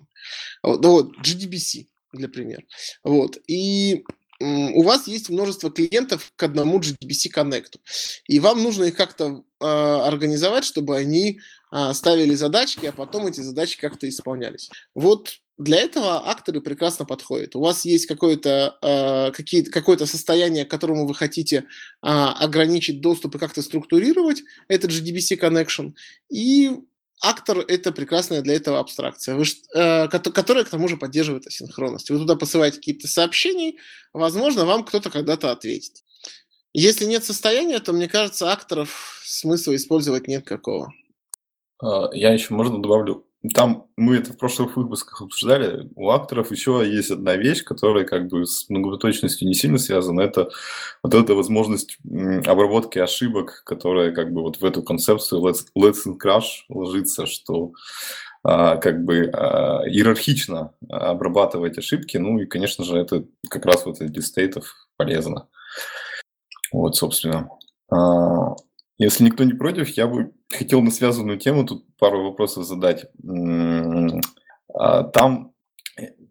Вот, 0.64 0.84
вот 0.84 1.18
GDBC, 1.20 1.88
для 2.12 2.28
примера. 2.28 2.64
Вот. 3.04 3.38
И 3.48 4.04
у 4.40 4.82
вас 4.84 5.08
есть 5.08 5.30
множество 5.30 5.72
клиентов 5.72 6.34
к 6.36 6.44
одному 6.44 6.80
GDBC 6.80 7.32
Connect, 7.36 7.80
и 8.28 8.40
вам 8.40 8.64
нужно 8.64 8.86
их 8.86 8.96
как-то 8.96 9.44
э, 9.60 9.66
организовать, 9.66 10.66
чтобы 10.66 10.98
они 10.98 11.40
э, 11.72 11.94
ставили 11.94 12.34
задачки, 12.34 12.88
а 12.88 12.92
потом 12.92 13.28
эти 13.28 13.42
задачи 13.42 13.80
как-то 13.80 14.10
исполнялись. 14.10 14.70
Вот 14.96 15.40
для 15.64 15.82
этого 15.82 16.30
акторы 16.30 16.62
прекрасно 16.62 17.06
подходят. 17.06 17.56
У 17.56 17.62
вас 17.62 17.86
есть 17.86 18.06
какое-то 18.06 18.78
э, 18.82 19.32
какие, 19.32 19.64
какое 19.64 19.98
состояние, 19.98 20.66
к 20.66 20.72
которому 20.72 21.08
вы 21.08 21.16
хотите 21.16 21.58
э, 21.58 21.64
ограничить 22.02 23.02
доступ 23.02 23.36
и 23.36 23.40
как-то 23.40 23.62
структурировать 23.62 24.44
этот 24.68 24.92
GDBC 24.92 25.40
connection, 25.40 25.94
и 26.30 26.72
актор— 27.22 27.60
это 27.68 27.92
прекрасная 27.92 28.42
для 28.42 28.56
этого 28.56 28.80
абстракция, 28.80 29.36
вы, 29.36 29.46
э, 29.76 30.08
которая, 30.10 30.66
к 30.66 30.70
тому 30.70 30.88
же, 30.88 30.98
поддерживает 30.98 31.48
асинхронность. 31.48 32.10
Вы 32.10 32.20
туда 32.20 32.36
посылаете 32.36 32.78
какие-то 32.78 33.08
сообщения, 33.08 33.76
возможно, 34.12 34.66
вам 34.66 34.84
кто-то 34.84 35.10
когда-то 35.10 35.52
ответит. 35.52 36.04
Если 36.74 37.06
нет 37.06 37.24
состояния, 37.24 37.80
то, 37.80 37.94
мне 37.94 38.08
кажется, 38.08 38.52
акторов 38.52 39.22
смысла 39.24 39.76
использовать 39.76 40.28
нет 40.28 40.44
какого. 40.46 40.92
А, 41.80 42.10
я 42.14 42.34
еще, 42.34 42.54
можно, 42.54 42.82
добавлю 42.82 43.26
там 43.50 43.88
мы 43.98 44.16
это 44.18 44.32
в 44.32 44.38
прошлых 44.38 44.78
выпусках 44.78 45.22
обсуждали. 45.22 45.90
У 45.96 46.10
акторов 46.10 46.52
еще 46.52 46.82
есть 46.86 47.12
одна 47.12 47.36
вещь, 47.36 47.64
которая 47.64 48.06
как 48.06 48.28
бы 48.28 48.46
с 48.46 48.70
многопоточностью 48.70 49.48
не 49.48 49.54
сильно 49.54 49.78
связана. 49.78 50.22
Это 50.22 50.50
вот 51.04 51.14
эта 51.14 51.36
возможность 51.36 51.98
обработки 52.46 53.00
ошибок, 53.00 53.64
которая 53.66 54.12
как 54.12 54.32
бы 54.32 54.42
вот 54.42 54.62
в 54.62 54.66
эту 54.66 54.82
концепцию 54.82 55.42
let's, 55.42 55.66
let's 55.78 56.06
and 56.08 56.18
crash 56.24 56.64
ложится, 56.70 57.26
что 57.26 57.74
а, 58.44 58.78
как 58.78 59.04
бы 59.04 59.30
а, 59.34 59.84
иерархично 59.88 60.74
обрабатывать 60.90 61.78
ошибки. 61.78 62.16
Ну 62.16 62.40
и, 62.40 62.46
конечно 62.46 62.86
же, 62.86 62.98
это 62.98 63.26
как 63.50 63.66
раз 63.66 63.86
вот 63.86 64.00
для 64.00 64.22
стейтов 64.22 64.74
полезно. 64.96 65.50
Вот, 66.72 66.96
собственно. 66.96 67.50
А, 67.92 68.56
если 68.98 69.26
никто 69.26 69.44
не 69.44 69.54
против, 69.54 69.90
я 69.90 70.08
бы 70.08 70.32
хотел 70.54 70.82
на 70.82 70.92
связанную 70.92 71.38
тему 71.38 71.66
тут 71.66 71.86
пару 71.98 72.24
вопросов 72.24 72.66
задать. 72.66 73.06
А, 74.74 75.04
там 75.04 75.52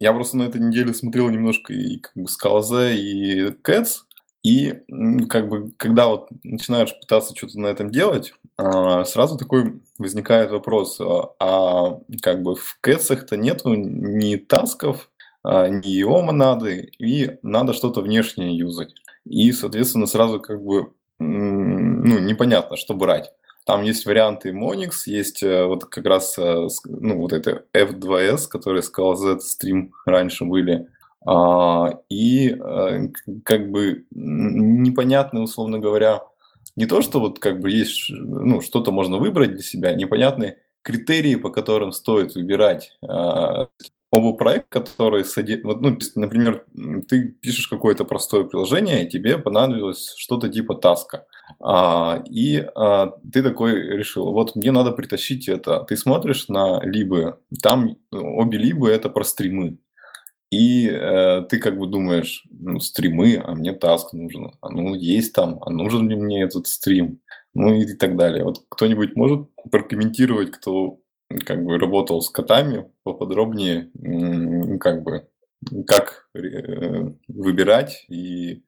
я 0.00 0.12
просто 0.12 0.36
на 0.36 0.44
этой 0.44 0.60
неделе 0.60 0.92
смотрел 0.94 1.28
немножко 1.28 1.72
и 1.72 1.98
как 1.98 2.12
бы 2.14 2.28
Скалазе, 2.28 2.96
и 2.96 3.52
Кэтс, 3.52 4.02
и 4.42 4.74
как 5.28 5.48
бы 5.48 5.72
когда 5.76 6.08
вот 6.08 6.28
начинаешь 6.42 6.98
пытаться 7.00 7.36
что-то 7.36 7.60
на 7.60 7.68
этом 7.68 7.90
делать, 7.90 8.34
а, 8.56 9.04
сразу 9.04 9.36
такой 9.38 9.80
возникает 9.98 10.50
вопрос, 10.50 11.00
а, 11.00 11.34
а 11.38 12.00
как 12.22 12.42
бы 12.42 12.56
в 12.56 12.78
кэтсах-то 12.80 13.36
нету 13.36 13.74
ни 13.74 14.36
тасков, 14.36 15.10
ни 15.44 15.88
его 15.88 16.22
монады, 16.22 16.92
и 16.98 17.38
надо 17.42 17.72
что-то 17.72 18.00
внешнее 18.00 18.56
юзать. 18.56 18.94
И, 19.24 19.50
соответственно, 19.50 20.06
сразу 20.06 20.40
как 20.40 20.62
бы 20.62 20.92
ну, 21.18 22.18
непонятно, 22.18 22.76
что 22.76 22.94
брать. 22.94 23.32
Там 23.64 23.82
есть 23.82 24.06
варианты 24.06 24.50
Monix, 24.50 25.02
есть 25.06 25.42
э, 25.42 25.64
вот 25.66 25.84
как 25.84 26.04
раз 26.06 26.36
э, 26.38 26.68
ну, 26.84 27.18
вот 27.18 27.32
это 27.32 27.64
F2S, 27.72 28.48
которые 28.48 28.82
сказал 28.82 29.14
Z 29.14 29.38
Stream 29.38 29.90
раньше 30.04 30.44
были. 30.44 30.88
И 32.08 32.48
э, 32.48 33.08
как 33.44 33.70
бы 33.70 34.04
непонятно, 34.10 35.42
условно 35.42 35.78
говоря, 35.78 36.22
не 36.74 36.86
то, 36.86 37.02
что 37.02 37.20
вот 37.20 37.38
как 37.38 37.60
бы 37.60 37.70
есть, 37.70 38.10
ну, 38.10 38.60
что-то 38.60 38.90
можно 38.90 39.18
выбрать 39.18 39.52
для 39.52 39.62
себя, 39.62 39.94
непонятные 39.94 40.58
критерии, 40.82 41.36
по 41.36 41.50
которым 41.50 41.92
стоит 41.92 42.34
выбирать 42.34 42.96
а, 43.02 43.68
оба 44.12 44.34
проекта, 44.34 44.80
которые 44.80 45.24
ну, 45.64 45.98
например, 46.16 46.64
ты 47.08 47.28
пишешь 47.28 47.66
какое-то 47.66 48.04
простое 48.04 48.44
приложение, 48.44 49.04
и 49.04 49.08
тебе 49.08 49.38
понадобилось 49.38 50.14
что-то 50.16 50.50
типа 50.50 50.74
таска, 50.74 51.24
а, 51.58 52.22
и 52.28 52.58
а, 52.74 53.12
ты 53.32 53.42
такой 53.42 53.72
решил, 53.72 54.30
вот 54.32 54.54
мне 54.54 54.70
надо 54.70 54.92
притащить 54.92 55.48
это, 55.48 55.80
ты 55.84 55.96
смотришь 55.96 56.48
на 56.48 56.80
либо, 56.84 57.40
там 57.62 57.96
обе 58.10 58.58
либо 58.58 58.88
это 58.88 59.08
про 59.08 59.24
стримы, 59.24 59.78
и 60.50 60.86
э, 60.86 61.46
ты 61.48 61.58
как 61.58 61.78
бы 61.78 61.86
думаешь, 61.86 62.44
ну, 62.50 62.78
стримы, 62.78 63.40
а 63.42 63.54
мне 63.54 63.72
таск 63.72 64.12
нужен. 64.12 64.52
А 64.60 64.68
ну, 64.68 64.94
есть 64.94 65.32
там, 65.32 65.58
а 65.62 65.70
нужен 65.70 66.06
ли 66.10 66.14
мне 66.14 66.42
этот 66.42 66.66
стрим? 66.66 67.20
Ну 67.54 67.72
и 67.72 67.94
так 67.94 68.16
далее. 68.18 68.44
Вот 68.44 68.62
кто-нибудь 68.68 69.16
может 69.16 69.48
прокомментировать, 69.70 70.50
кто 70.50 70.98
как 71.44 71.64
бы 71.64 71.78
работал 71.78 72.20
с 72.20 72.30
котами 72.30 72.90
поподробнее, 73.02 73.90
как 74.78 75.02
бы 75.02 75.28
как 75.86 76.28
э, 76.34 76.40
выбирать 77.28 78.04
и 78.08 78.64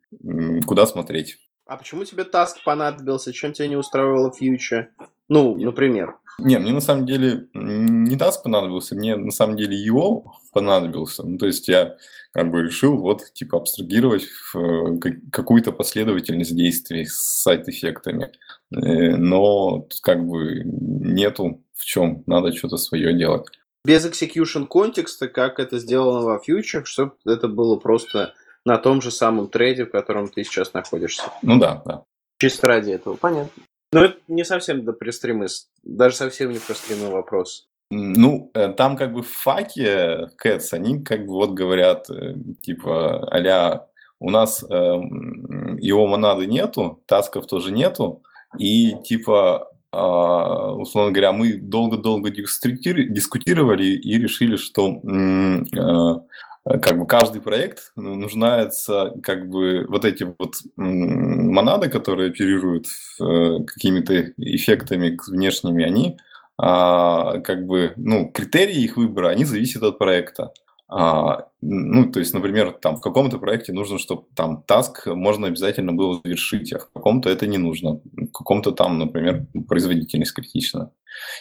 куда 0.66 0.86
смотреть. 0.86 1.38
А 1.66 1.76
почему 1.76 2.04
тебе 2.04 2.24
таск 2.24 2.62
понадобился? 2.64 3.32
Чем 3.32 3.52
тебя 3.52 3.68
не 3.68 3.76
устраивало 3.76 4.32
фьючер? 4.32 4.90
Ну, 5.28 5.56
например. 5.56 6.18
Не, 6.38 6.58
мне 6.58 6.72
на 6.72 6.80
самом 6.80 7.06
деле 7.06 7.48
не 7.54 8.16
таск 8.16 8.42
понадобился, 8.42 8.94
мне 8.94 9.16
на 9.16 9.30
самом 9.30 9.56
деле 9.56 9.76
его 9.76 10.36
понадобился. 10.52 11.22
Ну, 11.22 11.38
то 11.38 11.46
есть 11.46 11.68
я 11.68 11.96
как 12.32 12.50
бы 12.50 12.62
решил 12.62 12.98
вот 12.98 13.22
типа 13.32 13.58
абстрагировать 13.58 14.24
в 14.52 14.98
какую-то 15.30 15.72
последовательность 15.72 16.56
действий 16.56 17.06
с 17.06 17.42
сайт-эффектами. 17.42 18.32
Э, 18.74 19.16
но 19.16 19.86
как 20.02 20.26
бы 20.26 20.62
нету 20.64 21.62
в 21.74 21.84
чем, 21.84 22.24
надо 22.26 22.52
что-то 22.52 22.76
свое 22.76 23.16
делать. 23.16 23.46
Без 23.84 24.06
execution 24.06 24.66
контекста, 24.66 25.28
как 25.28 25.60
это 25.60 25.78
сделано 25.78 26.22
во 26.22 26.38
фьючах, 26.38 26.86
чтобы 26.86 27.12
это 27.26 27.48
было 27.48 27.76
просто 27.76 28.34
на 28.64 28.78
том 28.78 29.02
же 29.02 29.10
самом 29.10 29.48
трейде, 29.48 29.84
в 29.84 29.90
котором 29.90 30.28
ты 30.28 30.42
сейчас 30.42 30.72
находишься. 30.72 31.24
Ну 31.42 31.58
да, 31.58 31.82
да. 31.84 32.04
Чисто 32.38 32.66
ради 32.66 32.92
этого, 32.92 33.14
понятно. 33.16 33.62
Но 33.94 34.04
это 34.04 34.18
не 34.28 34.44
совсем 34.44 34.84
до 34.84 34.92
престримы, 34.92 35.46
даже 35.82 36.16
совсем 36.16 36.50
не 36.50 36.58
про 36.58 36.74
стримы 36.74 37.10
вопрос. 37.10 37.68
Ну, 37.90 38.50
э, 38.54 38.72
там 38.72 38.96
как 38.96 39.12
бы 39.12 39.22
в 39.22 39.28
факе 39.28 40.28
Cats, 40.42 40.72
они 40.72 41.02
как 41.02 41.26
бы 41.26 41.34
вот 41.34 41.50
говорят, 41.52 42.10
э, 42.10 42.34
типа, 42.62 43.28
а 43.30 43.86
у 44.20 44.30
нас 44.30 44.64
э, 44.64 44.74
его 44.74 46.06
монады 46.06 46.46
нету, 46.46 47.02
тасков 47.06 47.46
тоже 47.46 47.72
нету, 47.72 48.22
и 48.58 48.94
типа, 49.04 49.70
э, 49.92 49.96
условно 49.96 51.12
говоря, 51.12 51.32
мы 51.32 51.54
долго-долго 51.54 52.30
дискутировали 52.30 53.84
и 53.84 54.18
решили, 54.18 54.56
что 54.56 55.00
Э, 55.04 56.16
как 56.64 56.98
бы 56.98 57.06
каждый 57.06 57.42
проект 57.42 57.92
ну, 57.94 58.14
нуждается 58.14 59.12
как 59.22 59.48
бы 59.48 59.84
вот 59.88 60.04
эти 60.04 60.24
вот 60.24 60.54
монады, 60.76 61.88
которые 61.88 62.30
оперируют 62.30 62.86
э, 63.20 63.58
какими-то 63.66 64.32
эффектами 64.38 65.18
внешними, 65.28 65.84
они 65.84 66.16
а, 66.56 67.40
как 67.40 67.66
бы, 67.66 67.92
ну, 67.96 68.30
критерии 68.30 68.82
их 68.82 68.96
выбора, 68.96 69.28
они 69.28 69.44
зависят 69.44 69.82
от 69.82 69.98
проекта. 69.98 70.52
А, 70.88 71.48
ну, 71.60 72.10
то 72.12 72.20
есть, 72.20 72.32
например, 72.34 72.72
там 72.72 72.96
в 72.96 73.00
каком-то 73.00 73.38
проекте 73.38 73.72
нужно, 73.72 73.98
чтобы 73.98 74.26
там 74.36 74.62
таск 74.62 75.06
можно 75.06 75.48
обязательно 75.48 75.92
было 75.92 76.20
завершить, 76.22 76.72
а 76.72 76.78
в 76.78 76.92
каком-то 76.92 77.28
это 77.28 77.46
не 77.46 77.58
нужно. 77.58 78.00
В 78.04 78.30
каком-то 78.32 78.70
там, 78.70 78.98
например, 78.98 79.46
производительность 79.66 80.34
критична. 80.34 80.92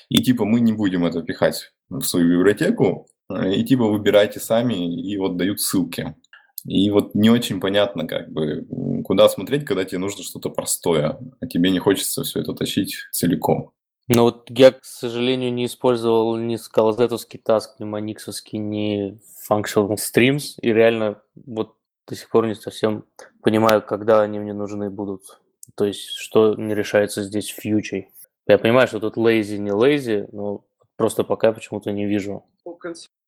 И 0.09 0.23
типа 0.23 0.45
мы 0.45 0.59
не 0.61 0.73
будем 0.73 1.05
это 1.05 1.21
пихать 1.21 1.73
в 1.89 2.01
свою 2.01 2.39
библиотеку, 2.39 3.07
и 3.35 3.63
типа 3.63 3.85
выбирайте 3.85 4.39
сами, 4.39 5.01
и 5.01 5.17
вот 5.17 5.37
дают 5.37 5.61
ссылки. 5.61 6.15
И 6.65 6.89
вот 6.91 7.13
не 7.13 7.29
очень 7.29 7.59
понятно, 7.59 8.07
как 8.07 8.31
бы, 8.31 8.65
куда 9.03 9.27
смотреть, 9.27 9.65
когда 9.65 9.83
тебе 9.83 9.99
нужно 9.99 10.23
что-то 10.23 10.49
простое, 10.49 11.19
а 11.39 11.47
тебе 11.47 11.71
не 11.71 11.79
хочется 11.79 12.23
все 12.23 12.39
это 12.39 12.53
тащить 12.53 12.95
целиком. 13.11 13.71
Ну 14.07 14.23
вот 14.23 14.49
я, 14.49 14.71
к 14.71 14.83
сожалению, 14.83 15.53
не 15.53 15.65
использовал 15.65 16.35
ни 16.37 16.55
скалозетовский 16.55 17.39
таск, 17.39 17.79
ни 17.79 17.85
маниксовский, 17.85 18.59
ни 18.59 19.19
functional 19.49 19.97
streams, 19.97 20.55
и 20.61 20.73
реально 20.73 21.21
вот 21.35 21.75
до 22.07 22.15
сих 22.15 22.29
пор 22.29 22.47
не 22.47 22.55
совсем 22.55 23.05
понимаю, 23.41 23.81
когда 23.81 24.21
они 24.21 24.39
мне 24.39 24.53
нужны 24.53 24.89
будут. 24.89 25.21
То 25.75 25.85
есть, 25.85 26.05
что 26.05 26.55
не 26.55 26.75
решается 26.75 27.23
здесь 27.23 27.49
в 27.49 27.61
фьючей. 27.61 28.09
Я 28.45 28.57
понимаю, 28.57 28.87
что 28.87 28.99
тут 28.99 29.15
lazy, 29.15 29.57
не 29.57 29.71
lazy, 29.71 30.27
но 30.33 30.65
просто 30.97 31.23
пока 31.23 31.53
почему-то 31.53 31.91
не 31.91 32.05
вижу. 32.05 32.43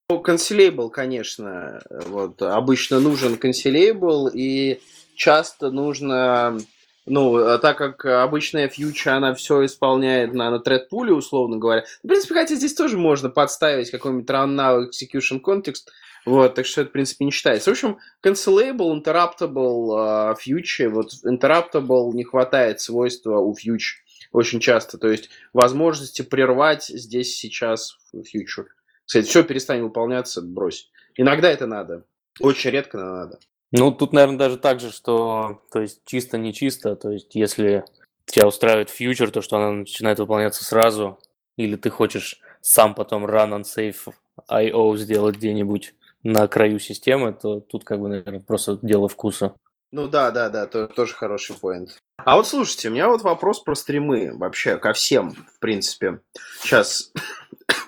Ну, 0.07 0.19
консилейбл, 0.19 0.91
конечно, 0.91 1.81
вот, 1.89 2.39
обычно 2.43 2.99
нужен 2.99 3.37
консилейбл, 3.37 4.27
и 4.31 4.79
часто 5.15 5.71
нужно, 5.71 6.59
ну, 7.07 7.37
а 7.37 7.57
так 7.57 7.79
как 7.79 8.05
обычная 8.05 8.67
фьюча, 8.67 9.15
она 9.15 9.33
все 9.33 9.65
исполняет 9.65 10.31
на, 10.35 10.51
на 10.51 10.61
thread 10.61 10.89
условно 10.91 11.57
говоря. 11.57 11.85
В 12.03 12.07
принципе, 12.07 12.35
хотя 12.35 12.53
здесь 12.53 12.75
тоже 12.75 12.99
можно 12.99 13.31
подставить 13.31 13.89
какой-нибудь 13.89 14.29
run 14.29 14.55
now 14.55 14.87
execution 14.87 15.41
context, 15.41 15.87
вот, 16.27 16.53
так 16.53 16.67
что 16.67 16.81
это, 16.81 16.91
в 16.91 16.93
принципе, 16.93 17.25
не 17.25 17.31
считается. 17.31 17.71
В 17.71 17.73
общем, 17.73 17.97
cancelable, 18.23 18.93
interruptible, 18.93 19.89
uh, 19.89 20.35
future, 20.35 20.89
вот 20.89 21.13
interruptible 21.25 22.11
не 22.13 22.23
хватает 22.23 22.79
свойства 22.79 23.39
у 23.39 23.53
future 23.53 24.05
очень 24.31 24.59
часто, 24.59 24.97
то 24.97 25.07
есть 25.07 25.29
возможности 25.53 26.21
прервать 26.21 26.87
здесь 26.87 27.37
сейчас 27.37 27.97
future. 28.13 28.65
Кстати, 29.05 29.25
все 29.25 29.43
перестанет 29.43 29.83
выполняться, 29.83 30.41
брось. 30.41 30.89
Иногда 31.15 31.49
это 31.49 31.67
надо. 31.67 32.05
Очень 32.39 32.71
редко 32.71 32.97
надо. 32.97 33.39
Ну, 33.71 33.91
тут, 33.91 34.13
наверное, 34.13 34.37
даже 34.37 34.57
так 34.57 34.79
же, 34.79 34.91
что 34.91 35.61
то 35.71 35.81
есть 35.81 36.01
чисто 36.05 36.37
не 36.37 36.53
чисто. 36.53 36.95
То 36.95 37.11
есть, 37.11 37.35
если 37.35 37.83
тебя 38.25 38.47
устраивает 38.47 38.89
фьючер, 38.89 39.31
то 39.31 39.41
что 39.41 39.57
она 39.57 39.71
начинает 39.71 40.19
выполняться 40.19 40.63
сразу, 40.63 41.19
или 41.57 41.75
ты 41.75 41.89
хочешь 41.89 42.39
сам 42.61 42.95
потом 42.95 43.25
run 43.25 43.51
on 43.51 43.63
safe 43.63 44.13
IO 44.49 44.97
сделать 44.97 45.37
где-нибудь 45.37 45.93
на 46.23 46.47
краю 46.47 46.79
системы, 46.79 47.33
то 47.33 47.59
тут 47.59 47.83
как 47.83 47.99
бы, 47.99 48.09
наверное, 48.09 48.39
просто 48.39 48.79
дело 48.81 49.07
вкуса. 49.07 49.53
Ну 49.91 50.07
да, 50.07 50.31
да, 50.31 50.49
да, 50.49 50.65
то, 50.65 50.87
тоже 50.87 51.13
хороший 51.13 51.55
поинт. 51.55 51.97
А 52.17 52.35
вот 52.35 52.47
слушайте, 52.47 52.89
у 52.89 52.91
меня 52.91 53.07
вот 53.07 53.21
вопрос 53.21 53.61
про 53.61 53.75
стримы 53.75 54.35
вообще 54.35 54.77
ко 54.77 54.93
всем, 54.93 55.31
в 55.31 55.59
принципе. 55.59 56.19
Сейчас 56.61 57.11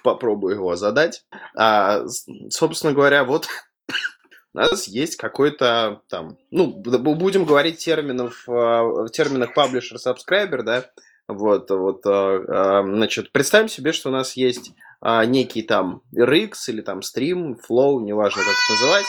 попробую 0.08 0.56
его 0.56 0.76
задать. 0.76 1.26
А, 1.56 2.06
собственно 2.50 2.94
говоря, 2.94 3.26
вот 3.26 3.48
у 4.54 4.58
нас 4.58 4.88
есть 4.88 5.18
какой-то 5.18 6.02
там, 6.08 6.38
ну, 6.50 6.68
будем 6.68 7.44
говорить 7.46 7.80
терминов, 7.80 8.46
а, 8.48 8.84
в 8.84 9.10
терминах 9.10 9.56
publisher 9.56 9.98
subscriber, 9.98 10.64
да, 10.64 10.86
вот, 11.28 11.70
вот, 11.70 12.06
а, 12.06 12.80
а, 12.80 12.84
значит, 12.84 13.32
представим 13.34 13.68
себе, 13.68 13.92
что 13.92 14.10
у 14.10 14.14
нас 14.14 14.34
есть 14.34 14.72
некий 15.28 15.62
там 15.62 16.02
RX 16.16 16.54
или 16.70 16.82
там 16.82 17.04
стрим, 17.04 17.60
flow, 17.70 18.02
неважно 18.02 18.42
как 18.42 18.52
это 18.52 18.74
называть, 18.74 19.06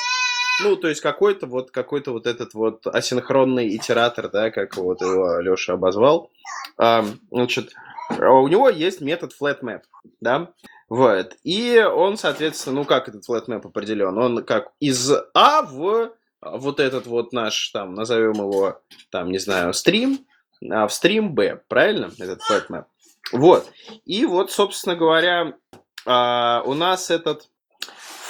ну, 0.63 0.77
то 0.77 0.89
есть 0.89 1.01
какой-то 1.01 1.47
вот, 1.47 1.71
какой-то 1.71 2.13
вот 2.13 2.27
этот 2.27 2.53
вот 2.53 2.87
асинхронный 2.87 3.75
итератор, 3.75 4.29
да, 4.29 4.51
как 4.51 4.77
вот 4.77 5.01
его 5.01 5.39
Леша 5.41 5.75
обозвал, 5.75 6.31
значит, 6.77 7.73
у 8.11 8.49
него 8.49 8.69
есть 8.69 9.01
метод 9.01 9.33
flatmap, 9.41 9.83
да, 10.21 10.53
вот. 10.89 11.37
И 11.45 11.79
он, 11.79 12.17
соответственно, 12.17 12.77
ну 12.77 12.85
как 12.85 13.09
этот 13.09 13.29
flatmap 13.29 13.67
определен? 13.67 14.17
Он 14.19 14.45
как 14.45 14.73
из 14.81 15.11
А 15.35 15.63
в 15.63 16.13
вот 16.41 16.81
этот 16.81 17.07
вот 17.07 17.33
наш, 17.33 17.69
там, 17.71 17.95
назовем 17.95 18.35
его, 18.35 18.81
там, 19.11 19.31
не 19.31 19.39
знаю, 19.39 19.75
стрим, 19.75 20.27
а 20.71 20.87
в 20.87 20.93
стрим 20.93 21.35
Б, 21.35 21.61
правильно? 21.69 22.11
Этот 22.19 22.41
flatmap. 22.49 22.85
Вот. 23.33 23.71
И 24.05 24.25
вот, 24.25 24.51
собственно 24.51 24.97
говоря, 24.97 25.55
а, 26.07 26.63
у 26.65 26.75
нас 26.75 27.11
этот 27.11 27.49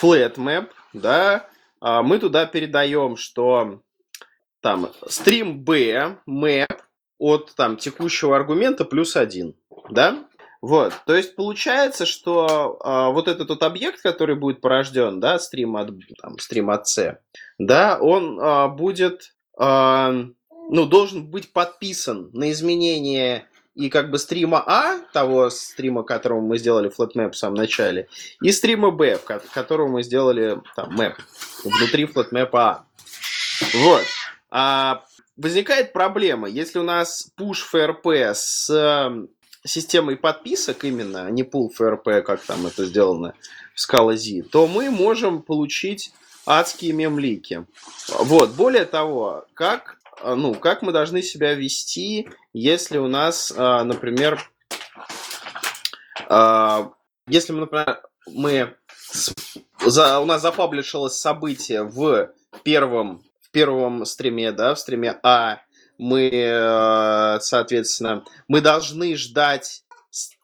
flatmap, 0.01 0.71
да, 0.93 1.49
а, 1.81 2.03
мы 2.03 2.19
туда 2.19 2.47
передаем, 2.47 3.17
что 3.17 3.83
там 4.61 4.91
стрим 5.07 5.61
B, 5.61 6.19
map 6.29 6.81
от 7.19 7.55
там 7.55 7.77
текущего 7.77 8.37
аргумента 8.37 8.85
плюс 8.85 9.17
один. 9.17 9.55
да? 9.91 10.28
Вот, 10.61 10.93
то 11.07 11.15
есть 11.15 11.37
получается, 11.37 12.05
что 12.05 12.79
э, 12.85 13.13
вот 13.13 13.29
этот 13.29 13.49
вот 13.49 13.63
объект, 13.63 14.03
который 14.03 14.35
будет 14.35 14.61
порожден, 14.61 15.21
да, 15.21 15.39
стрим 15.39 15.77
от, 15.77 15.91
там, 16.21 16.39
стрим 16.39 16.71
от 16.71 16.89
C, 16.89 17.19
да, 17.59 17.97
он 18.01 18.41
э, 18.41 18.69
будет, 18.69 19.35
э, 19.61 20.25
ну, 20.71 20.87
должен 20.87 21.27
быть 21.31 21.53
подписан 21.53 22.31
на 22.33 22.51
изменение 22.51 23.47
и 23.77 23.89
как 23.89 24.11
бы 24.11 24.19
стрима 24.19 24.61
А, 24.67 24.99
того 25.13 25.49
стрима, 25.51 26.03
которому 26.03 26.41
мы 26.41 26.59
сделали 26.59 26.91
flatmap 26.91 27.31
в 27.31 27.37
самом 27.37 27.55
начале, 27.55 28.09
и 28.43 28.51
стрима 28.51 28.91
Б, 28.91 29.17
которого 29.55 29.87
мы 29.87 30.03
сделали 30.03 30.61
там 30.75 30.99
map 30.99 31.15
внутри 31.63 32.07
flatmap 32.07 32.51
А. 32.55 32.85
Вот. 33.75 34.05
А 34.51 35.05
возникает 35.37 35.93
проблема, 35.93 36.49
если 36.49 36.81
у 36.81 36.83
нас 36.83 37.31
push 37.39 37.59
FRP 37.73 38.35
с 38.35 38.69
системой 39.69 40.17
подписок 40.17 40.85
именно, 40.85 41.27
а 41.27 41.31
не 41.31 41.43
pull 41.43 41.69
FRP, 41.79 42.23
как 42.23 42.43
там 42.43 42.67
это 42.67 42.85
сделано 42.85 43.35
в 43.75 44.17
Z, 44.17 44.43
то 44.51 44.67
мы 44.67 44.91
можем 44.91 45.43
получить 45.43 46.13
адские 46.47 46.93
мемлики. 46.93 47.67
Вот, 48.09 48.51
более 48.51 48.87
того, 48.87 49.45
как, 49.55 49.99
ну, 50.25 50.55
как 50.55 50.83
мы 50.83 50.93
должны 50.93 51.23
себя 51.23 51.55
вести, 51.55 52.29
если 52.53 52.99
у 52.99 53.07
нас, 53.07 53.53
а, 53.57 53.85
например, 53.85 54.51
а, 56.29 56.91
если 57.27 57.53
мы, 57.53 57.61
например, 57.61 58.03
мы 58.27 58.75
за, 59.85 60.21
у 60.21 60.25
нас 60.25 60.43
запаблишилось 60.43 61.19
событие 61.19 61.83
в 61.83 62.31
первом, 62.63 63.23
в 63.41 63.51
первом 63.51 64.05
стриме, 64.05 64.53
да, 64.53 64.75
в 64.75 64.79
стриме 64.79 65.19
А, 65.23 65.61
мы, 65.99 66.31
э, 66.33 67.39
соответственно, 67.41 68.25
мы 68.47 68.61
должны 68.61 69.17
ждать 69.17 69.83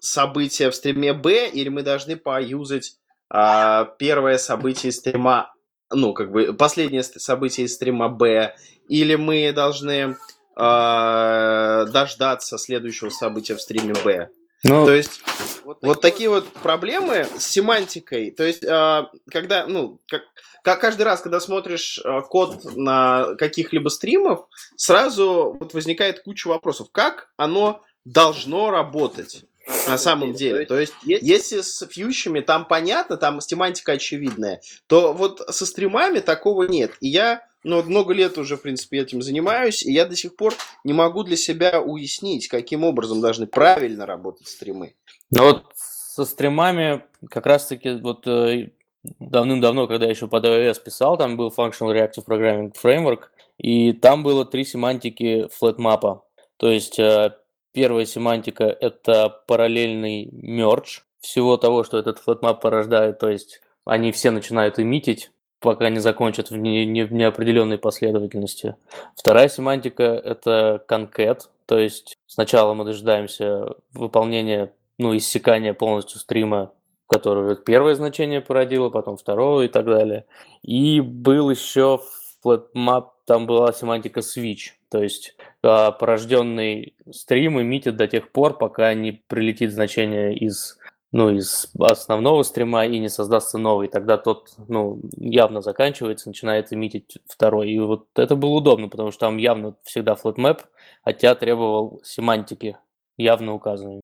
события 0.00 0.70
в 0.70 0.74
стриме 0.74 1.12
Б, 1.12 1.48
или 1.48 1.68
мы 1.68 1.82
должны 1.82 2.16
поюзать 2.16 2.96
а, 3.30 3.84
первое 3.98 4.38
событие 4.38 4.92
стрима, 4.92 5.52
ну, 5.90 6.12
как 6.12 6.30
бы, 6.30 6.52
последнее 6.52 7.02
событие 7.02 7.66
из 7.66 7.74
стрима 7.74 8.08
Б, 8.08 8.54
или 8.88 9.14
мы 9.14 9.52
должны 9.52 10.16
а, 10.56 11.86
дождаться 11.86 12.58
следующего 12.58 13.08
события 13.08 13.54
в 13.54 13.60
стриме 13.60 13.94
Б. 14.04 14.28
Ну, 14.64 14.86
То 14.86 14.94
есть 14.94 15.20
вот, 15.64 15.78
вот 15.82 16.00
такие 16.00 16.28
вот 16.28 16.48
проблемы 16.48 17.26
с 17.36 17.46
семантикой. 17.46 18.30
То 18.30 18.44
есть, 18.44 18.64
а, 18.64 19.10
когда, 19.30 19.66
ну, 19.66 20.00
как, 20.08 20.22
как 20.62 20.80
каждый 20.80 21.02
раз, 21.02 21.20
когда 21.20 21.38
смотришь 21.38 22.00
а, 22.02 22.22
код 22.22 22.64
на 22.74 23.34
каких-либо 23.36 23.88
стримов, 23.88 24.46
сразу 24.76 25.56
вот 25.60 25.74
возникает 25.74 26.22
куча 26.22 26.48
вопросов. 26.48 26.88
Как 26.92 27.28
оно 27.36 27.82
должно 28.04 28.70
работать? 28.70 29.44
на 29.88 29.96
самом 29.96 30.34
деле. 30.34 30.66
То 30.66 30.78
есть, 30.78 30.92
если 31.04 31.62
с 31.62 31.86
фьючами 31.86 32.40
там 32.40 32.66
понятно, 32.66 33.16
там 33.16 33.40
семантика 33.40 33.92
очевидная, 33.92 34.60
то 34.86 35.14
вот 35.14 35.40
со 35.48 35.64
стримами 35.64 36.20
такого 36.20 36.64
нет. 36.64 36.92
И 37.00 37.08
я 37.08 37.46
ну, 37.64 37.76
вот 37.76 37.86
много 37.86 38.12
лет 38.12 38.36
уже, 38.38 38.56
в 38.56 38.62
принципе, 38.62 38.98
этим 38.98 39.22
занимаюсь, 39.22 39.82
и 39.82 39.90
я 39.90 40.04
до 40.04 40.14
сих 40.14 40.36
пор 40.36 40.54
не 40.84 40.92
могу 40.92 41.24
для 41.24 41.36
себя 41.36 41.80
уяснить, 41.80 42.48
каким 42.48 42.84
образом 42.84 43.20
должны 43.20 43.46
правильно 43.46 44.04
работать 44.06 44.48
стримы. 44.48 44.94
Ну 45.30 45.44
вот 45.44 45.64
со 45.74 46.26
стримами 46.26 47.02
как 47.28 47.46
раз-таки 47.46 47.94
вот 47.94 48.26
э, 48.26 48.70
давным-давно, 49.18 49.88
когда 49.88 50.04
я 50.04 50.10
еще 50.10 50.28
под 50.28 50.44
iOS 50.44 50.82
писал, 50.84 51.16
там 51.16 51.36
был 51.36 51.52
Functional 51.56 51.94
Reactive 51.94 52.24
Programming 52.26 52.74
Framework, 52.80 53.24
и 53.58 53.92
там 53.92 54.22
было 54.22 54.44
три 54.44 54.64
семантики 54.64 55.48
флетмапа. 55.50 56.24
То 56.58 56.70
есть 56.70 56.98
э, 56.98 57.34
первая 57.72 58.04
семантика– 58.04 58.64
это 58.80 59.30
параллельный 59.46 60.28
merge 60.30 61.00
всего 61.20 61.56
того, 61.56 61.82
что 61.84 61.98
этот 61.98 62.18
flatMap 62.18 62.60
порождает, 62.60 63.18
то 63.18 63.30
есть 63.30 63.62
они 63.86 64.12
все 64.12 64.30
начинают 64.30 64.78
эмитить 64.78 65.30
пока 65.64 65.88
не 65.88 65.98
закончат 65.98 66.50
в, 66.50 66.56
не, 66.56 66.84
не, 66.84 67.04
в 67.04 67.12
неопределенной 67.12 67.78
последовательности. 67.78 68.76
Вторая 69.16 69.48
семантика– 69.48 70.02
это 70.24 70.84
concat, 70.86 71.48
то 71.64 71.78
есть 71.78 72.18
сначала 72.26 72.74
мы 72.74 72.84
дожидаемся 72.84 73.70
выполнения, 73.94 74.74
ну, 74.98 75.16
иссякания 75.16 75.72
полностью 75.72 76.20
стрима, 76.20 76.72
который 77.06 77.56
первое 77.56 77.94
значение 77.94 78.42
породило, 78.42 78.90
потом 78.90 79.16
второе 79.16 79.64
и 79.64 79.68
так 79.68 79.86
далее. 79.86 80.26
И 80.62 81.00
был 81.00 81.48
еще 81.48 81.98
flatmap, 82.44 83.06
там 83.24 83.46
была 83.46 83.72
семантика 83.72 84.20
switch, 84.20 84.72
то 84.90 85.02
есть 85.02 85.34
а, 85.62 85.92
порожденный 85.92 86.94
стрим 87.10 87.58
эмитит 87.58 87.96
до 87.96 88.06
тех 88.06 88.30
пор, 88.32 88.58
пока 88.58 88.92
не 88.92 89.12
прилетит 89.12 89.72
значение 89.72 90.36
из 90.36 90.78
ну, 91.14 91.30
из 91.30 91.68
основного 91.78 92.42
стрима 92.42 92.86
и 92.86 92.98
не 92.98 93.08
создастся 93.08 93.56
новый. 93.56 93.86
Тогда 93.86 94.16
тот, 94.18 94.52
ну, 94.66 95.00
явно 95.16 95.60
заканчивается, 95.60 96.28
начинает 96.28 96.72
эмитить 96.72 97.18
второй. 97.28 97.70
И 97.70 97.78
вот 97.78 98.08
это 98.16 98.34
было 98.34 98.56
удобно, 98.56 98.88
потому 98.88 99.12
что 99.12 99.20
там 99.20 99.36
явно 99.36 99.76
всегда 99.84 100.16
флотмэп, 100.16 100.62
а 101.04 101.12
тебя 101.12 101.36
требовал 101.36 102.00
семантики, 102.02 102.78
явно 103.16 103.54
указанные. 103.54 104.00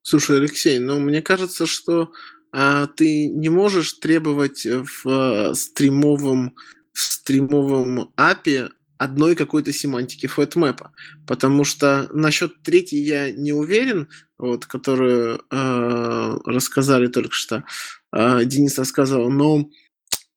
Слушай, 0.00 0.38
Алексей, 0.38 0.78
ну, 0.78 0.98
мне 0.98 1.20
кажется, 1.20 1.66
что 1.66 2.12
а, 2.50 2.86
ты 2.86 3.28
не 3.28 3.50
можешь 3.50 3.92
требовать 3.92 4.64
в 4.64 5.06
а, 5.06 5.54
стримовом, 5.54 6.56
в 6.94 7.00
стримовом 7.00 8.10
API 8.16 8.70
одной 8.98 9.34
какой-то 9.34 9.72
семантики 9.72 10.26
флетмэпа. 10.26 10.92
Потому 11.26 11.64
что 11.64 12.08
насчет 12.12 12.62
третьей 12.62 13.02
я 13.02 13.30
не 13.30 13.52
уверен, 13.52 14.08
вот, 14.38 14.66
которую 14.66 15.40
э, 15.50 16.38
рассказали 16.44 17.06
только 17.06 17.32
что, 17.32 17.64
э, 18.12 18.44
Денис 18.44 18.78
рассказывал, 18.78 19.30
но 19.30 19.70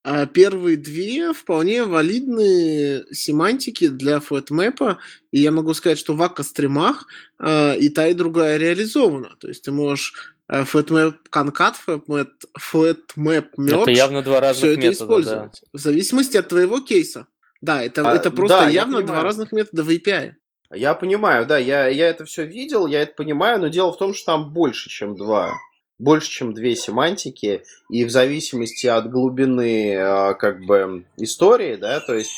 э, 0.03 0.27
первые 0.33 0.77
две 0.77 1.33
вполне 1.33 1.83
валидные 1.85 3.05
семантики 3.11 3.88
для 3.88 4.19
флетмэпа, 4.19 4.99
и 5.31 5.39
я 5.39 5.51
могу 5.51 5.73
сказать, 5.73 5.99
что 5.99 6.15
в 6.15 6.21
ака-стримах 6.21 7.07
э, 7.39 7.77
и 7.77 7.89
та, 7.89 8.07
и 8.07 8.13
другая 8.13 8.57
реализована. 8.57 9.35
То 9.39 9.47
есть 9.47 9.63
ты 9.63 9.71
можешь 9.71 10.35
FlatMap 10.51 11.15
Concat, 11.31 11.75
FlatMap, 11.88 12.27
FlatMap 12.59 13.45
Merge. 13.57 13.81
Это 13.83 13.91
явно 13.91 14.21
два 14.21 14.41
разных 14.41 14.57
все 14.57 14.71
это 14.73 14.81
метода, 14.81 15.03
использовать. 15.03 15.61
Да. 15.61 15.67
В 15.71 15.81
зависимости 15.81 16.38
от 16.38 16.49
твоего 16.49 16.81
кейса. 16.81 17.27
Да, 17.61 17.83
это, 17.83 18.09
а, 18.09 18.15
это 18.15 18.31
просто 18.31 18.61
да, 18.61 18.69
явно 18.69 19.01
два 19.03 19.23
разных 19.23 19.51
метода 19.51 19.83
в 19.83 19.89
API. 19.89 20.33
Я 20.73 20.93
понимаю, 20.93 21.45
да, 21.45 21.57
я, 21.57 21.88
я 21.88 22.07
это 22.07 22.25
все 22.25 22.45
видел, 22.45 22.88
я 22.88 23.01
это 23.01 23.13
понимаю, 23.13 23.59
но 23.59 23.67
дело 23.67 23.91
в 23.91 23.97
том, 23.97 24.13
что 24.13 24.27
там 24.27 24.51
больше, 24.51 24.89
чем 24.89 25.15
два. 25.15 25.53
Больше, 25.99 26.31
чем 26.31 26.53
две 26.53 26.75
семантики, 26.75 27.63
и 27.89 28.05
в 28.05 28.09
зависимости 28.09 28.88
от 28.88 29.09
глубины 29.11 29.95
а, 29.95 30.33
как 30.33 30.61
бы 30.65 31.05
истории, 31.17 31.75
да, 31.75 31.99
то 31.99 32.15
есть 32.15 32.31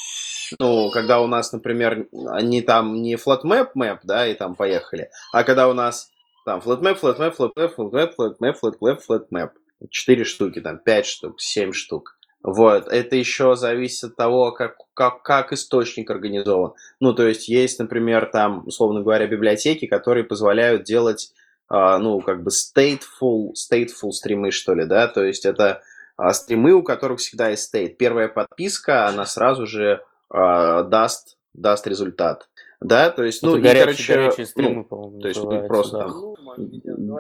ну, 0.59 0.91
когда 0.91 1.21
у 1.21 1.27
нас, 1.27 1.51
например, 1.53 2.07
не 2.11 2.61
там 2.61 3.01
не 3.01 3.15
flatmap 3.15 3.69
map, 3.77 3.99
да, 4.03 4.27
и 4.27 4.33
там 4.33 4.55
поехали, 4.55 5.09
а 5.31 5.43
когда 5.43 5.69
у 5.69 5.73
нас 5.73 6.09
там 6.45 6.59
flatmap, 6.59 6.99
flatmap, 6.99 7.35
flatmap, 7.37 7.73
flatmap, 7.77 8.13
flatmap, 8.17 8.55
flatmap, 8.61 8.99
flatmap, 9.07 9.49
четыре 9.89 10.25
штуки, 10.25 10.59
там 10.59 10.79
пять 10.79 11.05
штук, 11.05 11.39
семь 11.39 11.71
штук. 11.71 12.17
Вот, 12.43 12.89
это 12.89 13.15
еще 13.15 13.55
зависит 13.55 14.03
от 14.03 14.15
того, 14.17 14.51
как, 14.51 14.75
как, 14.93 15.23
как 15.23 15.53
источник 15.53 16.09
организован. 16.09 16.73
Ну, 16.99 17.13
то 17.13 17.25
есть 17.25 17.47
есть, 17.47 17.79
например, 17.79 18.29
там, 18.31 18.67
условно 18.67 19.01
говоря, 19.01 19.27
библиотеки, 19.27 19.87
которые 19.87 20.25
позволяют 20.25 20.83
делать, 20.83 21.31
э, 21.71 21.97
ну, 21.99 22.19
как 22.19 22.43
бы 22.43 22.51
stateful, 22.51 23.53
stateful 23.53 24.11
стримы, 24.11 24.51
что 24.51 24.73
ли, 24.73 24.85
да, 24.85 25.07
то 25.07 25.23
есть 25.23 25.45
это 25.45 25.83
э, 26.17 26.29
стримы, 26.31 26.73
у 26.73 26.83
которых 26.83 27.19
всегда 27.19 27.47
есть 27.47 27.73
state. 27.73 27.95
Первая 27.95 28.27
подписка, 28.27 29.07
она 29.07 29.25
сразу 29.25 29.65
же 29.65 30.01
э, 30.33 30.83
даст, 30.89 31.37
даст 31.53 31.87
результат. 31.87 32.49
Да, 32.81 33.09
то 33.09 33.23
есть, 33.23 33.41
ну, 33.41 33.51
это 33.51 33.59
и, 33.59 33.61
горячие, 33.61 33.85
короче, 33.85 34.13
горячие 34.13 34.45
стримы, 34.45 34.85
ну, 34.91 35.19
то 35.21 35.27
есть, 35.29 35.41
просто 35.69 35.97
да. 35.97 36.03
там, 36.03 36.35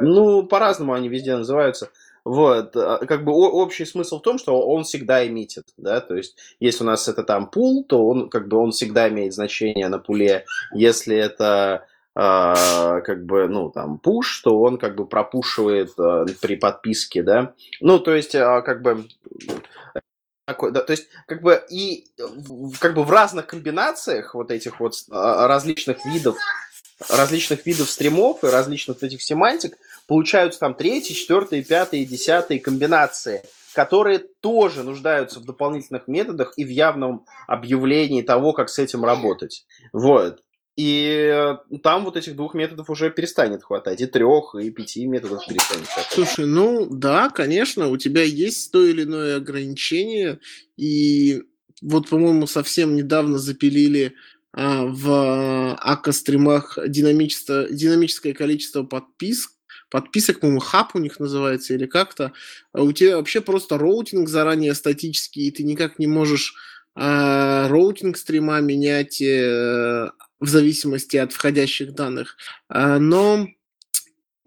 ну, 0.01 0.43
по-разному 0.43 0.93
они 0.93 1.07
везде 1.07 1.37
называются. 1.37 1.89
Вот, 2.25 2.75
а, 2.77 3.05
как 3.05 3.25
бы 3.25 3.33
общий 3.33 3.85
смысл 3.85 4.19
в 4.19 4.21
том, 4.21 4.37
что 4.37 4.65
он 4.65 4.83
всегда 4.83 5.27
эмитит, 5.27 5.65
да, 5.75 5.99
то 5.99 6.15
есть 6.15 6.37
если 6.59 6.83
у 6.83 6.87
нас 6.87 7.07
это 7.07 7.23
там 7.23 7.49
пул, 7.49 7.83
то 7.83 8.07
он 8.07 8.29
как 8.29 8.47
бы 8.47 8.57
он 8.57 8.71
всегда 8.71 9.09
имеет 9.09 9.33
значение 9.33 9.89
на 9.89 9.99
пуле, 9.99 10.45
если 10.73 11.15
это 11.15 11.85
Uh, 12.15 13.01
как 13.01 13.25
бы, 13.25 13.47
ну, 13.47 13.71
там, 13.71 13.97
пуш, 13.97 14.41
то 14.43 14.61
он 14.61 14.77
как 14.77 14.95
бы 14.95 15.07
пропушивает 15.07 15.97
uh, 15.97 16.31
при 16.39 16.57
подписке, 16.57 17.23
да. 17.23 17.55
Ну, 17.81 17.97
то 17.97 18.13
есть, 18.13 18.35
uh, 18.35 18.61
как 18.61 18.83
бы, 18.83 19.07
такой, 20.45 20.71
да, 20.71 20.81
то 20.81 20.91
есть, 20.91 21.07
как 21.25 21.41
бы, 21.41 21.59
и 21.71 22.05
как 22.79 22.93
бы 22.93 23.03
в 23.03 23.09
разных 23.09 23.47
комбинациях 23.47 24.35
вот 24.35 24.51
этих 24.51 24.79
вот 24.79 24.93
различных 25.09 26.05
видов 26.05 26.37
различных 27.09 27.65
видов 27.65 27.89
стримов 27.89 28.43
и 28.43 28.47
различных 28.47 29.01
этих 29.03 29.21
семантик 29.21 29.77
получаются 30.07 30.59
там 30.59 30.73
третьи, 30.75 31.13
четвертые, 31.13 31.63
пятые, 31.63 32.05
десятые 32.05 32.59
комбинации, 32.59 33.43
которые 33.73 34.19
тоже 34.19 34.83
нуждаются 34.83 35.39
в 35.39 35.45
дополнительных 35.45 36.07
методах 36.07 36.53
и 36.57 36.63
в 36.63 36.69
явном 36.69 37.25
объявлении 37.47 38.21
того, 38.21 38.53
как 38.53 38.69
с 38.69 38.79
этим 38.79 39.03
работать. 39.03 39.65
Вот. 39.91 40.41
и 40.75 41.55
там 41.83 42.03
вот 42.03 42.17
этих 42.17 42.35
двух 42.35 42.55
методов 42.55 42.89
уже 42.89 43.11
перестанет 43.11 43.63
хватать, 43.63 44.01
и 44.01 44.07
трех, 44.07 44.55
и 44.55 44.71
пяти 44.71 45.05
методов 45.05 45.45
перестанет 45.47 45.87
хватать. 45.87 46.11
Слушай, 46.11 46.45
ну 46.45 46.87
да, 46.89 47.29
конечно, 47.29 47.89
у 47.89 47.97
тебя 47.97 48.23
есть 48.23 48.71
то 48.71 48.83
или 48.83 49.03
иное 49.03 49.37
ограничение, 49.37 50.39
и 50.75 51.43
вот, 51.81 52.09
по-моему, 52.09 52.47
совсем 52.47 52.95
недавно 52.95 53.37
запилили 53.37 54.13
а, 54.53 54.85
в 54.85 55.75
Akka 55.79 56.15
Streams 56.15 56.77
динамическое, 56.87 57.67
динамическое 57.69 58.33
количество 58.33 58.83
подписок, 58.83 59.51
подписок, 59.93 60.39
по-моему, 60.39 60.59
хаб 60.59 60.95
у 60.95 60.99
них 60.99 61.19
называется 61.19 61.75
или 61.75 61.85
как-то, 61.85 62.33
а 62.73 62.81
у 62.81 62.91
тебя 62.91 63.17
вообще 63.17 63.41
просто 63.41 63.77
routing 63.77 64.27
заранее 64.27 64.73
статический, 64.73 65.47
и 65.47 65.51
ты 65.51 65.63
никак 65.63 65.99
не 65.99 66.07
можешь 66.07 66.55
э, 66.95 67.67
routing 67.67 68.17
стрима 68.17 68.59
менять 68.59 69.21
э, 69.21 70.09
в 70.39 70.47
зависимости 70.47 71.17
от 71.17 71.31
входящих 71.31 71.93
данных. 71.93 72.37
Э, 72.69 72.97
но 72.97 73.47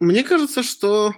мне 0.00 0.24
кажется, 0.24 0.64
что 0.64 1.14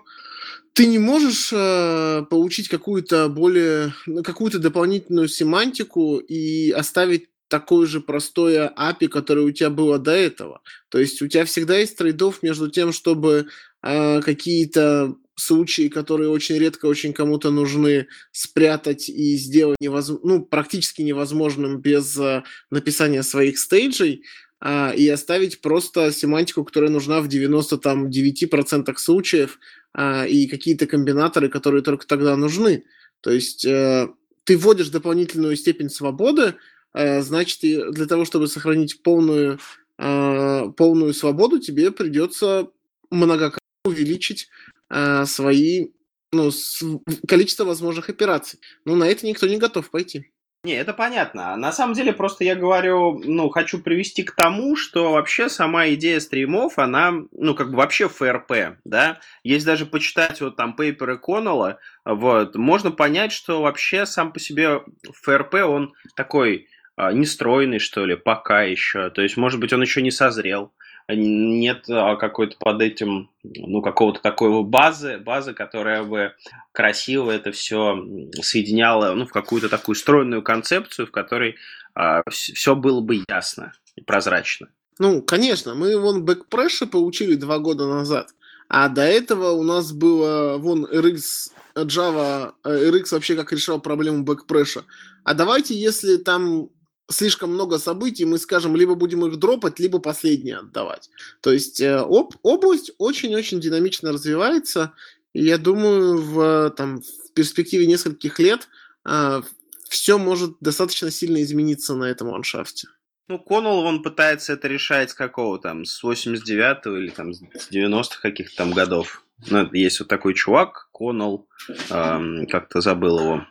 ты 0.75 0.85
не 0.85 0.99
можешь 0.99 1.49
э, 1.51 2.23
получить 2.29 2.69
какую-то 2.69 3.31
более, 3.31 3.95
ну, 4.05 4.23
какую-то 4.23 4.59
дополнительную 4.59 5.29
семантику 5.29 6.19
и 6.19 6.71
оставить 6.71 7.31
такое 7.49 7.87
же 7.87 8.01
простое 8.01 8.73
API, 8.77 9.09
которое 9.09 9.47
у 9.47 9.51
тебя 9.51 9.71
было 9.71 9.99
до 9.99 10.13
этого. 10.13 10.61
То 10.91 10.99
есть 10.99 11.21
у 11.23 11.29
тебя 11.29 11.45
всегда 11.47 11.79
есть 11.79 11.97
трейдов 11.97 12.43
между 12.43 12.71
тем, 12.71 12.93
чтобы 12.93 13.49
э, 13.83 14.21
какие-то 14.21 15.17
случаи, 15.39 15.89
которые 15.89 16.31
очень 16.31 16.59
редко 16.59 16.87
очень 16.87 17.13
кому-то 17.13 17.51
нужны, 17.51 18.09
спрятать 18.33 19.09
и 19.09 19.37
сделать 19.37 19.81
невоз... 19.81 20.11
ну, 20.23 20.45
практически 20.45 21.03
невозможным 21.03 21.81
без 21.81 22.17
э, 22.19 22.43
написания 22.71 23.23
своих 23.23 23.59
стейджей, 23.59 24.25
э, 24.61 24.97
и 24.97 25.09
оставить 25.09 25.61
просто 25.61 26.13
семантику, 26.13 26.65
которая 26.65 26.91
нужна 26.91 27.21
в 27.21 27.29
99% 27.29 28.97
случаев, 28.97 29.59
э, 29.95 30.29
и 30.29 30.49
какие-то 30.49 30.87
комбинаторы, 30.87 31.49
которые 31.49 31.83
только 31.83 32.07
тогда 32.07 32.37
нужны. 32.37 32.85
То 33.21 33.31
есть 33.31 33.65
э, 33.65 34.09
ты 34.45 34.57
вводишь 34.57 34.89
дополнительную 34.89 35.57
степень 35.57 35.91
свободы, 35.91 36.57
э, 36.95 37.23
значит, 37.23 37.61
для 37.61 38.07
того, 38.07 38.25
чтобы 38.25 38.49
сохранить 38.49 39.03
полную, 39.03 39.61
э, 39.99 40.65
полную 40.77 41.15
свободу, 41.15 41.61
тебе 41.61 41.93
придется 41.93 42.69
многократно 43.11 43.59
увеличить 43.89 44.49
э, 44.91 45.25
свои 45.27 45.89
ну, 46.33 46.51
с, 46.51 46.83
количество 47.27 47.65
возможных 47.65 48.09
операций. 48.09 48.61
Но 48.85 48.95
на 48.95 49.05
это 49.05 49.27
никто 49.27 49.47
не 49.47 49.59
готов 49.59 49.91
пойти. 49.91 50.33
Не, 50.65 50.75
это 50.75 50.93
понятно. 50.93 51.57
На 51.57 51.71
самом 51.71 51.95
деле, 51.95 52.13
просто 52.13 52.43
я 52.43 52.57
говорю, 52.57 53.23
ну, 53.25 53.49
хочу 53.49 53.81
привести 53.81 54.25
к 54.25 54.33
тому, 54.33 54.75
что 54.75 55.13
вообще 55.13 55.49
сама 55.49 55.89
идея 55.91 56.19
стримов, 56.19 56.79
она, 56.79 57.13
ну, 57.31 57.55
как 57.55 57.71
бы 57.71 57.77
вообще 57.77 58.09
ФРП, 58.09 58.77
да. 58.85 59.21
Есть 59.45 59.65
даже 59.65 59.87
почитать 59.87 60.41
вот 60.41 60.57
там 60.57 60.75
пейперы 60.75 61.17
Коннелла, 61.17 61.79
вот, 62.05 62.57
можно 62.57 62.91
понять, 62.91 63.31
что 63.31 63.63
вообще 63.63 64.05
сам 64.05 64.33
по 64.33 64.41
себе 64.41 64.83
ФРП, 65.23 65.55
он 65.65 65.95
такой 66.17 66.67
а, 66.97 67.13
нестройный, 67.13 67.79
что 67.79 68.05
ли, 68.05 68.17
пока 68.17 68.63
еще. 68.63 69.11
То 69.11 69.23
есть, 69.23 69.37
может 69.37 69.61
быть, 69.61 69.73
он 69.73 69.83
еще 69.83 70.03
не 70.03 70.11
созрел 70.11 70.73
нет 71.09 71.85
а, 71.89 72.17
какой-то 72.17 72.57
под 72.59 72.83
этим, 72.83 73.31
ну, 73.43 73.81
какого-то 73.83 74.21
такой 74.21 74.63
базы, 74.63 75.19
базы, 75.19 75.55
которая 75.55 76.03
бы 76.05 76.35
красиво 76.73 77.31
это 77.31 77.53
все 77.53 77.99
соединяла, 78.41 79.15
ну, 79.15 79.27
в 79.27 79.33
какую-то 79.33 79.69
такую 79.69 79.97
стройную 79.97 80.43
концепцию, 80.43 81.07
в 81.07 81.11
которой 81.11 81.57
а, 81.95 82.23
все 82.29 82.77
было 82.77 83.01
бы 83.01 83.23
ясно 83.29 83.73
и 83.97 84.03
прозрачно. 84.03 84.69
Ну, 84.99 85.23
конечно, 85.23 85.75
мы 85.75 85.99
вон 85.99 86.25
back 86.25 86.45
pressure 86.45 86.87
получили 86.87 87.35
два 87.35 87.59
года 87.59 87.87
назад, 87.87 88.35
а 88.69 88.89
до 88.89 89.03
этого 89.03 89.53
у 89.53 89.63
нас 89.63 89.93
было 89.93 90.59
вон 90.59 90.85
RX 90.85 91.53
Java, 91.75 92.53
э, 92.65 92.91
RX 92.91 93.13
вообще 93.13 93.37
как 93.37 93.53
решал 93.53 93.81
проблему 93.81 94.25
бэкпрэша. 94.25 94.85
А 95.25 95.35
давайте, 95.35 95.75
если 95.75 96.17
там 96.17 96.69
слишком 97.11 97.53
много 97.53 97.79
событий, 97.79 98.25
мы 98.25 98.39
скажем, 98.39 98.77
либо 98.77 98.95
будем 98.95 99.25
их 99.27 99.39
дропать, 99.39 99.79
либо 99.79 99.99
последние 99.99 100.59
отдавать. 100.59 101.11
То 101.41 101.53
есть 101.53 101.81
э, 101.81 101.97
об, 101.97 102.35
область 102.43 102.93
очень-очень 102.99 103.61
динамично 103.61 104.13
развивается, 104.13 104.93
и 105.33 105.45
я 105.45 105.59
думаю, 105.59 106.19
в, 106.19 106.71
там, 106.77 107.01
в 107.01 107.33
перспективе 107.33 107.87
нескольких 107.87 108.39
лет 108.39 108.69
э, 109.07 109.43
все 109.89 110.19
может 110.19 110.57
достаточно 110.61 111.11
сильно 111.11 111.43
измениться 111.43 111.95
на 111.95 112.05
этом 112.05 112.29
ландшафте. 112.29 112.89
Ну, 113.29 113.39
Коннелл, 113.39 113.81
он 113.81 114.03
пытается 114.03 114.55
это 114.55 114.69
решать 114.69 115.11
с 115.11 115.15
какого 115.15 115.59
там, 115.59 115.85
с 115.85 116.03
89-го 116.03 116.97
или 116.97 117.11
там 117.11 117.35
с 117.35 117.43
90-х 117.71 118.21
каких-то 118.23 118.57
там 118.57 118.73
годов. 118.73 119.23
Ну, 119.51 119.69
есть 119.73 120.01
вот 120.01 120.09
такой 120.09 120.35
чувак, 120.35 120.89
Коннелл, 120.93 121.47
эм, 121.91 122.47
как-то 122.47 122.81
забыл 122.81 123.21
его, 123.21 123.47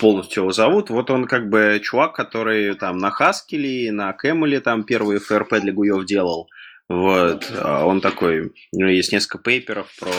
полностью 0.00 0.42
его 0.42 0.52
зовут. 0.52 0.90
Вот 0.90 1.10
он 1.10 1.26
как 1.26 1.48
бы 1.48 1.80
чувак, 1.82 2.14
который 2.14 2.74
там 2.74 2.98
на 2.98 3.10
Хаскеле, 3.10 3.92
на 3.92 4.12
Кэмеле 4.12 4.60
там 4.60 4.84
первый 4.84 5.18
ФРП 5.18 5.60
для 5.60 5.72
Гуев 5.72 6.04
делал. 6.04 6.48
Вот. 6.88 7.52
А 7.56 7.84
он 7.86 8.00
такой, 8.00 8.52
у 8.72 8.76
него 8.76 8.88
есть 8.88 9.12
несколько 9.12 9.38
пейперов 9.38 9.88
про 9.98 10.10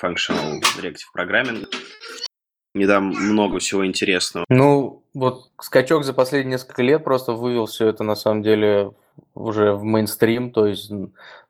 Functional 0.00 0.60
Directive 0.76 1.08
Programming. 1.16 1.66
Не 2.74 2.86
дам 2.86 3.06
много 3.06 3.58
всего 3.58 3.84
интересного. 3.84 4.44
Ну, 4.48 5.04
вот 5.12 5.50
скачок 5.60 6.04
за 6.04 6.12
последние 6.14 6.52
несколько 6.52 6.82
лет 6.82 7.02
просто 7.02 7.32
вывел 7.32 7.66
все 7.66 7.88
это 7.88 8.04
на 8.04 8.14
самом 8.14 8.42
деле 8.42 8.92
уже 9.34 9.72
в 9.72 9.82
мейнстрим, 9.82 10.52
то 10.52 10.66
есть 10.66 10.92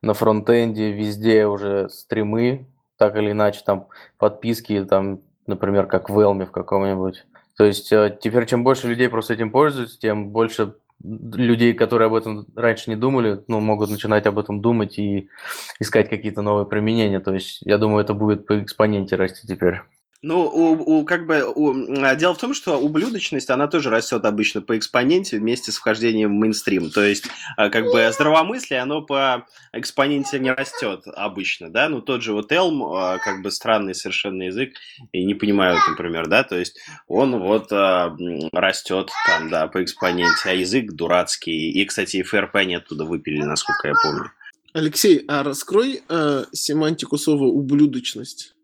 на 0.00 0.14
фронтенде 0.14 0.92
везде 0.92 1.46
уже 1.46 1.90
стримы, 1.90 2.66
так 2.96 3.16
или 3.16 3.32
иначе, 3.32 3.60
там 3.64 3.88
подписки, 4.16 4.82
там 4.84 5.20
например, 5.46 5.86
как 5.86 6.10
в 6.10 6.18
Elm 6.18 6.44
в 6.44 6.50
каком-нибудь. 6.50 7.24
То 7.56 7.64
есть 7.64 7.92
э, 7.92 8.16
теперь 8.20 8.46
чем 8.46 8.64
больше 8.64 8.88
людей 8.88 9.08
просто 9.08 9.34
этим 9.34 9.50
пользуются, 9.50 9.98
тем 9.98 10.30
больше 10.30 10.74
людей, 11.02 11.72
которые 11.74 12.06
об 12.06 12.14
этом 12.14 12.46
раньше 12.54 12.90
не 12.90 12.96
думали, 12.96 13.42
ну, 13.48 13.60
могут 13.60 13.90
начинать 13.90 14.26
об 14.26 14.38
этом 14.38 14.60
думать 14.60 14.98
и 14.98 15.28
искать 15.78 16.10
какие-то 16.10 16.42
новые 16.42 16.66
применения. 16.66 17.20
То 17.20 17.34
есть 17.34 17.60
я 17.62 17.78
думаю, 17.78 18.02
это 18.04 18.14
будет 18.14 18.46
по 18.46 18.62
экспоненте 18.62 19.16
расти 19.16 19.46
теперь. 19.46 19.80
Ну, 20.22 20.42
у, 20.42 20.98
у, 20.98 21.04
как 21.06 21.26
бы, 21.26 21.42
у, 21.54 21.72
а, 22.04 22.14
дело 22.14 22.34
в 22.34 22.38
том, 22.38 22.52
что 22.52 22.78
ублюдочность, 22.78 23.48
она 23.48 23.68
тоже 23.68 23.88
растет 23.88 24.26
обычно 24.26 24.60
по 24.60 24.76
экспоненте 24.76 25.38
вместе 25.38 25.72
с 25.72 25.78
вхождением 25.78 26.36
в 26.36 26.40
мейнстрим. 26.40 26.90
То 26.90 27.02
есть, 27.02 27.24
а, 27.56 27.70
как 27.70 27.86
бы, 27.86 28.10
здравомыслие, 28.12 28.80
оно 28.80 29.00
по 29.00 29.46
экспоненте 29.72 30.38
не 30.38 30.52
растет 30.52 31.04
обычно, 31.06 31.70
да? 31.70 31.88
Ну, 31.88 32.02
тот 32.02 32.22
же 32.22 32.34
вот 32.34 32.52
Elm, 32.52 32.82
а, 32.94 33.16
как 33.16 33.40
бы, 33.40 33.50
странный 33.50 33.94
совершенно 33.94 34.42
язык, 34.42 34.74
и 35.12 35.24
не 35.24 35.32
понимаю, 35.32 35.78
например, 35.88 36.26
да? 36.26 36.44
То 36.44 36.58
есть, 36.58 36.78
он 37.08 37.40
вот 37.40 37.72
растет 37.72 39.10
там, 39.26 39.48
да, 39.48 39.68
по 39.68 39.82
экспоненте, 39.82 40.50
а 40.50 40.52
язык 40.52 40.92
дурацкий. 40.92 41.70
И, 41.70 41.84
кстати, 41.86 42.18
и 42.18 42.22
ФРП 42.22 42.56
они 42.56 42.74
оттуда 42.74 43.06
выпили, 43.06 43.42
насколько 43.42 43.88
я 43.88 43.94
помню. 44.02 44.30
Алексей, 44.72 45.24
а 45.26 45.42
раскрой 45.42 46.02
э, 46.08 46.44
семантику 46.52 47.16
слова 47.16 47.44
ублюдочность. 47.44 48.54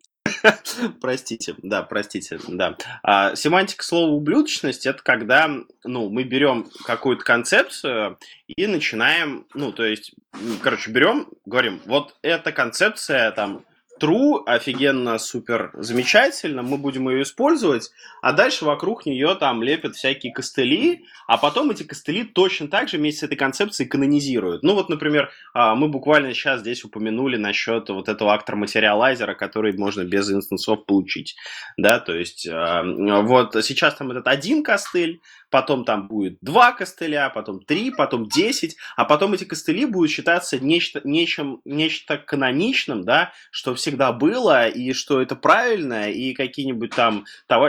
Простите, 1.01 1.55
да, 1.63 1.83
простите, 1.83 2.39
да. 2.49 2.77
А, 3.03 3.35
семантика 3.35 3.85
слова 3.85 4.13
ублюдочность 4.13 4.87
это 4.87 5.03
когда, 5.03 5.51
ну, 5.85 6.09
мы 6.09 6.25
берем 6.25 6.69
какую-то 6.85 7.25
концепцию 7.25 8.19
и 8.47 8.67
начинаем, 8.67 9.47
ну, 9.55 9.73
то 9.73 9.85
есть, 9.85 10.15
короче, 10.63 10.91
берем, 10.91 11.29
говорим, 11.45 11.81
вот 11.87 12.17
эта 12.23 12.53
концепция 12.53 13.31
там 13.33 13.65
true, 14.01 14.43
офигенно, 14.47 15.19
супер, 15.19 15.71
замечательно, 15.75 16.63
мы 16.63 16.79
будем 16.79 17.09
ее 17.09 17.23
использовать, 17.23 17.91
а 18.23 18.33
дальше 18.33 18.65
вокруг 18.65 19.07
нее 19.07 19.35
там 19.35 19.63
лепят 19.63 19.97
всякие 19.97 20.33
костыли, 20.33 21.05
а 21.27 21.39
потом 21.39 21.71
эти 21.71 21.83
костыли 21.83 22.25
точно 22.25 22.69
так 22.69 22.89
же 22.89 22.99
вместе 22.99 23.21
с 23.21 23.23
этой 23.25 23.37
концепцией 23.37 23.89
канонизируют. 23.89 24.63
Ну 24.63 24.75
вот, 24.75 24.89
например, 24.89 25.31
а, 25.55 25.75
мы 25.75 25.89
буквально 25.89 26.35
сейчас 26.35 26.61
здесь 26.61 26.85
упомянули 26.85 27.37
насчет 27.37 27.89
вот 27.89 28.09
этого 28.09 28.33
актора 28.33 28.57
материалайзера, 28.57 29.35
который 29.35 29.77
можно 29.77 30.05
без 30.05 30.31
инстансов 30.31 30.85
получить, 30.87 31.37
да, 31.77 31.99
то 31.99 32.15
есть 32.15 32.47
а, 32.51 32.83
вот 33.23 33.57
сейчас 33.65 33.95
там 33.95 34.11
этот 34.11 34.29
один 34.29 34.63
костыль, 34.63 35.21
потом 35.51 35.85
там 35.85 36.09
будет 36.09 36.39
два 36.41 36.73
костыля, 36.73 37.31
потом 37.35 37.61
три, 37.61 37.91
потом 37.91 38.29
десять, 38.29 38.77
а 38.97 39.05
потом 39.05 39.35
эти 39.35 39.45
костыли 39.45 39.87
будут 39.87 40.11
считаться 40.11 40.59
нечто, 40.59 41.01
нечем, 41.05 41.61
нечто 41.65 42.19
каноничным, 42.19 43.05
да, 43.05 43.33
что 43.51 43.75
всегда 43.75 44.13
было, 44.13 44.69
и 44.69 44.93
что 44.93 45.21
это 45.21 45.37
правильно, 45.37 46.11
и 46.11 46.35
какие-нибудь 46.35 46.91
там 46.91 47.25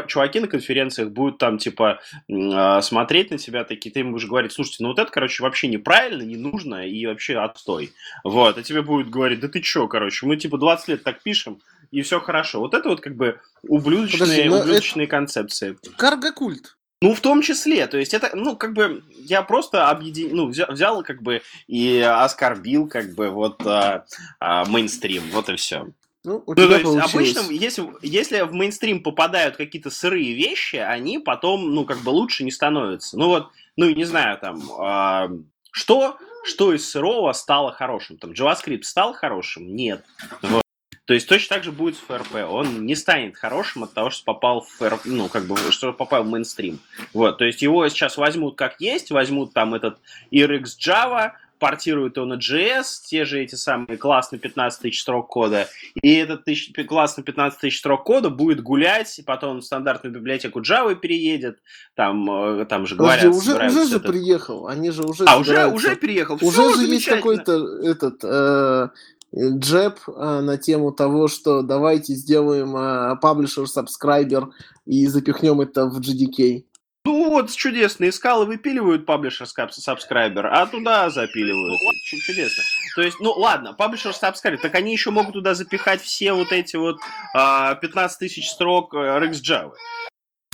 чуваки 0.07 0.39
на 0.39 0.47
конференциях 0.47 1.11
будут 1.11 1.37
там, 1.37 1.57
типа, 1.57 1.99
э, 2.29 2.81
смотреть 2.81 3.31
на 3.31 3.37
тебя 3.37 3.63
такие, 3.63 3.91
ты 3.91 4.01
им 4.01 4.11
будешь 4.11 4.27
говорить, 4.27 4.51
слушайте, 4.51 4.83
ну 4.83 4.89
вот 4.89 4.99
это, 4.99 5.11
короче, 5.11 5.43
вообще 5.43 5.67
неправильно, 5.67 6.23
не 6.23 6.37
нужно, 6.37 6.87
и 6.87 7.05
вообще 7.05 7.37
отстой. 7.37 7.91
Вот, 8.23 8.57
а 8.57 8.63
тебе 8.63 8.81
будут 8.81 9.09
говорить, 9.09 9.39
да 9.39 9.47
ты 9.47 9.61
чё, 9.61 9.87
короче, 9.87 10.25
мы, 10.25 10.37
типа, 10.37 10.57
20 10.57 10.87
лет 10.87 11.03
так 11.03 11.21
пишем, 11.21 11.61
и 11.91 12.01
все 12.01 12.19
хорошо. 12.19 12.59
Вот 12.59 12.73
это 12.73 12.89
вот 12.89 13.01
как 13.01 13.15
бы 13.15 13.39
ублюдочные, 13.63 14.19
Подожди, 14.19 14.49
ублюдочные 14.49 15.07
концепции. 15.07 15.77
Карго-культ. 15.97 16.77
Ну, 17.02 17.14
в 17.14 17.22
том 17.22 17.44
числе, 17.44 17.86
то 17.86 17.98
есть 17.98 18.15
это, 18.15 18.32
ну, 18.34 18.56
как 18.56 18.74
бы, 18.74 19.03
я 19.18 19.44
просто 19.44 19.90
объедин... 19.90 20.36
ну, 20.36 20.48
взял, 20.48 20.72
взял, 20.72 21.03
как 21.03 21.22
бы, 21.22 21.44
и 21.68 21.99
оскорбил, 21.99 22.88
как 22.88 23.14
бы, 23.14 23.30
вот, 23.30 23.61
а, 23.68 24.06
а, 24.40 24.65
мейнстрим, 24.65 25.22
вот 25.32 25.48
и 25.49 25.56
все. 25.57 25.90
Ну, 26.24 26.44
у 26.48 26.49
Ну, 26.49 26.56
то 26.56 26.65
тебя 26.65 26.78
есть, 26.78 26.84
получилось. 26.84 27.14
обычно, 27.38 27.52
если, 27.53 27.88
если 28.02 28.41
в 28.41 28.53
мейнстрим 28.53 29.03
попадают 29.03 29.57
какие-то 29.57 29.91
сырые 29.91 30.34
вещи, 30.34 30.78
они 30.78 31.19
потом, 31.19 31.72
ну, 31.76 31.86
как 31.86 31.99
бы 31.99 32.10
лучше 32.10 32.44
не 32.44 32.52
становятся. 32.52 33.15
Ну, 33.18 33.28
вот, 33.28 33.49
ну, 33.76 33.88
не 33.91 34.03
знаю, 34.03 34.40
там, 34.40 34.64
а, 34.80 35.30
что, 35.72 36.18
что 36.45 36.74
из 36.74 36.90
сырого 36.90 37.32
стало 37.34 37.72
хорошим? 37.74 38.18
Там, 38.18 38.32
JavaScript 38.32 38.84
стал 38.84 39.14
хорошим? 39.14 39.76
Нет. 39.76 40.03
Вот. 40.41 40.64
То 41.07 41.13
есть 41.13 41.27
точно 41.29 41.55
так 41.55 41.63
же 41.63 41.71
будет 41.71 41.95
с 41.95 42.01
FRP. 42.01 42.43
Он 42.43 42.85
не 42.85 42.93
станет 42.93 43.38
хорошим 43.38 43.85
от 43.85 43.93
того, 43.93 44.09
что 44.09 44.25
попал 44.25 44.59
в 44.59 44.81
FRP, 44.81 44.99
ну, 45.05 45.29
как 45.29 45.45
бы, 45.45 45.55
что 45.71 45.93
попал 45.93 46.23
в 46.23 46.27
мейнстрим. 46.27 46.79
Вот, 47.13 47.38
то 47.38 47.45
есть 47.45 47.61
его 47.61 47.88
сейчас 47.88 48.17
возьмут 48.17 48.57
как 48.57 48.81
есть, 48.81 49.09
возьмут 49.09 49.53
там 49.53 49.73
этот 49.73 49.99
RX 50.34 50.65
Java, 50.85 51.31
портируют 51.59 52.17
его 52.17 52.25
на 52.25 52.34
JS, 52.34 52.84
те 53.05 53.23
же 53.23 53.41
эти 53.41 53.55
самые 53.55 53.97
классные 53.97 54.39
15 54.39 54.81
тысяч 54.81 55.01
строк 55.01 55.27
кода, 55.29 55.69
и 55.95 56.13
этот 56.15 56.43
тысяч, 56.43 56.73
классный 56.85 57.23
15 57.23 57.59
тысяч 57.59 57.79
строк 57.79 58.03
кода 58.03 58.29
будет 58.29 58.61
гулять, 58.61 59.17
и 59.17 59.23
потом 59.23 59.59
в 59.59 59.63
стандартную 59.63 60.13
библиотеку 60.13 60.59
Java 60.61 60.93
переедет, 60.93 61.59
там, 61.95 62.29
э, 62.59 62.65
там 62.65 62.85
же 62.85 62.95
говорят, 62.95 63.23
Подожди, 63.23 63.49
уже, 63.51 63.65
уже 63.65 63.85
же 63.88 63.95
этот- 63.95 64.11
приехал, 64.11 64.67
они 64.67 64.91
же 64.91 65.03
уже 65.03 65.23
А, 65.25 65.38
уже, 65.38 65.67
уже 65.67 65.95
переехал, 65.95 66.38
Уже 66.41 66.75
же 66.75 66.84
есть 66.84 67.05
какой-то 67.05 67.81
этот 67.81 68.19
э, 68.23 68.89
джеб 69.35 69.99
э, 70.07 70.39
на 70.41 70.57
тему 70.57 70.91
того, 70.91 71.27
что 71.27 71.61
давайте 71.61 72.13
сделаем 72.13 72.75
publisher 73.21 73.65
subscriber 73.65 74.51
и 74.85 75.07
запихнем 75.07 75.61
это 75.61 75.85
в 75.85 75.99
GDK. 75.99 76.63
Ну 77.07 77.29
вот, 77.29 77.49
чудесно. 77.51 78.11
Скалы 78.11 78.45
выпиливают 78.45 79.05
паблишер 79.05 79.47
сабскрайбер, 79.47 80.47
а 80.47 80.65
туда 80.65 81.09
запиливают. 81.09 81.79
Чу- 82.03 82.17
Чудесно. 82.17 82.63
То 82.97 83.01
есть, 83.01 83.21
ну 83.21 83.31
ладно, 83.31 83.71
паблишер 83.73 84.13
сабскрайбер, 84.13 84.59
так 84.59 84.75
они 84.75 84.91
еще 84.91 85.11
могут 85.11 85.31
туда 85.31 85.53
запихать 85.55 86.01
все 86.01 86.33
вот 86.33 86.51
эти 86.51 86.75
вот 86.75 86.97
а, 87.33 87.75
15 87.75 88.19
тысяч 88.19 88.49
строк 88.49 88.93
э, 88.93 89.19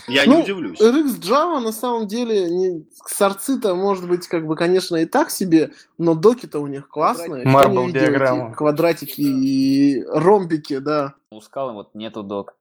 Я 0.07 0.25
не 0.25 0.34
Ну, 0.34 0.41
удивлюсь. 0.41 0.81
RX 0.81 1.19
Java 1.21 1.59
на 1.59 1.71
самом 1.71 2.07
деле 2.07 2.49
не, 2.49 2.85
сорцы-то 3.05 3.75
может 3.75 4.07
быть 4.07 4.27
как 4.27 4.45
бы 4.45 4.55
конечно 4.55 4.97
и 4.97 5.05
так 5.05 5.31
себе, 5.31 5.71
но 5.97 6.13
доки-то 6.13 6.59
у 6.59 6.67
них 6.67 6.88
классные. 6.88 7.45
Не 7.45 7.89
эти 7.89 7.93
диаграмма. 7.93 8.53
Квадратики 8.53 9.21
и 9.21 10.03
ромбики, 10.07 10.80
да. 10.80 11.13
У 11.31 11.41
скалы 11.41 11.73
вот 11.73 11.95
нету 11.95 12.23
док. 12.23 12.55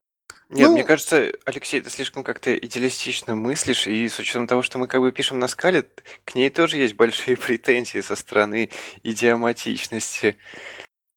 Нет, 0.50 0.68
Ну- 0.68 0.74
мне 0.74 0.84
кажется, 0.84 1.32
Алексей, 1.46 1.80
ты 1.80 1.88
слишком 1.88 2.24
как-то 2.24 2.54
идеалистично 2.56 3.34
мыслишь, 3.34 3.86
и 3.86 4.06
с 4.06 4.18
учетом 4.18 4.46
того, 4.46 4.60
что 4.62 4.78
мы 4.78 4.86
как 4.86 5.00
бы 5.00 5.10
пишем 5.10 5.38
на 5.38 5.48
скале, 5.48 5.88
к 6.26 6.34
ней 6.34 6.50
тоже 6.50 6.76
есть 6.76 6.94
большие 6.94 7.36
претензии 7.38 8.00
со 8.02 8.16
стороны 8.16 8.68
идиоматичности. 9.02 10.36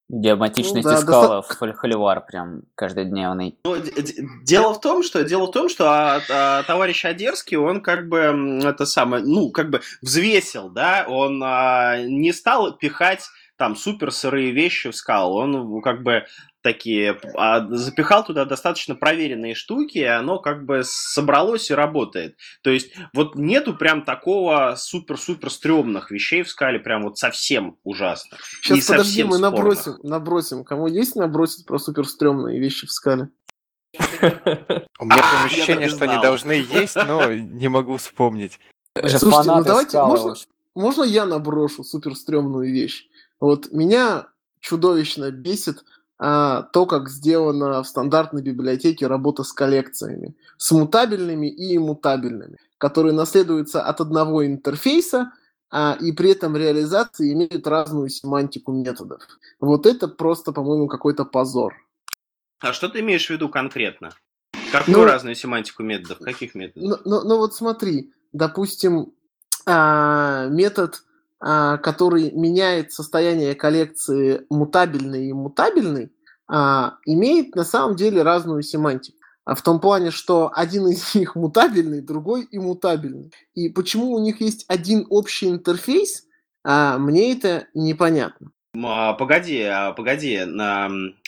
Диаматичность 0.08 0.86
Ну 0.86 0.92
да, 0.92 1.00
искала 1.00 1.42
в 1.42 1.48
холивар 1.48 2.24
прям 2.26 2.62
каждодневный. 2.76 3.58
Ну, 3.66 3.76
д- 3.78 3.92
д- 3.92 4.14
дело 4.44 4.74
в 4.76 4.80
том, 4.80 5.02
что 5.02 5.24
дело 5.24 5.48
в 5.48 5.52
том, 5.52 5.68
что 5.68 5.90
а, 5.90 6.22
а, 6.30 6.64
товарищ 6.64 7.06
Одерский, 7.06 7.58
он 7.58 7.82
как 7.82 8.08
бы 8.08 8.62
это 8.64 8.86
самое, 8.86 9.24
ну 9.24 9.50
как 9.50 9.72
бы 9.72 9.82
взвесил, 10.04 10.70
да, 10.70 11.06
он 11.08 11.42
а, 11.44 11.98
не 12.04 12.34
стал 12.34 12.78
пихать 12.78 13.26
там 13.58 13.76
супер 13.76 14.12
сырые 14.12 14.52
вещи 14.52 14.92
в 14.92 14.96
скалу, 14.96 15.38
он 15.38 15.82
как 15.82 16.04
бы 16.04 16.26
такие 16.66 17.20
а, 17.36 17.64
запихал 17.70 18.26
туда 18.26 18.44
достаточно 18.44 18.96
проверенные 18.96 19.54
штуки, 19.54 20.00
и 20.00 20.04
оно 20.04 20.40
как 20.40 20.66
бы 20.66 20.82
собралось 20.84 21.70
и 21.70 21.76
работает. 21.76 22.38
То 22.64 22.72
есть 22.72 22.92
вот 23.14 23.36
нету 23.36 23.76
прям 23.76 24.04
такого 24.04 24.74
супер-супер 24.76 25.52
стрёмных 25.52 26.10
вещей 26.10 26.42
в 26.42 26.50
скале, 26.50 26.80
прям 26.80 27.04
вот 27.04 27.20
совсем 27.20 27.78
ужасно. 27.84 28.40
Сейчас 28.64 28.80
И 28.80 28.88
подожди, 28.88 29.10
совсем 29.10 29.28
мы 29.28 29.38
спорных. 29.38 29.60
набросим, 29.60 29.94
набросим. 30.02 30.64
Кому 30.64 30.88
есть 30.88 31.16
набросить 31.16 31.68
про 31.68 31.78
супер 31.78 32.08
стрёмные 32.08 32.60
вещи 32.60 32.88
в 32.88 32.92
скале? 32.92 33.30
У 33.94 35.06
меня 35.06 35.22
прям 35.22 35.46
ощущение, 35.46 35.88
что 35.88 36.06
они 36.06 36.20
должны 36.20 36.54
есть, 36.54 36.96
но 36.96 37.32
не 37.32 37.68
могу 37.68 37.98
вспомнить. 37.98 38.60
Слушайте, 38.98 39.52
ну 39.52 39.64
давайте, 39.64 40.02
можно-. 40.02 40.34
Можно 40.74 41.04
я 41.04 41.28
наброшу 41.28 41.84
супер 41.84 42.16
стрёмную 42.16 42.74
вещь? 42.74 43.08
Вот 43.40 43.72
меня 43.72 44.30
чудовищно 44.62 45.30
бесит 45.30 45.84
то, 46.18 46.86
как 46.88 47.10
сделана 47.10 47.84
в 47.84 47.88
стандартной 47.88 48.42
библиотеке 48.42 49.08
работа 49.08 49.44
с 49.44 49.52
коллекциями, 49.52 50.36
с 50.58 50.72
мутабельными 50.72 51.48
и 51.48 51.76
иммутабельными, 51.76 52.58
которые 52.78 53.14
наследуются 53.14 53.84
от 53.84 54.00
одного 54.00 54.46
интерфейса, 54.46 55.32
а, 55.72 55.98
и 56.00 56.14
при 56.14 56.32
этом 56.32 56.56
реализации 56.56 57.34
имеют 57.34 57.68
разную 57.68 58.08
семантику 58.10 58.72
методов. 58.72 59.22
Вот 59.60 59.86
это 59.86 60.08
просто, 60.08 60.54
по-моему, 60.54 60.88
какой-то 60.88 61.26
позор. 61.26 61.74
А 62.60 62.72
что 62.72 62.88
ты 62.88 63.02
имеешь 63.02 63.28
в 63.28 63.30
виду 63.32 63.50
конкретно? 63.50 64.12
Какую 64.72 64.98
Ну- 65.00 65.04
разную 65.06 65.36
семантику 65.36 65.84
методов? 65.84 66.20
Каких 66.20 66.56
методов? 66.56 66.90
Ну, 66.90 66.98
ну- 67.04 67.28
ну 67.28 67.38
вот 67.38 67.54
смотри, 67.54 68.14
допустим, 68.32 69.12
а, 69.66 70.48
метод, 70.48 70.96
а, 70.96 71.15
который 71.46 72.32
меняет 72.32 72.92
состояние 72.92 73.54
коллекции 73.54 74.48
мутабельной 74.50 75.28
и 75.28 75.34
мутабельной, 75.34 76.12
а, 76.48 76.98
имеет 77.06 77.56
на 77.56 77.64
самом 77.64 77.96
деле 77.96 78.22
разную 78.22 78.62
семантику. 78.62 79.18
А 79.46 79.54
в 79.54 79.62
том 79.62 79.80
плане, 79.80 80.12
что 80.12 80.52
один 80.54 80.88
из 80.88 81.14
них 81.16 81.36
мутабельный, 81.36 82.02
другой 82.02 82.48
иммутабельный. 82.52 83.32
И 83.54 83.70
почему 83.70 84.12
у 84.12 84.20
них 84.20 84.42
есть 84.42 84.66
один 84.68 85.06
общий 85.10 85.50
интерфейс, 85.50 86.24
а, 86.64 86.98
мне 86.98 87.34
это 87.34 87.68
непонятно. 87.74 88.52
А, 88.84 89.14
Погоди, 89.14 89.62
а, 89.62 89.94
погоди. 89.94 90.42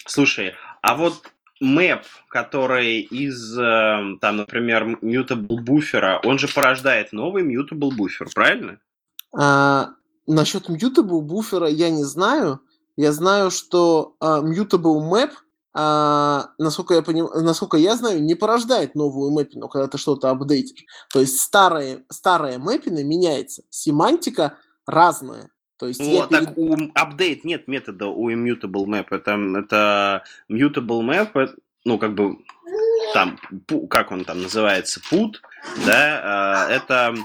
Слушай, 0.06 0.54
а 0.82 0.96
вот 0.96 1.22
мэп, 1.60 2.02
который 2.30 3.00
из, 3.02 3.58
э, 3.58 4.18
там, 4.22 4.38
например, 4.38 5.00
mutable 5.02 5.60
буфера, 5.60 6.22
он 6.24 6.38
же 6.38 6.48
порождает 6.48 7.14
новый 7.14 7.44
mutable 7.44 7.92
буфер, 7.96 8.30
правильно? 8.34 8.80
А, 9.36 9.90
насчет 10.28 10.70
mutable 10.70 11.22
буфера 11.22 11.68
я 11.68 11.90
не 11.90 12.04
знаю. 12.04 12.60
Я 12.96 13.12
знаю, 13.12 13.52
что 13.52 14.16
а, 14.20 14.42
mutable 14.42 15.00
map, 15.10 15.32
а, 15.74 16.50
насколько, 16.58 16.96
я 16.96 17.02
поним... 17.02 17.28
насколько 17.34 17.78
я 17.78 17.96
знаю, 17.96 18.24
не 18.24 18.36
порождает 18.36 18.96
новую 18.96 19.32
мэпину, 19.32 19.68
когда 19.70 19.88
ты 19.88 19.98
что-то 19.98 20.30
апдейтишь. 20.30 20.86
То 21.12 21.20
есть 21.20 21.40
старая, 21.40 22.04
старая 22.10 22.58
мэпина 22.58 23.04
меняется. 23.04 23.64
Семантика 23.70 24.58
разная. 24.86 25.52
То 25.78 25.88
есть 25.88 26.02
Вот, 26.02 26.30
так 26.30 26.56
перед- 26.56 26.58
у 26.58 26.76
update 26.76 27.42
нет 27.44 27.68
метода 27.68 28.08
у 28.08 28.32
immutable 28.32 28.86
map. 28.86 29.08
Это, 29.12 29.32
это 29.34 30.24
mutable 30.50 31.02
map, 31.02 31.30
это, 31.36 31.54
ну, 31.86 32.00
как 32.00 32.16
бы, 32.16 32.38
там, 33.14 33.40
как 33.90 34.12
он 34.12 34.26
там 34.26 34.42
называется, 34.42 35.00
put, 35.12 35.36
да, 35.86 36.22
а, 36.24 36.70
это 36.70 37.16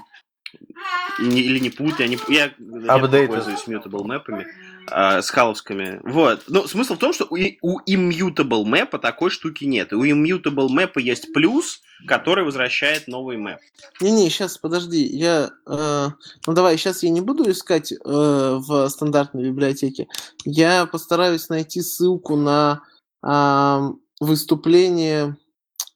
не- 1.20 1.41
или 1.43 1.59
не 1.59 1.69
put, 1.70 1.95
я 1.99 2.09
не 2.09 2.19
я 2.29 2.47
редко 2.59 3.27
пользуюсь 3.27 3.65
mutable 3.66 4.05
мэпами, 4.05 4.47
а, 4.91 5.23
скаловскими. 5.23 6.01
Вот. 6.05 6.43
Ну, 6.49 6.66
смысл 6.66 6.95
в 6.95 6.99
том, 6.99 7.12
что 7.12 7.27
у, 7.31 7.37
и- 7.37 7.59
у 7.62 7.81
immutable 7.81 8.65
map 8.65 8.99
такой 8.99 9.31
штуки 9.31 9.65
нет. 9.65 9.93
У 9.93 10.05
immutable 10.05 10.69
map 10.69 10.93
есть 11.01 11.33
плюс, 11.33 11.81
который 12.07 12.45
возвращает 12.45 13.07
новый 13.09 13.37
мэп. 13.37 13.59
Не-не, 14.01 14.29
сейчас, 14.29 14.59
подожди, 14.59 15.05
я... 15.05 15.51
э, 15.66 16.09
ну 16.47 16.53
давай, 16.53 16.77
сейчас 16.77 17.03
я 17.05 17.11
не 17.11 17.20
буду 17.20 17.49
искать 17.51 17.93
э, 17.93 17.97
в 18.05 18.89
стандартной 18.89 19.45
библиотеке. 19.45 20.09
Я 20.45 20.87
постараюсь 20.87 21.49
найти 21.49 21.81
ссылку 21.83 22.37
на 22.37 22.83
ам, 23.23 24.01
выступление, 24.20 25.37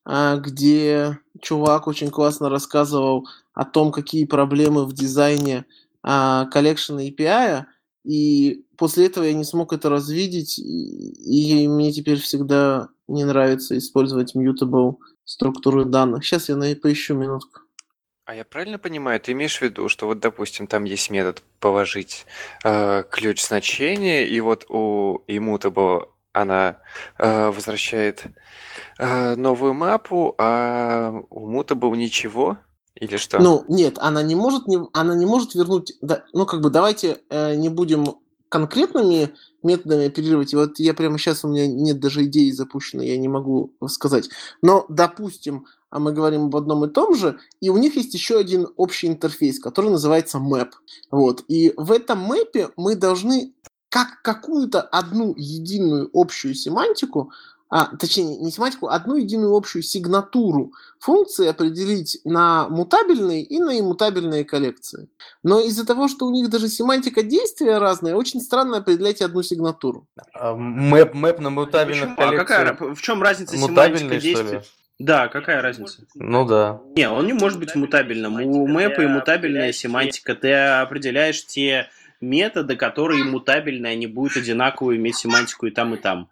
где 0.06 1.18
чувак 1.40 1.86
очень 1.86 2.10
классно 2.10 2.48
рассказывал 2.48 3.28
о 3.54 3.64
том, 3.64 3.90
какие 3.92 4.24
проблемы 4.24 4.86
в 4.86 4.92
дизайне 4.92 5.64
а, 6.02 6.48
collection 6.54 6.98
API, 6.98 7.64
и 8.04 8.64
после 8.76 9.06
этого 9.06 9.24
я 9.24 9.32
не 9.32 9.44
смог 9.44 9.72
это 9.72 9.90
развидеть, 9.90 10.58
и, 10.58 11.66
мне 11.68 11.92
теперь 11.92 12.20
всегда 12.20 12.88
не 13.08 13.24
нравится 13.24 13.76
использовать 13.76 14.36
mutable 14.36 14.96
структуру 15.24 15.84
данных. 15.84 16.24
Сейчас 16.24 16.48
я 16.48 16.56
на- 16.56 16.76
поищу 16.76 17.14
минутку. 17.14 17.60
А 18.26 18.34
я 18.34 18.44
правильно 18.44 18.78
понимаю, 18.78 19.20
ты 19.20 19.32
имеешь 19.32 19.58
в 19.58 19.62
виду, 19.62 19.88
что 19.88 20.06
вот, 20.06 20.18
допустим, 20.20 20.66
там 20.66 20.84
есть 20.84 21.10
метод 21.10 21.42
положить 21.60 22.26
э, 22.64 23.04
ключ 23.10 23.42
значения, 23.42 24.26
и 24.26 24.40
вот 24.40 24.66
у 24.68 25.22
immutable 25.28 26.08
она 26.36 26.78
э, 27.18 27.50
возвращает 27.50 28.24
э, 28.98 29.34
новую 29.36 29.74
мапу, 29.74 30.34
а 30.38 31.12
у 31.30 31.50
mutable 31.50 31.96
ничего? 31.96 32.58
Или 32.94 33.16
что? 33.16 33.38
Ну, 33.38 33.64
нет, 33.68 33.98
она 33.98 34.22
не 34.22 34.34
может, 34.34 34.66
не, 34.66 34.78
она 34.92 35.14
не 35.14 35.26
может 35.26 35.54
вернуть... 35.54 35.94
да, 36.00 36.24
ну, 36.32 36.46
как 36.46 36.60
бы, 36.60 36.70
давайте 36.70 37.18
э, 37.30 37.54
не 37.54 37.68
будем 37.68 38.16
конкретными 38.48 39.34
методами 39.62 40.06
оперировать. 40.06 40.54
Вот 40.54 40.78
я 40.78 40.94
прямо 40.94 41.18
сейчас, 41.18 41.44
у 41.44 41.48
меня 41.48 41.66
нет 41.66 42.00
даже 42.00 42.24
идеи 42.24 42.50
запущенной, 42.50 43.08
я 43.08 43.16
не 43.16 43.28
могу 43.28 43.74
сказать. 43.88 44.28
Но, 44.62 44.86
допустим, 44.88 45.66
а 45.90 45.98
мы 45.98 46.12
говорим 46.12 46.46
об 46.46 46.56
одном 46.56 46.84
и 46.84 46.88
том 46.88 47.14
же, 47.14 47.38
и 47.60 47.70
у 47.70 47.76
них 47.76 47.96
есть 47.96 48.12
еще 48.12 48.38
один 48.38 48.68
общий 48.76 49.06
интерфейс, 49.06 49.58
который 49.58 49.90
называется 49.90 50.38
map. 50.38 50.70
Вот. 51.10 51.44
И 51.48 51.72
в 51.76 51.92
этом 51.92 52.20
мэпе 52.20 52.70
мы 52.76 52.96
должны 52.96 53.54
как 53.88 54.22
какую-то 54.22 54.80
одну 54.80 55.34
единую 55.36 56.10
общую 56.12 56.54
семантику 56.54 57.32
а, 57.68 57.96
точнее, 57.96 58.36
не 58.36 58.52
семантику, 58.52 58.88
одну 58.88 59.16
единую 59.16 59.54
общую 59.54 59.82
сигнатуру 59.82 60.72
функции 61.00 61.48
определить 61.48 62.20
на 62.24 62.68
мутабельные 62.68 63.42
и 63.42 63.58
на 63.58 63.78
иммутабельные 63.80 64.44
коллекции. 64.44 65.08
Но 65.42 65.58
из-за 65.60 65.84
того, 65.84 66.06
что 66.06 66.26
у 66.26 66.30
них 66.30 66.48
даже 66.48 66.68
семантика 66.68 67.24
действия 67.24 67.78
разная, 67.78 68.14
очень 68.14 68.40
странно 68.40 68.78
определять 68.78 69.20
одну 69.20 69.42
сигнатуру. 69.42 70.06
А, 70.32 70.54
мэп, 70.54 71.14
мэп 71.14 71.40
на 71.40 71.50
мутабельных 71.50 72.14
Почему? 72.14 72.34
А 72.34 72.36
какая, 72.36 72.76
в 72.76 73.02
чем 73.02 73.20
разница 73.20 73.56
семантика 73.56 74.20
действия? 74.20 74.62
Да, 75.00 75.28
какая 75.28 75.60
разница? 75.60 75.98
Ну 76.14 76.46
да. 76.46 76.80
Не, 76.94 77.10
он 77.10 77.26
не 77.26 77.32
может 77.32 77.58
быть 77.58 77.74
мутабельным. 77.74 78.40
У 78.46 78.66
мэпа 78.68 79.00
и 79.02 79.06
мутабельная 79.06 79.72
семантика. 79.72 80.36
Ты 80.36 80.52
определяешь 80.52 81.44
те 81.44 81.90
методы, 82.20 82.76
которые 82.76 83.24
мутабельные, 83.24 83.92
они 83.92 84.06
будут 84.06 84.36
одинаково 84.36 84.96
иметь 84.96 85.16
семантику 85.16 85.66
и 85.66 85.70
там, 85.70 85.94
и 85.94 85.98
там. 85.98 86.28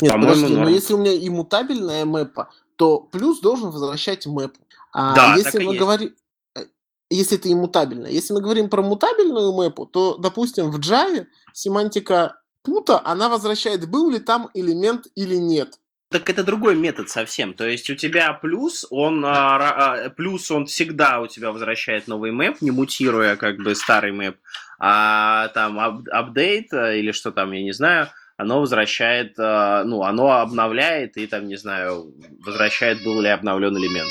Нет, 0.00 0.12
подожди, 0.12 0.54
но 0.54 0.68
если 0.68 0.94
у 0.94 0.98
меня 0.98 1.14
иммутабельная 1.14 2.04
мэпа, 2.04 2.50
то 2.76 3.00
плюс 3.00 3.40
должен 3.40 3.70
возвращать 3.70 4.26
мэпу. 4.26 4.58
А 4.92 5.14
да, 5.14 5.34
если 5.36 5.62
мы 5.62 5.76
говорим, 5.76 6.14
э, 6.56 6.64
если 7.10 7.38
это 7.38 7.52
иммутабельно. 7.52 8.06
Если 8.06 8.32
мы 8.32 8.40
говорим 8.40 8.68
про 8.70 8.82
мутабельную 8.82 9.52
мэпу, 9.52 9.86
то, 9.86 10.16
допустим, 10.16 10.70
в 10.70 10.78
Java 10.78 11.26
семантика 11.52 12.40
пута, 12.62 13.00
она 13.04 13.28
возвращает, 13.28 13.88
был 13.88 14.10
ли 14.10 14.18
там 14.18 14.50
элемент 14.54 15.06
или 15.14 15.36
нет. 15.36 15.78
Так 16.10 16.30
это 16.30 16.42
другой 16.42 16.74
метод 16.74 17.10
совсем. 17.10 17.52
То 17.52 17.68
есть 17.68 17.90
у 17.90 17.94
тебя 17.94 18.32
плюс, 18.32 18.86
он 18.88 19.22
а, 19.26 19.56
а, 19.56 20.10
плюс 20.10 20.50
он 20.50 20.64
всегда 20.64 21.20
у 21.20 21.26
тебя 21.26 21.52
возвращает 21.52 22.08
новый 22.08 22.32
мэп, 22.32 22.62
не 22.62 22.70
мутируя 22.70 23.36
как 23.36 23.58
бы 23.58 23.74
старый 23.74 24.12
мэп, 24.12 24.38
а 24.78 25.48
там 25.48 25.78
апдейт 26.10 26.72
э, 26.72 26.98
или 26.98 27.12
что 27.12 27.32
там, 27.32 27.52
я 27.52 27.62
не 27.62 27.72
знаю, 27.72 28.08
оно 28.36 28.60
возвращает, 28.60 29.38
э, 29.38 29.82
ну, 29.84 30.02
оно 30.02 30.32
обновляет 30.32 31.16
и 31.16 31.26
там, 31.26 31.48
не 31.48 31.56
знаю, 31.56 32.14
возвращает, 32.44 33.02
был 33.02 33.20
ли 33.20 33.28
обновлен 33.28 33.76
элемент. 33.76 34.10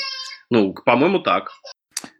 Ну, 0.50 0.74
по-моему, 0.74 1.20
так. 1.20 1.50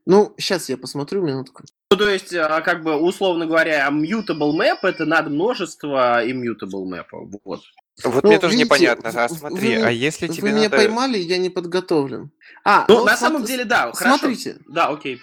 Ну, 0.07 0.35
сейчас 0.39 0.69
я 0.69 0.79
посмотрю 0.79 1.23
минутку. 1.23 1.65
Ну, 1.91 1.97
то 1.97 2.09
есть, 2.09 2.35
а, 2.35 2.61
как 2.61 2.83
бы, 2.83 2.97
условно 2.97 3.47
говоря, 3.47 3.89
mutable 3.91 4.53
map 4.53 4.79
это 4.83 5.05
над 5.05 5.29
множество 5.29 6.25
immutable 6.27 6.85
map. 6.85 7.07
Вот. 7.45 7.61
Вот 8.05 8.23
ну, 8.23 8.29
мне 8.29 8.39
тоже 8.39 8.55
видите, 8.55 8.65
непонятно. 8.65 9.11
А 9.15 9.29
смотри, 9.29 9.77
вы, 9.77 9.83
а 9.83 9.91
если 9.91 10.29
тебе 10.29 10.43
вы 10.43 10.49
надо... 10.51 10.61
меня 10.61 10.71
поймали, 10.71 11.19
я 11.19 11.39
не 11.39 11.51
подготовлен. 11.51 12.31
А, 12.65 12.85
ну, 12.89 12.99
ну 12.99 13.05
на 13.05 13.17
самом 13.17 13.45
деле, 13.45 13.65
да, 13.65 13.93
Смотрите. 13.93 14.53
Хорошо. 14.53 14.71
Да, 14.73 14.89
окей. 14.89 15.21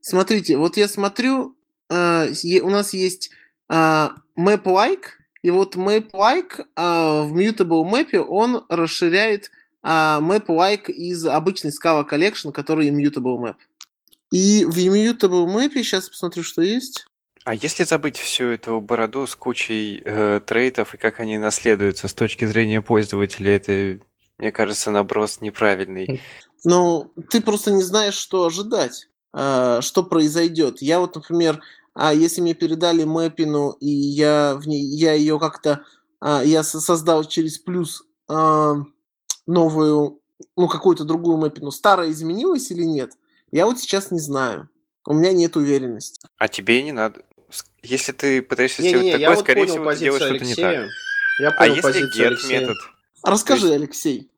Смотрите, 0.00 0.56
вот 0.56 0.76
я 0.76 0.88
смотрю, 0.88 1.55
э, 1.90 2.60
у 2.60 2.70
нас 2.70 2.92
есть 2.92 3.30
э, 3.68 3.74
map 3.74 4.62
like, 4.64 5.04
и 5.46 5.50
вот 5.50 5.76
map-like 5.76 6.66
а, 6.74 7.22
в 7.22 7.32
mutable 7.32 7.88
map 7.88 8.16
он 8.16 8.64
расширяет 8.68 9.52
а, 9.80 10.20
map-like 10.20 10.90
из 10.90 11.24
обычной 11.24 11.70
Scala 11.70 12.04
Collection, 12.04 12.50
который 12.50 12.88
immutable 12.88 13.38
map. 13.38 13.54
И 14.32 14.64
в 14.64 14.76
immutable 14.76 15.46
map 15.46 15.70
сейчас 15.74 16.08
посмотрю, 16.08 16.42
что 16.42 16.62
есть. 16.62 17.06
А 17.44 17.54
если 17.54 17.84
забыть 17.84 18.16
всю 18.16 18.46
эту 18.46 18.80
бороду 18.80 19.24
с 19.24 19.36
кучей 19.36 20.02
э, 20.04 20.40
трейтов 20.44 20.94
и 20.94 20.98
как 20.98 21.20
они 21.20 21.38
наследуются 21.38 22.08
с 22.08 22.14
точки 22.14 22.44
зрения 22.44 22.82
пользователя, 22.82 23.54
это, 23.54 24.00
мне 24.38 24.50
кажется, 24.50 24.90
наброс 24.90 25.40
неправильный. 25.40 26.20
Ну, 26.64 27.12
ты 27.30 27.40
просто 27.40 27.70
не 27.70 27.84
знаешь, 27.84 28.16
что 28.16 28.46
ожидать, 28.46 29.06
э, 29.06 29.15
что 29.36 30.02
произойдет. 30.02 30.80
Я 30.80 30.98
вот, 30.98 31.14
например, 31.14 31.60
а 31.98 32.12
если 32.12 32.42
мне 32.42 32.52
передали 32.52 33.04
мэпину, 33.04 33.70
и 33.80 33.88
я, 33.88 34.54
в 34.56 34.68
ней, 34.68 34.82
я 34.82 35.14
ее 35.14 35.38
как-то, 35.38 35.82
а, 36.20 36.42
я 36.44 36.62
создал 36.62 37.24
через 37.24 37.58
плюс 37.58 38.04
а, 38.28 38.74
новую, 39.46 40.20
ну, 40.56 40.68
какую-то 40.68 41.04
другую 41.04 41.38
мэпину, 41.38 41.70
старая 41.70 42.10
изменилась 42.10 42.70
или 42.70 42.82
нет, 42.82 43.12
я 43.50 43.64
вот 43.64 43.80
сейчас 43.80 44.10
не 44.10 44.20
знаю. 44.20 44.68
У 45.06 45.14
меня 45.14 45.32
нет 45.32 45.56
уверенности. 45.56 46.20
А 46.36 46.48
тебе 46.48 46.80
и 46.80 46.82
не 46.82 46.92
надо. 46.92 47.22
Если 47.82 48.12
ты 48.12 48.42
пытаешься 48.42 48.82
не, 48.82 48.88
сделать 48.90 49.06
не, 49.06 49.18
такое, 49.18 49.36
скорее 49.36 49.60
вот 49.62 49.70
всего, 49.70 49.90
ты 49.92 49.98
делаешь 49.98 50.22
что-то 50.22 50.44
не 50.44 50.54
так. 50.54 50.88
Я 51.38 51.48
а 51.50 51.66
если 51.66 52.14
get 52.14 52.48
метод? 52.48 52.76
Расскажи, 53.22 53.68
есть... 53.68 53.76
Алексей. 53.76 54.30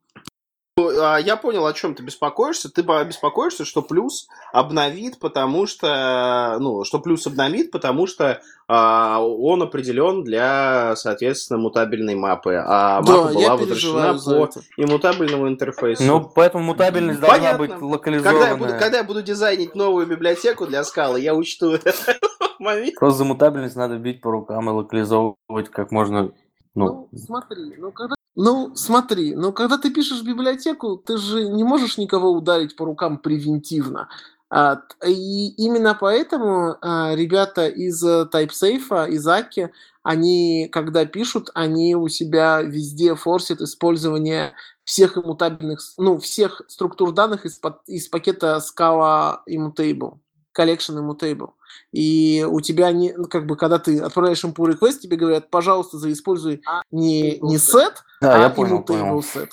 А, 0.79 1.19
я 1.19 1.37
понял, 1.37 1.67
о 1.67 1.73
чем 1.73 1.95
ты 1.95 2.03
беспокоишься. 2.03 2.71
Ты 2.71 2.83
беспокоишься, 2.83 3.65
что 3.65 3.83
плюс 3.83 4.29
обновит, 4.53 5.19
потому 5.19 5.67
что, 5.67 6.57
ну, 6.61 6.85
что 6.85 6.99
плюс 6.99 7.27
обновит, 7.27 7.71
потому 7.71 8.07
что 8.07 8.41
а, 8.69 9.21
он 9.21 9.63
определен 9.63 10.25
для, 10.25 10.95
соответственно, 10.97 11.59
мутабельной 11.59 12.15
мапы, 12.15 12.55
а 12.55 13.03
да, 13.03 13.13
мапа 13.13 13.35
была 13.35 13.57
возвращена 13.57 14.15
по 14.15 14.51
иммутабельному 14.77 15.49
интерфейсу. 15.49 16.05
Ну, 16.05 16.31
поэтому 16.35 16.65
мутабельность 16.65 17.21
должна 17.21 17.55
быть 17.55 17.81
локализованная. 17.81 18.41
Когда 18.41 18.49
я, 18.49 18.57
буду, 18.57 18.79
когда 18.79 18.99
я 18.99 19.05
буду 19.05 19.23
дизайнить 19.23 19.75
новую 19.75 20.07
библиотеку 20.07 20.67
для 20.67 20.85
скалы, 20.85 21.21
я 21.21 21.35
учту 21.35 21.79
момент. 22.59 22.95
Просто 22.97 23.19
за 23.19 23.25
мутабельность 23.25 23.77
надо 23.77 23.97
бить 23.97 24.21
по 24.21 24.31
рукам 24.31 24.69
и 24.69 24.73
локализовывать 24.73 25.71
как 25.71 25.91
можно 25.91 26.33
ну, 26.75 27.09
ну 27.11 27.19
смотри, 27.19 27.75
ну 27.77 27.91
когда 27.91 28.15
ну, 28.40 28.70
смотри, 28.77 29.35
ну 29.35 29.52
когда 29.52 29.78
ты 29.78 29.90
пишешь 29.90 30.23
библиотеку, 30.23 30.97
ты 30.97 31.16
же 31.16 31.48
не 31.48 31.65
можешь 31.65 31.98
никого 31.98 32.31
ударить 32.31 32.77
по 32.77 32.85
рукам 32.85 33.19
превентивно. 33.19 34.09
А, 34.48 34.81
и 35.05 35.48
именно 35.56 35.97
поэтому 36.01 36.77
а, 36.81 37.16
ребята 37.16 37.66
из 37.66 38.01
TypeSafe, 38.05 39.10
из 39.10 39.27
Аки, 39.27 39.73
они, 40.05 40.69
когда 40.70 41.05
пишут, 41.05 41.51
они 41.55 41.97
у 41.97 42.06
себя 42.06 42.62
везде 42.62 43.16
форсят 43.16 43.60
использование 43.60 44.52
всех 44.85 45.19
иммутабельных, 45.19 45.81
ну, 45.98 46.19
всех 46.19 46.62
структур 46.69 47.10
данных 47.10 47.44
из, 47.44 47.60
из 47.89 48.06
пакета 48.06 48.60
Scala 48.62 49.40
Immutable, 49.51 50.19
Collection 50.59 50.98
Immutable. 50.98 51.51
И 51.93 52.44
у 52.48 52.60
тебя 52.60 52.90
не, 52.93 53.12
ну, 53.12 53.26
как 53.26 53.47
бы, 53.47 53.56
когда 53.56 53.78
ты 53.78 54.01
отправляешь 54.01 54.43
им 54.44 54.51
pull 54.51 54.72
request, 54.72 55.01
тебе 55.01 55.16
говорят, 55.16 55.51
пожалуйста, 55.51 55.98
заиспользуй 55.98 56.62
не, 56.90 57.39
не 57.40 57.56
set, 57.56 57.94
да, 58.20 58.36
а 58.36 58.39
я 58.39 58.51
понял, 58.51 58.82
понял. 58.82 59.20
set. 59.20 59.51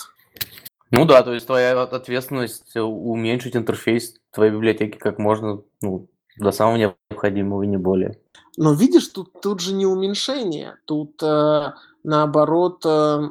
Ну 0.91 1.05
да, 1.05 1.23
то 1.23 1.33
есть 1.33 1.47
твоя 1.47 1.81
ответственность 1.81 2.75
уменьшить 2.75 3.55
интерфейс 3.55 4.15
твоей 4.31 4.51
библиотеки 4.51 4.97
как 4.97 5.19
можно, 5.19 5.61
ну, 5.81 6.07
до 6.37 6.51
самого 6.51 6.77
необходимого 6.77 7.63
и 7.63 7.67
не 7.67 7.77
более. 7.77 8.19
Но 8.57 8.73
видишь, 8.73 9.07
тут, 9.07 9.41
тут 9.41 9.59
же 9.59 9.73
не 9.73 9.85
уменьшение, 9.85 10.77
тут 10.85 11.21
э, 11.21 11.73
наоборот 12.03 12.85
э, 12.85 13.29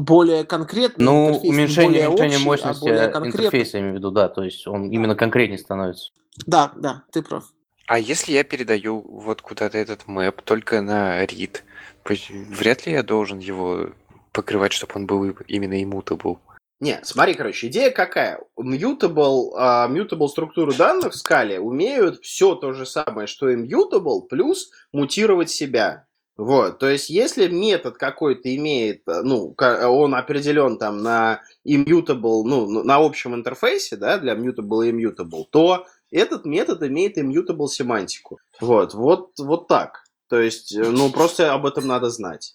более 0.00 0.44
конкретный 0.44 1.04
Ну, 1.04 1.28
интерфейс, 1.28 1.52
уменьшение, 1.52 2.08
уменьшение 2.08 2.36
общий, 2.36 2.42
а 2.42 2.46
мощности 2.46 2.88
а 2.88 3.26
интерфейса, 3.26 3.76
я 3.76 3.82
имею 3.82 3.94
в 3.94 3.98
виду, 3.98 4.10
да, 4.10 4.28
то 4.28 4.42
есть 4.42 4.66
он 4.66 4.90
именно 4.90 5.14
конкретнее 5.14 5.58
становится. 5.58 6.12
Да, 6.46 6.72
да, 6.76 7.04
ты 7.12 7.22
прав. 7.22 7.44
А 7.86 7.98
если 7.98 8.32
я 8.32 8.44
передаю 8.44 9.00
вот 9.00 9.42
куда-то 9.42 9.76
этот 9.76 10.06
мэп 10.06 10.42
только 10.42 10.80
на 10.80 11.24
read, 11.24 11.60
вряд 12.04 12.86
ли 12.86 12.92
я 12.92 13.02
должен 13.02 13.38
его 13.38 13.90
покрывать, 14.32 14.72
чтобы 14.72 14.92
он 14.94 15.06
был 15.06 15.24
именно 15.48 15.82
immutable. 15.82 16.38
Не, 16.78 17.00
смотри, 17.02 17.34
короче, 17.34 17.66
идея 17.66 17.90
какая? 17.90 18.40
Mutable, 18.58 19.50
uh, 19.58 19.90
mutable 19.90 20.28
структуры 20.28 20.72
данных 20.72 21.12
в 21.12 21.16
скале 21.16 21.60
умеют 21.60 22.20
все 22.22 22.54
то 22.54 22.72
же 22.72 22.86
самое, 22.86 23.26
что 23.26 23.50
и 23.50 23.56
mutable, 23.56 24.22
плюс 24.28 24.70
мутировать 24.92 25.50
себя. 25.50 26.06
Вот, 26.40 26.78
то 26.78 26.88
есть, 26.88 27.10
если 27.10 27.48
метод 27.48 27.98
какой-то 27.98 28.56
имеет, 28.56 29.02
ну, 29.06 29.54
он 29.58 30.14
определен 30.14 30.78
там 30.78 31.02
на 31.02 31.42
immutable, 31.68 32.44
ну, 32.44 32.82
на 32.82 32.96
общем 32.96 33.34
интерфейсе, 33.34 33.96
да, 33.96 34.16
для 34.16 34.34
mutable 34.36 34.88
и 34.88 34.90
immutable, 34.90 35.44
то 35.50 35.84
этот 36.10 36.46
метод 36.46 36.82
имеет 36.82 37.18
immutable 37.18 37.66
семантику. 37.66 38.38
Вот, 38.58 38.94
вот, 38.94 39.32
вот 39.38 39.68
так. 39.68 40.02
То 40.30 40.40
есть, 40.40 40.74
э, 40.74 40.82
ну, 40.82 41.10
просто 41.10 41.52
об 41.52 41.66
этом 41.66 41.86
надо 41.86 42.08
знать. 42.08 42.54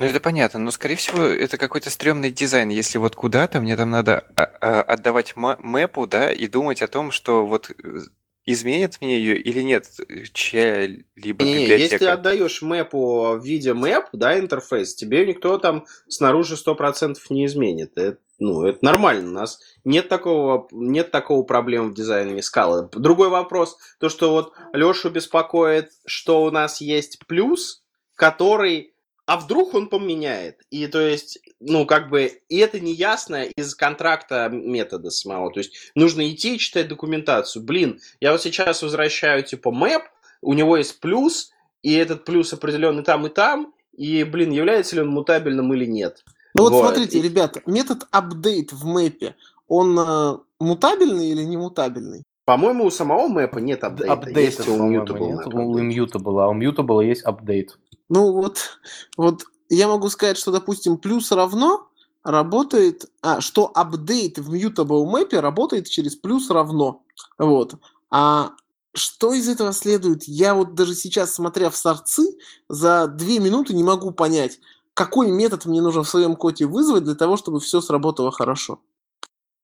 Ну, 0.00 0.06
это 0.06 0.18
понятно, 0.18 0.58
но, 0.58 0.72
скорее 0.72 0.96
всего, 0.96 1.22
это 1.22 1.58
какой-то 1.58 1.90
стрёмный 1.90 2.32
дизайн. 2.32 2.70
Если 2.70 2.98
вот 2.98 3.14
куда-то 3.14 3.60
мне 3.60 3.76
там 3.76 3.90
надо 3.90 4.24
а, 4.34 4.42
а, 4.60 4.82
отдавать 4.82 5.36
мэпу, 5.36 6.08
да, 6.08 6.32
и 6.32 6.48
думать 6.48 6.82
о 6.82 6.88
том, 6.88 7.12
что 7.12 7.46
вот 7.46 7.70
э, 7.70 8.00
изменит 8.46 8.98
мне 9.00 9.18
ее 9.18 9.36
или 9.38 9.60
нет 9.60 9.90
чья-либо 10.32 11.44
не, 11.44 11.64
библиотека. 11.64 11.74
Если 11.74 11.98
ты 11.98 12.06
отдаешь 12.06 12.62
мэпу 12.62 13.36
в 13.36 13.44
виде 13.44 13.74
мэп, 13.74 14.04
да, 14.12 14.38
интерфейс, 14.38 14.94
тебе 14.94 15.26
никто 15.26 15.58
там 15.58 15.84
снаружи 16.08 16.54
100% 16.54 17.16
не 17.30 17.46
изменит. 17.46 17.92
Это, 17.96 18.18
ну, 18.38 18.64
это 18.64 18.78
нормально. 18.82 19.28
У 19.28 19.32
нас 19.32 19.60
нет 19.84 20.08
такого, 20.08 20.68
нет 20.70 21.10
такого 21.10 21.42
проблем 21.42 21.90
в 21.90 21.94
дизайне 21.94 22.40
скалы. 22.40 22.88
Другой 22.92 23.28
вопрос, 23.28 23.76
то, 23.98 24.08
что 24.08 24.30
вот 24.30 24.52
Лешу 24.72 25.10
беспокоит, 25.10 25.90
что 26.06 26.44
у 26.44 26.50
нас 26.50 26.80
есть 26.80 27.18
плюс, 27.26 27.82
который 28.14 28.94
а 29.26 29.36
вдруг 29.36 29.74
он 29.74 29.88
поменяет? 29.88 30.62
И 30.70 30.86
то 30.86 31.00
есть, 31.00 31.40
ну, 31.60 31.84
как 31.84 32.08
бы, 32.08 32.40
и 32.48 32.58
это 32.58 32.78
не 32.80 32.92
ясно 32.94 33.44
из 33.44 33.74
контракта 33.74 34.48
метода 34.48 35.10
самого. 35.10 35.52
То 35.52 35.58
есть, 35.58 35.90
нужно 35.94 36.30
идти 36.30 36.54
и 36.54 36.58
читать 36.58 36.88
документацию. 36.88 37.64
Блин, 37.64 38.00
я 38.20 38.32
вот 38.32 38.42
сейчас 38.42 38.82
возвращаю, 38.82 39.42
типа, 39.42 39.72
мэп, 39.72 40.02
у 40.42 40.52
него 40.52 40.76
есть 40.76 41.00
плюс, 41.00 41.50
и 41.82 41.92
этот 41.94 42.24
плюс 42.24 42.52
определенный 42.52 43.02
там 43.02 43.26
и 43.26 43.28
там, 43.28 43.74
и, 43.96 44.22
блин, 44.22 44.52
является 44.52 44.94
ли 44.94 45.02
он 45.02 45.08
мутабельным 45.08 45.74
или 45.74 45.86
нет. 45.86 46.24
Ну 46.54 46.62
вот, 46.62 46.72
вот 46.72 46.84
смотрите, 46.84 47.20
ребята, 47.20 47.62
метод 47.66 48.06
update 48.12 48.68
в 48.72 48.86
мэпе, 48.86 49.34
он 49.66 49.98
э, 49.98 50.38
мутабельный 50.60 51.28
или 51.28 51.42
не 51.42 51.56
мутабельный? 51.56 52.24
По-моему, 52.46 52.84
у 52.84 52.90
самого 52.90 53.26
мэпа 53.26 53.58
нет 53.58 53.82
апдейта. 53.82 54.12
Апдейта, 54.12 54.40
есть 54.40 54.68
у 54.68 54.76
Mutable. 54.76 55.32
Нет, 55.32 55.46
у 55.48 55.78
Immutable, 55.78 56.42
а 56.42 56.48
у 56.48 56.54
Mutable 56.54 57.04
есть 57.04 57.22
апдейт. 57.22 57.76
Ну 58.08 58.32
вот, 58.32 58.78
вот 59.16 59.42
я 59.68 59.88
могу 59.88 60.08
сказать, 60.08 60.38
что, 60.38 60.52
допустим, 60.52 60.96
плюс 60.96 61.32
равно 61.32 61.88
работает, 62.22 63.06
а, 63.20 63.40
что 63.40 63.72
апдейт 63.74 64.38
в 64.38 64.54
Mutable 64.54 65.04
мэпе 65.06 65.40
работает 65.40 65.88
через 65.88 66.14
плюс 66.14 66.48
равно. 66.48 67.02
Вот. 67.36 67.74
А 68.10 68.52
что 68.94 69.34
из 69.34 69.48
этого 69.48 69.72
следует? 69.72 70.22
Я 70.28 70.54
вот 70.54 70.76
даже 70.76 70.94
сейчас, 70.94 71.34
смотря 71.34 71.68
в 71.68 71.76
сорцы, 71.76 72.38
за 72.68 73.08
две 73.08 73.40
минуты 73.40 73.74
не 73.74 73.82
могу 73.82 74.12
понять, 74.12 74.60
какой 74.94 75.32
метод 75.32 75.66
мне 75.66 75.82
нужно 75.82 76.04
в 76.04 76.08
своем 76.08 76.36
коде 76.36 76.66
вызвать 76.66 77.02
для 77.02 77.16
того, 77.16 77.36
чтобы 77.36 77.58
все 77.58 77.80
сработало 77.80 78.30
хорошо. 78.30 78.80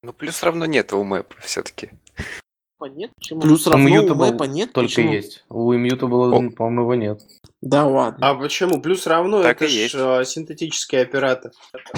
Ну, 0.02 0.12
плюс 0.12 0.42
равно 0.42 0.66
нет 0.66 0.92
у 0.92 1.04
мэпа 1.04 1.36
все-таки. 1.42 1.92
Нет, 2.86 3.10
почему? 3.14 3.40
Плюс 3.40 3.66
равно 3.66 4.02
у 4.02 4.14
мэпа 4.14 4.44
нет, 4.44 4.72
только 4.72 4.88
почему? 4.88 5.12
есть. 5.12 5.44
У 5.48 5.72
Immutable, 5.72 6.50
по-моему, 6.50 6.82
его 6.82 6.94
нет. 6.94 7.22
Да 7.60 7.86
ладно. 7.86 8.28
А 8.28 8.34
почему? 8.34 8.80
Плюс 8.80 9.06
равно 9.06 9.42
так 9.42 9.62
это 9.62 9.70
и 9.70 9.74
есть. 9.74 9.94
Ж, 9.94 10.24
синтетический 10.24 11.00
оператор. 11.00 11.52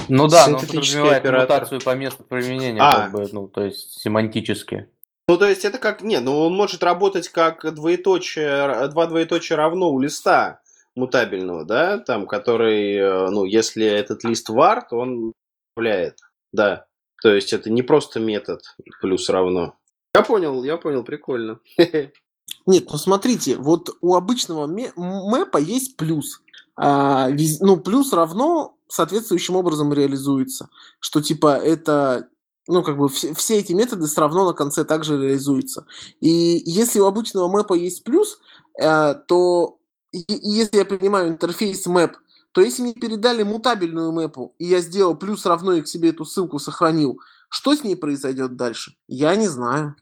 Ну 0.09 0.29
да, 0.29 0.47
но 0.49 0.59
он 0.59 0.67
подразумевает 0.67 1.19
оператор. 1.19 1.69
по 1.83 1.95
месту 1.95 2.23
применения, 2.23 2.81
а. 2.81 3.03
как 3.03 3.13
бы, 3.13 3.29
ну, 3.33 3.49
то 3.49 3.63
есть 3.63 4.01
семантически. 4.01 4.89
Ну, 5.27 5.39
то 5.39 5.47
есть 5.47 5.65
это 5.65 5.79
как... 5.79 6.03
Нет, 6.03 6.23
ну 6.23 6.39
он 6.39 6.55
может 6.55 6.83
работать 6.83 7.29
как 7.29 7.75
двоеточие, 7.75 8.89
два 8.89 9.07
двоеточия 9.07 9.57
равно 9.57 9.91
у 9.91 9.99
листа 9.99 10.61
мутабельного, 10.97 11.65
да, 11.65 11.99
там, 11.99 12.27
который, 12.27 12.95
э, 12.95 13.31
ну, 13.31 13.45
если 13.45 13.87
этот 13.87 14.23
лист 14.25 14.51
var, 14.51 14.83
то 14.89 14.99
он 14.99 15.33
управляет, 15.73 16.19
да. 16.53 16.87
То 17.23 17.35
есть 17.35 17.53
это 17.53 17.71
не 17.71 17.83
просто 17.83 18.21
метод 18.21 18.61
плюс 19.01 19.29
равно. 19.31 19.77
Я 20.15 20.23
понял, 20.23 20.63
я 20.63 20.77
понял, 20.77 21.03
прикольно. 21.03 21.61
Нет, 22.67 22.89
ну 22.91 22.99
смотрите, 22.99 23.57
вот 23.57 23.97
у 24.01 24.15
обычного 24.15 24.67
мэпа 24.67 25.59
есть 25.59 25.97
плюс. 25.97 26.41
А, 26.77 27.29
ну, 27.61 27.77
плюс 27.77 28.13
равно 28.13 28.77
соответствующим 28.89 29.57
образом 29.57 29.93
реализуется. 29.93 30.69
Что 31.01 31.21
типа 31.21 31.57
это 31.57 32.29
ну, 32.67 32.83
как 32.83 32.97
бы 32.97 33.09
все, 33.09 33.35
все 33.35 33.59
эти 33.59 33.73
методы 33.73 34.07
все 34.07 34.21
равно 34.23 34.47
на 34.47 34.55
конце 34.55 34.85
также 34.85 35.21
реализуются. 35.21 35.87
И 36.21 36.63
если 36.65 37.01
у 37.01 37.07
обычного 37.07 37.49
мэпа 37.49 37.75
есть 37.75 38.05
плюс, 38.05 38.39
э, 38.81 39.15
то 39.27 39.79
и, 40.13 40.21
и 40.21 40.49
если 40.49 40.79
я 40.79 40.85
принимаю 40.85 41.29
интерфейс 41.29 41.87
map, 41.87 42.13
то 42.53 42.61
если 42.61 42.83
мне 42.83 42.95
передали 42.95 43.43
мутабельную 43.43 44.13
мэпу, 44.13 44.55
и 44.59 44.67
я 44.67 44.81
сделал 44.81 45.17
плюс 45.17 45.45
равно 45.45 45.75
и 45.75 45.83
к 45.83 45.89
себе 45.89 46.11
эту 46.11 46.25
ссылку 46.25 46.59
сохранил, 46.59 47.21
что 47.49 47.75
с 47.75 47.85
ней 47.85 47.97
произойдет 47.97 48.57
дальше? 48.57 48.97
Я 49.09 49.37
не 49.37 49.49
знаю. 49.49 49.97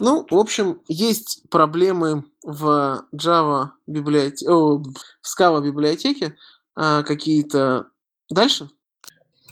Ну, 0.00 0.26
в 0.28 0.36
общем, 0.36 0.80
есть 0.88 1.42
проблемы 1.50 2.24
в 2.42 3.06
Java 3.14 3.70
библиотеке, 3.86 4.50
в 4.50 4.82
Scala 5.24 5.62
библиотеке 5.62 6.36
а, 6.74 7.02
какие-то. 7.02 7.86
Дальше? 8.30 8.68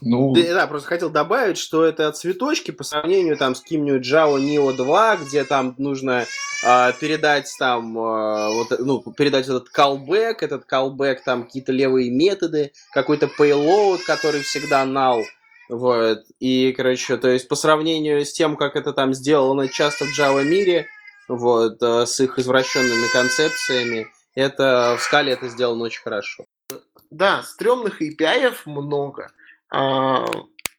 Ну... 0.04 0.34
Да, 0.34 0.54
да, 0.54 0.66
просто 0.66 0.88
хотел 0.88 1.10
добавить, 1.10 1.58
что 1.58 1.84
это 1.84 2.10
цветочки 2.10 2.72
по 2.72 2.82
сравнению 2.82 3.36
там 3.36 3.54
с 3.54 3.60
каким-нибудь 3.60 4.04
Java 4.04 4.40
Neo 4.40 4.76
2, 4.76 5.16
где 5.18 5.44
там 5.44 5.76
нужно 5.78 6.26
э, 6.64 6.92
передать 7.00 7.48
там, 7.56 7.96
э, 7.96 8.48
вот, 8.52 8.80
ну, 8.80 9.00
передать 9.12 9.44
этот 9.44 9.68
callback, 9.72 10.38
этот 10.40 10.64
callback, 10.68 11.18
там 11.24 11.44
какие-то 11.44 11.70
левые 11.70 12.10
методы, 12.10 12.72
какой-то 12.92 13.30
payload, 13.38 14.00
который 14.04 14.42
всегда 14.42 14.84
null. 14.84 15.22
Вот. 15.72 16.24
И, 16.38 16.74
короче, 16.76 17.16
то 17.16 17.30
есть 17.30 17.48
по 17.48 17.54
сравнению 17.54 18.26
с 18.26 18.32
тем, 18.34 18.56
как 18.56 18.76
это 18.76 18.92
там 18.92 19.14
сделано 19.14 19.68
часто 19.68 20.04
в 20.04 20.18
Java 20.18 20.44
мире, 20.44 20.86
вот, 21.28 21.82
э, 21.82 22.04
с 22.04 22.20
их 22.20 22.38
извращенными 22.38 23.10
концепциями, 23.10 24.06
это 24.34 24.96
в 24.98 25.02
скале 25.02 25.32
это 25.32 25.48
сделано 25.48 25.84
очень 25.84 26.02
хорошо. 26.02 26.44
Да, 27.10 27.42
стрёмных 27.42 28.02
API 28.02 28.52
много, 28.66 29.32
а, 29.70 30.26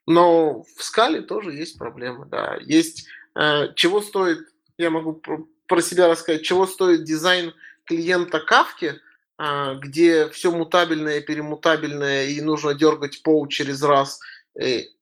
но 0.05 0.61
в 0.77 0.83
скале 0.83 1.21
тоже 1.21 1.53
есть 1.53 1.79
проблемы, 1.79 2.27
да. 2.27 2.59
Есть, 2.61 3.07
э, 3.33 3.73
чего 3.73 3.99
стоит, 3.99 4.47
я 4.77 4.91
могу 4.91 5.19
про 5.65 5.81
себя 5.81 6.07
рассказать, 6.07 6.43
чего 6.43 6.67
стоит 6.67 7.03
дизайн 7.03 7.55
клиента 7.85 8.39
Кавки, 8.39 8.99
где 9.79 10.29
все 10.29 10.51
мутабельное, 10.51 11.19
перемутабельное, 11.19 12.27
и 12.27 12.39
нужно 12.39 12.75
дергать 12.75 13.23
пол 13.23 13.47
через 13.47 13.81
раз– 13.81 14.19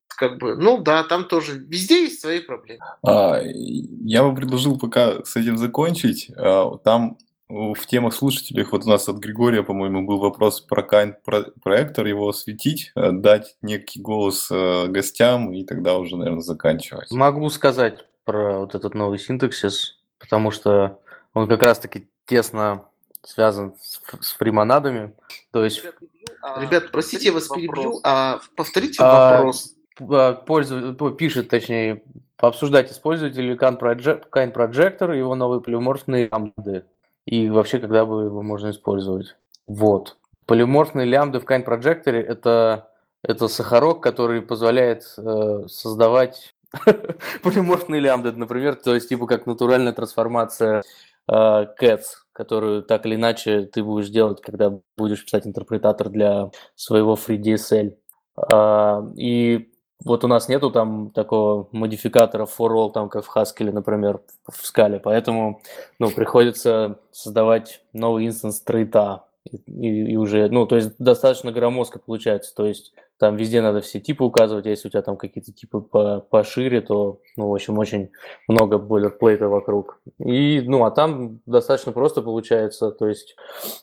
как 0.07 0.37
бы, 0.37 0.55
ну 0.55 0.77
да, 0.77 1.03
там 1.03 1.25
тоже 1.25 1.57
везде 1.57 2.03
есть 2.03 2.21
свои 2.21 2.39
проблемы. 2.39 2.83
А, 3.03 3.41
я 3.43 4.23
бы 4.23 4.35
предложил 4.35 4.77
пока 4.77 5.23
с 5.23 5.35
этим 5.35 5.57
закончить. 5.57 6.31
А, 6.37 6.77
там 6.83 7.17
в 7.51 7.85
темах 7.85 8.13
слушателей, 8.13 8.63
вот 8.63 8.85
у 8.85 8.89
нас 8.89 9.09
от 9.09 9.17
Григория, 9.17 9.63
по-моему, 9.63 10.05
был 10.05 10.19
вопрос 10.19 10.61
про 10.61 10.83
Kind 10.83 11.15
проектор, 11.61 12.05
его 12.05 12.29
осветить, 12.29 12.91
э, 12.95 13.11
дать 13.11 13.55
некий 13.61 13.99
голос 13.99 14.47
э, 14.51 14.87
гостям 14.87 15.51
и 15.51 15.65
тогда 15.65 15.97
уже, 15.97 16.15
наверное, 16.15 16.41
заканчивать. 16.41 17.11
Могу 17.11 17.49
сказать 17.49 18.05
про 18.23 18.59
вот 18.59 18.75
этот 18.75 18.93
новый 18.93 19.19
синтаксис, 19.19 19.99
потому 20.17 20.51
что 20.51 20.99
он 21.33 21.47
как 21.47 21.61
раз-таки 21.61 22.07
тесно 22.25 22.85
связан 23.23 23.75
с, 23.81 24.01
с 24.21 24.31
фримонадами. 24.33 25.13
То 25.51 25.65
есть 25.65 25.83
Ребят, 26.57 26.91
простите, 26.91 27.27
я 27.27 27.33
вас 27.33 27.47
перебью, 27.47 27.99
а 28.03 28.39
повторите 28.55 28.97
а, 29.01 29.37
вопрос. 29.37 29.75
А, 29.99 30.33
пользователь, 30.33 31.15
пишет, 31.15 31.49
точнее, 31.49 32.03
пообсуждать 32.37 32.91
использователь 32.91 33.53
Kind 33.53 33.79
Projector, 33.79 35.15
его 35.15 35.35
новые 35.35 35.61
полиморфные 35.61 36.29
лямбды. 36.29 36.85
И 37.25 37.49
вообще, 37.49 37.79
когда 37.79 38.05
бы 38.05 38.23
его 38.23 38.41
можно 38.41 38.71
использовать. 38.71 39.35
Вот. 39.67 40.17
Полиморфные 40.47 41.05
лямбды 41.05 41.39
в 41.39 41.45
Kind 41.45 41.65
Projector 41.65 42.13
это, 42.13 42.89
это 43.23 43.47
сахарок, 43.47 44.01
который 44.01 44.41
позволяет 44.41 45.03
э, 45.17 45.67
создавать 45.67 46.55
полиморфные 47.43 48.01
лямбды, 48.01 48.31
например, 48.31 48.75
то 48.75 48.95
есть 48.95 49.09
типа 49.09 49.27
как 49.27 49.45
натуральная 49.45 49.93
трансформация 49.93 50.83
э, 51.27 51.33
cats, 51.33 52.05
которую 52.33 52.83
так 52.83 53.05
или 53.05 53.15
иначе 53.15 53.63
ты 53.63 53.83
будешь 53.83 54.09
делать, 54.09 54.41
когда 54.41 54.79
будешь 54.97 55.23
писать 55.23 55.47
интерпретатор 55.47 56.09
для 56.09 56.51
своего 56.75 57.15
FreeDSL. 57.15 57.95
А, 58.51 59.03
и 59.15 59.71
вот 60.03 60.23
у 60.23 60.27
нас 60.27 60.47
нету 60.49 60.71
там 60.71 61.11
такого 61.11 61.67
модификатора 61.71 62.45
for 62.45 62.69
all, 62.69 62.91
там 62.91 63.09
как 63.09 63.25
в 63.25 63.35
Haskell, 63.35 63.71
например, 63.71 64.21
в 64.47 64.65
скале, 64.65 64.99
поэтому 64.99 65.61
ну, 65.99 66.09
приходится 66.09 66.99
создавать 67.11 67.83
новый 67.93 68.27
инстанс 68.27 68.61
трейта, 68.61 69.25
и, 69.49 70.11
и 70.11 70.15
уже, 70.17 70.49
ну, 70.49 70.65
то 70.65 70.75
есть 70.75 70.95
достаточно 70.99 71.51
громоздко 71.51 71.99
получается, 71.99 72.53
то 72.55 72.65
есть 72.65 72.93
там 73.17 73.35
везде 73.35 73.61
надо 73.61 73.81
все 73.81 73.99
типы 73.99 74.23
указывать, 74.23 74.65
а 74.65 74.69
если 74.69 74.87
у 74.87 74.91
тебя 74.91 75.01
там 75.01 75.17
какие-то 75.17 75.51
типы 75.51 75.79
по, 75.81 76.19
пошире, 76.21 76.81
то, 76.81 77.19
ну, 77.37 77.49
в 77.49 77.53
общем, 77.53 77.77
очень 77.77 78.09
много 78.47 78.77
бойлерплейта 78.77 79.47
вокруг. 79.47 80.01
И, 80.19 80.61
ну, 80.61 80.85
а 80.85 80.91
там 80.91 81.39
достаточно 81.45 81.91
просто 81.91 82.21
получается, 82.21 82.91
то 82.91 83.07
есть 83.07 83.35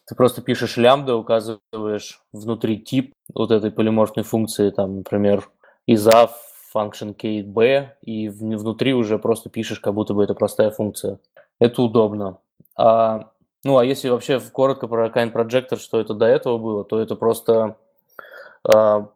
ты 0.06 0.14
просто 0.14 0.43
пишешь 0.43 0.76
лямбда, 0.76 1.16
указываешь 1.16 2.20
внутри 2.32 2.78
тип 2.78 3.12
вот 3.35 3.51
этой 3.51 3.70
полиморфной 3.70 4.24
функции, 4.24 4.70
там, 4.70 4.98
например, 4.98 5.48
isa 5.89 6.28
function 6.74 7.14
kb, 7.16 7.89
и 8.02 8.28
внутри 8.28 8.93
уже 8.93 9.18
просто 9.18 9.51
пишешь, 9.51 9.80
как 9.80 9.94
будто 9.94 10.14
бы 10.14 10.22
это 10.22 10.35
простая 10.35 10.70
функция. 10.70 11.18
Это 11.60 11.82
удобно. 11.82 12.39
А 12.76 13.30
ну, 13.64 13.78
а 13.78 13.85
если 13.85 14.09
вообще 14.09 14.40
коротко 14.40 14.86
про 14.86 15.09
Kind 15.09 15.32
Projector, 15.32 15.78
что 15.78 16.01
это 16.01 16.14
до 16.14 16.26
этого 16.26 16.59
было, 16.59 16.85
то 16.85 17.01
это 17.01 17.16
просто 17.16 17.76
э, 18.64 19.06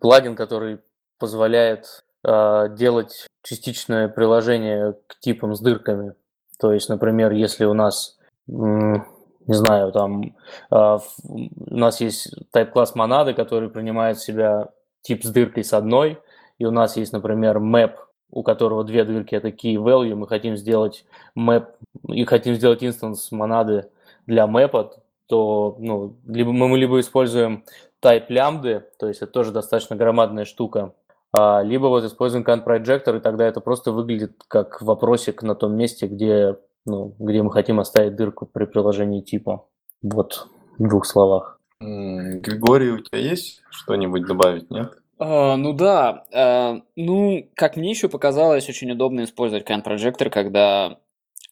плагин, 0.00 0.36
который 0.36 0.80
позволяет 1.18 2.04
э, 2.24 2.68
делать 2.70 3.26
частичное 3.42 4.08
приложение 4.08 4.94
к 5.06 5.18
типам 5.20 5.54
с 5.54 5.60
дырками. 5.60 6.14
То 6.58 6.72
есть, 6.72 6.88
например, 6.88 7.32
если 7.32 7.64
у 7.66 7.74
нас, 7.74 8.18
э, 8.48 8.52
не 8.52 9.54
знаю, 9.54 9.92
там 9.92 10.34
э, 10.70 10.98
у 11.28 11.76
нас 11.76 12.00
есть 12.00 12.34
type-класс 12.54 12.94
монады, 12.94 13.34
который 13.34 13.68
принимает 13.68 14.16
в 14.16 14.24
себя 14.24 14.70
тип 15.02 15.24
с 15.24 15.28
дыркой 15.28 15.64
с 15.64 15.72
одной, 15.72 16.18
и 16.58 16.64
у 16.64 16.70
нас 16.70 16.96
есть, 16.96 17.12
например, 17.12 17.58
map 17.58 17.96
у 18.30 18.42
которого 18.42 18.84
две 18.84 19.04
дырки 19.04 19.34
это 19.34 19.48
key 19.48 19.76
value, 19.76 20.14
мы 20.14 20.26
хотим 20.26 20.56
сделать 20.56 21.04
map 21.38 21.68
и 22.08 22.24
хотим 22.24 22.54
сделать 22.54 22.82
инстанс 22.84 23.30
монады 23.32 23.88
для 24.26 24.46
мэпа, 24.46 25.02
то 25.28 25.76
ну, 25.78 26.16
либо 26.26 26.52
мы 26.52 26.78
либо 26.78 27.00
используем 27.00 27.64
type 28.02 28.26
лямбды, 28.28 28.84
то 28.98 29.08
есть 29.08 29.22
это 29.22 29.32
тоже 29.32 29.52
достаточно 29.52 29.96
громадная 29.96 30.44
штука, 30.44 30.94
а, 31.32 31.62
либо 31.62 31.86
вот 31.86 32.04
используем 32.04 32.44
count 32.44 32.64
projector, 32.64 33.16
и 33.16 33.20
тогда 33.20 33.46
это 33.46 33.60
просто 33.60 33.92
выглядит 33.92 34.42
как 34.48 34.80
вопросик 34.82 35.42
на 35.42 35.54
том 35.54 35.74
месте, 35.76 36.06
где, 36.06 36.56
ну, 36.84 37.14
где 37.18 37.42
мы 37.42 37.52
хотим 37.52 37.80
оставить 37.80 38.16
дырку 38.16 38.46
при 38.46 38.64
приложении 38.64 39.20
типа. 39.20 39.66
Вот, 40.02 40.48
в 40.78 40.88
двух 40.88 41.04
словах. 41.04 41.58
Григорий, 41.80 42.90
у 42.90 42.98
тебя 42.98 43.18
есть 43.18 43.62
что-нибудь 43.70 44.26
добавить, 44.26 44.70
нет? 44.70 44.92
А, 45.18 45.56
ну 45.56 45.72
да, 45.72 46.24
а, 46.32 46.82
ну, 46.94 47.48
как 47.54 47.76
мне 47.76 47.90
еще 47.90 48.08
показалось, 48.08 48.68
очень 48.68 48.90
удобно 48.90 49.24
использовать 49.24 49.68
count 49.68 49.84
projector, 49.84 50.30
когда 50.30 50.98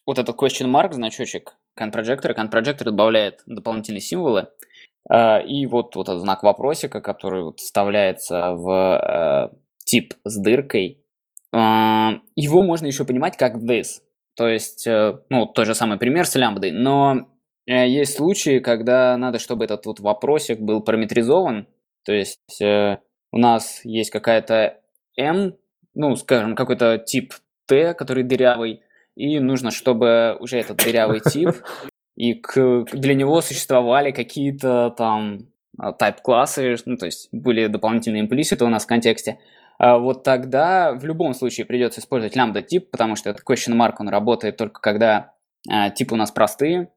вот 0.05 0.19
этот 0.19 0.35
question 0.35 0.71
mark, 0.71 0.93
значочек 0.93 1.55
count 1.79 1.91
projector, 1.91 2.35
count 2.35 2.51
projector 2.51 2.83
добавляет 2.83 3.41
дополнительные 3.45 4.01
символы, 4.01 4.49
а, 5.09 5.39
и 5.39 5.65
вот, 5.65 5.95
вот 5.95 6.09
этот 6.09 6.21
знак 6.21 6.43
вопросика, 6.43 7.01
который 7.01 7.43
вот 7.43 7.59
вставляется 7.59 8.51
в 8.53 9.51
тип 9.85 10.13
с 10.23 10.41
дыркой, 10.41 11.01
его 11.53 12.63
можно 12.63 12.87
еще 12.87 13.05
понимать 13.05 13.37
как 13.37 13.55
this. 13.55 14.01
То 14.35 14.47
есть, 14.47 14.85
э, 14.85 15.17
ну, 15.29 15.45
тот 15.45 15.65
же 15.65 15.73
самый 15.73 15.97
пример 15.97 16.25
с 16.25 16.35
лямбдой, 16.35 16.71
но 16.71 17.29
э, 17.65 17.87
есть 17.87 18.17
случаи, 18.17 18.59
когда 18.59 19.15
надо, 19.17 19.39
чтобы 19.39 19.63
этот 19.63 19.85
вот 19.85 19.99
вопросик 20.01 20.59
был 20.59 20.81
параметризован, 20.81 21.67
то 22.03 22.13
есть 22.13 22.61
э, 22.61 22.99
у 23.35 23.37
нас 23.37 23.81
есть 23.83 24.11
какая-то 24.11 24.79
m, 25.17 25.55
ну, 25.93 26.15
скажем, 26.15 26.55
какой-то 26.55 26.97
тип 26.97 27.33
t, 27.67 27.93
который 27.93 28.23
дырявый, 28.23 28.81
и 29.15 29.39
нужно, 29.39 29.71
чтобы 29.71 30.37
уже 30.39 30.57
этот 30.57 30.77
дырявый 30.77 31.19
тип, 31.31 31.51
и 32.15 32.35
к, 32.35 32.85
для 32.93 33.13
него 33.13 33.41
существовали 33.41 34.11
какие-то 34.11 34.95
там 34.97 35.47
type-классы, 35.77 36.77
ну, 36.85 36.95
то 36.95 37.07
есть 37.07 37.27
были 37.33 37.67
дополнительные 37.67 38.21
имплиситы 38.21 38.63
у 38.63 38.69
нас 38.69 38.85
в 38.85 38.87
контексте, 38.87 39.39
а 39.77 39.97
вот 39.97 40.23
тогда 40.23 40.93
в 40.93 41.03
любом 41.03 41.33
случае 41.33 41.65
придется 41.65 41.99
использовать 41.99 42.37
лямбда 42.37 42.61
тип, 42.61 42.89
потому 42.89 43.17
что 43.17 43.29
этот 43.29 43.43
question 43.45 43.75
mark, 43.75 43.95
он 43.99 44.07
работает 44.07 44.55
только 44.55 44.79
когда 44.79 45.33
э, 45.69 45.91
типы 45.93 46.13
у 46.13 46.17
нас 46.17 46.31
простые. 46.31 46.89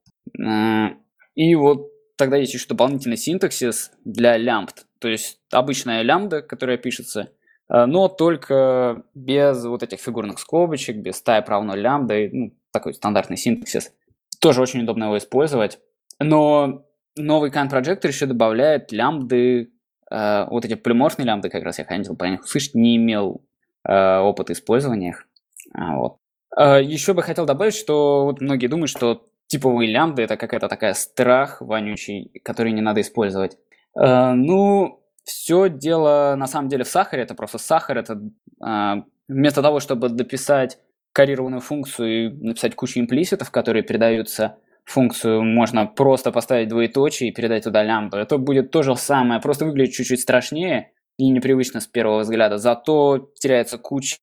И 1.34 1.54
вот 1.56 1.88
тогда 2.16 2.36
есть 2.36 2.54
еще 2.54 2.68
дополнительный 2.68 3.16
синтаксис 3.16 3.90
для 4.04 4.36
лямбд. 4.36 4.84
То 5.00 5.08
есть 5.08 5.40
обычная 5.52 6.02
лямбда, 6.02 6.42
которая 6.42 6.76
пишется, 6.76 7.30
э, 7.68 7.86
но 7.86 8.08
только 8.08 9.04
без 9.14 9.64
вот 9.64 9.82
этих 9.82 10.00
фигурных 10.00 10.38
скобочек, 10.38 10.96
без 10.96 11.22
type 11.24 11.46
равно 11.46 11.74
лямбда, 11.74 12.28
ну, 12.32 12.54
такой 12.72 12.94
стандартный 12.94 13.36
синтаксис. 13.36 13.92
Тоже 14.40 14.60
очень 14.60 14.82
удобно 14.82 15.04
его 15.04 15.18
использовать. 15.18 15.78
Но 16.20 16.86
новый 17.16 17.50
Kant 17.50 17.70
Projector 17.70 18.08
еще 18.08 18.26
добавляет 18.26 18.92
лямбды 18.92 19.72
э, 20.10 20.46
вот 20.48 20.64
эти 20.64 20.74
полиморфные 20.74 21.26
лямбды, 21.26 21.50
как 21.50 21.62
раз 21.62 21.78
я 21.78 21.84
хотел 21.84 22.16
по 22.16 22.24
них 22.24 22.42
услышать, 22.42 22.74
не 22.74 22.96
имел 22.96 23.44
э, 23.88 24.18
опыта 24.18 24.52
использования 24.52 25.10
их. 25.10 25.28
А, 25.74 25.96
вот. 25.96 26.16
Еще 26.56 27.12
бы 27.12 27.22
хотел 27.22 27.46
добавить, 27.46 27.74
что 27.74 28.24
вот 28.24 28.40
многие 28.40 28.66
думают, 28.66 28.90
что 28.90 29.28
типовые 29.48 29.90
лямбды 29.90 30.22
это 30.22 30.36
какая-то 30.36 30.68
такая 30.68 30.94
страх 30.94 31.60
вонючий, 31.60 32.30
который 32.44 32.72
не 32.72 32.80
надо 32.80 33.00
использовать. 33.00 33.58
Э, 33.96 34.32
ну, 34.32 35.02
все 35.24 35.68
дело 35.68 36.34
на 36.36 36.46
самом 36.46 36.68
деле 36.68 36.84
в 36.84 36.88
сахаре, 36.88 37.22
это 37.22 37.34
просто 37.34 37.58
сахар, 37.58 37.98
это 37.98 38.20
э, 38.64 38.94
вместо 39.28 39.62
того, 39.62 39.80
чтобы 39.80 40.08
дописать 40.08 40.78
коррированную 41.12 41.60
функцию 41.60 42.08
и 42.08 42.28
написать 42.28 42.74
кучу 42.74 43.00
имплиситов, 43.00 43.50
которые 43.50 43.82
передаются 43.82 44.58
функцию 44.84 45.42
можно 45.42 45.86
просто 45.86 46.32
поставить 46.32 46.68
двоеточие 46.68 47.30
и 47.30 47.32
передать 47.34 47.64
туда 47.64 47.82
лямбду. 47.82 48.16
Это 48.16 48.38
будет 48.38 48.70
то 48.70 48.82
же 48.82 48.96
самое, 48.96 49.40
просто 49.40 49.66
выглядит 49.66 49.94
чуть-чуть 49.94 50.20
страшнее 50.20 50.92
и 51.18 51.28
непривычно 51.28 51.80
с 51.80 51.86
первого 51.86 52.20
взгляда. 52.20 52.56
Зато 52.56 53.30
теряется 53.34 53.76
куча 53.76 54.18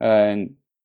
э, 0.00 0.34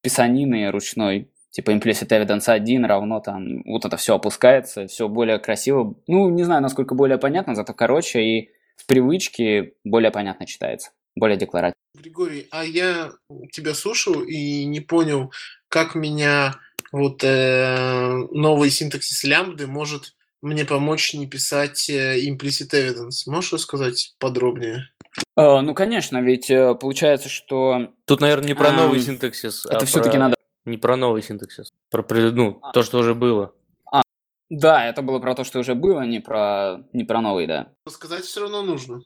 писанины 0.01 0.69
ручной, 0.69 1.31
типа 1.55 1.71
implicit 1.71 2.09
evidence 2.09 2.51
1 2.51 2.83
равно 2.83 3.21
там, 3.21 3.63
вот 3.63 3.85
это 3.85 3.95
все 3.95 4.15
опускается, 4.15 4.87
все 4.87 5.07
более 5.07 5.39
красиво. 5.39 5.95
Ну, 6.05 6.29
не 6.29 6.43
знаю, 6.43 6.61
насколько 6.61 6.95
более 6.95 7.17
понятно, 7.17 7.55
зато 7.55 7.73
короче 7.73 8.21
и 8.21 8.49
с 8.75 8.83
привычки 8.83 9.73
более 9.85 10.11
понятно 10.11 10.45
читается, 10.45 10.91
более 11.15 11.37
декларативно. 11.37 11.79
Григорий, 11.97 12.47
а 12.51 12.65
я 12.65 13.11
тебя 13.53 13.73
слушаю 13.73 14.25
и 14.25 14.65
не 14.65 14.81
понял, 14.81 15.31
как 15.69 15.95
меня 15.95 16.55
вот 16.91 17.23
э, 17.23 18.17
новый 18.31 18.69
синтаксис 18.69 19.23
лямбды 19.23 19.65
может 19.65 20.13
мне 20.41 20.65
помочь 20.65 21.13
не 21.13 21.25
писать 21.25 21.89
э, 21.89 22.19
implicit 22.19 22.73
evidence. 22.73 23.27
Можешь 23.27 23.53
рассказать 23.53 24.13
подробнее? 24.19 24.89
Э, 25.37 25.61
ну, 25.61 25.73
конечно, 25.73 26.21
ведь 26.21 26.51
э, 26.51 26.75
получается, 26.75 27.29
что... 27.29 27.93
Тут, 28.05 28.19
наверное, 28.19 28.47
не 28.47 28.55
про 28.55 28.73
новый 28.73 28.99
синтаксис, 28.99 29.65
Это 29.65 29.77
а 29.77 29.85
все-таки 29.85 30.17
про... 30.17 30.19
надо... 30.19 30.34
Не 30.65 30.77
про 30.77 30.95
новый 30.95 31.21
синтаксис, 31.21 31.73
про 31.91 32.03
ну, 32.09 32.59
а. 32.61 32.71
то, 32.71 32.81
что 32.81 32.97
уже 32.97 33.13
было. 33.13 33.53
А, 33.91 34.01
да, 34.49 34.85
это 34.85 35.03
было 35.03 35.19
про 35.19 35.35
то, 35.35 35.43
что 35.43 35.59
уже 35.59 35.75
было, 35.75 36.01
не 36.01 36.19
про, 36.19 36.83
не 36.91 37.03
про 37.03 37.21
новый, 37.21 37.45
да. 37.45 37.69
Сказать 37.87 38.23
все 38.23 38.41
равно 38.41 38.63
нужно. 38.63 39.01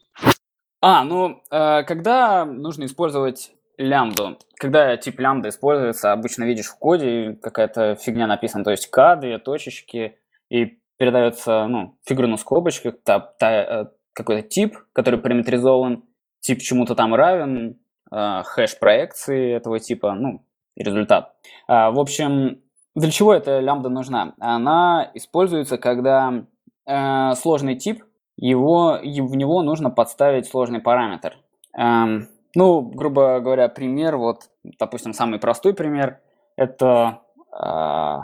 А, 0.80 1.04
ну, 1.04 1.42
э, 1.50 1.82
когда 1.82 2.46
нужно 2.46 2.86
использовать 2.86 3.52
лямбду. 3.76 4.38
Когда 4.56 4.96
тип 4.96 5.18
лямбда 5.18 5.48
используется, 5.48 6.12
обычно 6.12 6.44
видишь 6.44 6.66
в 6.66 6.78
коде 6.78 7.38
какая-то 7.42 7.94
фигня 7.96 8.26
написана, 8.26 8.64
то 8.64 8.70
есть 8.70 8.86
кады, 8.88 9.38
точечки, 9.38 10.18
и 10.50 10.78
передается, 10.98 11.66
ну, 11.66 11.98
фигуру 12.06 12.28
на 12.28 12.36
скобочках, 12.36 12.94
та, 13.02 13.20
та, 13.20 13.50
э, 13.50 13.86
какой-то 14.12 14.46
тип, 14.46 14.76
который 14.92 15.18
параметризован, 15.18 16.04
тип 16.40 16.60
чему-то 16.60 16.94
там 16.94 17.14
равен, 17.14 17.78
э, 18.10 18.42
хэш 18.44 18.78
проекции 18.78 19.54
этого 19.56 19.78
типа, 19.80 20.14
ну, 20.14 20.44
результат. 20.82 21.34
Э, 21.68 21.90
в 21.90 21.98
общем, 21.98 22.60
для 22.94 23.10
чего 23.10 23.32
эта 23.32 23.60
лямбда 23.60 23.88
нужна? 23.88 24.34
Она 24.40 25.10
используется, 25.14 25.78
когда 25.78 26.44
э, 26.86 27.34
сложный 27.36 27.76
тип, 27.76 28.04
его, 28.36 28.98
в 29.02 29.36
него 29.36 29.62
нужно 29.62 29.90
подставить 29.90 30.46
сложный 30.46 30.80
параметр. 30.80 31.36
Эм, 31.76 32.28
ну, 32.54 32.80
грубо 32.80 33.38
говоря, 33.40 33.68
пример, 33.68 34.16
вот, 34.16 34.48
допустим, 34.64 35.12
самый 35.12 35.38
простой 35.38 35.74
пример, 35.74 36.20
это... 36.56 37.20
Э, 37.52 38.18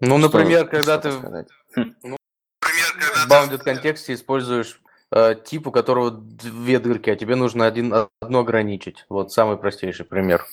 ну, 0.00 0.18
например, 0.18 0.68
когда 0.68 0.98
ты? 0.98 1.10
Хм. 1.74 1.94
ну, 2.02 2.16
в 2.60 3.30
bounded 3.30 3.58
контексте 3.58 4.14
используешь 4.14 4.80
э, 5.10 5.34
тип, 5.44 5.68
у 5.68 5.70
которого 5.70 6.10
две 6.10 6.78
дырки, 6.78 7.10
а 7.10 7.16
тебе 7.16 7.34
нужно 7.34 7.66
один, 7.66 7.94
одно 8.20 8.40
ограничить. 8.40 9.06
Вот 9.08 9.32
самый 9.32 9.56
простейший 9.56 10.04
пример. 10.04 10.44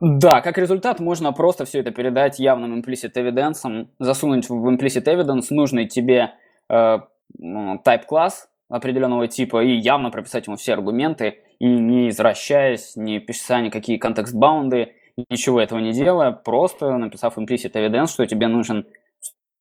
Э, 0.00 0.06
да, 0.18 0.40
как 0.40 0.58
результат 0.58 1.00
можно 1.00 1.32
просто 1.32 1.64
все 1.64 1.80
это 1.80 1.90
передать 1.90 2.38
явным 2.38 2.80
implicit 2.80 3.12
evidence, 3.14 3.88
засунуть 3.98 4.48
в 4.48 4.68
implicit 4.68 5.04
evidence 5.04 5.46
нужный 5.50 5.86
тебе 5.86 6.34
э, 6.68 6.98
type 7.40 8.06
класс 8.06 8.48
определенного 8.68 9.28
типа 9.28 9.62
и 9.62 9.76
явно 9.76 10.10
прописать 10.10 10.46
ему 10.46 10.56
все 10.56 10.74
аргументы, 10.74 11.38
и 11.58 11.66
не 11.66 12.08
извращаясь, 12.08 12.96
не 12.96 13.20
писая 13.20 13.62
никакие 13.62 13.98
контекст-баунды, 13.98 14.94
ничего 15.30 15.60
этого 15.60 15.78
не 15.78 15.92
делая, 15.92 16.32
просто 16.32 16.96
написав 16.96 17.38
implicit 17.38 17.72
evidence, 17.72 18.08
что 18.08 18.26
тебе 18.26 18.48
нужен 18.48 18.86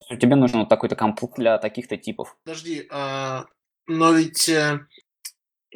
что 0.05 0.17
тебе 0.17 0.35
нужен 0.35 0.59
вот 0.59 0.69
такой-то 0.69 0.95
комплект 0.95 1.35
для 1.35 1.57
таких-то 1.57 1.97
типов. 1.97 2.37
Подожди, 2.43 2.87
а, 2.91 3.45
но 3.87 4.11
ведь 4.11 4.51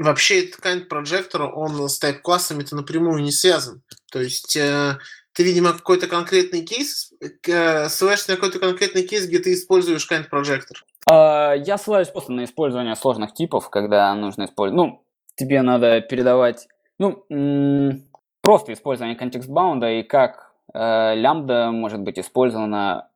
вообще 0.03 0.45
этот 0.45 0.65
kind 0.65 0.88
projector, 0.88 1.49
он 1.51 1.89
с 1.89 2.01
type-классами-то 2.01 2.76
напрямую 2.76 3.21
не 3.21 3.31
связан. 3.31 3.81
То 4.11 4.21
есть 4.21 4.55
э, 4.55 4.97
ты, 5.34 5.43
видимо, 5.43 5.73
какой-то 5.73 6.07
конкретный 6.07 6.65
кейс, 6.65 7.13
э, 7.21 7.89
ссылаешься 7.89 8.31
на 8.31 8.35
какой-то 8.38 8.59
конкретный 8.59 9.05
кейс, 9.05 9.27
где 9.27 9.39
ты 9.39 9.53
используешь 9.53 10.09
kind 10.09 10.30
projector. 10.30 10.77
А, 11.09 11.53
я 11.53 11.77
ссылаюсь 11.77 12.09
просто 12.09 12.31
на 12.31 12.43
использование 12.43 12.95
сложных 12.95 13.34
типов, 13.34 13.69
когда 13.69 14.13
нужно 14.15 14.45
использовать... 14.45 14.76
Ну, 14.76 15.05
тебе 15.35 15.61
надо 15.61 16.01
передавать, 16.01 16.67
ну, 16.97 17.26
просто 18.41 18.73
использование 18.73 19.15
контекст-баунда 19.15 19.89
и 19.91 20.03
как 20.03 20.51
э, 20.73 21.15
лямбда 21.15 21.71
может 21.71 22.01
быть 22.01 22.19
использована 22.19 23.09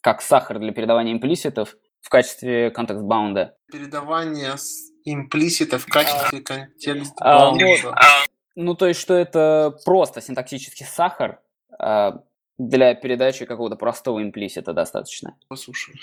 как 0.00 0.22
сахар 0.22 0.58
для 0.58 0.72
передавания 0.72 1.12
имплиситов 1.12 1.76
в 2.00 2.08
качестве 2.08 2.70
контекст-баунда. 2.70 3.56
Передавание 3.70 4.54
имплиситов 5.06 5.84
в 5.84 5.86
качестве 5.86 6.40
контекст-баунда. 6.40 7.64
А, 7.92 8.04
ну, 8.54 8.64
ну, 8.64 8.74
то 8.74 8.86
есть, 8.86 9.00
что 9.00 9.14
это 9.14 9.76
просто 9.84 10.20
синтаксический 10.20 10.84
сахар, 10.84 11.40
э, 11.78 12.10
для 12.58 12.94
передачи 12.94 13.44
какого-то 13.44 13.76
простого 13.76 14.22
имплисита 14.22 14.72
достаточно. 14.72 15.36
Послушай. 15.48 15.94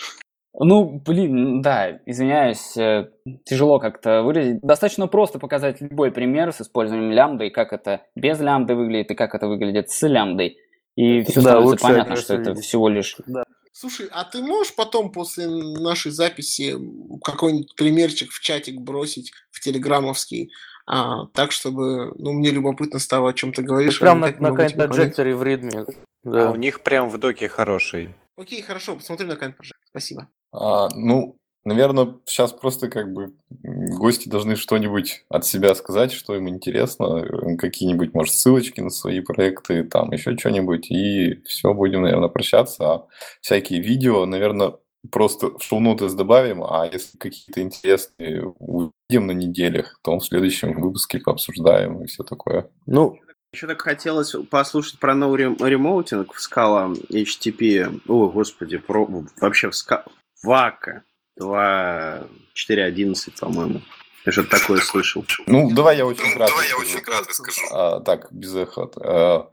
Ну, 0.60 1.02
блин, 1.04 1.62
да, 1.62 2.00
извиняюсь, 2.06 2.78
э, 2.78 3.10
тяжело 3.44 3.80
как-то 3.80 4.22
выразить. 4.22 4.62
Достаточно 4.62 5.08
просто 5.08 5.40
показать 5.40 5.82
любой 5.82 6.12
пример 6.12 6.52
с 6.52 6.62
использованием 6.62 7.12
лямбды, 7.12 7.48
и 7.48 7.50
как 7.50 7.74
это 7.74 8.02
без 8.16 8.40
лямбды 8.40 8.76
выглядит, 8.76 9.10
и 9.12 9.16
как 9.16 9.34
это 9.34 9.48
выглядит 9.48 9.90
с 9.90 10.08
лямбдой. 10.08 10.58
И 10.96 11.24
все 11.24 11.42
да, 11.42 11.54
становится 11.54 11.88
понятно, 11.88 12.16
что 12.16 12.36
это 12.36 12.54
всего 12.54 12.88
лишь... 12.88 13.16
Да. 13.26 13.44
Слушай, 13.76 14.08
а 14.12 14.24
ты 14.24 14.42
можешь 14.44 14.76
потом 14.76 15.12
после 15.12 15.48
нашей 15.48 16.12
записи 16.12 16.78
какой-нибудь 17.24 17.76
примерчик 17.76 18.32
в 18.32 18.40
чатик 18.40 18.80
бросить 18.80 19.34
в 19.50 19.60
телеграммовский, 19.60 20.52
а, 20.86 21.26
так, 21.34 21.52
чтобы, 21.52 22.14
ну, 22.20 22.34
мне 22.34 22.52
любопытно 22.52 23.00
стало, 23.00 23.32
о 23.32 23.34
чем 23.34 23.52
ты 23.52 23.64
говоришь. 23.64 24.00
Прям 24.00 24.20
на, 24.20 24.28
на 24.28 24.50
kind 24.50 24.76
projector 24.76 25.34
в 25.34 25.42
Readme. 25.42 25.92
Да. 26.24 26.50
А 26.50 26.52
у 26.52 26.56
них 26.56 26.84
прям 26.84 27.10
в 27.10 27.18
доке 27.18 27.50
хороший. 27.50 28.14
Окей, 28.38 28.62
хорошо, 28.62 28.96
посмотрю 28.96 29.28
на 29.28 29.34
kind 29.34 29.56
projector. 29.56 29.72
Спасибо. 29.90 30.30
А, 30.52 30.90
ну, 30.94 31.36
Наверное, 31.66 32.16
сейчас 32.26 32.52
просто 32.52 32.90
как 32.90 33.14
бы 33.14 33.34
гости 33.50 34.28
должны 34.28 34.56
что-нибудь 34.56 35.24
от 35.30 35.46
себя 35.46 35.74
сказать, 35.76 36.12
что 36.12 36.36
им 36.36 36.50
интересно, 36.50 37.26
какие-нибудь, 37.58 38.14
может, 38.14 38.34
ссылочки 38.34 38.82
на 38.82 38.90
свои 38.90 39.22
проекты, 39.22 39.84
там 39.84 40.12
еще 40.12 40.38
что-нибудь, 40.38 40.92
и 40.92 41.42
все, 41.46 41.74
будем, 41.74 42.02
наверное, 42.02 42.28
прощаться. 42.28 42.92
А 42.92 43.08
всякие 43.42 43.82
видео, 43.82 44.26
наверное, 44.26 44.74
просто 45.10 45.58
в 45.58 45.64
шоу-ноты 45.64 46.10
добавим, 46.10 46.64
а 46.64 46.86
если 46.92 47.18
какие-то 47.18 47.62
интересные 47.62 48.46
увидим 48.60 49.28
на 49.28 49.32
неделях, 49.32 50.00
то 50.04 50.18
в 50.18 50.26
следующем 50.26 50.80
выпуске 50.80 51.20
пообсуждаем 51.20 52.04
и 52.04 52.08
все 52.08 52.24
такое. 52.24 52.70
Ну, 52.86 53.20
еще 53.54 53.68
так 53.68 53.82
хотелось 53.82 54.36
послушать 54.50 55.00
про 55.00 55.14
новый 55.14 55.40
ремоутинг 55.44 56.34
в 56.34 56.42
скала 56.42 56.92
HTTP. 57.10 58.02
О, 58.08 58.30
господи, 58.30 58.78
про, 58.78 59.08
вообще 59.40 59.70
в 59.70 59.76
скала. 59.76 60.06
Вака. 60.44 61.04
2.4.11, 61.40 63.40
по-моему. 63.40 63.82
Я 64.26 64.32
что-то 64.32 64.52
такое 64.52 64.80
слышал. 64.80 65.26
Ну, 65.48 65.70
давай 65.72 65.98
я 65.98 66.06
очень 66.06 66.34
кратко 66.34 66.56
давай 66.56 66.70
я 66.70 66.78
очень 66.78 67.02
кратко 67.02 67.34
скажу. 67.34 67.62
А, 67.72 68.00
так, 68.00 68.32
без 68.32 68.56
эхо. 68.56 68.90
А, 68.98 69.50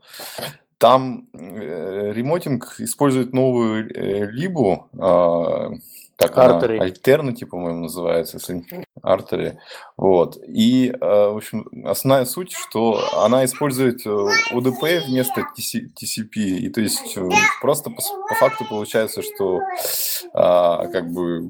там 0.77 1.27
э, 1.33 2.13
ремотинг 2.13 2.75
использует 2.79 3.33
новую 3.33 3.93
э, 3.93 4.31
либу, 4.31 4.87
а, 4.97 5.71
так 6.21 6.37
Artery. 6.37 6.77
она 6.77 6.87
Alternative, 6.87 7.47
по-моему, 7.47 7.81
называется, 7.81 8.37
если 8.37 8.63
Artery. 9.03 9.57
Вот. 9.97 10.37
И, 10.47 10.89
э, 10.89 10.95
в 10.99 11.37
общем, 11.37 11.67
основная 11.85 12.25
суть, 12.25 12.51
что 12.51 12.99
она 13.17 13.43
использует 13.45 14.05
UDP 14.05 14.83
э, 14.83 15.05
вместо 15.07 15.41
TCP. 15.41 16.39
И 16.39 16.69
то 16.69 16.81
есть 16.81 17.17
э, 17.17 17.29
просто 17.61 17.89
по, 17.89 18.01
по 18.29 18.35
факту 18.35 18.65
получается, 18.69 19.21
что 19.21 19.59
а, 20.33 20.87
как 20.87 21.11
бы 21.11 21.49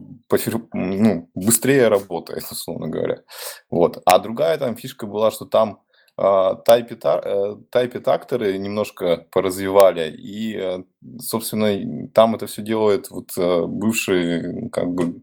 ну, 0.74 1.30
быстрее 1.36 1.88
работает, 1.88 2.44
условно 2.52 2.88
говоря. 2.88 3.22
Вот. 3.70 4.02
А 4.06 4.20
другая 4.20 4.58
там 4.58 4.76
фишка 4.76 5.06
была, 5.06 5.32
что 5.32 5.46
там 5.46 5.82
тайпит-акторы 6.18 8.58
немножко 8.58 9.26
поразвивали, 9.32 10.12
и, 10.12 10.84
собственно, 11.20 12.10
там 12.14 12.36
это 12.36 12.48
все 12.48 12.62
делает 12.62 13.10
вот 13.10 13.30
бывший 13.38 14.70
как 14.70 14.94
бы 14.94 15.22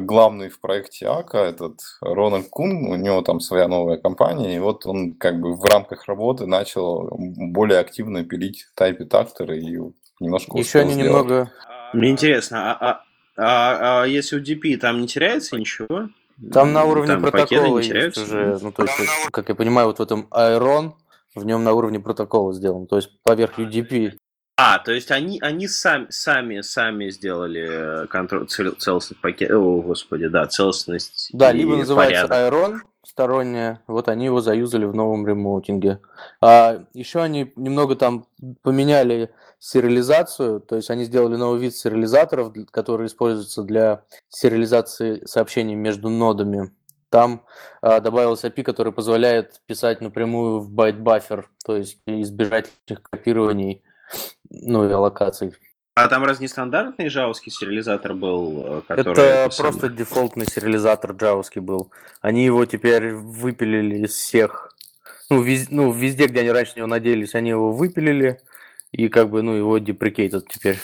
главный 0.00 0.48
в 0.48 0.58
проекте 0.60 1.06
АКА, 1.06 1.38
этот 1.38 1.80
Рональд 2.00 2.48
Кун, 2.48 2.86
у 2.86 2.96
него 2.96 3.22
там 3.22 3.38
своя 3.40 3.68
новая 3.68 3.98
компания, 3.98 4.56
и 4.56 4.58
вот 4.58 4.84
он 4.86 5.14
как 5.14 5.40
бы 5.40 5.54
в 5.54 5.62
рамках 5.64 6.06
работы 6.06 6.46
начал 6.46 7.08
более 7.16 7.78
активно 7.78 8.24
пилить 8.24 8.66
тайпит-акторы 8.74 9.60
и 9.60 9.78
немножко 10.20 10.58
Еще 10.58 10.80
они 10.80 10.94
сделать. 10.94 11.08
немного... 11.08 11.52
Мне 11.92 12.10
интересно, 12.10 12.72
а, 12.72 12.90
а, 12.90 13.04
а, 13.36 14.02
а 14.02 14.06
если 14.06 14.36
у 14.36 14.42
DP 14.42 14.76
там 14.78 15.00
не 15.00 15.06
теряется 15.06 15.56
ничего? 15.56 16.08
Там 16.52 16.72
на 16.72 16.84
уровне 16.84 17.12
там 17.12 17.22
протокола 17.22 17.78
есть 17.78 18.18
уже, 18.18 18.58
ну, 18.60 18.72
то 18.72 18.82
есть, 18.82 18.94
как 19.30 19.48
я 19.48 19.54
понимаю, 19.54 19.88
вот 19.88 19.98
в 19.98 20.02
этом 20.02 20.28
Iron, 20.32 20.94
в 21.34 21.44
нем 21.44 21.64
на 21.64 21.72
уровне 21.72 22.00
протокола 22.00 22.52
сделан, 22.52 22.86
то 22.86 22.96
есть 22.96 23.10
поверх 23.22 23.58
UDP. 23.58 24.14
А, 24.56 24.78
то 24.78 24.92
есть 24.92 25.10
они, 25.10 25.40
они 25.40 25.66
сами, 25.66 26.06
сами, 26.10 26.60
сами 26.60 27.10
сделали 27.10 28.04
э, 28.04 28.06
контроль, 28.06 28.46
целостность 28.46 29.20
пакета, 29.20 29.58
о, 29.58 29.82
господи, 29.82 30.28
да, 30.28 30.46
целостность 30.46 31.30
Да, 31.32 31.50
либо 31.50 31.76
называется 31.76 32.28
порядок. 32.28 32.54
Aeron, 32.54 32.78
сторонняя, 33.04 33.82
вот 33.88 34.08
они 34.08 34.26
его 34.26 34.40
заюзали 34.40 34.84
в 34.84 34.94
новом 34.94 35.26
remoting'е. 35.26 36.00
А 36.40 36.84
еще 36.94 37.20
они 37.20 37.52
немного 37.56 37.96
там 37.96 38.26
поменяли 38.62 39.30
сериализацию, 39.64 40.60
то 40.60 40.76
есть 40.76 40.90
они 40.90 41.04
сделали 41.04 41.36
новый 41.36 41.58
вид 41.58 41.74
сериализаторов, 41.74 42.52
который 42.70 43.06
используется 43.06 43.62
для 43.62 44.02
сериализации 44.28 45.24
сообщений 45.24 45.74
между 45.74 46.10
нодами. 46.10 46.70
Там 47.08 47.46
а, 47.80 48.00
добавился 48.00 48.48
API, 48.48 48.62
который 48.62 48.92
позволяет 48.92 49.62
писать 49.66 50.02
напрямую 50.02 50.60
в 50.60 50.70
byte 50.70 50.98
buffer, 50.98 51.48
то 51.64 51.78
есть 51.78 51.98
избежать 52.04 52.70
копирований, 53.10 53.82
ну 54.50 54.86
и 54.86 54.92
аллокаций. 54.92 55.54
А 55.94 56.08
там 56.08 56.24
раз 56.24 56.40
не 56.40 56.48
стандартный 56.48 57.08
джавовский 57.08 57.50
сериализатор 57.50 58.12
был? 58.12 58.64
Э, 58.66 58.82
который 58.86 59.12
это 59.12 59.56
просто 59.56 59.88
дефолтный 59.88 60.44
сериализатор 60.44 61.12
джавовский 61.12 61.62
был. 61.62 61.90
Они 62.20 62.44
его 62.44 62.66
теперь 62.66 63.14
выпилили 63.14 64.04
из 64.04 64.10
всех. 64.10 64.76
Ну, 65.30 65.40
вез, 65.40 65.68
ну, 65.70 65.90
везде, 65.90 66.26
где 66.26 66.40
они 66.40 66.50
раньше 66.50 66.74
него 66.76 66.86
надеялись, 66.86 67.34
они 67.34 67.50
его 67.50 67.72
выпилили 67.72 68.40
и 68.94 69.08
как 69.08 69.28
бы, 69.28 69.42
ну, 69.42 69.54
его 69.54 69.78
деприкейтят 69.78 70.46
теперь. 70.48 70.78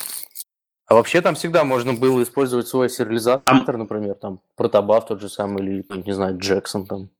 А 0.87 0.95
вообще 0.95 1.21
там 1.21 1.37
всегда 1.37 1.63
можно 1.63 1.95
было 1.95 2.21
использовать 2.25 2.67
свой 2.67 2.91
сериализатор, 2.91 3.77
например, 3.77 4.17
там, 4.17 4.41
протобаф 4.57 5.07
тот 5.07 5.21
же 5.21 5.29
самый, 5.29 5.65
или, 5.65 5.85
не 6.05 6.13
знаю, 6.13 6.37
Джексон 6.37 6.87
там. 6.87 7.11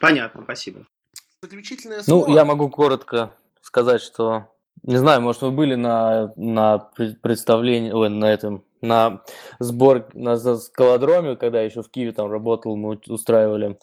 Понятно, 0.00 0.42
спасибо. 0.44 0.86
Заключительное 1.42 1.98
ну, 1.98 2.04
слово. 2.04 2.28
Ну, 2.28 2.34
я 2.34 2.44
могу 2.46 2.70
коротко 2.70 3.34
сказать, 3.60 4.00
что, 4.00 4.46
не 4.82 4.96
знаю, 4.96 5.20
может, 5.20 5.42
вы 5.42 5.50
были 5.50 5.74
на, 5.74 6.32
на 6.36 6.78
представлении, 7.20 7.92
ой, 7.92 8.08
на 8.08 8.32
этом, 8.32 8.64
на 8.80 9.22
сбор, 9.58 10.08
на 10.14 10.38
скалодроме, 10.38 11.36
когда 11.36 11.60
еще 11.60 11.82
в 11.82 11.90
Киеве 11.90 12.12
там 12.12 12.30
работал, 12.30 12.76
мы 12.76 12.98
устраивали. 13.08 13.78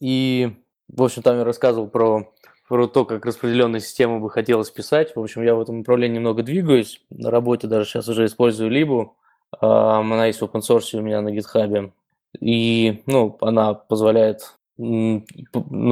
И, 0.00 0.56
в 0.88 1.02
общем, 1.02 1.22
там 1.22 1.36
я 1.36 1.44
рассказывал 1.44 1.88
про 1.88 2.32
про 2.68 2.86
то, 2.86 3.04
как 3.04 3.24
распределенную 3.24 3.80
систему 3.80 4.20
бы 4.20 4.30
хотелось 4.30 4.70
писать. 4.70 5.16
В 5.16 5.20
общем, 5.20 5.42
я 5.42 5.54
в 5.54 5.60
этом 5.60 5.78
направлении 5.78 6.16
немного 6.16 6.42
двигаюсь. 6.42 7.00
На 7.10 7.30
работе 7.30 7.66
даже 7.66 7.88
сейчас 7.88 8.08
уже 8.08 8.26
использую 8.26 8.70
Либу. 8.70 9.16
Она 9.60 10.26
есть 10.26 10.40
в 10.40 10.44
open 10.44 10.60
source 10.60 10.98
у 10.98 11.00
меня 11.00 11.22
на 11.22 11.30
GitHub. 11.34 11.92
И, 12.40 13.02
ну, 13.06 13.38
она 13.40 13.72
позволяет, 13.72 14.58
ну, 14.76 15.24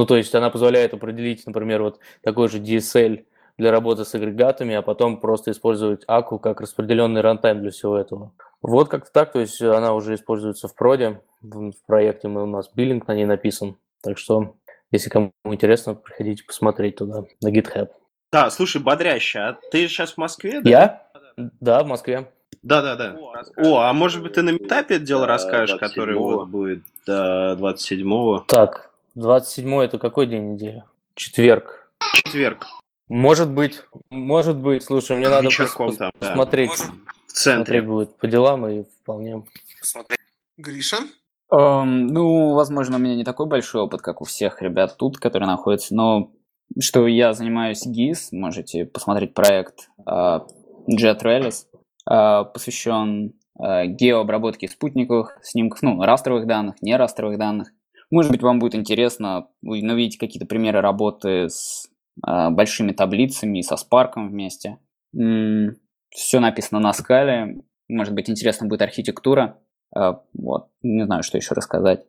то 0.07 0.15
есть 0.15 0.35
она 0.35 0.51
позволяет 0.51 0.93
определить, 0.93 1.47
например, 1.47 1.81
вот 1.81 1.99
такой 2.21 2.47
же 2.47 2.59
DSL 2.59 3.25
для 3.57 3.71
работы 3.71 4.05
с 4.05 4.13
агрегатами, 4.13 4.75
а 4.75 4.83
потом 4.83 5.19
просто 5.19 5.49
использовать 5.49 6.03
Аку 6.05 6.37
как 6.37 6.61
распределенный 6.61 7.21
рантайм 7.21 7.61
для 7.61 7.71
всего 7.71 7.97
этого. 7.97 8.33
Вот 8.61 8.87
как-то 8.87 9.11
так, 9.11 9.31
то 9.31 9.39
есть 9.39 9.59
она 9.61 9.95
уже 9.95 10.13
используется 10.13 10.67
в 10.67 10.75
проде, 10.75 11.21
в 11.41 11.73
проекте 11.87 12.27
у 12.27 12.45
нас 12.45 12.69
биллинг 12.71 13.07
на 13.07 13.15
ней 13.15 13.25
написан. 13.25 13.77
Так 14.03 14.19
что 14.19 14.53
если 14.91 15.09
кому 15.09 15.31
интересно, 15.45 15.95
приходите 15.95 16.43
посмотреть 16.43 16.97
туда, 16.97 17.23
на 17.41 17.51
GitHub. 17.51 17.89
Да, 18.31 18.49
слушай, 18.49 18.81
бодряще, 18.81 19.39
а 19.39 19.57
ты 19.71 19.87
сейчас 19.87 20.13
в 20.13 20.17
Москве, 20.17 20.61
да? 20.61 20.69
Я? 20.69 21.07
Да, 21.37 21.83
в 21.83 21.87
Москве. 21.87 22.31
Да, 22.61 22.81
да, 22.81 22.95
да. 22.95 23.17
О, 23.57 23.79
а 23.79 23.93
может 23.93 24.21
быть 24.21 24.33
ты 24.33 24.41
на 24.41 24.49
метапе 24.51 24.95
это 24.95 25.05
дело 25.05 25.25
расскажешь, 25.27 25.79
который 25.79 26.15
вот 26.17 26.47
будет 26.49 26.83
до 27.05 27.53
27-го? 27.59 28.39
Так, 28.47 28.91
27 29.15 29.81
это 29.81 29.99
какой 29.99 30.27
день 30.27 30.53
недели? 30.53 30.83
Четверг. 31.15 31.89
Четверг. 32.13 32.65
Может 33.07 33.49
быть, 33.49 33.81
может 34.09 34.57
быть. 34.57 34.83
Слушай, 34.83 35.17
мне 35.17 35.29
надо 35.29 35.47
пос- 35.47 35.95
там, 35.95 36.11
посмотреть. 36.19 36.71
Да. 36.77 36.93
В 37.27 37.31
центре. 37.31 37.65
Смотреть 37.65 37.85
будет 37.85 38.17
по 38.17 38.27
делам 38.27 38.67
и 38.67 38.83
вполне. 39.01 39.43
Гриша? 40.57 40.97
Эм, 41.51 42.07
ну, 42.07 42.53
возможно, 42.53 42.97
у 42.97 42.99
меня 42.99 43.15
не 43.15 43.23
такой 43.23 43.45
большой 43.47 43.81
опыт, 43.81 44.01
как 44.01 44.21
у 44.21 44.25
всех 44.25 44.61
ребят 44.61 44.97
тут, 44.97 45.17
которые 45.17 45.47
находятся, 45.47 45.95
но 45.95 46.31
что 46.79 47.07
я 47.07 47.33
занимаюсь 47.33 47.87
GIS, 47.87 48.29
можете 48.31 48.85
посмотреть 48.85 49.33
проект 49.33 49.89
э, 50.05 50.39
Jet 50.89 51.21
Rallies, 51.23 51.65
э, 52.09 52.43
посвящен 52.51 53.33
э, 53.59 53.87
геообработке 53.87 54.67
спутниковых 54.67 55.39
снимков, 55.41 55.81
ну, 55.81 56.01
растровых 56.01 56.47
данных, 56.47 56.75
не 56.81 56.97
растровых 56.97 57.37
данных. 57.37 57.69
Может 58.11 58.31
быть, 58.31 58.41
вам 58.41 58.59
будет 58.59 58.75
интересно 58.75 59.47
увидеть 59.61 60.17
какие-то 60.17 60.45
примеры 60.45 60.81
работы 60.81 61.49
с 61.49 61.87
э, 62.25 62.49
большими 62.49 62.91
таблицами, 62.91 63.61
со 63.61 63.77
спарком 63.77 64.29
вместе. 64.29 64.79
М-м, 65.15 65.77
все 66.09 66.41
написано 66.41 66.81
на 66.81 66.91
скале. 66.91 67.61
Может 67.87 68.13
быть, 68.13 68.29
интересна 68.29 68.67
будет 68.67 68.81
архитектура. 68.81 69.61
А, 69.95 70.21
вот. 70.33 70.69
Не 70.81 71.05
знаю, 71.05 71.23
что 71.23 71.37
еще 71.37 71.53
рассказать. 71.53 72.05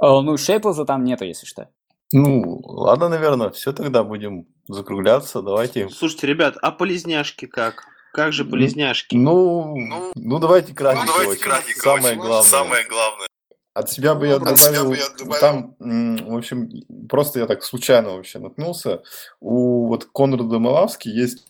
А, 0.00 0.22
ну, 0.22 0.36
Шейплза 0.36 0.84
там 0.84 1.04
нету, 1.04 1.24
если 1.24 1.46
что. 1.46 1.68
Ну, 2.12 2.60
ладно, 2.62 3.08
наверное, 3.08 3.50
все 3.50 3.72
тогда 3.72 4.02
будем 4.02 4.46
закругляться, 4.66 5.42
давайте. 5.42 5.88
Слушайте, 5.90 6.26
ребят, 6.26 6.56
а 6.62 6.70
полезняшки 6.70 7.46
как? 7.46 7.84
Как 8.12 8.32
же 8.32 8.44
полезняшки? 8.44 9.14
Ну, 9.14 9.76
ну, 9.76 10.12
ну 10.14 10.38
давайте 10.38 10.74
кратенько. 10.74 11.06
Ну, 11.06 11.12
давайте 11.18 11.44
кратенько. 11.44 11.80
Самое 11.80 12.16
главное. 12.16 12.42
Самое 12.42 12.88
главное. 12.88 13.28
От 13.74 13.90
себя 13.90 14.14
бы 14.14 14.26
я 14.26 14.38
добавил, 14.38 14.92
я 14.92 15.08
добавил, 15.16 15.40
там, 15.40 15.76
в 15.78 16.36
общем, 16.36 16.68
просто 17.08 17.40
я 17.40 17.46
так 17.46 17.62
случайно 17.62 18.16
вообще 18.16 18.38
наткнулся. 18.38 19.02
У 19.40 19.86
вот 19.86 20.06
Конрада 20.06 20.58
Малавски 20.58 21.08
есть 21.08 21.47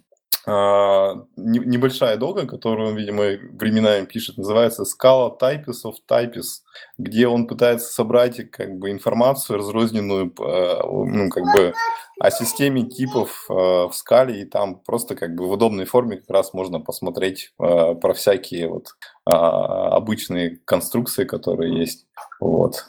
небольшая 1.36 2.16
дога, 2.16 2.46
которую 2.46 2.90
он, 2.90 2.96
видимо, 2.96 3.24
временами 3.58 4.06
пишет, 4.06 4.38
называется 4.38 4.84
Scala 4.84 5.38
Types 5.38 5.84
of 5.84 5.94
Types, 6.10 6.62
где 6.96 7.28
он 7.28 7.46
пытается 7.46 7.92
собрать 7.92 8.50
как 8.50 8.78
бы 8.78 8.90
информацию 8.90 9.58
разрозненную, 9.58 10.32
а, 10.40 10.82
ну, 10.84 11.28
как 11.30 11.44
бы 11.44 11.74
о 12.20 12.30
системе 12.30 12.84
типов 12.84 13.46
а, 13.48 13.88
в 13.88 13.94
скале, 13.94 14.42
и 14.42 14.44
там 14.44 14.80
просто 14.80 15.14
как 15.14 15.34
бы 15.34 15.46
в 15.46 15.52
удобной 15.52 15.84
форме 15.84 16.16
как 16.16 16.30
раз 16.30 16.54
можно 16.54 16.80
посмотреть 16.80 17.52
про 17.56 18.12
всякие 18.14 18.68
вот 18.68 18.88
обычные 19.24 20.58
конструкции, 20.64 21.24
которые 21.24 21.78
есть. 21.78 22.06
Вот. 22.40 22.88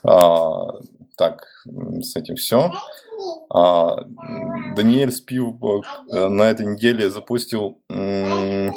Так, 1.20 1.46
с 2.02 2.16
этим 2.16 2.36
все. 2.38 2.72
А, 3.54 4.06
Даниэль 4.78 5.12
Спив 5.12 5.56
э, 6.14 6.28
на 6.30 6.44
этой 6.44 6.66
неделе 6.66 7.10
запустил 7.10 7.82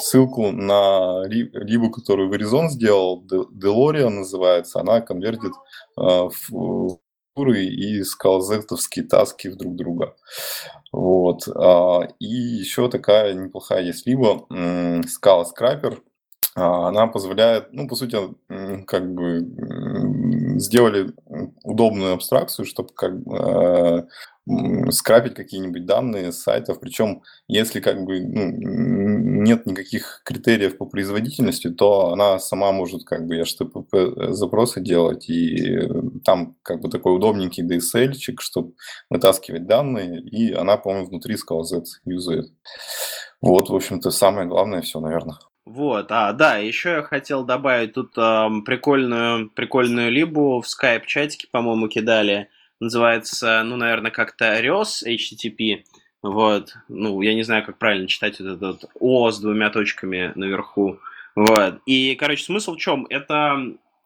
ссылку 0.00 0.50
на 0.50 1.22
либо, 1.28 1.92
которую 1.92 2.32
Verizon 2.32 2.68
сделал, 2.68 3.24
Deloria 3.24 4.08
называется, 4.08 4.80
она 4.80 5.00
конвертит 5.02 5.52
э, 5.96 6.00
в 6.00 6.98
фуры 7.36 7.64
и 7.64 8.02
скалзектовские 8.02 9.04
таски 9.04 9.46
в 9.46 9.56
друг 9.56 9.76
друга. 9.76 10.16
Вот. 10.90 11.46
А, 11.46 12.08
и 12.18 12.26
еще 12.26 12.90
такая 12.90 13.34
неплохая 13.34 13.82
есть 13.82 14.04
либо 14.04 14.46
Scala 14.50 15.44
Scraper, 15.44 15.98
а, 15.98 16.11
она 16.54 17.06
позволяет, 17.06 17.72
ну, 17.72 17.88
по 17.88 17.94
сути, 17.94 18.18
как 18.86 19.14
бы 19.14 19.46
сделали 20.58 21.12
удобную 21.64 22.14
абстракцию, 22.14 22.66
чтобы 22.66 22.90
как 22.94 23.12
э, 23.14 24.02
скрапить 24.90 25.34
какие-нибудь 25.34 25.86
данные 25.86 26.32
с 26.32 26.42
сайтов. 26.42 26.80
Причем, 26.80 27.22
если 27.48 27.80
как 27.80 28.04
бы 28.04 28.20
ну, 28.20 28.50
нет 29.42 29.66
никаких 29.66 30.20
критериев 30.24 30.76
по 30.76 30.86
производительности, 30.86 31.70
то 31.70 32.12
она 32.12 32.38
сама 32.38 32.72
может 32.72 33.04
как 33.04 33.26
бы 33.26 33.40
HTTP 33.40 34.32
запросы 34.32 34.80
делать, 34.80 35.30
и 35.30 35.88
там 36.24 36.56
как 36.62 36.80
бы 36.80 36.90
такой 36.90 37.14
удобненький 37.14 37.64
DSL-чик, 37.66 38.40
чтобы 38.40 38.74
вытаскивать 39.08 39.66
данные, 39.66 40.20
и 40.20 40.52
она, 40.52 40.76
по-моему, 40.76 41.08
внутри 41.08 41.36
ScalaZ 41.36 41.84
юзает. 42.04 42.52
Вот, 43.40 43.70
в 43.70 43.74
общем-то, 43.74 44.10
самое 44.10 44.48
главное 44.48 44.82
все, 44.82 45.00
наверное. 45.00 45.38
Вот, 45.64 46.06
а, 46.10 46.32
да, 46.32 46.56
еще 46.56 46.90
я 46.90 47.02
хотел 47.02 47.44
добавить 47.44 47.94
тут 47.94 48.18
э, 48.18 48.48
прикольную, 48.64 49.48
прикольную 49.50 50.10
либу 50.10 50.60
в 50.60 50.66
Skype 50.66 51.06
чатике, 51.06 51.46
по-моему, 51.50 51.88
кидали. 51.88 52.48
Называется, 52.80 53.62
ну, 53.64 53.76
наверное, 53.76 54.10
как-то 54.10 54.60
REOS 54.60 55.06
HTTP, 55.06 55.84
вот, 56.20 56.74
ну, 56.88 57.22
я 57.22 57.34
не 57.34 57.44
знаю, 57.44 57.64
как 57.64 57.78
правильно 57.78 58.08
читать 58.08 58.40
вот 58.40 58.48
этот 58.48 58.90
О 58.98 59.30
с 59.30 59.38
двумя 59.40 59.70
точками 59.70 60.32
наверху, 60.34 60.98
вот, 61.36 61.78
и, 61.86 62.16
короче, 62.16 62.42
смысл 62.42 62.74
в 62.74 62.78
чем? 62.78 63.06
Это 63.08 63.56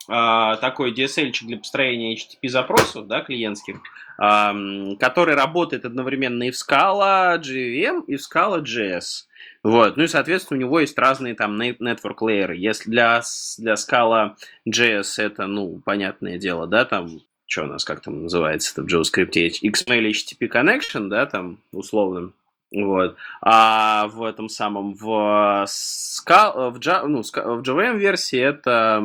э, 0.09 0.57
такой 0.61 0.93
DSL 0.93 1.33
для 1.43 1.57
построения 1.57 2.15
HTTP 2.15 2.49
запросов, 2.49 3.07
да, 3.07 3.23
клиентских, 3.23 3.81
который 4.17 5.35
работает 5.35 5.85
одновременно 5.85 6.45
и 6.45 6.51
в 6.51 6.55
Scala 6.55 7.39
JVM, 7.39 8.05
и 8.07 8.17
в 8.17 8.21
Scala 8.21 8.63
JS. 8.63 9.27
Вот. 9.63 9.97
Ну 9.97 10.05
и, 10.05 10.09
соответственно, 10.09 10.59
у 10.59 10.61
него 10.61 10.81
есть 10.81 10.99
разные 10.99 11.35
там 11.35 11.61
network 11.61 12.19
layer. 12.21 12.55
Если 12.55 12.91
для, 12.91 13.23
для 13.59 13.75
Scala 13.75 14.37
JS 14.69 15.23
это, 15.23 15.47
ну, 15.47 15.81
понятное 15.85 16.39
дело, 16.39 16.67
да, 16.67 16.85
там 16.85 17.21
что 17.49 17.63
у 17.63 17.67
нас, 17.67 17.85
как 17.85 18.01
там 18.01 18.25
называется 18.25 18.73
это 18.73 18.83
в 18.83 18.87
JavaScript, 18.87 19.61
XML 19.63 20.11
HTTP 20.11 20.51
connection, 20.51 21.09
да, 21.09 21.27
там, 21.27 21.59
условно, 21.73 22.33
вот. 22.73 23.17
А 23.41 24.09
в 24.09 24.25
этом 24.25 24.49
самом, 24.49 24.95
в, 24.95 25.65
Ska, 25.67 26.71
в, 26.71 26.79
Java, 26.79 27.07
ну, 27.07 27.23
в 27.23 27.63
JVM 27.63 27.97
версии 27.99 28.39
это, 28.39 29.03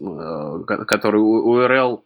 э, 0.00 0.84
который 0.84 1.20
URL, 1.20 2.02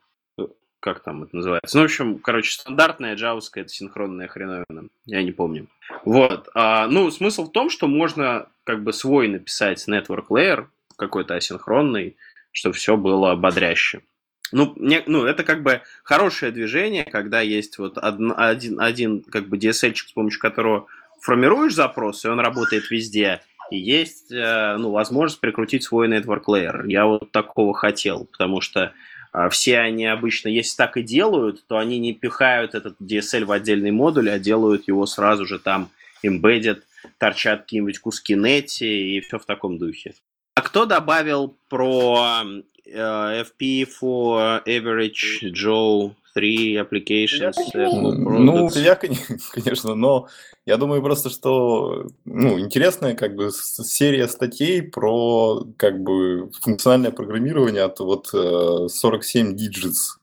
как 0.82 1.00
там 1.00 1.22
это 1.22 1.36
называется? 1.36 1.76
Ну, 1.76 1.82
в 1.82 1.84
общем, 1.86 2.18
короче, 2.18 2.52
стандартная 2.52 3.14
джавская, 3.14 3.64
это 3.64 3.72
синхронная 3.72 4.26
хреновина. 4.26 4.88
Я 5.06 5.22
не 5.22 5.30
помню. 5.30 5.68
Вот. 6.04 6.48
А, 6.54 6.88
ну, 6.88 7.10
смысл 7.10 7.46
в 7.46 7.52
том, 7.52 7.70
что 7.70 7.86
можно 7.86 8.48
как 8.64 8.82
бы 8.82 8.92
свой 8.92 9.28
написать 9.28 9.82
network 9.88 10.26
layer, 10.30 10.66
какой-то 10.96 11.36
асинхронный, 11.36 12.16
чтобы 12.50 12.74
все 12.74 12.96
было 12.96 13.34
бодряще. 13.36 14.02
Ну, 14.50 14.74
не, 14.76 15.02
ну, 15.06 15.24
это 15.24 15.44
как 15.44 15.62
бы 15.62 15.82
хорошее 16.02 16.52
движение, 16.52 17.04
когда 17.04 17.40
есть 17.40 17.78
вот 17.78 17.96
один, 17.96 18.34
один, 18.36 18.80
один 18.80 19.22
как 19.22 19.48
бы 19.48 19.56
DSL, 19.56 19.94
с 19.94 20.12
помощью 20.12 20.40
которого 20.40 20.86
формируешь 21.20 21.74
запрос, 21.74 22.24
и 22.24 22.28
он 22.28 22.40
работает 22.40 22.90
везде, 22.90 23.40
и 23.70 23.78
есть 23.78 24.30
э, 24.32 24.76
ну, 24.78 24.90
возможность 24.90 25.40
прикрутить 25.40 25.84
свой 25.84 26.08
network 26.08 26.44
layer. 26.48 26.82
Я 26.86 27.06
вот 27.06 27.30
такого 27.30 27.72
хотел, 27.72 28.26
потому 28.26 28.60
что 28.60 28.92
все 29.50 29.78
они 29.78 30.06
обычно, 30.06 30.48
если 30.48 30.76
так 30.76 30.96
и 30.96 31.02
делают, 31.02 31.66
то 31.66 31.78
они 31.78 31.98
не 31.98 32.12
пихают 32.12 32.74
этот 32.74 32.96
DSL 33.00 33.44
в 33.44 33.52
отдельный 33.52 33.90
модуль, 33.90 34.30
а 34.30 34.38
делают 34.38 34.88
его 34.88 35.06
сразу 35.06 35.46
же 35.46 35.58
там 35.58 35.90
embedded, 36.22 36.82
торчат 37.18 37.62
какие-нибудь 37.62 37.98
куски 37.98 38.34
нети 38.34 38.84
и 38.84 39.20
все 39.20 39.38
в 39.38 39.46
таком 39.46 39.78
духе. 39.78 40.14
А 40.54 40.60
кто 40.60 40.84
добавил 40.84 41.56
про 41.68 42.42
uh, 42.86 43.46
FP 43.46 43.88
for 44.00 44.62
average 44.64 45.52
Joe 45.52 46.14
3 46.34 46.76
applications. 46.78 47.54
Ну, 47.74 48.68
я, 48.74 48.94
конечно, 49.52 49.94
но 49.94 50.28
я 50.66 50.76
думаю 50.76 51.02
просто, 51.02 51.30
что 51.30 52.06
ну, 52.24 52.58
интересная 52.58 53.14
как 53.14 53.34
бы 53.34 53.50
серия 53.50 54.28
статей 54.28 54.82
про 54.82 55.64
как 55.76 56.02
бы 56.02 56.50
функциональное 56.60 57.10
программирование 57.10 57.82
от 57.82 58.00
вот 58.00 58.28
47 58.28 59.56
digits. 59.56 60.18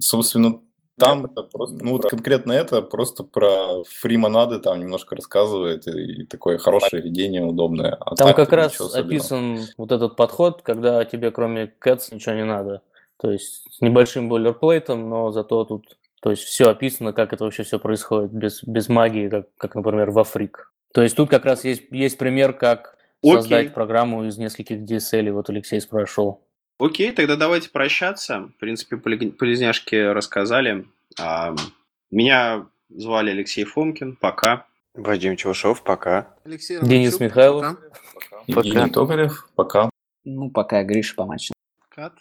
Собственно, 0.00 0.60
там 0.98 1.26
это 1.26 1.42
просто, 1.44 1.76
ну 1.84 1.92
вот 1.92 2.10
конкретно 2.10 2.52
это 2.52 2.82
просто 2.82 3.22
про 3.22 3.84
фримонады 3.84 4.58
там 4.58 4.80
немножко 4.80 5.14
рассказывает 5.14 5.86
и, 5.86 6.22
и 6.22 6.26
такое 6.26 6.58
хорошее 6.58 7.02
ведение 7.02 7.42
удобное. 7.42 7.96
А 8.00 8.16
там 8.16 8.34
как 8.34 8.52
раз 8.52 8.80
описан 8.94 9.60
вот 9.76 9.92
этот 9.92 10.16
подход, 10.16 10.62
когда 10.62 11.04
тебе 11.04 11.30
кроме 11.30 11.72
cats 11.80 12.12
ничего 12.12 12.34
не 12.34 12.44
надо. 12.44 12.82
То 13.18 13.30
есть 13.30 13.66
с 13.72 13.80
небольшим 13.80 14.28
бойлерплейтом, 14.28 15.08
но 15.08 15.30
зато 15.32 15.64
тут 15.64 15.98
то 16.20 16.30
есть 16.30 16.42
все 16.42 16.68
описано, 16.68 17.12
как 17.12 17.32
это 17.32 17.44
вообще 17.44 17.62
все 17.62 17.78
происходит, 17.78 18.32
без, 18.32 18.64
без 18.64 18.88
магии, 18.88 19.28
как, 19.28 19.54
как, 19.56 19.74
например, 19.74 20.10
в 20.10 20.18
Африк. 20.18 20.72
То 20.92 21.02
есть 21.02 21.16
тут 21.16 21.30
как 21.30 21.44
раз 21.44 21.64
есть, 21.64 21.84
есть 21.90 22.18
пример, 22.18 22.54
как 22.54 22.96
Окей. 23.22 23.34
создать 23.34 23.74
программу 23.74 24.24
из 24.26 24.36
нескольких 24.36 24.78
DSL, 24.78 25.30
вот 25.30 25.48
Алексей 25.50 25.80
спрашивал. 25.80 26.42
Окей, 26.78 27.12
тогда 27.12 27.36
давайте 27.36 27.70
прощаться. 27.70 28.50
В 28.56 28.60
принципе, 28.60 28.96
полезняшки 28.96 29.96
рассказали. 29.96 30.86
А, 31.20 31.54
меня 32.10 32.66
звали 32.88 33.30
Алексей 33.30 33.64
Фомкин. 33.64 34.16
Пока. 34.16 34.66
Вадим 34.94 35.36
Чувашов. 35.36 35.82
Пока. 35.82 36.34
Алексей 36.44 36.78
Денис 36.80 37.18
Михайлов. 37.18 37.78
Пока. 38.14 38.42
Евгений 38.46 38.90
Токарев. 38.90 39.48
Пока. 39.56 39.90
Ну, 40.24 40.50
пока 40.50 40.84
Гриша 40.84 41.16
Помачин. 41.16 41.52
Кат. 41.88 42.14